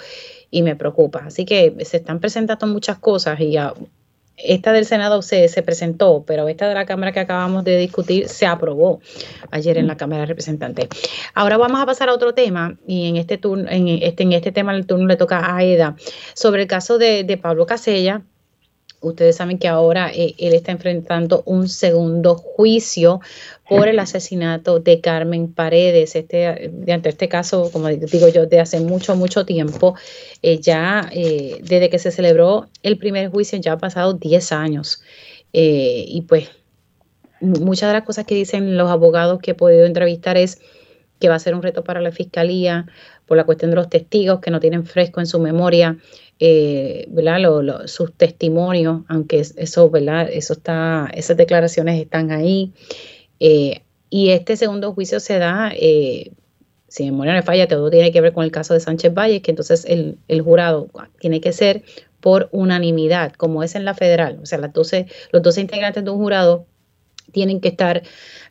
y 0.51 0.61
me 0.61 0.75
preocupa. 0.75 1.23
Así 1.25 1.45
que 1.45 1.75
se 1.85 1.97
están 1.97 2.19
presentando 2.19 2.67
muchas 2.67 2.99
cosas 2.99 3.39
y 3.39 3.51
ya 3.51 3.73
esta 4.43 4.71
del 4.71 4.85
Senado 4.85 5.21
se, 5.21 5.47
se, 5.47 5.61
presentó, 5.63 6.23
pero 6.25 6.47
esta 6.47 6.67
de 6.67 6.73
la 6.73 6.85
Cámara 6.85 7.11
que 7.11 7.19
acabamos 7.19 7.63
de 7.63 7.77
discutir 7.77 8.29
se 8.29 8.45
aprobó 8.45 9.01
ayer 9.51 9.77
en 9.77 9.87
la 9.87 9.97
Cámara 9.97 10.21
de 10.21 10.27
Representantes. 10.27 10.87
Ahora 11.33 11.57
vamos 11.57 11.79
a 11.81 11.85
pasar 11.85 12.09
a 12.09 12.13
otro 12.13 12.33
tema, 12.33 12.77
y 12.87 13.09
en 13.09 13.17
este 13.17 13.37
turno, 13.37 13.69
en 13.69 13.87
este, 13.87 14.23
en 14.23 14.33
este 14.33 14.51
tema 14.51 14.73
el 14.73 14.85
turno 14.85 15.07
le 15.07 15.17
toca 15.17 15.55
a 15.55 15.63
Eda, 15.63 15.95
sobre 16.33 16.61
el 16.61 16.67
caso 16.67 16.97
de, 16.97 17.23
de 17.23 17.37
Pablo 17.37 17.65
Casella, 17.65 18.21
Ustedes 19.01 19.37
saben 19.37 19.57
que 19.57 19.69
ahora 19.69 20.11
eh, 20.13 20.35
él 20.37 20.53
está 20.53 20.73
enfrentando 20.73 21.41
un 21.45 21.69
segundo 21.69 22.35
juicio 22.35 23.21
por 23.69 23.87
el 23.87 23.97
asesinato 23.99 24.79
de 24.79 24.99
Carmen 24.99 25.53
Paredes. 25.53 26.15
Este, 26.15 26.71
ante 26.91 27.09
este 27.09 27.29
caso, 27.29 27.69
como 27.71 27.87
digo 27.87 28.27
yo, 28.27 28.45
de 28.45 28.59
hace 28.59 28.81
mucho, 28.81 29.15
mucho 29.15 29.45
tiempo, 29.45 29.95
eh, 30.41 30.59
ya 30.59 31.09
eh, 31.13 31.59
desde 31.61 31.89
que 31.89 31.99
se 31.99 32.11
celebró 32.11 32.67
el 32.83 32.97
primer 32.97 33.29
juicio, 33.29 33.57
ya 33.59 33.73
han 33.73 33.79
pasado 33.79 34.13
10 34.13 34.51
años. 34.51 35.01
y 35.51 36.21
pues 36.27 36.49
muchas 37.41 37.89
de 37.89 37.93
las 37.93 38.03
cosas 38.03 38.25
que 38.25 38.35
dicen 38.35 38.77
los 38.77 38.89
abogados 38.89 39.39
que 39.39 39.51
he 39.51 39.55
podido 39.55 39.85
entrevistar 39.85 40.37
es 40.37 40.59
que 41.19 41.29
va 41.29 41.35
a 41.35 41.39
ser 41.39 41.55
un 41.55 41.61
reto 41.61 41.83
para 41.83 42.01
la 42.01 42.11
fiscalía 42.11 42.85
por 43.25 43.37
la 43.37 43.43
cuestión 43.43 43.71
de 43.71 43.75
los 43.75 43.89
testigos 43.89 44.39
que 44.39 44.51
no 44.51 44.59
tienen 44.59 44.85
fresco 44.85 45.19
en 45.19 45.27
su 45.27 45.39
memoria 45.39 45.97
eh, 46.39 47.05
¿verdad? 47.09 47.85
sus 47.87 48.13
testimonios, 48.13 49.01
aunque 49.09 49.39
eso, 49.39 49.89
¿verdad? 49.89 50.29
Eso 50.31 50.53
está, 50.53 51.09
esas 51.13 51.35
declaraciones 51.35 52.01
están 52.01 52.31
ahí. 52.31 52.71
Eh, 53.39 53.81
y 54.09 54.29
este 54.29 54.55
segundo 54.55 54.93
juicio 54.93 55.19
se 55.19 55.37
da, 55.37 55.71
eh, 55.75 56.31
si 56.87 57.03
memoria 57.05 57.35
no 57.35 57.43
falla, 57.43 57.67
todo 57.67 57.89
tiene 57.91 58.11
que 58.11 58.21
ver 58.21 58.33
con 58.33 58.43
el 58.43 58.51
caso 58.51 58.73
de 58.73 58.79
Sánchez 58.79 59.13
Valle, 59.13 59.41
que 59.41 59.51
entonces 59.51 59.85
el, 59.85 60.41
jurado 60.41 60.89
tiene 61.19 61.41
que 61.41 61.51
ser 61.51 61.83
por 62.21 62.49
unanimidad, 62.51 63.33
como 63.33 63.61
es 63.61 63.75
en 63.75 63.85
la 63.85 63.93
federal. 63.93 64.39
O 64.41 64.45
sea, 64.45 64.59
las 64.59 64.73
12, 64.73 65.07
los 65.31 65.41
12 65.43 65.61
integrantes 65.61 66.03
de 66.03 66.09
un 66.09 66.17
jurado 66.17 66.65
tienen 67.31 67.59
que 67.59 67.67
estar 67.67 68.01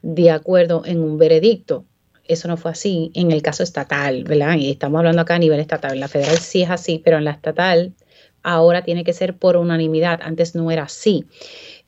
de 0.02 0.30
acuerdo 0.30 0.82
en 0.84 1.00
un 1.00 1.18
veredicto 1.18 1.84
eso 2.28 2.46
no 2.46 2.56
fue 2.56 2.70
así 2.70 3.10
en 3.14 3.32
el 3.32 3.42
caso 3.42 3.62
estatal, 3.62 4.24
¿verdad? 4.24 4.56
Y 4.56 4.70
estamos 4.70 4.98
hablando 4.98 5.22
acá 5.22 5.34
a 5.34 5.38
nivel 5.38 5.60
estatal. 5.60 5.94
En 5.94 6.00
la 6.00 6.08
federal 6.08 6.38
sí 6.38 6.62
es 6.62 6.70
así, 6.70 7.00
pero 7.02 7.18
en 7.18 7.24
la 7.24 7.32
estatal 7.32 7.94
ahora 8.42 8.82
tiene 8.84 9.02
que 9.02 9.12
ser 9.12 9.36
por 9.36 9.56
unanimidad. 9.56 10.20
Antes 10.22 10.54
no 10.54 10.70
era 10.70 10.84
así. 10.84 11.24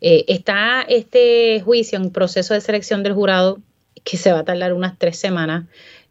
Eh, 0.00 0.24
está 0.28 0.82
este 0.88 1.60
juicio 1.60 1.98
en 1.98 2.10
proceso 2.10 2.54
de 2.54 2.60
selección 2.60 3.02
del 3.02 3.12
jurado 3.12 3.58
que 4.02 4.16
se 4.16 4.32
va 4.32 4.40
a 4.40 4.44
tardar 4.44 4.72
unas 4.72 4.98
tres 4.98 5.18
semanas. 5.18 5.66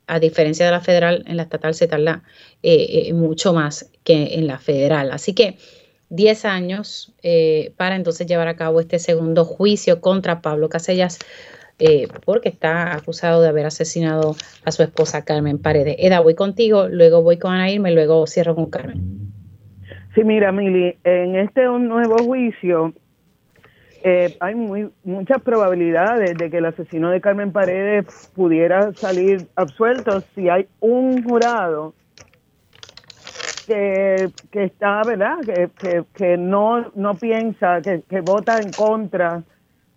A 0.07 0.19
diferencia 0.19 0.65
de 0.65 0.71
la 0.71 0.81
federal, 0.81 1.23
en 1.27 1.37
la 1.37 1.43
estatal 1.43 1.75
se 1.75 1.87
tarda 1.87 2.23
eh, 2.63 3.05
eh, 3.07 3.13
mucho 3.13 3.53
más 3.53 3.91
que 4.03 4.35
en 4.35 4.47
la 4.47 4.57
federal. 4.57 5.11
Así 5.11 5.33
que 5.33 5.57
10 6.09 6.45
años 6.45 7.13
para 7.77 7.95
entonces 7.95 8.25
llevar 8.25 8.47
a 8.47 8.55
cabo 8.55 8.79
este 8.79 8.97
segundo 8.97 9.45
juicio 9.45 10.01
contra 10.01 10.41
Pablo 10.41 10.67
Casellas 10.67 11.19
eh, 11.79 12.07
porque 12.25 12.49
está 12.49 12.93
acusado 12.93 13.41
de 13.41 13.49
haber 13.49 13.65
asesinado 13.65 14.35
a 14.65 14.71
su 14.71 14.83
esposa 14.83 15.23
Carmen 15.23 15.57
Paredes. 15.57 15.95
Eda, 15.97 16.19
voy 16.19 16.35
contigo, 16.35 16.87
luego 16.89 17.21
voy 17.21 17.37
con 17.37 17.53
Ana 17.53 17.89
luego 17.89 18.27
cierro 18.27 18.55
con 18.55 18.69
Carmen. 18.69 19.31
Sí, 20.13 20.23
mira, 20.23 20.51
Mili, 20.51 20.97
en 21.03 21.35
este 21.35 21.65
nuevo 21.65 22.17
juicio 22.17 22.93
eh, 24.03 24.35
hay 24.39 24.55
muy, 24.55 24.89
muchas 25.03 25.41
probabilidades 25.41 26.37
de 26.37 26.49
que 26.49 26.57
el 26.57 26.65
asesino 26.65 27.09
de 27.09 27.21
Carmen 27.21 27.51
Paredes 27.51 28.31
pudiera 28.35 28.93
salir 28.93 29.47
absuelto 29.55 30.21
si 30.35 30.49
hay 30.49 30.67
un 30.79 31.23
jurado 31.23 31.93
que, 33.67 34.29
que 34.51 34.63
está, 34.65 35.03
¿verdad? 35.03 35.37
Que, 35.45 36.03
que, 36.13 36.37
no, 36.37 36.91
no 36.95 37.15
piensa, 37.15 37.81
que, 37.81 38.01
que 38.09 38.21
vota 38.21 38.59
en 38.59 38.71
contra 38.71 39.43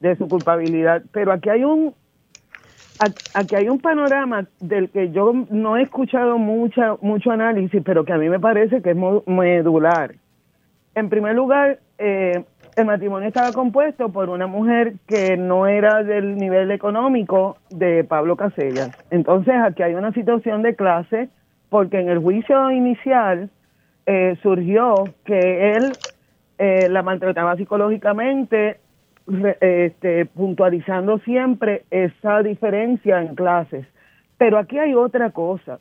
de 0.02 0.16
su 0.16 0.28
culpabilidad. 0.28 1.02
Pero 1.12 1.32
aquí 1.32 1.48
hay 1.48 1.64
un 1.64 1.94
aquí 3.34 3.56
hay 3.56 3.68
un 3.68 3.80
panorama 3.80 4.46
del 4.60 4.90
que 4.90 5.10
yo 5.10 5.32
no 5.50 5.76
he 5.76 5.82
escuchado 5.82 6.38
mucha, 6.38 6.96
mucho 7.00 7.30
análisis, 7.30 7.82
pero 7.84 8.04
que 8.04 8.12
a 8.12 8.18
mí 8.18 8.28
me 8.28 8.38
parece 8.38 8.82
que 8.82 8.90
es 8.90 8.96
medular. 9.26 10.14
En 10.94 11.08
primer 11.08 11.34
lugar, 11.34 11.78
eh, 11.98 12.44
el 12.76 12.84
matrimonio 12.84 13.28
estaba 13.28 13.52
compuesto 13.52 14.10
por 14.10 14.28
una 14.28 14.46
mujer 14.46 14.94
que 15.06 15.36
no 15.36 15.66
era 15.66 16.04
del 16.04 16.36
nivel 16.36 16.70
económico 16.70 17.56
de 17.70 18.04
Pablo 18.04 18.36
Casellas. 18.36 18.96
Entonces, 19.10 19.54
aquí 19.64 19.82
hay 19.82 19.94
una 19.94 20.12
situación 20.12 20.62
de 20.62 20.76
clase, 20.76 21.28
porque 21.70 21.98
en 21.98 22.08
el 22.08 22.18
juicio 22.18 22.70
inicial 22.70 23.50
eh, 24.06 24.36
surgió 24.42 25.04
que 25.24 25.74
él 25.76 25.92
eh, 26.58 26.88
la 26.88 27.02
maltrataba 27.02 27.56
psicológicamente, 27.56 28.78
este, 29.60 30.26
puntualizando 30.26 31.18
siempre 31.18 31.84
esa 31.90 32.42
diferencia 32.42 33.20
en 33.20 33.34
clases. 33.34 33.86
Pero 34.38 34.58
aquí 34.58 34.78
hay 34.78 34.94
otra 34.94 35.30
cosa. 35.30 35.78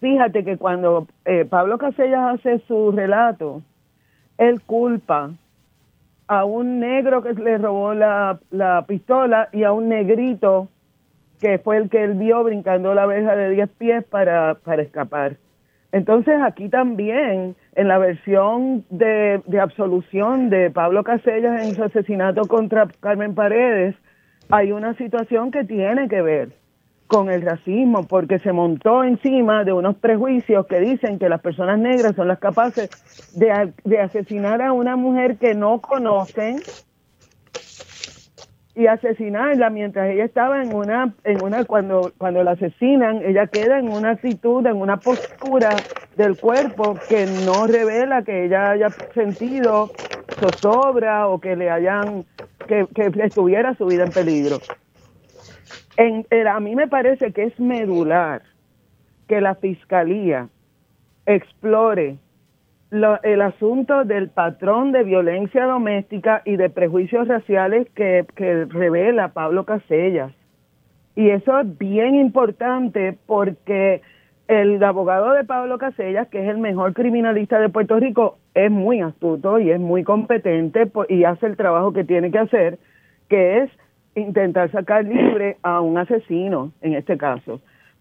Fíjate 0.00 0.44
que 0.44 0.56
cuando 0.56 1.08
eh, 1.24 1.44
Pablo 1.44 1.78
Casellas 1.78 2.38
hace 2.38 2.60
su 2.68 2.92
relato, 2.92 3.62
él 4.36 4.60
culpa 4.62 5.30
a 6.28 6.44
un 6.44 6.78
negro 6.78 7.22
que 7.22 7.32
le 7.32 7.58
robó 7.58 7.94
la, 7.94 8.38
la 8.50 8.84
pistola 8.86 9.48
y 9.52 9.64
a 9.64 9.72
un 9.72 9.88
negrito 9.88 10.68
que 11.40 11.58
fue 11.58 11.78
el 11.78 11.88
que 11.88 12.04
él 12.04 12.14
vio 12.14 12.42
brincando 12.44 12.94
la 12.94 13.06
verja 13.06 13.34
de 13.34 13.50
10 13.50 13.68
pies 13.70 14.04
para, 14.04 14.54
para 14.54 14.82
escapar. 14.82 15.36
Entonces 15.92 16.40
aquí 16.42 16.68
también, 16.68 17.56
en 17.78 17.86
la 17.86 17.98
versión 17.98 18.84
de, 18.90 19.40
absolución 19.62 20.50
de 20.50 20.68
Pablo 20.68 21.04
Casellas 21.04 21.64
en 21.64 21.76
su 21.76 21.84
asesinato 21.84 22.42
contra 22.48 22.88
Carmen 22.98 23.36
Paredes, 23.36 23.94
hay 24.50 24.72
una 24.72 24.94
situación 24.94 25.52
que 25.52 25.62
tiene 25.62 26.08
que 26.08 26.20
ver 26.20 26.48
con 27.06 27.30
el 27.30 27.40
racismo, 27.40 28.04
porque 28.08 28.40
se 28.40 28.52
montó 28.52 29.04
encima 29.04 29.62
de 29.62 29.72
unos 29.72 29.94
prejuicios 29.94 30.66
que 30.66 30.80
dicen 30.80 31.20
que 31.20 31.28
las 31.28 31.40
personas 31.40 31.78
negras 31.78 32.16
son 32.16 32.26
las 32.26 32.40
capaces 32.40 32.90
de, 33.36 33.72
de 33.84 34.00
asesinar 34.00 34.60
a 34.60 34.72
una 34.72 34.96
mujer 34.96 35.36
que 35.36 35.54
no 35.54 35.80
conocen 35.80 36.56
y 38.78 38.86
asesinarla 38.86 39.70
mientras 39.70 40.08
ella 40.08 40.24
estaba 40.24 40.62
en 40.62 40.72
una 40.72 41.12
en 41.24 41.40
una 41.40 41.64
cuando 41.64 42.12
cuando 42.16 42.44
la 42.44 42.52
asesinan 42.52 43.22
ella 43.24 43.48
queda 43.48 43.80
en 43.80 43.88
una 43.90 44.12
actitud 44.12 44.64
en 44.66 44.76
una 44.76 44.98
postura 44.98 45.84
del 46.14 46.38
cuerpo 46.38 47.00
que 47.08 47.26
no 47.26 47.66
revela 47.66 48.22
que 48.22 48.44
ella 48.44 48.70
haya 48.70 48.94
sentido 49.14 49.90
zozobra 50.38 51.26
o 51.28 51.40
que 51.40 51.56
le 51.56 51.70
hayan 51.70 52.24
que, 52.68 52.86
que 52.94 53.10
estuviera 53.24 53.74
su 53.74 53.86
vida 53.86 54.04
en 54.04 54.12
peligro. 54.12 54.62
En, 55.96 56.24
a 56.46 56.60
mí 56.60 56.76
me 56.76 56.86
parece 56.86 57.32
que 57.32 57.44
es 57.44 57.58
medular 57.58 58.42
que 59.26 59.40
la 59.40 59.56
fiscalía 59.56 60.48
explore 61.26 62.18
el 62.90 63.42
asunto 63.42 64.04
del 64.04 64.30
patrón 64.30 64.92
de 64.92 65.04
violencia 65.04 65.66
doméstica 65.66 66.42
y 66.44 66.56
de 66.56 66.70
prejuicios 66.70 67.28
raciales 67.28 67.88
que, 67.94 68.24
que 68.34 68.64
revela 68.64 69.28
Pablo 69.28 69.64
Casellas. 69.64 70.32
Y 71.14 71.30
eso 71.30 71.58
es 71.60 71.78
bien 71.78 72.14
importante 72.14 73.18
porque 73.26 74.00
el 74.46 74.82
abogado 74.82 75.32
de 75.32 75.44
Pablo 75.44 75.76
Casellas, 75.76 76.28
que 76.28 76.42
es 76.42 76.48
el 76.48 76.58
mejor 76.58 76.94
criminalista 76.94 77.60
de 77.60 77.68
Puerto 77.68 77.98
Rico, 78.00 78.38
es 78.54 78.70
muy 78.70 79.00
astuto 79.02 79.58
y 79.58 79.70
es 79.70 79.78
muy 79.78 80.02
competente 80.04 80.90
y 81.08 81.24
hace 81.24 81.46
el 81.46 81.56
trabajo 81.56 81.92
que 81.92 82.04
tiene 82.04 82.30
que 82.30 82.38
hacer, 82.38 82.78
que 83.28 83.58
es 83.58 83.70
intentar 84.14 84.70
sacar 84.70 85.04
libre 85.04 85.58
a 85.62 85.80
un 85.80 85.98
asesino, 85.98 86.72
en 86.80 86.94
este 86.94 87.18
caso. 87.18 87.60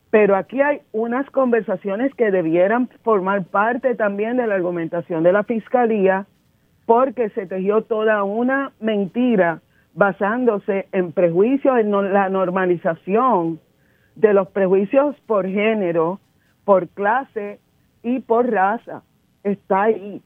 Pero 0.09 0.35
aquí 0.35 0.61
hay 0.61 0.81
unas 0.93 1.29
conversaciones 1.31 2.13
que 2.15 2.31
debieran 2.31 2.89
formar 3.03 3.43
parte 3.45 3.95
también 3.95 4.37
de 4.37 4.47
la 4.47 4.55
argumentación 4.55 5.23
de 5.23 5.33
la 5.33 5.43
fiscalía 5.43 6.25
porque 6.85 7.29
se 7.31 7.45
tejió 7.45 7.81
toda 7.81 8.23
una 8.23 8.71
mentira 8.79 9.59
basándose 9.93 10.87
en 10.93 11.11
prejuicios, 11.11 11.79
en 11.79 11.91
la 12.13 12.29
normalización 12.29 13.59
de 14.15 14.33
los 14.33 14.47
prejuicios 14.49 15.15
por 15.25 15.45
género, 15.47 16.19
por 16.63 16.87
clase 16.87 17.59
y 18.03 18.19
por 18.19 18.49
raza. 18.49 19.03
Está 19.43 19.83
ahí. 19.83 20.21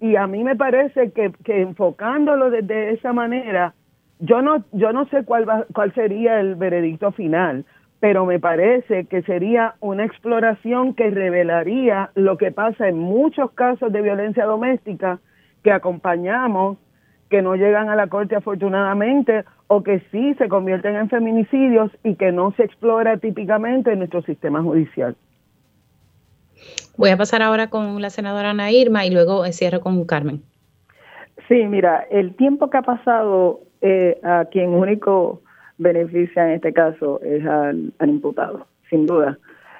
Y 0.00 0.16
a 0.16 0.26
mí 0.26 0.44
me 0.44 0.56
parece 0.56 1.12
que, 1.12 1.32
que 1.44 1.62
enfocándolo 1.62 2.50
de, 2.50 2.92
esa 2.92 3.12
manera, 3.12 3.72
yo 4.18 4.42
no, 4.42 4.64
yo 4.72 4.92
no 4.92 5.06
sé 5.06 5.24
cuál, 5.24 5.66
cuál 5.72 5.94
sería 5.94 6.40
el 6.40 6.56
veredicto 6.56 7.12
final, 7.12 7.64
pero 8.00 8.26
me 8.26 8.38
parece 8.38 9.06
que 9.06 9.22
sería 9.22 9.74
una 9.80 10.04
exploración 10.04 10.94
que 10.94 11.10
revelaría 11.10 12.10
lo 12.14 12.36
que 12.36 12.52
pasa 12.52 12.88
en 12.88 12.98
muchos 12.98 13.52
casos 13.52 13.92
de 13.92 14.02
violencia 14.02 14.44
doméstica 14.44 15.20
que 15.62 15.72
acompañamos, 15.72 16.76
que 17.30 17.42
no 17.42 17.56
llegan 17.56 17.88
a 17.88 17.96
la 17.96 18.08
corte 18.08 18.36
afortunadamente 18.36 19.44
o 19.66 19.82
que 19.82 20.00
sí 20.12 20.34
se 20.34 20.48
convierten 20.48 20.96
en 20.96 21.08
feminicidios 21.08 21.90
y 22.04 22.16
que 22.16 22.30
no 22.32 22.52
se 22.52 22.64
explora 22.64 23.16
típicamente 23.16 23.92
en 23.92 23.98
nuestro 23.98 24.22
sistema 24.22 24.62
judicial. 24.62 25.16
Voy 26.96 27.10
a 27.10 27.16
pasar 27.16 27.42
ahora 27.42 27.70
con 27.70 28.00
la 28.00 28.10
senadora 28.10 28.50
Ana 28.50 28.70
Irma 28.70 29.04
y 29.04 29.10
luego 29.10 29.44
cierro 29.46 29.80
con 29.80 30.04
Carmen. 30.04 30.42
Sí, 31.48 31.64
mira, 31.66 32.06
el 32.10 32.34
tiempo 32.36 32.70
que 32.70 32.78
ha 32.78 32.82
pasado 32.82 33.60
eh, 33.80 34.20
a 34.22 34.46
quien 34.50 34.70
único 34.70 35.42
beneficia 35.78 36.46
en 36.46 36.54
este 36.54 36.72
caso 36.72 37.20
es 37.22 37.44
al, 37.46 37.92
imputado, 38.00 38.66
sin 38.88 39.06
duda. 39.06 39.38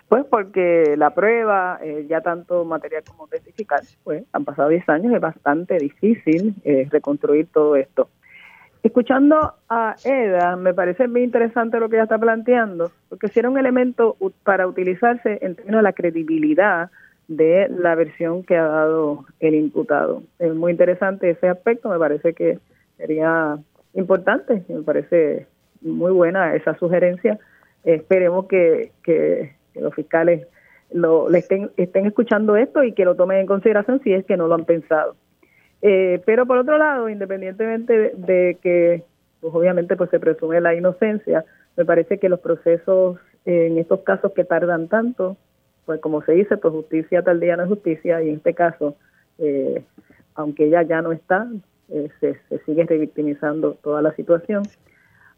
Pues 0.08 0.24
porque 0.26 0.94
la 0.96 1.14
prueba, 1.14 1.78
eh, 1.82 2.06
ya 2.08 2.20
tanto 2.20 2.64
material 2.64 3.02
como 3.04 3.26
testificar, 3.26 3.80
pues 4.02 4.24
han 4.32 4.44
pasado 4.44 4.68
10 4.68 4.88
años, 4.88 5.14
es 5.14 5.20
bastante 5.20 5.78
difícil 5.78 6.54
eh, 6.64 6.86
reconstruir 6.90 7.48
todo 7.52 7.74
esto. 7.76 8.08
Escuchando 8.82 9.54
a 9.70 9.96
Eda, 10.04 10.56
me 10.56 10.74
parece 10.74 11.08
muy 11.08 11.22
interesante 11.22 11.80
lo 11.80 11.88
que 11.88 11.96
ella 11.96 12.02
está 12.02 12.18
planteando, 12.18 12.92
porque 13.08 13.28
si 13.28 13.40
era 13.40 13.48
un 13.48 13.56
elemento 13.56 14.16
para 14.42 14.66
utilizarse 14.66 15.38
en 15.40 15.54
términos 15.54 15.78
de 15.78 15.82
la 15.82 15.94
credibilidad 15.94 16.90
de 17.26 17.68
la 17.70 17.94
versión 17.94 18.42
que 18.44 18.56
ha 18.56 18.66
dado 18.66 19.24
el 19.40 19.54
imputado. 19.54 20.22
Es 20.38 20.54
muy 20.54 20.72
interesante 20.72 21.30
ese 21.30 21.48
aspecto, 21.48 21.88
me 21.88 21.98
parece 21.98 22.34
que 22.34 22.58
sería 22.98 23.56
importante, 23.94 24.62
me 24.68 24.82
parece 24.82 25.46
muy 25.84 26.12
buena 26.12 26.54
esa 26.54 26.76
sugerencia. 26.78 27.38
Esperemos 27.84 28.46
que, 28.46 28.90
que, 29.02 29.54
los 29.74 29.94
fiscales 29.94 30.46
lo, 30.92 31.28
estén, 31.30 31.70
estén 31.76 32.06
escuchando 32.06 32.56
esto 32.56 32.82
y 32.84 32.92
que 32.92 33.04
lo 33.04 33.14
tomen 33.14 33.38
en 33.38 33.46
consideración 33.46 34.00
si 34.02 34.12
es 34.12 34.24
que 34.24 34.36
no 34.36 34.48
lo 34.48 34.54
han 34.54 34.64
pensado. 34.64 35.16
Eh, 35.82 36.22
pero 36.24 36.46
por 36.46 36.58
otro 36.58 36.78
lado, 36.78 37.08
independientemente 37.08 38.12
de, 38.16 38.58
que, 38.62 39.02
pues 39.40 39.54
obviamente, 39.54 39.96
pues 39.96 40.10
se 40.10 40.20
presume 40.20 40.60
la 40.60 40.74
inocencia, 40.74 41.44
me 41.76 41.84
parece 41.84 42.18
que 42.18 42.28
los 42.28 42.40
procesos 42.40 43.18
en 43.44 43.78
estos 43.78 44.00
casos 44.00 44.32
que 44.32 44.44
tardan 44.44 44.88
tanto, 44.88 45.36
pues 45.84 46.00
como 46.00 46.22
se 46.22 46.32
dice, 46.32 46.56
pues 46.56 46.72
justicia 46.72 47.22
tal 47.22 47.40
día 47.40 47.56
no 47.56 47.64
es 47.64 47.68
justicia 47.68 48.22
y 48.22 48.30
en 48.30 48.36
este 48.36 48.54
caso, 48.54 48.96
eh, 49.38 49.84
aunque 50.34 50.66
ella 50.66 50.82
ya 50.82 51.02
no 51.02 51.12
está, 51.12 51.48
eh, 51.90 52.08
se, 52.20 52.38
se 52.48 52.58
sigue 52.64 52.84
revictimizando 52.84 53.74
toda 53.82 54.00
la 54.00 54.14
situación. 54.14 54.62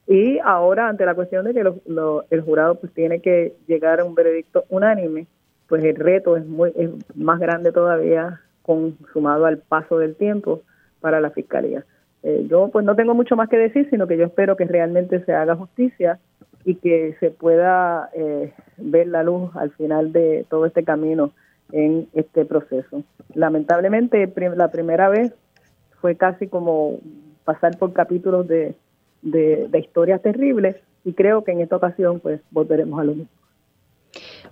Y 0.06 0.38
ahora, 0.38 0.88
ante 0.88 1.04
la 1.04 1.14
cuestión 1.14 1.44
de 1.44 1.54
que 1.54 1.60
el 1.60 2.40
jurado 2.42 2.76
pues 2.76 2.92
tiene 2.92 3.20
que 3.20 3.54
llegar 3.66 4.00
a 4.00 4.04
un 4.04 4.14
veredicto 4.14 4.64
unánime, 4.68 5.26
pues 5.68 5.82
el 5.84 5.96
reto 5.96 6.36
es, 6.36 6.46
muy, 6.46 6.72
es 6.76 6.90
más 7.16 7.40
grande 7.40 7.72
todavía, 7.72 8.40
consumado 8.62 9.46
al 9.46 9.58
paso 9.58 9.98
del 9.98 10.14
tiempo 10.14 10.62
para 11.00 11.20
la 11.20 11.30
fiscalía. 11.30 11.84
Eh, 12.22 12.46
yo 12.48 12.68
pues 12.68 12.84
no 12.84 12.94
tengo 12.96 13.14
mucho 13.14 13.36
más 13.36 13.48
que 13.48 13.58
decir, 13.58 13.88
sino 13.90 14.06
que 14.06 14.16
yo 14.16 14.24
espero 14.26 14.56
que 14.56 14.64
realmente 14.64 15.24
se 15.24 15.32
haga 15.32 15.56
justicia 15.56 16.18
y 16.64 16.76
que 16.76 17.16
se 17.20 17.30
pueda 17.30 18.10
eh, 18.12 18.52
ver 18.76 19.06
la 19.06 19.22
luz 19.22 19.54
al 19.54 19.70
final 19.72 20.12
de 20.12 20.44
todo 20.48 20.66
este 20.66 20.82
camino 20.82 21.32
en 21.72 22.08
este 22.12 22.44
proceso. 22.44 23.02
Lamentablemente, 23.34 24.32
la 24.56 24.70
primera 24.70 25.08
vez 25.08 25.32
fue 26.00 26.16
casi 26.16 26.48
como 26.48 26.98
pasar 27.44 27.78
por 27.78 27.92
capítulos 27.92 28.48
de 28.48 28.74
de, 29.27 29.78
historias 29.78 30.23
terribles 30.23 30.77
y 31.05 31.12
creo 31.12 31.44
que 31.44 31.53
en 31.53 31.61
esta 31.61 31.77
ocasión 31.77 32.20
pues 32.20 32.40
volveremos 32.51 32.98
a 33.01 33.05
lo 33.05 33.15
mismo. 33.15 33.31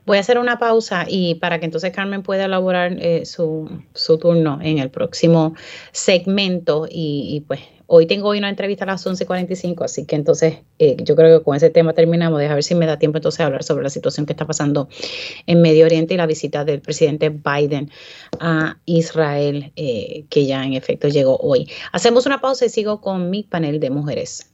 Voy 0.07 0.19
a 0.19 0.21
hacer 0.21 0.39
una 0.39 0.59
pausa 0.59 1.07
y 1.09 1.37
para 1.37 1.59
que 1.59 1.65
entonces 1.65 1.91
Carmen 1.91 2.23
pueda 2.23 2.45
elaborar 2.45 2.95
eh, 2.99 3.25
su, 3.25 3.71
su, 3.95 4.19
turno 4.19 4.59
en 4.61 4.79
el 4.79 4.91
próximo 4.91 5.55
segmento 5.93 6.87
y, 6.91 7.43
pues 7.47 7.61
hoy 7.87 8.07
tengo 8.07 8.29
hoy 8.29 8.39
una 8.39 8.51
entrevista 8.51 8.85
a 8.85 8.89
las 8.89 9.07
11.45, 9.07 9.85
así 9.85 10.05
que 10.05 10.17
entonces 10.17 10.59
eh, 10.79 10.97
yo 11.03 11.17
creo 11.17 11.39
que 11.39 11.45
con 11.45 11.57
ese 11.57 11.71
tema 11.71 11.95
terminamos. 11.95 12.39
Deja 12.41 12.55
ver 12.55 12.65
si 12.65 12.75
me 12.75 12.87
da 12.87 12.99
tiempo 12.99 13.19
entonces 13.19 13.41
a 13.41 13.47
hablar 13.47 13.63
sobre 13.63 13.83
la 13.83 13.91
situación 13.91 14.27
que 14.27 14.33
está 14.33 14.47
pasando 14.47 14.89
en 15.47 15.63
Medio 15.63 15.87
Oriente 15.87 16.13
y 16.13 16.17
la 16.19 16.27
visita 16.27 16.65
del 16.65 16.81
presidente 16.83 17.31
Biden 17.31 17.91
a 18.41 18.79
Israel, 18.85 19.73
eh, 19.77 20.25
que 20.29 20.45
ya 20.45 20.65
en 20.65 20.75
efecto 20.75 21.09
llegó 21.09 21.39
hoy. 21.39 21.71
Hacemos 21.93 22.27
una 22.27 22.41
pausa 22.41 22.67
y 22.67 22.69
sigo 22.69 23.01
con 23.01 23.31
mi 23.31 23.43
panel 23.43 23.81
de 23.81 23.89
mujeres. 23.89 24.54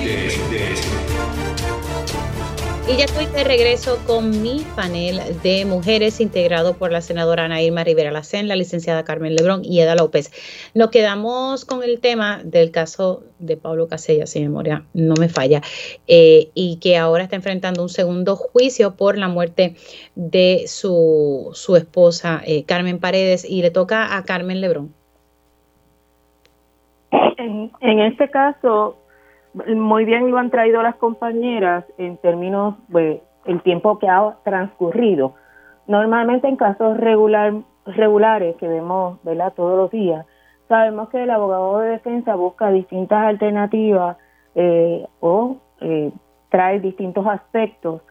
y 2.91 2.97
ya 2.97 3.05
estoy 3.05 3.25
de 3.27 3.43
regreso 3.45 3.99
con 4.05 4.41
mi 4.41 4.65
panel 4.75 5.21
de 5.43 5.65
mujeres 5.65 6.19
integrado 6.19 6.73
por 6.73 6.91
la 6.91 6.99
senadora 6.99 7.45
Ana 7.45 7.61
Irma 7.61 7.85
Rivera 7.85 8.11
Lacén, 8.11 8.49
la 8.49 8.55
licenciada 8.55 9.05
Carmen 9.05 9.35
Lebrón 9.35 9.61
y 9.63 9.79
Eda 9.79 9.95
López. 9.95 10.31
Nos 10.73 10.89
quedamos 10.89 11.63
con 11.63 11.83
el 11.83 12.01
tema 12.01 12.41
del 12.43 12.71
caso 12.71 13.23
de 13.39 13.55
Pablo 13.55 13.87
Casella, 13.87 14.25
si 14.25 14.41
memoria 14.41 14.83
no 14.93 15.13
me 15.19 15.29
falla, 15.29 15.61
eh, 16.07 16.49
y 16.53 16.79
que 16.79 16.97
ahora 16.97 17.23
está 17.23 17.37
enfrentando 17.37 17.81
un 17.81 17.89
segundo 17.89 18.35
juicio 18.35 18.95
por 18.95 19.17
la 19.17 19.29
muerte 19.29 19.75
de 20.15 20.63
su, 20.67 21.51
su 21.53 21.77
esposa 21.77 22.41
eh, 22.45 22.65
Carmen 22.65 22.99
Paredes 22.99 23.45
y 23.49 23.61
le 23.61 23.71
toca 23.71 24.17
a 24.17 24.23
Carmen 24.25 24.59
Lebrón. 24.59 24.93
En, 27.37 27.71
en 27.79 27.99
este 27.99 28.29
caso, 28.29 28.97
muy 29.53 30.05
bien 30.05 30.31
lo 30.31 30.37
han 30.37 30.49
traído 30.49 30.81
las 30.81 30.95
compañeras 30.95 31.85
en 31.97 32.17
términos 32.17 32.75
de 32.87 33.21
el 33.45 33.61
tiempo 33.61 33.99
que 33.99 34.07
ha 34.07 34.35
transcurrido. 34.43 35.33
Normalmente 35.87 36.47
en 36.47 36.55
casos 36.55 36.97
regular 36.97 37.53
regulares 37.85 38.55
que 38.57 38.67
vemos 38.67 39.17
¿verdad? 39.23 39.53
todos 39.55 39.75
los 39.75 39.91
días, 39.91 40.25
sabemos 40.67 41.09
que 41.09 41.23
el 41.23 41.31
abogado 41.31 41.79
de 41.79 41.89
defensa 41.89 42.35
busca 42.35 42.69
distintas 42.69 43.25
alternativas 43.25 44.17
eh, 44.53 45.07
o 45.19 45.57
eh, 45.79 46.11
trae 46.49 46.79
distintos 46.79 47.25
aspectos 47.25 48.01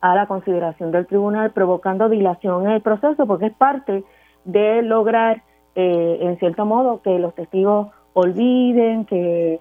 a 0.00 0.14
la 0.14 0.26
consideración 0.26 0.92
del 0.92 1.06
tribunal, 1.06 1.50
provocando 1.50 2.08
dilación 2.08 2.66
en 2.66 2.72
el 2.72 2.82
proceso, 2.82 3.26
porque 3.26 3.46
es 3.46 3.54
parte 3.54 4.04
de 4.44 4.82
lograr, 4.82 5.42
eh, 5.74 6.18
en 6.20 6.38
cierto 6.38 6.64
modo, 6.64 7.02
que 7.02 7.18
los 7.18 7.34
testigos 7.34 7.88
olviden, 8.12 9.04
que 9.06 9.60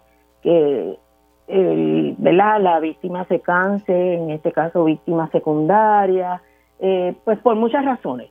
la 1.48 2.80
víctima 2.80 3.26
se 3.26 3.40
canse, 3.40 4.16
en 4.16 4.32
este 4.32 4.52
caso 4.52 4.86
víctima 4.86 5.30
secundaria, 5.32 6.42
eh, 6.80 7.16
pues 7.24 7.40
por 7.40 7.56
muchas 7.56 7.86
razones. 7.86 8.30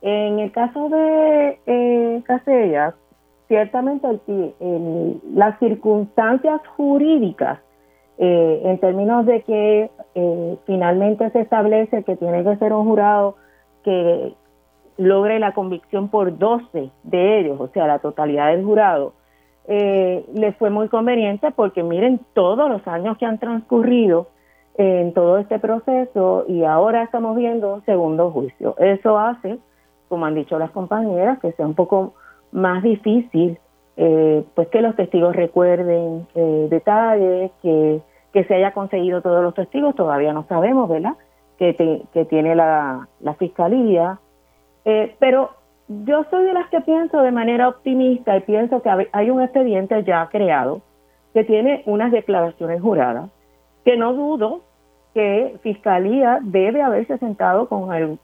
En 0.00 0.38
el 0.38 0.52
caso 0.52 0.88
de 0.88 1.60
eh, 1.66 2.22
Casellas, 2.24 2.94
ciertamente 3.48 4.06
las 5.34 5.58
circunstancias 5.58 6.60
jurídicas, 6.76 7.60
eh, 8.20 8.62
en 8.64 8.78
términos 8.78 9.26
de 9.26 9.42
que 9.42 9.90
eh, 10.16 10.56
finalmente 10.66 11.30
se 11.30 11.40
establece 11.40 12.02
que 12.02 12.16
tiene 12.16 12.42
que 12.42 12.56
ser 12.56 12.72
un 12.72 12.84
jurado 12.84 13.36
que 13.84 14.34
logre 14.96 15.38
la 15.38 15.52
convicción 15.54 16.08
por 16.08 16.36
12 16.36 16.90
de 17.04 17.38
ellos, 17.38 17.60
o 17.60 17.68
sea, 17.68 17.86
la 17.86 18.00
totalidad 18.00 18.48
del 18.50 18.64
jurado, 18.64 19.12
eh, 19.68 20.24
les 20.34 20.56
fue 20.56 20.70
muy 20.70 20.88
conveniente 20.88 21.50
porque 21.50 21.82
miren 21.82 22.20
todos 22.32 22.68
los 22.70 22.86
años 22.88 23.18
que 23.18 23.26
han 23.26 23.38
transcurrido 23.38 24.28
en 24.76 25.12
todo 25.12 25.38
este 25.38 25.58
proceso 25.58 26.44
y 26.48 26.64
ahora 26.64 27.02
estamos 27.02 27.36
viendo 27.36 27.74
un 27.74 27.84
segundo 27.84 28.30
juicio. 28.30 28.74
Eso 28.78 29.18
hace, 29.18 29.58
como 30.08 30.24
han 30.24 30.34
dicho 30.34 30.58
las 30.58 30.70
compañeras, 30.70 31.38
que 31.40 31.52
sea 31.52 31.66
un 31.66 31.74
poco 31.74 32.14
más 32.50 32.82
difícil 32.82 33.58
eh, 34.00 34.44
pues 34.54 34.68
que 34.68 34.80
los 34.80 34.94
testigos 34.94 35.34
recuerden 35.34 36.26
eh, 36.36 36.68
detalles, 36.70 37.50
que, 37.60 38.00
que 38.32 38.44
se 38.44 38.54
haya 38.54 38.72
conseguido 38.72 39.22
todos 39.22 39.42
los 39.42 39.54
testigos, 39.54 39.96
todavía 39.96 40.32
no 40.32 40.46
sabemos, 40.48 40.88
¿verdad? 40.88 41.14
Que, 41.58 41.74
que 42.14 42.24
tiene 42.24 42.54
la, 42.54 43.08
la 43.18 43.34
fiscalía. 43.34 44.20
Eh, 44.84 45.16
pero 45.18 45.50
yo 45.88 46.24
soy 46.30 46.44
de 46.44 46.52
las 46.52 46.68
que 46.68 46.82
pienso 46.82 47.22
de 47.22 47.32
manera 47.32 47.68
optimista 47.68 48.36
y 48.36 48.40
pienso 48.40 48.82
que 48.82 49.08
hay 49.10 49.30
un 49.30 49.42
expediente 49.42 50.04
ya 50.04 50.28
creado 50.30 50.82
que 51.32 51.44
tiene 51.44 51.82
unas 51.86 52.12
declaraciones 52.12 52.80
juradas, 52.80 53.30
que 53.84 53.96
no 53.96 54.12
dudo 54.12 54.60
que 55.14 55.56
Fiscalía 55.62 56.40
debe 56.42 56.82
haberse 56.82 57.16
sentado 57.18 57.68
con, 57.68 58.18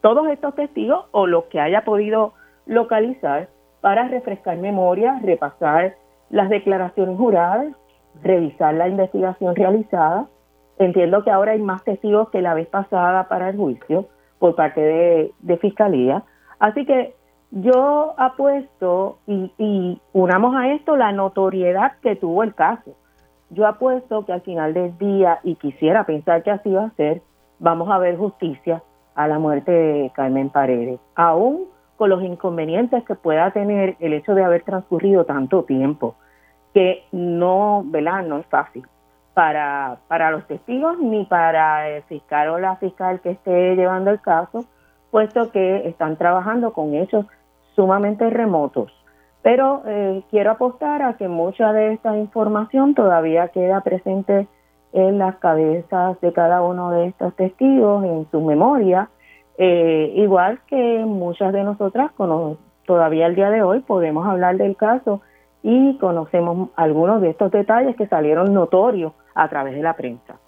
todos 0.00 0.28
estos 0.28 0.54
testigos 0.54 1.04
o 1.10 1.26
los 1.26 1.44
que 1.44 1.60
haya 1.60 1.84
podido 1.84 2.32
localizar 2.66 3.48
para 3.82 4.08
refrescar 4.08 4.56
memoria, 4.56 5.20
repasar 5.22 5.96
las 6.30 6.48
declaraciones 6.48 7.16
juradas, 7.18 7.74
revisar 8.22 8.74
la 8.74 8.88
investigación 8.88 9.54
realizada. 9.54 10.26
Entiendo 10.78 11.22
que 11.24 11.30
ahora 11.30 11.52
hay 11.52 11.60
más 11.60 11.84
testigos 11.84 12.30
que 12.30 12.40
la 12.40 12.54
vez 12.54 12.68
pasada 12.68 13.28
para 13.28 13.50
el 13.50 13.56
juicio 13.56 14.06
por 14.38 14.54
parte 14.54 14.80
de 14.80 15.56
Fiscalía 15.58 16.24
Así 16.60 16.86
que 16.86 17.14
yo 17.50 18.14
apuesto 18.16 19.18
y, 19.26 19.52
y 19.58 20.00
unamos 20.12 20.54
a 20.54 20.72
esto 20.72 20.96
la 20.96 21.10
notoriedad 21.10 21.94
que 22.00 22.14
tuvo 22.14 22.44
el 22.44 22.54
caso. 22.54 22.94
Yo 23.50 23.66
apuesto 23.66 24.24
que 24.24 24.32
al 24.32 24.42
final 24.42 24.72
del 24.74 24.96
día, 24.98 25.40
y 25.42 25.56
quisiera 25.56 26.04
pensar 26.04 26.44
que 26.44 26.52
así 26.52 26.70
va 26.70 26.84
a 26.84 26.90
ser, 26.90 27.22
vamos 27.58 27.90
a 27.90 27.98
ver 27.98 28.16
justicia 28.16 28.82
a 29.16 29.26
la 29.26 29.40
muerte 29.40 29.72
de 29.72 30.12
Carmen 30.14 30.50
Paredes, 30.50 31.00
aún 31.16 31.64
con 31.96 32.10
los 32.10 32.22
inconvenientes 32.22 33.04
que 33.04 33.14
pueda 33.16 33.50
tener 33.50 33.96
el 33.98 34.12
hecho 34.12 34.34
de 34.34 34.44
haber 34.44 34.62
transcurrido 34.62 35.24
tanto 35.24 35.64
tiempo, 35.64 36.14
que 36.72 37.04
no, 37.10 37.82
¿verdad? 37.84 38.22
No 38.22 38.38
es 38.38 38.46
fácil 38.46 38.86
para, 39.34 39.98
para 40.08 40.30
los 40.30 40.46
testigos 40.46 40.98
ni 40.98 41.24
para 41.24 41.88
el 41.88 42.02
fiscal 42.04 42.48
o 42.50 42.58
la 42.58 42.76
fiscal 42.76 43.20
que 43.20 43.30
esté 43.30 43.74
llevando 43.74 44.10
el 44.10 44.20
caso, 44.20 44.64
puesto 45.10 45.50
que 45.50 45.88
están 45.88 46.16
trabajando 46.16 46.72
con 46.72 46.94
hechos 46.94 47.26
sumamente 47.74 48.28
remotos. 48.30 48.92
Pero 49.42 49.82
eh, 49.86 50.22
quiero 50.30 50.52
apostar 50.52 51.02
a 51.02 51.16
que 51.16 51.28
mucha 51.28 51.72
de 51.72 51.94
esta 51.94 52.16
información 52.16 52.94
todavía 52.94 53.48
queda 53.48 53.80
presente 53.80 54.46
en 54.92 55.18
las 55.18 55.36
cabezas 55.36 56.20
de 56.20 56.32
cada 56.32 56.62
uno 56.62 56.90
de 56.90 57.06
estos 57.06 57.34
testigos, 57.36 58.04
en 58.04 58.26
su 58.30 58.40
memoria, 58.40 59.08
eh, 59.56 60.12
igual 60.16 60.60
que 60.66 61.04
muchas 61.06 61.52
de 61.52 61.62
nosotras 61.62 62.10
todavía 62.86 63.26
el 63.26 63.34
día 63.34 63.50
de 63.50 63.62
hoy 63.62 63.80
podemos 63.80 64.26
hablar 64.26 64.56
del 64.56 64.76
caso 64.76 65.20
y 65.62 65.96
conocemos 65.98 66.70
algunos 66.76 67.20
de 67.20 67.30
estos 67.30 67.50
detalles 67.50 67.94
que 67.96 68.06
salieron 68.06 68.54
notorios 68.54 69.12
a 69.34 69.48
través 69.48 69.74
de 69.74 69.82
la 69.82 69.94
prensa. 69.94 70.38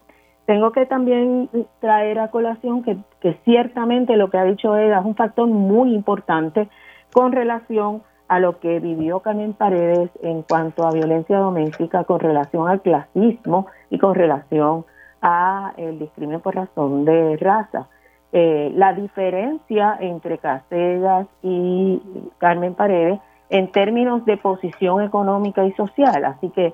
Tengo 0.46 0.72
que 0.72 0.86
también 0.86 1.48
traer 1.80 2.18
a 2.18 2.30
colación 2.30 2.82
que, 2.82 2.98
ciertamente 3.44 4.16
lo 4.16 4.30
que 4.30 4.38
ha 4.38 4.44
dicho 4.44 4.76
Eda 4.76 4.98
es 4.98 5.04
un 5.04 5.14
factor 5.14 5.46
muy 5.46 5.94
importante 5.94 6.68
con 7.12 7.32
relación 7.32 8.02
a 8.26 8.40
lo 8.40 8.58
que 8.58 8.80
vivió 8.80 9.20
Carmen 9.20 9.52
Paredes 9.52 10.10
en 10.22 10.42
cuanto 10.42 10.86
a 10.86 10.92
violencia 10.92 11.38
doméstica, 11.38 12.04
con 12.04 12.18
relación 12.18 12.68
al 12.68 12.80
clasismo 12.80 13.66
y 13.90 13.98
con 13.98 14.14
relación 14.14 14.84
a 15.20 15.74
el 15.76 15.98
discrimen 15.98 16.40
por 16.40 16.56
razón 16.56 17.04
de 17.04 17.36
raza. 17.36 17.88
Eh, 18.32 18.72
la 18.74 18.94
diferencia 18.94 19.96
entre 20.00 20.38
Casellas 20.38 21.26
y 21.42 22.00
Carmen 22.38 22.74
Paredes 22.74 23.20
en 23.50 23.70
términos 23.70 24.24
de 24.24 24.38
posición 24.38 25.02
económica 25.02 25.64
y 25.64 25.72
social. 25.72 26.24
Así 26.24 26.48
que 26.48 26.72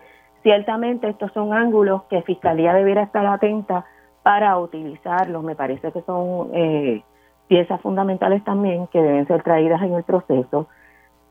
Ciertamente 0.48 1.10
estos 1.10 1.30
son 1.32 1.52
ángulos 1.52 2.04
que 2.04 2.22
Fiscalía 2.22 2.72
debiera 2.72 3.02
estar 3.02 3.26
atenta 3.26 3.84
para 4.22 4.56
utilizarlos. 4.58 5.44
Me 5.44 5.54
parece 5.54 5.92
que 5.92 6.00
son 6.00 6.48
eh, 6.54 7.02
piezas 7.48 7.78
fundamentales 7.82 8.42
también 8.44 8.86
que 8.86 9.02
deben 9.02 9.26
ser 9.26 9.42
traídas 9.42 9.82
en 9.82 9.92
el 9.92 10.04
proceso. 10.04 10.66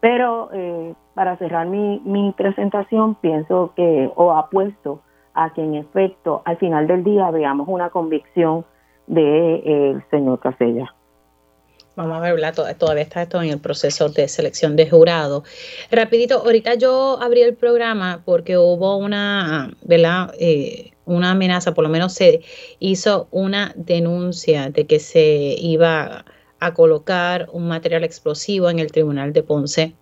Pero 0.01 0.49
eh, 0.53 0.93
para 1.15 1.35
cerrar 1.37 1.65
mi, 1.65 1.99
mi 2.05 2.31
presentación, 2.33 3.15
pienso 3.15 3.73
que, 3.75 4.07
o 4.15 4.33
apuesto 4.33 5.01
a 5.33 5.49
que 5.51 5.63
en 5.63 5.73
efecto 5.73 6.43
al 6.45 6.57
final 6.57 6.85
del 6.85 7.03
día 7.03 7.31
veamos 7.31 7.67
una 7.67 7.89
convicción 7.89 8.65
del 9.07 9.25
de, 9.25 9.55
eh, 9.65 10.01
señor 10.11 10.39
Casella. 10.41 10.93
Vamos 11.97 12.17
a 12.17 12.19
ver, 12.19 12.53
todavía 12.77 13.01
está 13.01 13.23
esto 13.23 13.41
en 13.41 13.49
el 13.49 13.59
proceso 13.59 14.07
de 14.09 14.27
selección 14.27 14.75
de 14.75 14.87
jurado. 14.87 15.43
Rapidito, 15.89 16.43
ahorita 16.43 16.75
yo 16.75 17.17
abrí 17.19 17.41
el 17.41 17.55
programa 17.55 18.21
porque 18.23 18.55
hubo 18.55 18.97
una, 18.97 19.75
¿verdad? 19.81 20.31
Eh, 20.39 20.91
una 21.05 21.31
amenaza, 21.31 21.73
por 21.73 21.83
lo 21.83 21.89
menos 21.89 22.13
se 22.13 22.41
hizo 22.77 23.27
una 23.31 23.73
denuncia 23.75 24.69
de 24.69 24.85
que 24.85 24.99
se 24.99 25.55
iba 25.57 26.23
a 26.59 26.73
colocar 26.75 27.49
un 27.51 27.67
material 27.67 28.03
explosivo 28.03 28.69
en 28.69 28.77
el 28.77 28.91
Tribunal 28.91 29.33
de 29.33 29.41
Ponce 29.41 29.95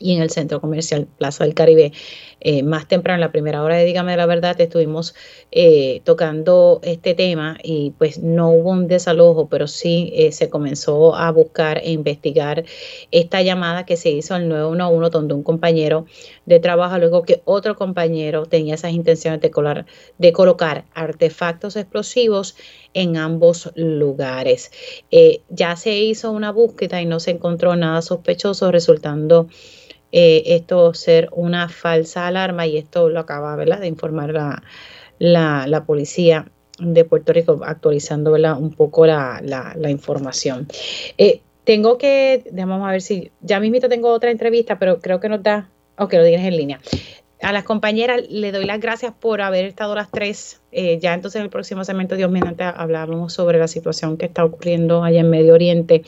y 0.00 0.14
en 0.16 0.22
el 0.22 0.30
Centro 0.30 0.60
Comercial 0.60 1.06
Plaza 1.18 1.44
del 1.44 1.54
Caribe. 1.54 1.92
Eh, 2.40 2.62
más 2.62 2.88
temprano, 2.88 3.16
en 3.16 3.20
la 3.20 3.32
primera 3.32 3.62
hora 3.62 3.76
de 3.76 3.84
Dígame 3.84 4.16
la 4.16 4.24
Verdad, 4.24 4.58
estuvimos 4.58 5.14
eh, 5.52 6.00
tocando 6.04 6.80
este 6.82 7.12
tema 7.14 7.58
y 7.62 7.90
pues 7.98 8.18
no 8.18 8.50
hubo 8.50 8.70
un 8.70 8.88
desalojo, 8.88 9.48
pero 9.48 9.66
sí 9.66 10.10
eh, 10.14 10.32
se 10.32 10.48
comenzó 10.48 11.14
a 11.14 11.30
buscar 11.32 11.82
e 11.84 11.90
investigar 11.90 12.64
esta 13.10 13.42
llamada 13.42 13.84
que 13.84 13.98
se 13.98 14.10
hizo 14.10 14.34
al 14.34 14.48
911, 14.48 15.10
donde 15.10 15.34
un 15.34 15.42
compañero 15.42 16.06
de 16.46 16.60
trabajo, 16.60 16.96
luego 16.96 17.24
que 17.24 17.42
otro 17.44 17.76
compañero 17.76 18.46
tenía 18.46 18.74
esas 18.74 18.92
intenciones 18.92 19.42
de, 19.42 19.50
colar, 19.50 19.84
de 20.16 20.32
colocar 20.32 20.86
artefactos 20.94 21.76
explosivos 21.76 22.56
en 22.94 23.18
ambos 23.18 23.70
lugares. 23.76 24.72
ya 25.50 25.76
se 25.76 25.98
hizo 25.98 26.32
una 26.32 26.50
búsqueda 26.52 27.02
y 27.02 27.06
no 27.06 27.20
se 27.20 27.32
encontró 27.32 27.76
nada 27.76 28.02
sospechoso, 28.02 28.72
resultando 28.72 29.48
eh, 30.12 30.42
esto 30.46 30.92
ser 30.94 31.28
una 31.32 31.68
falsa 31.68 32.26
alarma 32.26 32.66
y 32.66 32.78
esto 32.78 33.08
lo 33.08 33.20
acaba 33.20 33.56
de 33.56 33.86
informar 33.86 34.32
la, 34.32 34.62
la, 35.18 35.84
policía 35.84 36.46
de 36.78 37.04
Puerto 37.04 37.32
Rico 37.32 37.60
actualizando 37.64 38.32
un 38.32 38.74
poco 38.74 39.06
la, 39.06 39.40
la, 39.42 39.90
información. 39.90 40.66
Eh, 41.18 41.40
tengo 41.64 41.98
que, 41.98 42.44
vamos 42.52 42.88
a 42.88 42.92
ver 42.92 43.02
si, 43.02 43.30
ya 43.40 43.60
mismito 43.60 43.88
tengo 43.88 44.08
otra 44.10 44.30
entrevista, 44.30 44.78
pero 44.78 44.98
creo 44.98 45.20
que 45.20 45.28
nos 45.28 45.42
da, 45.42 45.68
ok, 45.98 46.14
lo 46.14 46.24
tienes 46.24 46.46
en 46.46 46.56
línea 46.56 46.80
a 47.42 47.52
las 47.52 47.64
compañeras 47.64 48.22
le 48.28 48.52
doy 48.52 48.66
las 48.66 48.80
gracias 48.80 49.12
por 49.12 49.40
haber 49.40 49.64
estado 49.64 49.94
las 49.94 50.10
tres. 50.10 50.62
Eh, 50.72 50.98
ya 51.00 51.14
entonces 51.14 51.38
en 51.38 51.44
el 51.44 51.50
próximo 51.50 51.84
segmento, 51.84 52.16
Dios 52.16 52.30
mediante, 52.30 52.64
hablábamos 52.64 53.32
sobre 53.32 53.58
la 53.58 53.68
situación 53.68 54.16
que 54.16 54.26
está 54.26 54.44
ocurriendo 54.44 55.02
allá 55.02 55.20
en 55.20 55.30
Medio 55.30 55.54
Oriente. 55.54 56.02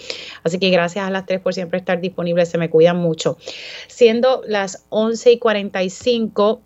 Así 0.44 0.58
que 0.58 0.70
gracias 0.70 1.06
a 1.06 1.10
las 1.10 1.26
tres 1.26 1.40
por 1.40 1.54
siempre 1.54 1.78
estar 1.78 2.00
disponibles, 2.00 2.48
se 2.48 2.58
me 2.58 2.70
cuidan 2.70 2.98
mucho. 2.98 3.36
Siendo 3.88 4.42
las 4.46 4.86
11 4.90 5.32
y 5.32 5.38
45, 5.38 6.60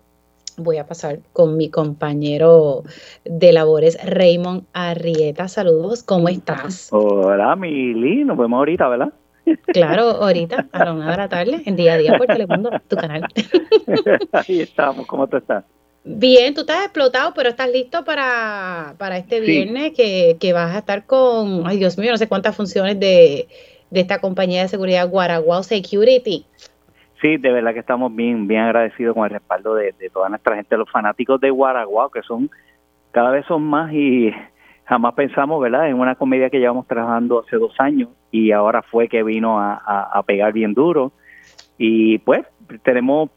voy 0.57 0.77
a 0.77 0.85
pasar 0.85 1.19
con 1.33 1.55
mi 1.55 1.69
compañero 1.69 2.83
de 3.23 3.53
labores, 3.53 3.97
Raymond 4.03 4.65
Arrieta. 4.73 5.47
Saludos, 5.47 6.03
¿cómo 6.03 6.29
estás? 6.29 6.89
Hola, 6.91 7.55
Mili, 7.55 8.25
nos 8.25 8.37
vemos 8.37 8.57
ahorita, 8.57 8.87
¿verdad? 8.89 9.13
Claro, 9.67 10.03
ahorita, 10.03 10.67
a 10.71 10.85
la 10.85 10.93
una 10.93 11.11
de 11.11 11.17
la 11.17 11.29
tarde, 11.29 11.61
en 11.65 11.75
día 11.75 11.93
a 11.93 11.97
día 11.97 12.17
por 12.17 12.27
Telemundo, 12.27 12.71
tu 12.87 12.95
canal. 12.95 13.25
Ahí 14.31 14.61
estamos, 14.61 15.05
¿cómo 15.07 15.27
tú 15.27 15.37
estás? 15.37 15.63
Bien, 16.03 16.53
tú 16.53 16.61
estás 16.61 16.83
explotado, 16.83 17.33
pero 17.35 17.49
estás 17.49 17.69
listo 17.69 18.05
para, 18.05 18.95
para 18.97 19.17
este 19.17 19.41
viernes 19.41 19.91
que, 19.93 20.37
que, 20.39 20.53
vas 20.53 20.73
a 20.73 20.79
estar 20.79 21.05
con, 21.05 21.67
ay 21.67 21.77
Dios 21.77 21.97
mío, 21.97 22.11
no 22.11 22.17
sé 22.17 22.27
cuántas 22.27 22.55
funciones 22.55 22.97
de, 22.99 23.47
de 23.89 23.99
esta 23.99 24.19
compañía 24.19 24.61
de 24.61 24.69
seguridad 24.69 25.09
Guaraguao 25.09 25.63
Security. 25.63 26.45
Sí, 27.21 27.37
de 27.37 27.51
verdad 27.51 27.73
que 27.73 27.79
estamos 27.79 28.15
bien, 28.15 28.47
bien 28.47 28.61
agradecidos 28.61 29.15
con 29.15 29.25
el 29.25 29.31
respaldo 29.31 29.75
de, 29.75 29.93
de 29.99 30.09
toda 30.09 30.29
nuestra 30.29 30.55
gente, 30.55 30.77
los 30.77 30.89
fanáticos 30.89 31.41
de 31.41 31.49
Guaraguao, 31.49 32.09
que 32.09 32.21
son 32.21 32.49
cada 33.11 33.31
vez 33.31 33.45
son 33.47 33.63
más 33.63 33.91
y 33.91 34.31
jamás 34.87 35.13
pensamos, 35.15 35.61
¿verdad?, 35.61 35.89
en 35.89 35.99
una 35.99 36.15
comedia 36.15 36.49
que 36.49 36.59
llevamos 36.59 36.87
trabajando 36.87 37.39
hace 37.39 37.57
dos 37.57 37.75
años 37.79 38.09
y 38.31 38.51
ahora 38.51 38.81
fue 38.81 39.09
que 39.09 39.21
vino 39.21 39.59
a, 39.59 40.23
pegar 40.25 40.53
bien 40.53 40.73
duro. 40.73 41.11
Y 41.77 42.19
pues 42.19 42.45
tenemos 42.83 43.29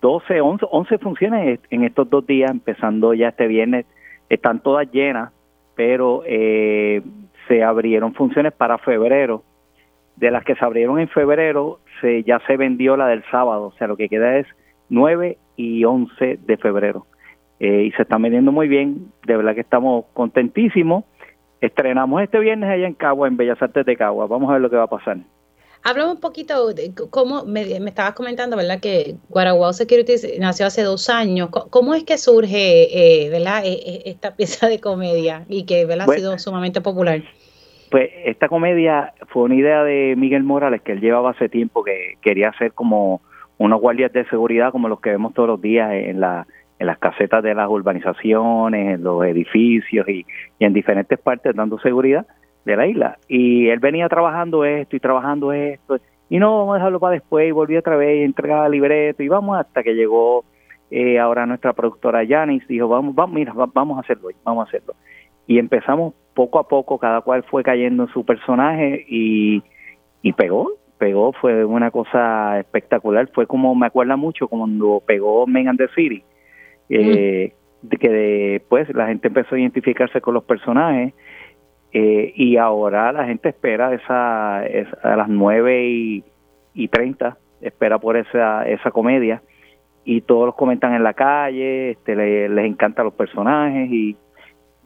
12, 0.00 0.40
11, 0.40 0.66
11 0.70 0.98
funciones 0.98 1.60
en 1.70 1.84
estos 1.84 2.08
dos 2.08 2.26
días, 2.26 2.50
empezando 2.50 3.14
ya 3.14 3.28
este 3.28 3.46
viernes. 3.46 3.86
Están 4.28 4.60
todas 4.60 4.90
llenas, 4.92 5.32
pero 5.74 6.22
eh, 6.26 7.02
se 7.48 7.62
abrieron 7.62 8.14
funciones 8.14 8.52
para 8.52 8.78
febrero. 8.78 9.42
De 10.16 10.30
las 10.30 10.44
que 10.44 10.54
se 10.54 10.64
abrieron 10.64 11.00
en 11.00 11.08
febrero, 11.08 11.80
se, 12.02 12.22
ya 12.24 12.40
se 12.46 12.58
vendió 12.58 12.96
la 12.96 13.06
del 13.06 13.24
sábado, 13.30 13.68
o 13.68 13.72
sea, 13.72 13.86
lo 13.86 13.96
que 13.96 14.10
queda 14.10 14.36
es 14.36 14.46
9 14.90 15.38
y 15.56 15.84
11 15.84 16.40
de 16.42 16.56
febrero. 16.58 17.06
Eh, 17.60 17.84
y 17.84 17.92
se 17.92 18.02
están 18.02 18.22
vendiendo 18.22 18.52
muy 18.52 18.68
bien, 18.68 19.12
de 19.26 19.36
verdad 19.36 19.54
que 19.54 19.60
estamos 19.60 20.06
contentísimos. 20.14 21.04
Estrenamos 21.60 22.22
este 22.22 22.38
viernes 22.38 22.70
allá 22.70 22.86
en 22.86 22.94
Cagua, 22.94 23.28
en 23.28 23.36
Bellas 23.36 23.60
Artes 23.60 23.84
de 23.84 23.96
Cagua. 23.96 24.26
Vamos 24.26 24.48
a 24.48 24.54
ver 24.54 24.62
lo 24.62 24.70
que 24.70 24.76
va 24.76 24.84
a 24.84 24.86
pasar. 24.86 25.18
Háblame 25.82 26.12
un 26.12 26.20
poquito 26.20 26.72
de 26.72 26.92
cómo 27.10 27.44
me, 27.44 27.62
estabas 27.62 28.14
comentando, 28.14 28.56
¿verdad? 28.56 28.80
Que 28.80 29.16
Guaraguao 29.28 29.74
Securities 29.74 30.38
nació 30.38 30.66
hace 30.66 30.82
dos 30.82 31.10
años. 31.10 31.50
¿Cómo 31.50 31.94
es 31.94 32.04
que 32.04 32.16
surge, 32.16 33.24
eh, 33.24 33.30
¿verdad? 33.30 33.62
E, 33.64 33.72
e, 33.72 34.02
esta 34.06 34.34
pieza 34.36 34.66
de 34.66 34.80
comedia 34.80 35.44
y 35.48 35.66
que, 35.66 35.84
¿verdad? 35.84 36.08
ha 36.10 36.14
sido 36.14 36.38
sumamente 36.38 36.80
popular. 36.80 37.22
Pues 37.90 38.10
esta 38.24 38.48
comedia 38.48 39.12
fue 39.28 39.42
una 39.42 39.54
idea 39.54 39.84
de 39.84 40.14
Miguel 40.16 40.44
Morales 40.44 40.80
que 40.80 40.92
él 40.92 41.00
llevaba 41.00 41.30
hace 41.30 41.48
tiempo 41.50 41.82
que 41.82 42.16
quería 42.22 42.50
hacer 42.50 42.72
como 42.72 43.20
unos 43.58 43.80
guardias 43.80 44.12
de 44.12 44.24
seguridad 44.26 44.70
como 44.70 44.88
los 44.88 45.00
que 45.00 45.10
vemos 45.10 45.34
todos 45.34 45.48
los 45.48 45.60
días 45.60 45.90
en 45.92 46.20
la 46.20 46.46
en 46.80 46.86
las 46.86 46.98
casetas 46.98 47.42
de 47.42 47.54
las 47.54 47.68
urbanizaciones, 47.68 48.94
en 48.94 49.04
los 49.04 49.22
edificios 49.24 50.08
y, 50.08 50.24
en 50.58 50.72
diferentes 50.72 51.18
partes 51.18 51.54
dando 51.54 51.78
seguridad 51.78 52.26
de 52.64 52.74
la 52.74 52.86
isla. 52.86 53.18
Y 53.28 53.68
él 53.68 53.78
venía 53.80 54.08
trabajando 54.08 54.64
esto 54.64 54.96
y 54.96 55.00
trabajando 55.00 55.52
esto, 55.52 55.98
y 56.30 56.38
no, 56.38 56.58
vamos 56.58 56.72
a 56.72 56.78
dejarlo 56.78 56.98
para 56.98 57.14
después, 57.14 57.46
y 57.46 57.50
volvió 57.50 57.80
otra 57.80 57.96
vez 57.96 58.20
y 58.20 58.22
entregaba 58.22 58.68
libreto, 58.68 59.22
y 59.22 59.28
vamos 59.28 59.58
hasta 59.58 59.82
que 59.82 59.94
llegó 59.94 60.44
eh, 60.90 61.18
ahora 61.18 61.44
nuestra 61.44 61.74
productora 61.74 62.24
Yanis, 62.24 62.66
dijo, 62.66 62.88
vamos, 62.88 63.14
vamos, 63.14 63.34
mira, 63.34 63.52
vamos 63.54 63.98
a 63.98 64.00
hacerlo, 64.00 64.30
vamos 64.42 64.64
a 64.64 64.68
hacerlo. 64.68 64.94
Y 65.46 65.58
empezamos 65.58 66.14
poco 66.32 66.58
a 66.58 66.66
poco, 66.66 66.98
cada 66.98 67.20
cual 67.20 67.42
fue 67.42 67.62
cayendo 67.62 68.04
en 68.04 68.08
su 68.08 68.24
personaje 68.24 69.04
y, 69.06 69.62
y 70.22 70.32
pegó, 70.32 70.70
pegó, 70.96 71.34
fue 71.34 71.62
una 71.62 71.90
cosa 71.90 72.58
espectacular, 72.58 73.28
fue 73.34 73.46
como, 73.46 73.74
me 73.74 73.86
acuerda 73.86 74.16
mucho 74.16 74.48
cuando 74.48 75.02
pegó 75.06 75.46
Men 75.46 75.68
and 75.68 75.78
the 75.78 75.88
City, 75.94 76.24
eh, 76.90 77.54
que 77.98 78.08
después 78.08 78.92
la 78.94 79.06
gente 79.06 79.28
empezó 79.28 79.54
a 79.54 79.60
identificarse 79.60 80.20
con 80.20 80.34
los 80.34 80.44
personajes 80.44 81.14
eh, 81.92 82.32
y 82.36 82.56
ahora 82.56 83.12
la 83.12 83.24
gente 83.24 83.48
espera 83.48 83.94
esa, 83.94 84.58
a 84.58 85.16
las 85.16 85.28
9 85.28 85.88
y, 85.88 86.24
y 86.74 86.88
30 86.88 87.36
espera 87.60 87.98
por 87.98 88.16
esa 88.16 88.66
esa 88.68 88.90
comedia 88.90 89.42
y 90.04 90.22
todos 90.22 90.46
los 90.46 90.54
comentan 90.54 90.94
en 90.94 91.02
la 91.02 91.14
calle 91.14 91.90
este 91.90 92.16
les 92.16 92.64
encantan 92.64 93.04
los 93.04 93.14
personajes 93.14 93.90
y 93.90 94.16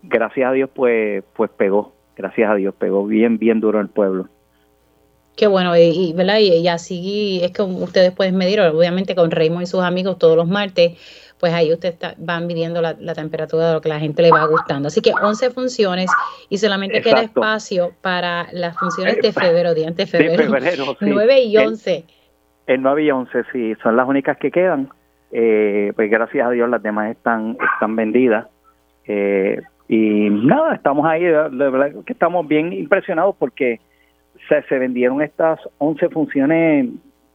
gracias 0.02 0.51
a 0.51 0.52
Dios 0.52 0.70
pues 0.74 1.22
pues 1.35 1.51
pegó 1.51 1.93
gracias 2.16 2.51
a 2.51 2.55
Dios 2.55 2.74
pegó 2.74 3.06
bien 3.06 3.39
bien 3.39 3.60
duro 3.60 3.78
en 3.78 3.86
el 3.86 3.93
pueblo 3.93 4.28
Qué 5.36 5.48
bueno, 5.48 5.76
y, 5.76 6.12
¿verdad? 6.12 6.39
Y, 6.39 6.68
así 6.68 7.40
es 7.43 7.51
que 7.51 7.62
ustedes 7.62 8.12
pueden 8.12 8.36
medir, 8.36 8.60
obviamente 8.60 9.16
con 9.16 9.32
Raymond 9.32 9.64
y 9.64 9.66
sus 9.66 9.82
amigos 9.82 10.16
todos 10.16 10.36
los 10.36 10.47
martes, 10.47 10.97
pues 11.44 11.52
ahí 11.52 11.70
ustedes 11.70 11.98
van 12.16 12.46
midiendo 12.46 12.80
la, 12.80 12.94
temperatura 13.14 13.68
de 13.68 13.74
lo 13.74 13.82
que 13.82 13.90
la 13.90 14.00
gente 14.00 14.22
le 14.22 14.30
va 14.30 14.46
gustando. 14.46 14.88
Así 14.88 15.02
que 15.02 15.12
11 15.12 15.50
funciones 15.50 16.10
y 16.48 16.56
solamente 16.56 17.02
queda 17.02 17.20
espacio 17.20 17.90
para 18.00 18.46
las 18.54 18.78
funciones 18.78 19.20
de 19.20 19.30
febrero, 19.30 19.74
de 19.74 19.90
de 19.90 20.06
febrero, 20.06 20.96
9 21.02 21.42
y 21.42 21.58
11. 21.58 22.04
El, 22.66 22.80
9 22.80 23.02
y 23.04 23.10
11, 23.10 23.42
sí, 23.52 23.74
son 23.82 23.94
las 23.94 24.08
únicas 24.08 24.38
que 24.38 24.50
quedan. 24.50 24.88
Eh, 25.32 25.92
pues 25.94 26.10
gracias 26.10 26.46
a 26.46 26.50
Dios 26.50 26.66
las 26.66 26.82
demás 26.82 27.10
están, 27.10 27.58
están 27.74 27.94
vendidas. 27.94 28.46
Eh, 29.06 29.60
y 29.86 30.30
nada, 30.30 30.76
estamos 30.76 31.04
ahí, 31.04 31.24
de 31.24 31.50
verdad 31.50 31.90
que 32.06 32.14
estamos 32.14 32.48
bien 32.48 32.72
impresionados 32.72 33.36
porque 33.38 33.80
se, 34.48 34.62
se 34.62 34.78
vendieron 34.78 35.20
estas 35.20 35.60
11 35.76 36.08
funciones, 36.08 36.88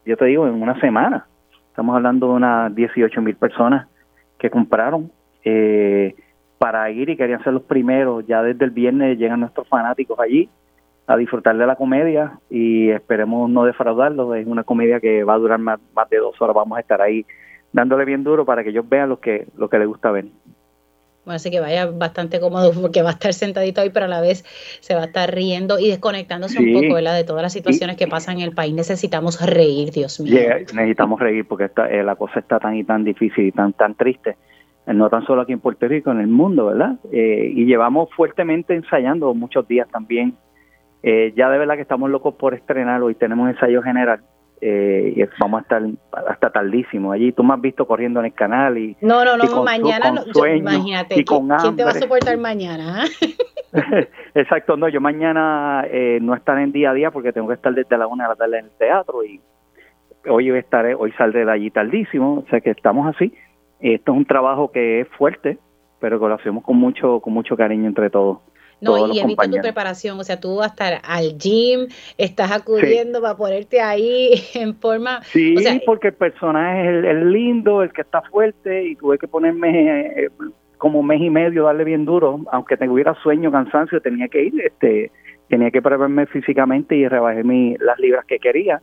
yo 0.04 0.18
te 0.18 0.26
digo, 0.26 0.48
en 0.48 0.60
una 0.60 0.80
semana. 0.80 1.28
Estamos 1.68 1.96
hablando 1.96 2.30
de 2.30 2.34
unas 2.34 2.74
18 2.74 3.22
mil 3.22 3.36
personas 3.36 3.88
que 4.40 4.50
compraron 4.50 5.12
eh, 5.44 6.16
para 6.58 6.90
ir 6.90 7.10
y 7.10 7.18
querían 7.18 7.44
ser 7.44 7.54
los 7.54 7.64
primeros. 7.64 8.26
Ya 8.26 8.42
desde 8.42 8.66
el 8.66 8.72
viernes 8.72 9.18
llegan 9.18 9.42
nuestros 9.42 9.68
fanáticos 9.68 10.20
allí 10.20 10.50
a 11.08 11.18
disfrutar 11.18 11.58
de 11.58 11.66
la 11.66 11.76
comedia 11.76 12.40
y 12.50 12.90
esperemos 12.90 13.50
no 13.50 13.64
defraudarlos. 13.66 14.36
Es 14.38 14.48
una 14.48 14.64
comedia 14.64 15.00
que 15.00 15.24
va 15.24 15.34
a 15.34 15.40
durar 15.40 15.60
más, 15.60 15.80
más 15.94 16.10
de 16.10 16.18
dos 16.18 16.40
horas. 16.42 16.56
Vamos 16.56 16.78
a 16.78 16.82
estar 16.82 17.02
ahí 17.02 17.26
dándole 17.72 18.06
bien 18.06 18.24
duro 18.24 18.46
para 18.46 18.64
que 18.64 18.70
ellos 18.70 18.88
vean 18.88 19.10
lo 19.10 19.20
que, 19.20 19.48
lo 19.58 19.70
que 19.70 19.80
les 19.80 19.88
gusta 19.88 20.12
ver. 20.12 20.26
Bueno, 21.30 21.36
así 21.36 21.52
que 21.52 21.60
vaya 21.60 21.86
bastante 21.86 22.40
cómodo 22.40 22.72
porque 22.82 23.04
va 23.04 23.10
a 23.10 23.12
estar 23.12 23.36
sentadito 23.36 23.82
ahí, 23.82 23.92
pero 23.92 24.06
a 24.06 24.08
la 24.08 24.20
vez 24.20 24.44
se 24.80 24.96
va 24.96 25.02
a 25.02 25.06
estar 25.06 25.32
riendo 25.32 25.78
y 25.78 25.88
desconectándose 25.88 26.58
un 26.58 26.74
poco 26.74 26.96
de 26.96 27.24
todas 27.24 27.44
las 27.44 27.54
situaciones 27.54 27.98
que 27.98 28.08
pasan 28.08 28.38
en 28.38 28.46
el 28.46 28.56
país. 28.56 28.74
Necesitamos 28.74 29.40
reír, 29.40 29.92
Dios 29.92 30.20
mío. 30.20 30.40
necesitamos 30.74 31.20
reír 31.20 31.46
porque 31.48 31.70
eh, 31.92 32.02
la 32.02 32.16
cosa 32.16 32.40
está 32.40 32.58
tan 32.58 32.76
y 32.78 32.84
tan 32.84 33.04
difícil 33.04 33.46
y 33.46 33.52
tan, 33.52 33.74
tan 33.74 33.94
triste, 33.94 34.38
eh, 34.88 34.94
no 34.96 35.08
tan 35.12 35.24
solo 35.28 35.44
aquí 35.44 35.54
en 35.54 35.60
Puerto 35.60 35.88
Rico, 35.88 36.10
en 36.10 36.20
el 36.20 36.30
mundo, 36.30 36.66
¿verdad? 36.66 36.96
Eh, 37.12 37.52
y 37.54 37.66
llevamos 37.66 38.10
fuertemente 38.16 38.74
ensayando 38.74 39.32
muchos 39.36 39.68
días 39.68 39.88
también. 39.88 40.34
ya 41.04 41.48
de 41.48 41.58
verdad 41.60 41.76
que 41.76 41.84
estamos 41.84 42.10
locos 42.10 42.34
por 42.34 42.56
estrenarlo 42.56 43.12
y 43.12 43.14
tenemos 43.14 43.52
ensayo 43.52 43.84
general 43.84 44.22
eh, 44.62 45.14
y 45.16 45.24
vamos 45.40 45.60
a 45.60 45.62
estar 45.64 45.82
hasta 46.28 46.50
tardísimo 46.50 47.12
allí. 47.12 47.32
Tú 47.32 47.44
me 47.44 47.54
has 47.54 47.62
visto 47.62 47.88
corriendo 47.88 48.20
en 48.20 48.28
el 48.28 48.34
canal 48.34 48.78
y. 48.78 48.98
No, 49.02 49.24
no, 49.24 49.38
no, 49.38 49.64
mañana 49.64 50.12
no. 50.12 50.46
imagínate, 50.48 51.24
¿quién 51.24 51.76
te 51.76 51.84
va 51.84 51.92
a 51.92 51.94
soportar 51.94 52.38
mañana? 52.38 53.06
Exacto, 54.36 54.78
no, 54.78 54.90
yo 54.90 55.02
mañana 55.02 55.86
eh, 55.90 56.20
no 56.22 56.34
estaré 56.34 56.64
en 56.64 56.72
día 56.72 56.92
a 56.92 56.94
día 56.94 57.12
porque 57.12 57.34
tengo 57.34 57.48
que 57.48 57.54
estar 57.54 57.74
desde 57.74 57.98
la 57.98 58.08
una 58.08 58.24
de 58.24 58.30
la 58.30 58.36
tarde 58.36 58.60
en 58.60 58.66
el 58.66 58.72
teatro 58.72 59.24
y 59.24 59.40
hoy 60.28 60.50
estaré, 60.52 60.96
hoy 60.96 61.12
saldré 61.14 61.46
de 61.46 61.52
allí 61.52 61.72
tardísimo, 61.72 62.44
o 62.46 62.50
sea 62.50 62.62
que 62.62 62.72
estamos 62.72 63.14
así. 63.16 63.34
Esto 63.80 64.12
es 64.12 64.18
un 64.18 64.26
trabajo 64.26 64.72
que 64.72 65.02
es 65.02 65.08
fuerte, 65.10 65.58
pero 66.00 66.20
que 66.20 66.28
lo 66.28 66.36
hacemos 66.36 66.64
con 66.64 66.78
mucho, 66.78 67.20
con 67.22 67.34
mucho 67.34 67.56
cariño 67.56 67.88
entre 67.88 68.10
todos. 68.10 68.40
No, 68.82 69.14
y 69.14 69.20
he 69.20 69.26
visto 69.26 69.50
tu 69.50 69.58
preparación, 69.58 70.20
o 70.20 70.24
sea, 70.24 70.40
tú 70.40 70.56
vas 70.56 70.68
a 70.68 70.70
estar 70.70 71.02
al 71.04 71.38
gym, 71.38 71.88
estás 72.18 72.52
acudiendo 72.52 73.22
para 73.22 73.36
ponerte 73.36 73.82
ahí 73.82 74.32
en 74.54 74.76
forma. 74.76 75.22
Sí, 75.24 75.56
porque 75.86 76.08
el 76.10 76.14
personaje 76.14 77.00
es 77.00 77.06
el, 77.06 77.32
lindo, 77.32 77.84
el 77.84 77.92
que 77.92 78.02
está 78.02 78.22
fuerte, 78.24 78.84
y 78.84 78.96
tuve 78.96 79.18
que 79.18 79.28
ponerme 79.28 80.24
eh, 80.24 80.30
como 80.78 81.04
mes 81.04 81.22
y 81.22 81.30
medio, 81.30 81.66
darle 81.66 81.84
bien 81.84 82.06
duro, 82.06 82.40
aunque 82.52 82.78
tuviera 82.78 83.14
sueño, 83.22 83.52
cansancio, 83.52 84.02
tenía 84.02 84.28
que 84.30 84.44
ir, 84.44 84.62
este, 84.62 85.12
tenía 85.50 85.72
que 85.72 85.82
prepararme 85.82 86.26
físicamente 86.28 86.96
y 86.96 87.08
rebajé 87.08 87.44
mi, 87.44 87.76
las 87.80 88.00
libras 88.00 88.26
que 88.26 88.40
quería. 88.40 88.82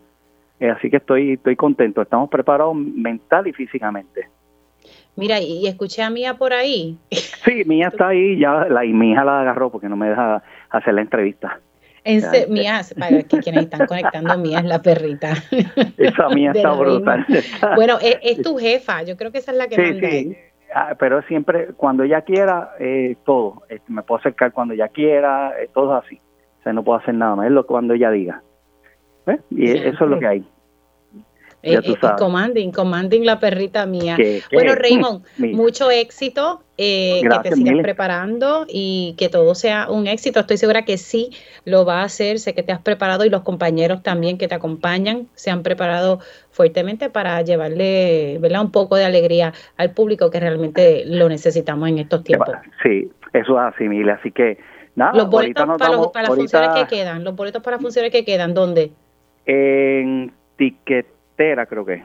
Eh, 0.61 0.69
así 0.71 0.91
que 0.91 0.99
estoy, 0.99 1.33
estoy 1.33 1.57
contento, 1.57 2.03
estamos 2.03 2.29
preparados 2.29 2.77
mental 2.77 3.47
y 3.47 3.53
físicamente. 3.53 4.29
Mira, 5.17 5.41
y 5.41 5.67
escuché 5.67 6.03
a 6.03 6.11
Mía 6.11 6.35
por 6.35 6.53
ahí. 6.53 6.99
Sí, 7.11 7.63
Mía 7.65 7.89
está 7.89 8.09
ahí, 8.09 8.39
ya 8.39 8.67
la, 8.69 8.85
y 8.85 8.93
mi 8.93 9.13
hija 9.13 9.25
la 9.25 9.41
agarró 9.41 9.71
porque 9.71 9.89
no 9.89 9.97
me 9.97 10.11
deja 10.11 10.43
hacer 10.71 10.95
la 10.95 11.01
entrevista. 11.01 11.59
En 12.05 12.23
Mía, 12.53 12.83
para 12.99 13.23
que 13.23 13.39
quienes 13.39 13.65
están 13.65 13.87
conectando, 13.87 14.39
Mía 14.39 14.59
es 14.59 14.65
la 14.65 14.81
perrita. 14.81 15.33
Esa 15.97 16.29
Mía 16.29 16.53
está 16.55 16.73
brutal. 16.73 17.27
Bueno, 17.75 17.99
es, 18.01 18.43
tu 18.43 18.57
jefa, 18.59 19.03
yo 19.03 19.17
creo 19.17 19.33
que 19.33 19.39
esa 19.39 19.51
es 19.53 19.59
la 19.59 19.67
que 19.67 19.77
sí, 19.77 20.01
Sí. 20.01 20.37
Ah, 20.75 20.95
pero 20.99 21.23
siempre, 21.23 21.69
cuando 21.77 22.03
ella 22.03 22.21
quiera, 22.21 22.73
eh, 22.79 23.17
todo. 23.25 23.63
Este, 23.69 23.91
me 23.91 24.03
puedo 24.03 24.19
acercar 24.19 24.53
cuando 24.53 24.75
ella 24.75 24.89
quiera, 24.89 25.55
eh, 25.59 25.71
todo 25.73 25.95
así. 25.95 26.21
O 26.61 26.63
sea, 26.63 26.73
no 26.73 26.85
puedo 26.85 26.99
hacer 26.99 27.15
nada 27.15 27.35
más, 27.35 27.47
es 27.47 27.53
lo 27.53 27.65
cuando 27.67 27.95
ella 27.95 28.11
diga. 28.11 28.43
Y 29.51 29.71
eso 29.71 30.05
es 30.05 30.11
lo 30.11 30.19
que 30.19 30.27
hay. 30.27 30.45
Eh, 31.67 31.81
eh, 31.83 31.97
commanding, 32.17 32.71
commanding 32.71 33.25
la 33.25 33.41
perrita 33.41 33.87
mía. 33.87 34.17
Bueno, 34.53 34.77
Raymond, 34.77 35.25
mucho 35.53 35.91
éxito, 35.91 36.63
eh, 36.79 37.23
que 37.23 37.51
te 37.51 37.57
sigas 37.57 37.83
preparando 37.83 38.67
y 38.69 39.17
que 39.19 39.29
todo 39.29 39.57
sea 39.57 39.91
un 39.91 40.07
éxito. 40.07 40.39
Estoy 40.39 40.59
segura 40.59 40.85
que 40.85 40.97
sí 40.97 41.31
lo 41.65 41.85
va 41.85 42.03
a 42.03 42.05
hacer. 42.05 42.39
Sé 42.39 42.55
que 42.55 42.63
te 42.63 42.71
has 42.71 42.81
preparado 42.81 43.25
y 43.25 43.31
los 43.31 43.43
compañeros 43.43 44.05
también 44.05 44.39
que 44.39 44.47
te 44.47 44.55
acompañan 44.55 45.27
se 45.35 45.51
han 45.51 45.65
preparado 45.65 46.21
fuertemente 46.53 47.11
para 47.11 47.43
llevarle 47.43 48.39
¿verdad? 48.39 48.63
un 48.63 48.71
poco 48.71 48.95
de 48.95 49.05
alegría 49.05 49.53
al 49.77 49.91
público 49.91 50.31
que 50.31 50.39
realmente 50.39 51.03
lo 51.05 51.29
necesitamos 51.29 51.89
en 51.89 51.99
estos 51.99 52.23
tiempos. 52.23 52.55
Sí, 52.85 53.11
eso 53.33 53.61
es 53.61 53.75
así. 53.75 53.87
Así 54.09 54.31
que 54.31 54.59
nada, 54.95 55.15
los 55.15 55.29
boletos 55.29 55.67
para, 56.13 56.23
las 56.23 56.37
funciones 56.37 56.69
que 56.77 56.87
quedan, 56.87 57.25
los 57.25 57.35
boletos 57.35 57.61
para 57.61 57.81
funciones 57.81 58.13
que 58.13 58.25
quedan, 58.25 58.55
¿dónde? 58.55 58.93
En 59.47 60.33
Tiquetera, 61.37 61.67
creo 61.67 61.85
que. 61.85 62.03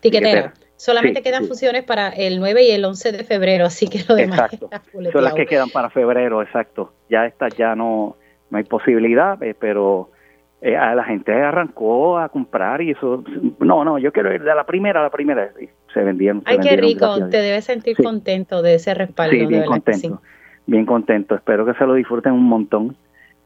Tiquetera. 0.00 0.52
Solamente 0.76 1.22
quedan 1.22 1.46
funciones 1.46 1.84
para 1.84 2.08
el 2.08 2.40
9 2.40 2.64
y 2.64 2.70
el 2.72 2.84
11 2.84 3.12
de 3.12 3.24
febrero, 3.24 3.66
así 3.66 3.86
que 3.86 4.00
lo 4.08 4.16
demás 4.16 4.52
exacto. 4.52 4.68
Son 5.12 5.22
las 5.22 5.34
que 5.34 5.46
quedan 5.46 5.70
para 5.70 5.90
febrero, 5.90 6.42
exacto. 6.42 6.92
Ya 7.08 7.26
estas 7.26 7.54
ya 7.56 7.76
no, 7.76 8.16
no 8.50 8.58
hay 8.58 8.64
posibilidad, 8.64 9.40
eh, 9.42 9.54
pero 9.56 10.10
eh, 10.60 10.72
la 10.72 11.04
gente 11.04 11.32
arrancó 11.32 12.18
a 12.18 12.28
comprar 12.30 12.82
y 12.82 12.90
eso. 12.90 13.22
No, 13.60 13.84
no, 13.84 13.98
yo 13.98 14.10
quiero 14.12 14.34
ir 14.34 14.42
de 14.42 14.54
la 14.54 14.64
primera 14.64 15.00
a 15.00 15.02
la 15.04 15.10
primera. 15.10 15.52
Se 15.94 16.00
vendían. 16.00 16.42
Ay, 16.46 16.58
qué 16.58 16.76
rico. 16.76 17.28
Te 17.28 17.36
debes 17.36 17.64
sentir 17.64 17.96
contento 17.96 18.62
de 18.62 18.74
ese 18.74 18.94
respaldo. 18.94 19.36
Sí, 19.36 19.46
bien 19.46 19.64
contento. 19.64 20.20
Bien 20.66 20.86
contento. 20.86 21.34
Espero 21.36 21.64
que 21.64 21.74
se 21.74 21.86
lo 21.86 21.94
disfruten 21.94 22.32
un 22.32 22.44
montón. 22.44 22.96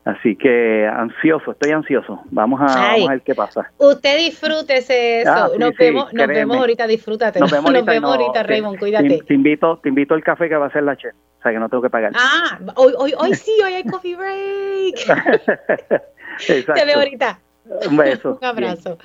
Así 0.07 0.37
que 0.37 0.87
ansioso, 0.87 1.51
estoy 1.51 1.73
ansioso. 1.73 2.21
Vamos 2.31 2.61
a, 2.63 2.95
ver 3.09 3.23
qué 3.23 3.35
pasa. 3.35 3.73
Usted 3.77 4.19
disfrútese 4.19 5.23
eso. 5.23 5.33
Ah, 5.33 5.51
nos, 5.59 5.77
vemos, 5.77 6.15
nos 6.15 6.29
vemos 6.29 6.57
ahorita, 6.59 6.87
disfrútate. 6.87 7.41
Nos 7.41 7.51
vemos 7.51 7.73
ahorita, 8.05 8.45
Raymond, 8.45 8.79
cuídate. 8.79 9.19
Te, 9.27 9.35
invito, 9.35 9.81
te 9.83 9.89
invito 9.89 10.15
al 10.15 10.23
café 10.23 10.49
que 10.49 10.55
va 10.55 10.67
a 10.67 10.71
ser 10.71 10.85
la 10.85 10.97
chef, 10.97 11.13
o 11.13 11.43
sea 11.43 11.51
que 11.51 11.59
no 11.59 11.69
tengo 11.69 11.83
que 11.83 11.91
pagar. 11.91 12.13
Ah, 12.15 12.57
hoy, 12.77 12.93
hoy, 12.97 13.15
hoy 13.19 13.35
sí, 13.35 13.51
hoy 13.65 13.73
hay 13.73 13.83
coffee 13.83 14.15
break. 14.15 14.95
Te 16.47 16.85
veo 16.85 16.99
ahorita. 16.99 17.41
Un 17.89 17.97
beso. 17.97 18.39
Un 18.41 18.47
abrazo. 18.47 18.99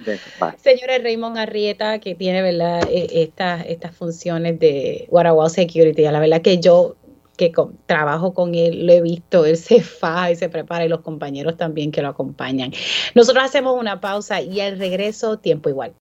Señores 0.58 1.02
Raymond 1.02 1.36
Arrieta, 1.36 1.98
que 1.98 2.14
tiene 2.14 2.44
¿verdad? 2.44 2.88
E, 2.92 3.24
estas, 3.24 3.66
estas 3.66 3.96
funciones 3.96 4.60
de 4.60 5.08
Guaraguao 5.10 5.50
Security, 5.50 6.06
a 6.06 6.12
la 6.12 6.20
verdad 6.20 6.44
que 6.44 6.60
yo 6.60 6.96
trabajo 7.88 8.34
con 8.36 8.54
él, 8.54 8.86
lo 8.86 8.94
he 8.94 9.02
visto, 9.02 9.46
él 9.46 9.58
se 9.58 9.82
fa 9.82 10.30
y 10.30 10.36
se 10.36 10.50
prepara 10.50 10.86
y 10.86 10.90
los 10.90 11.02
compañeros 11.02 11.58
también 11.58 11.92
que 11.92 12.04
lo 12.04 12.10
acompañan. 12.10 12.72
Nosotros 13.16 13.44
hacemos 13.44 13.80
una 13.80 14.00
pausa 14.00 14.42
y 14.42 14.60
al 14.60 14.78
regreso 14.78 15.40
tiempo 15.40 15.70
igual. 15.70 15.90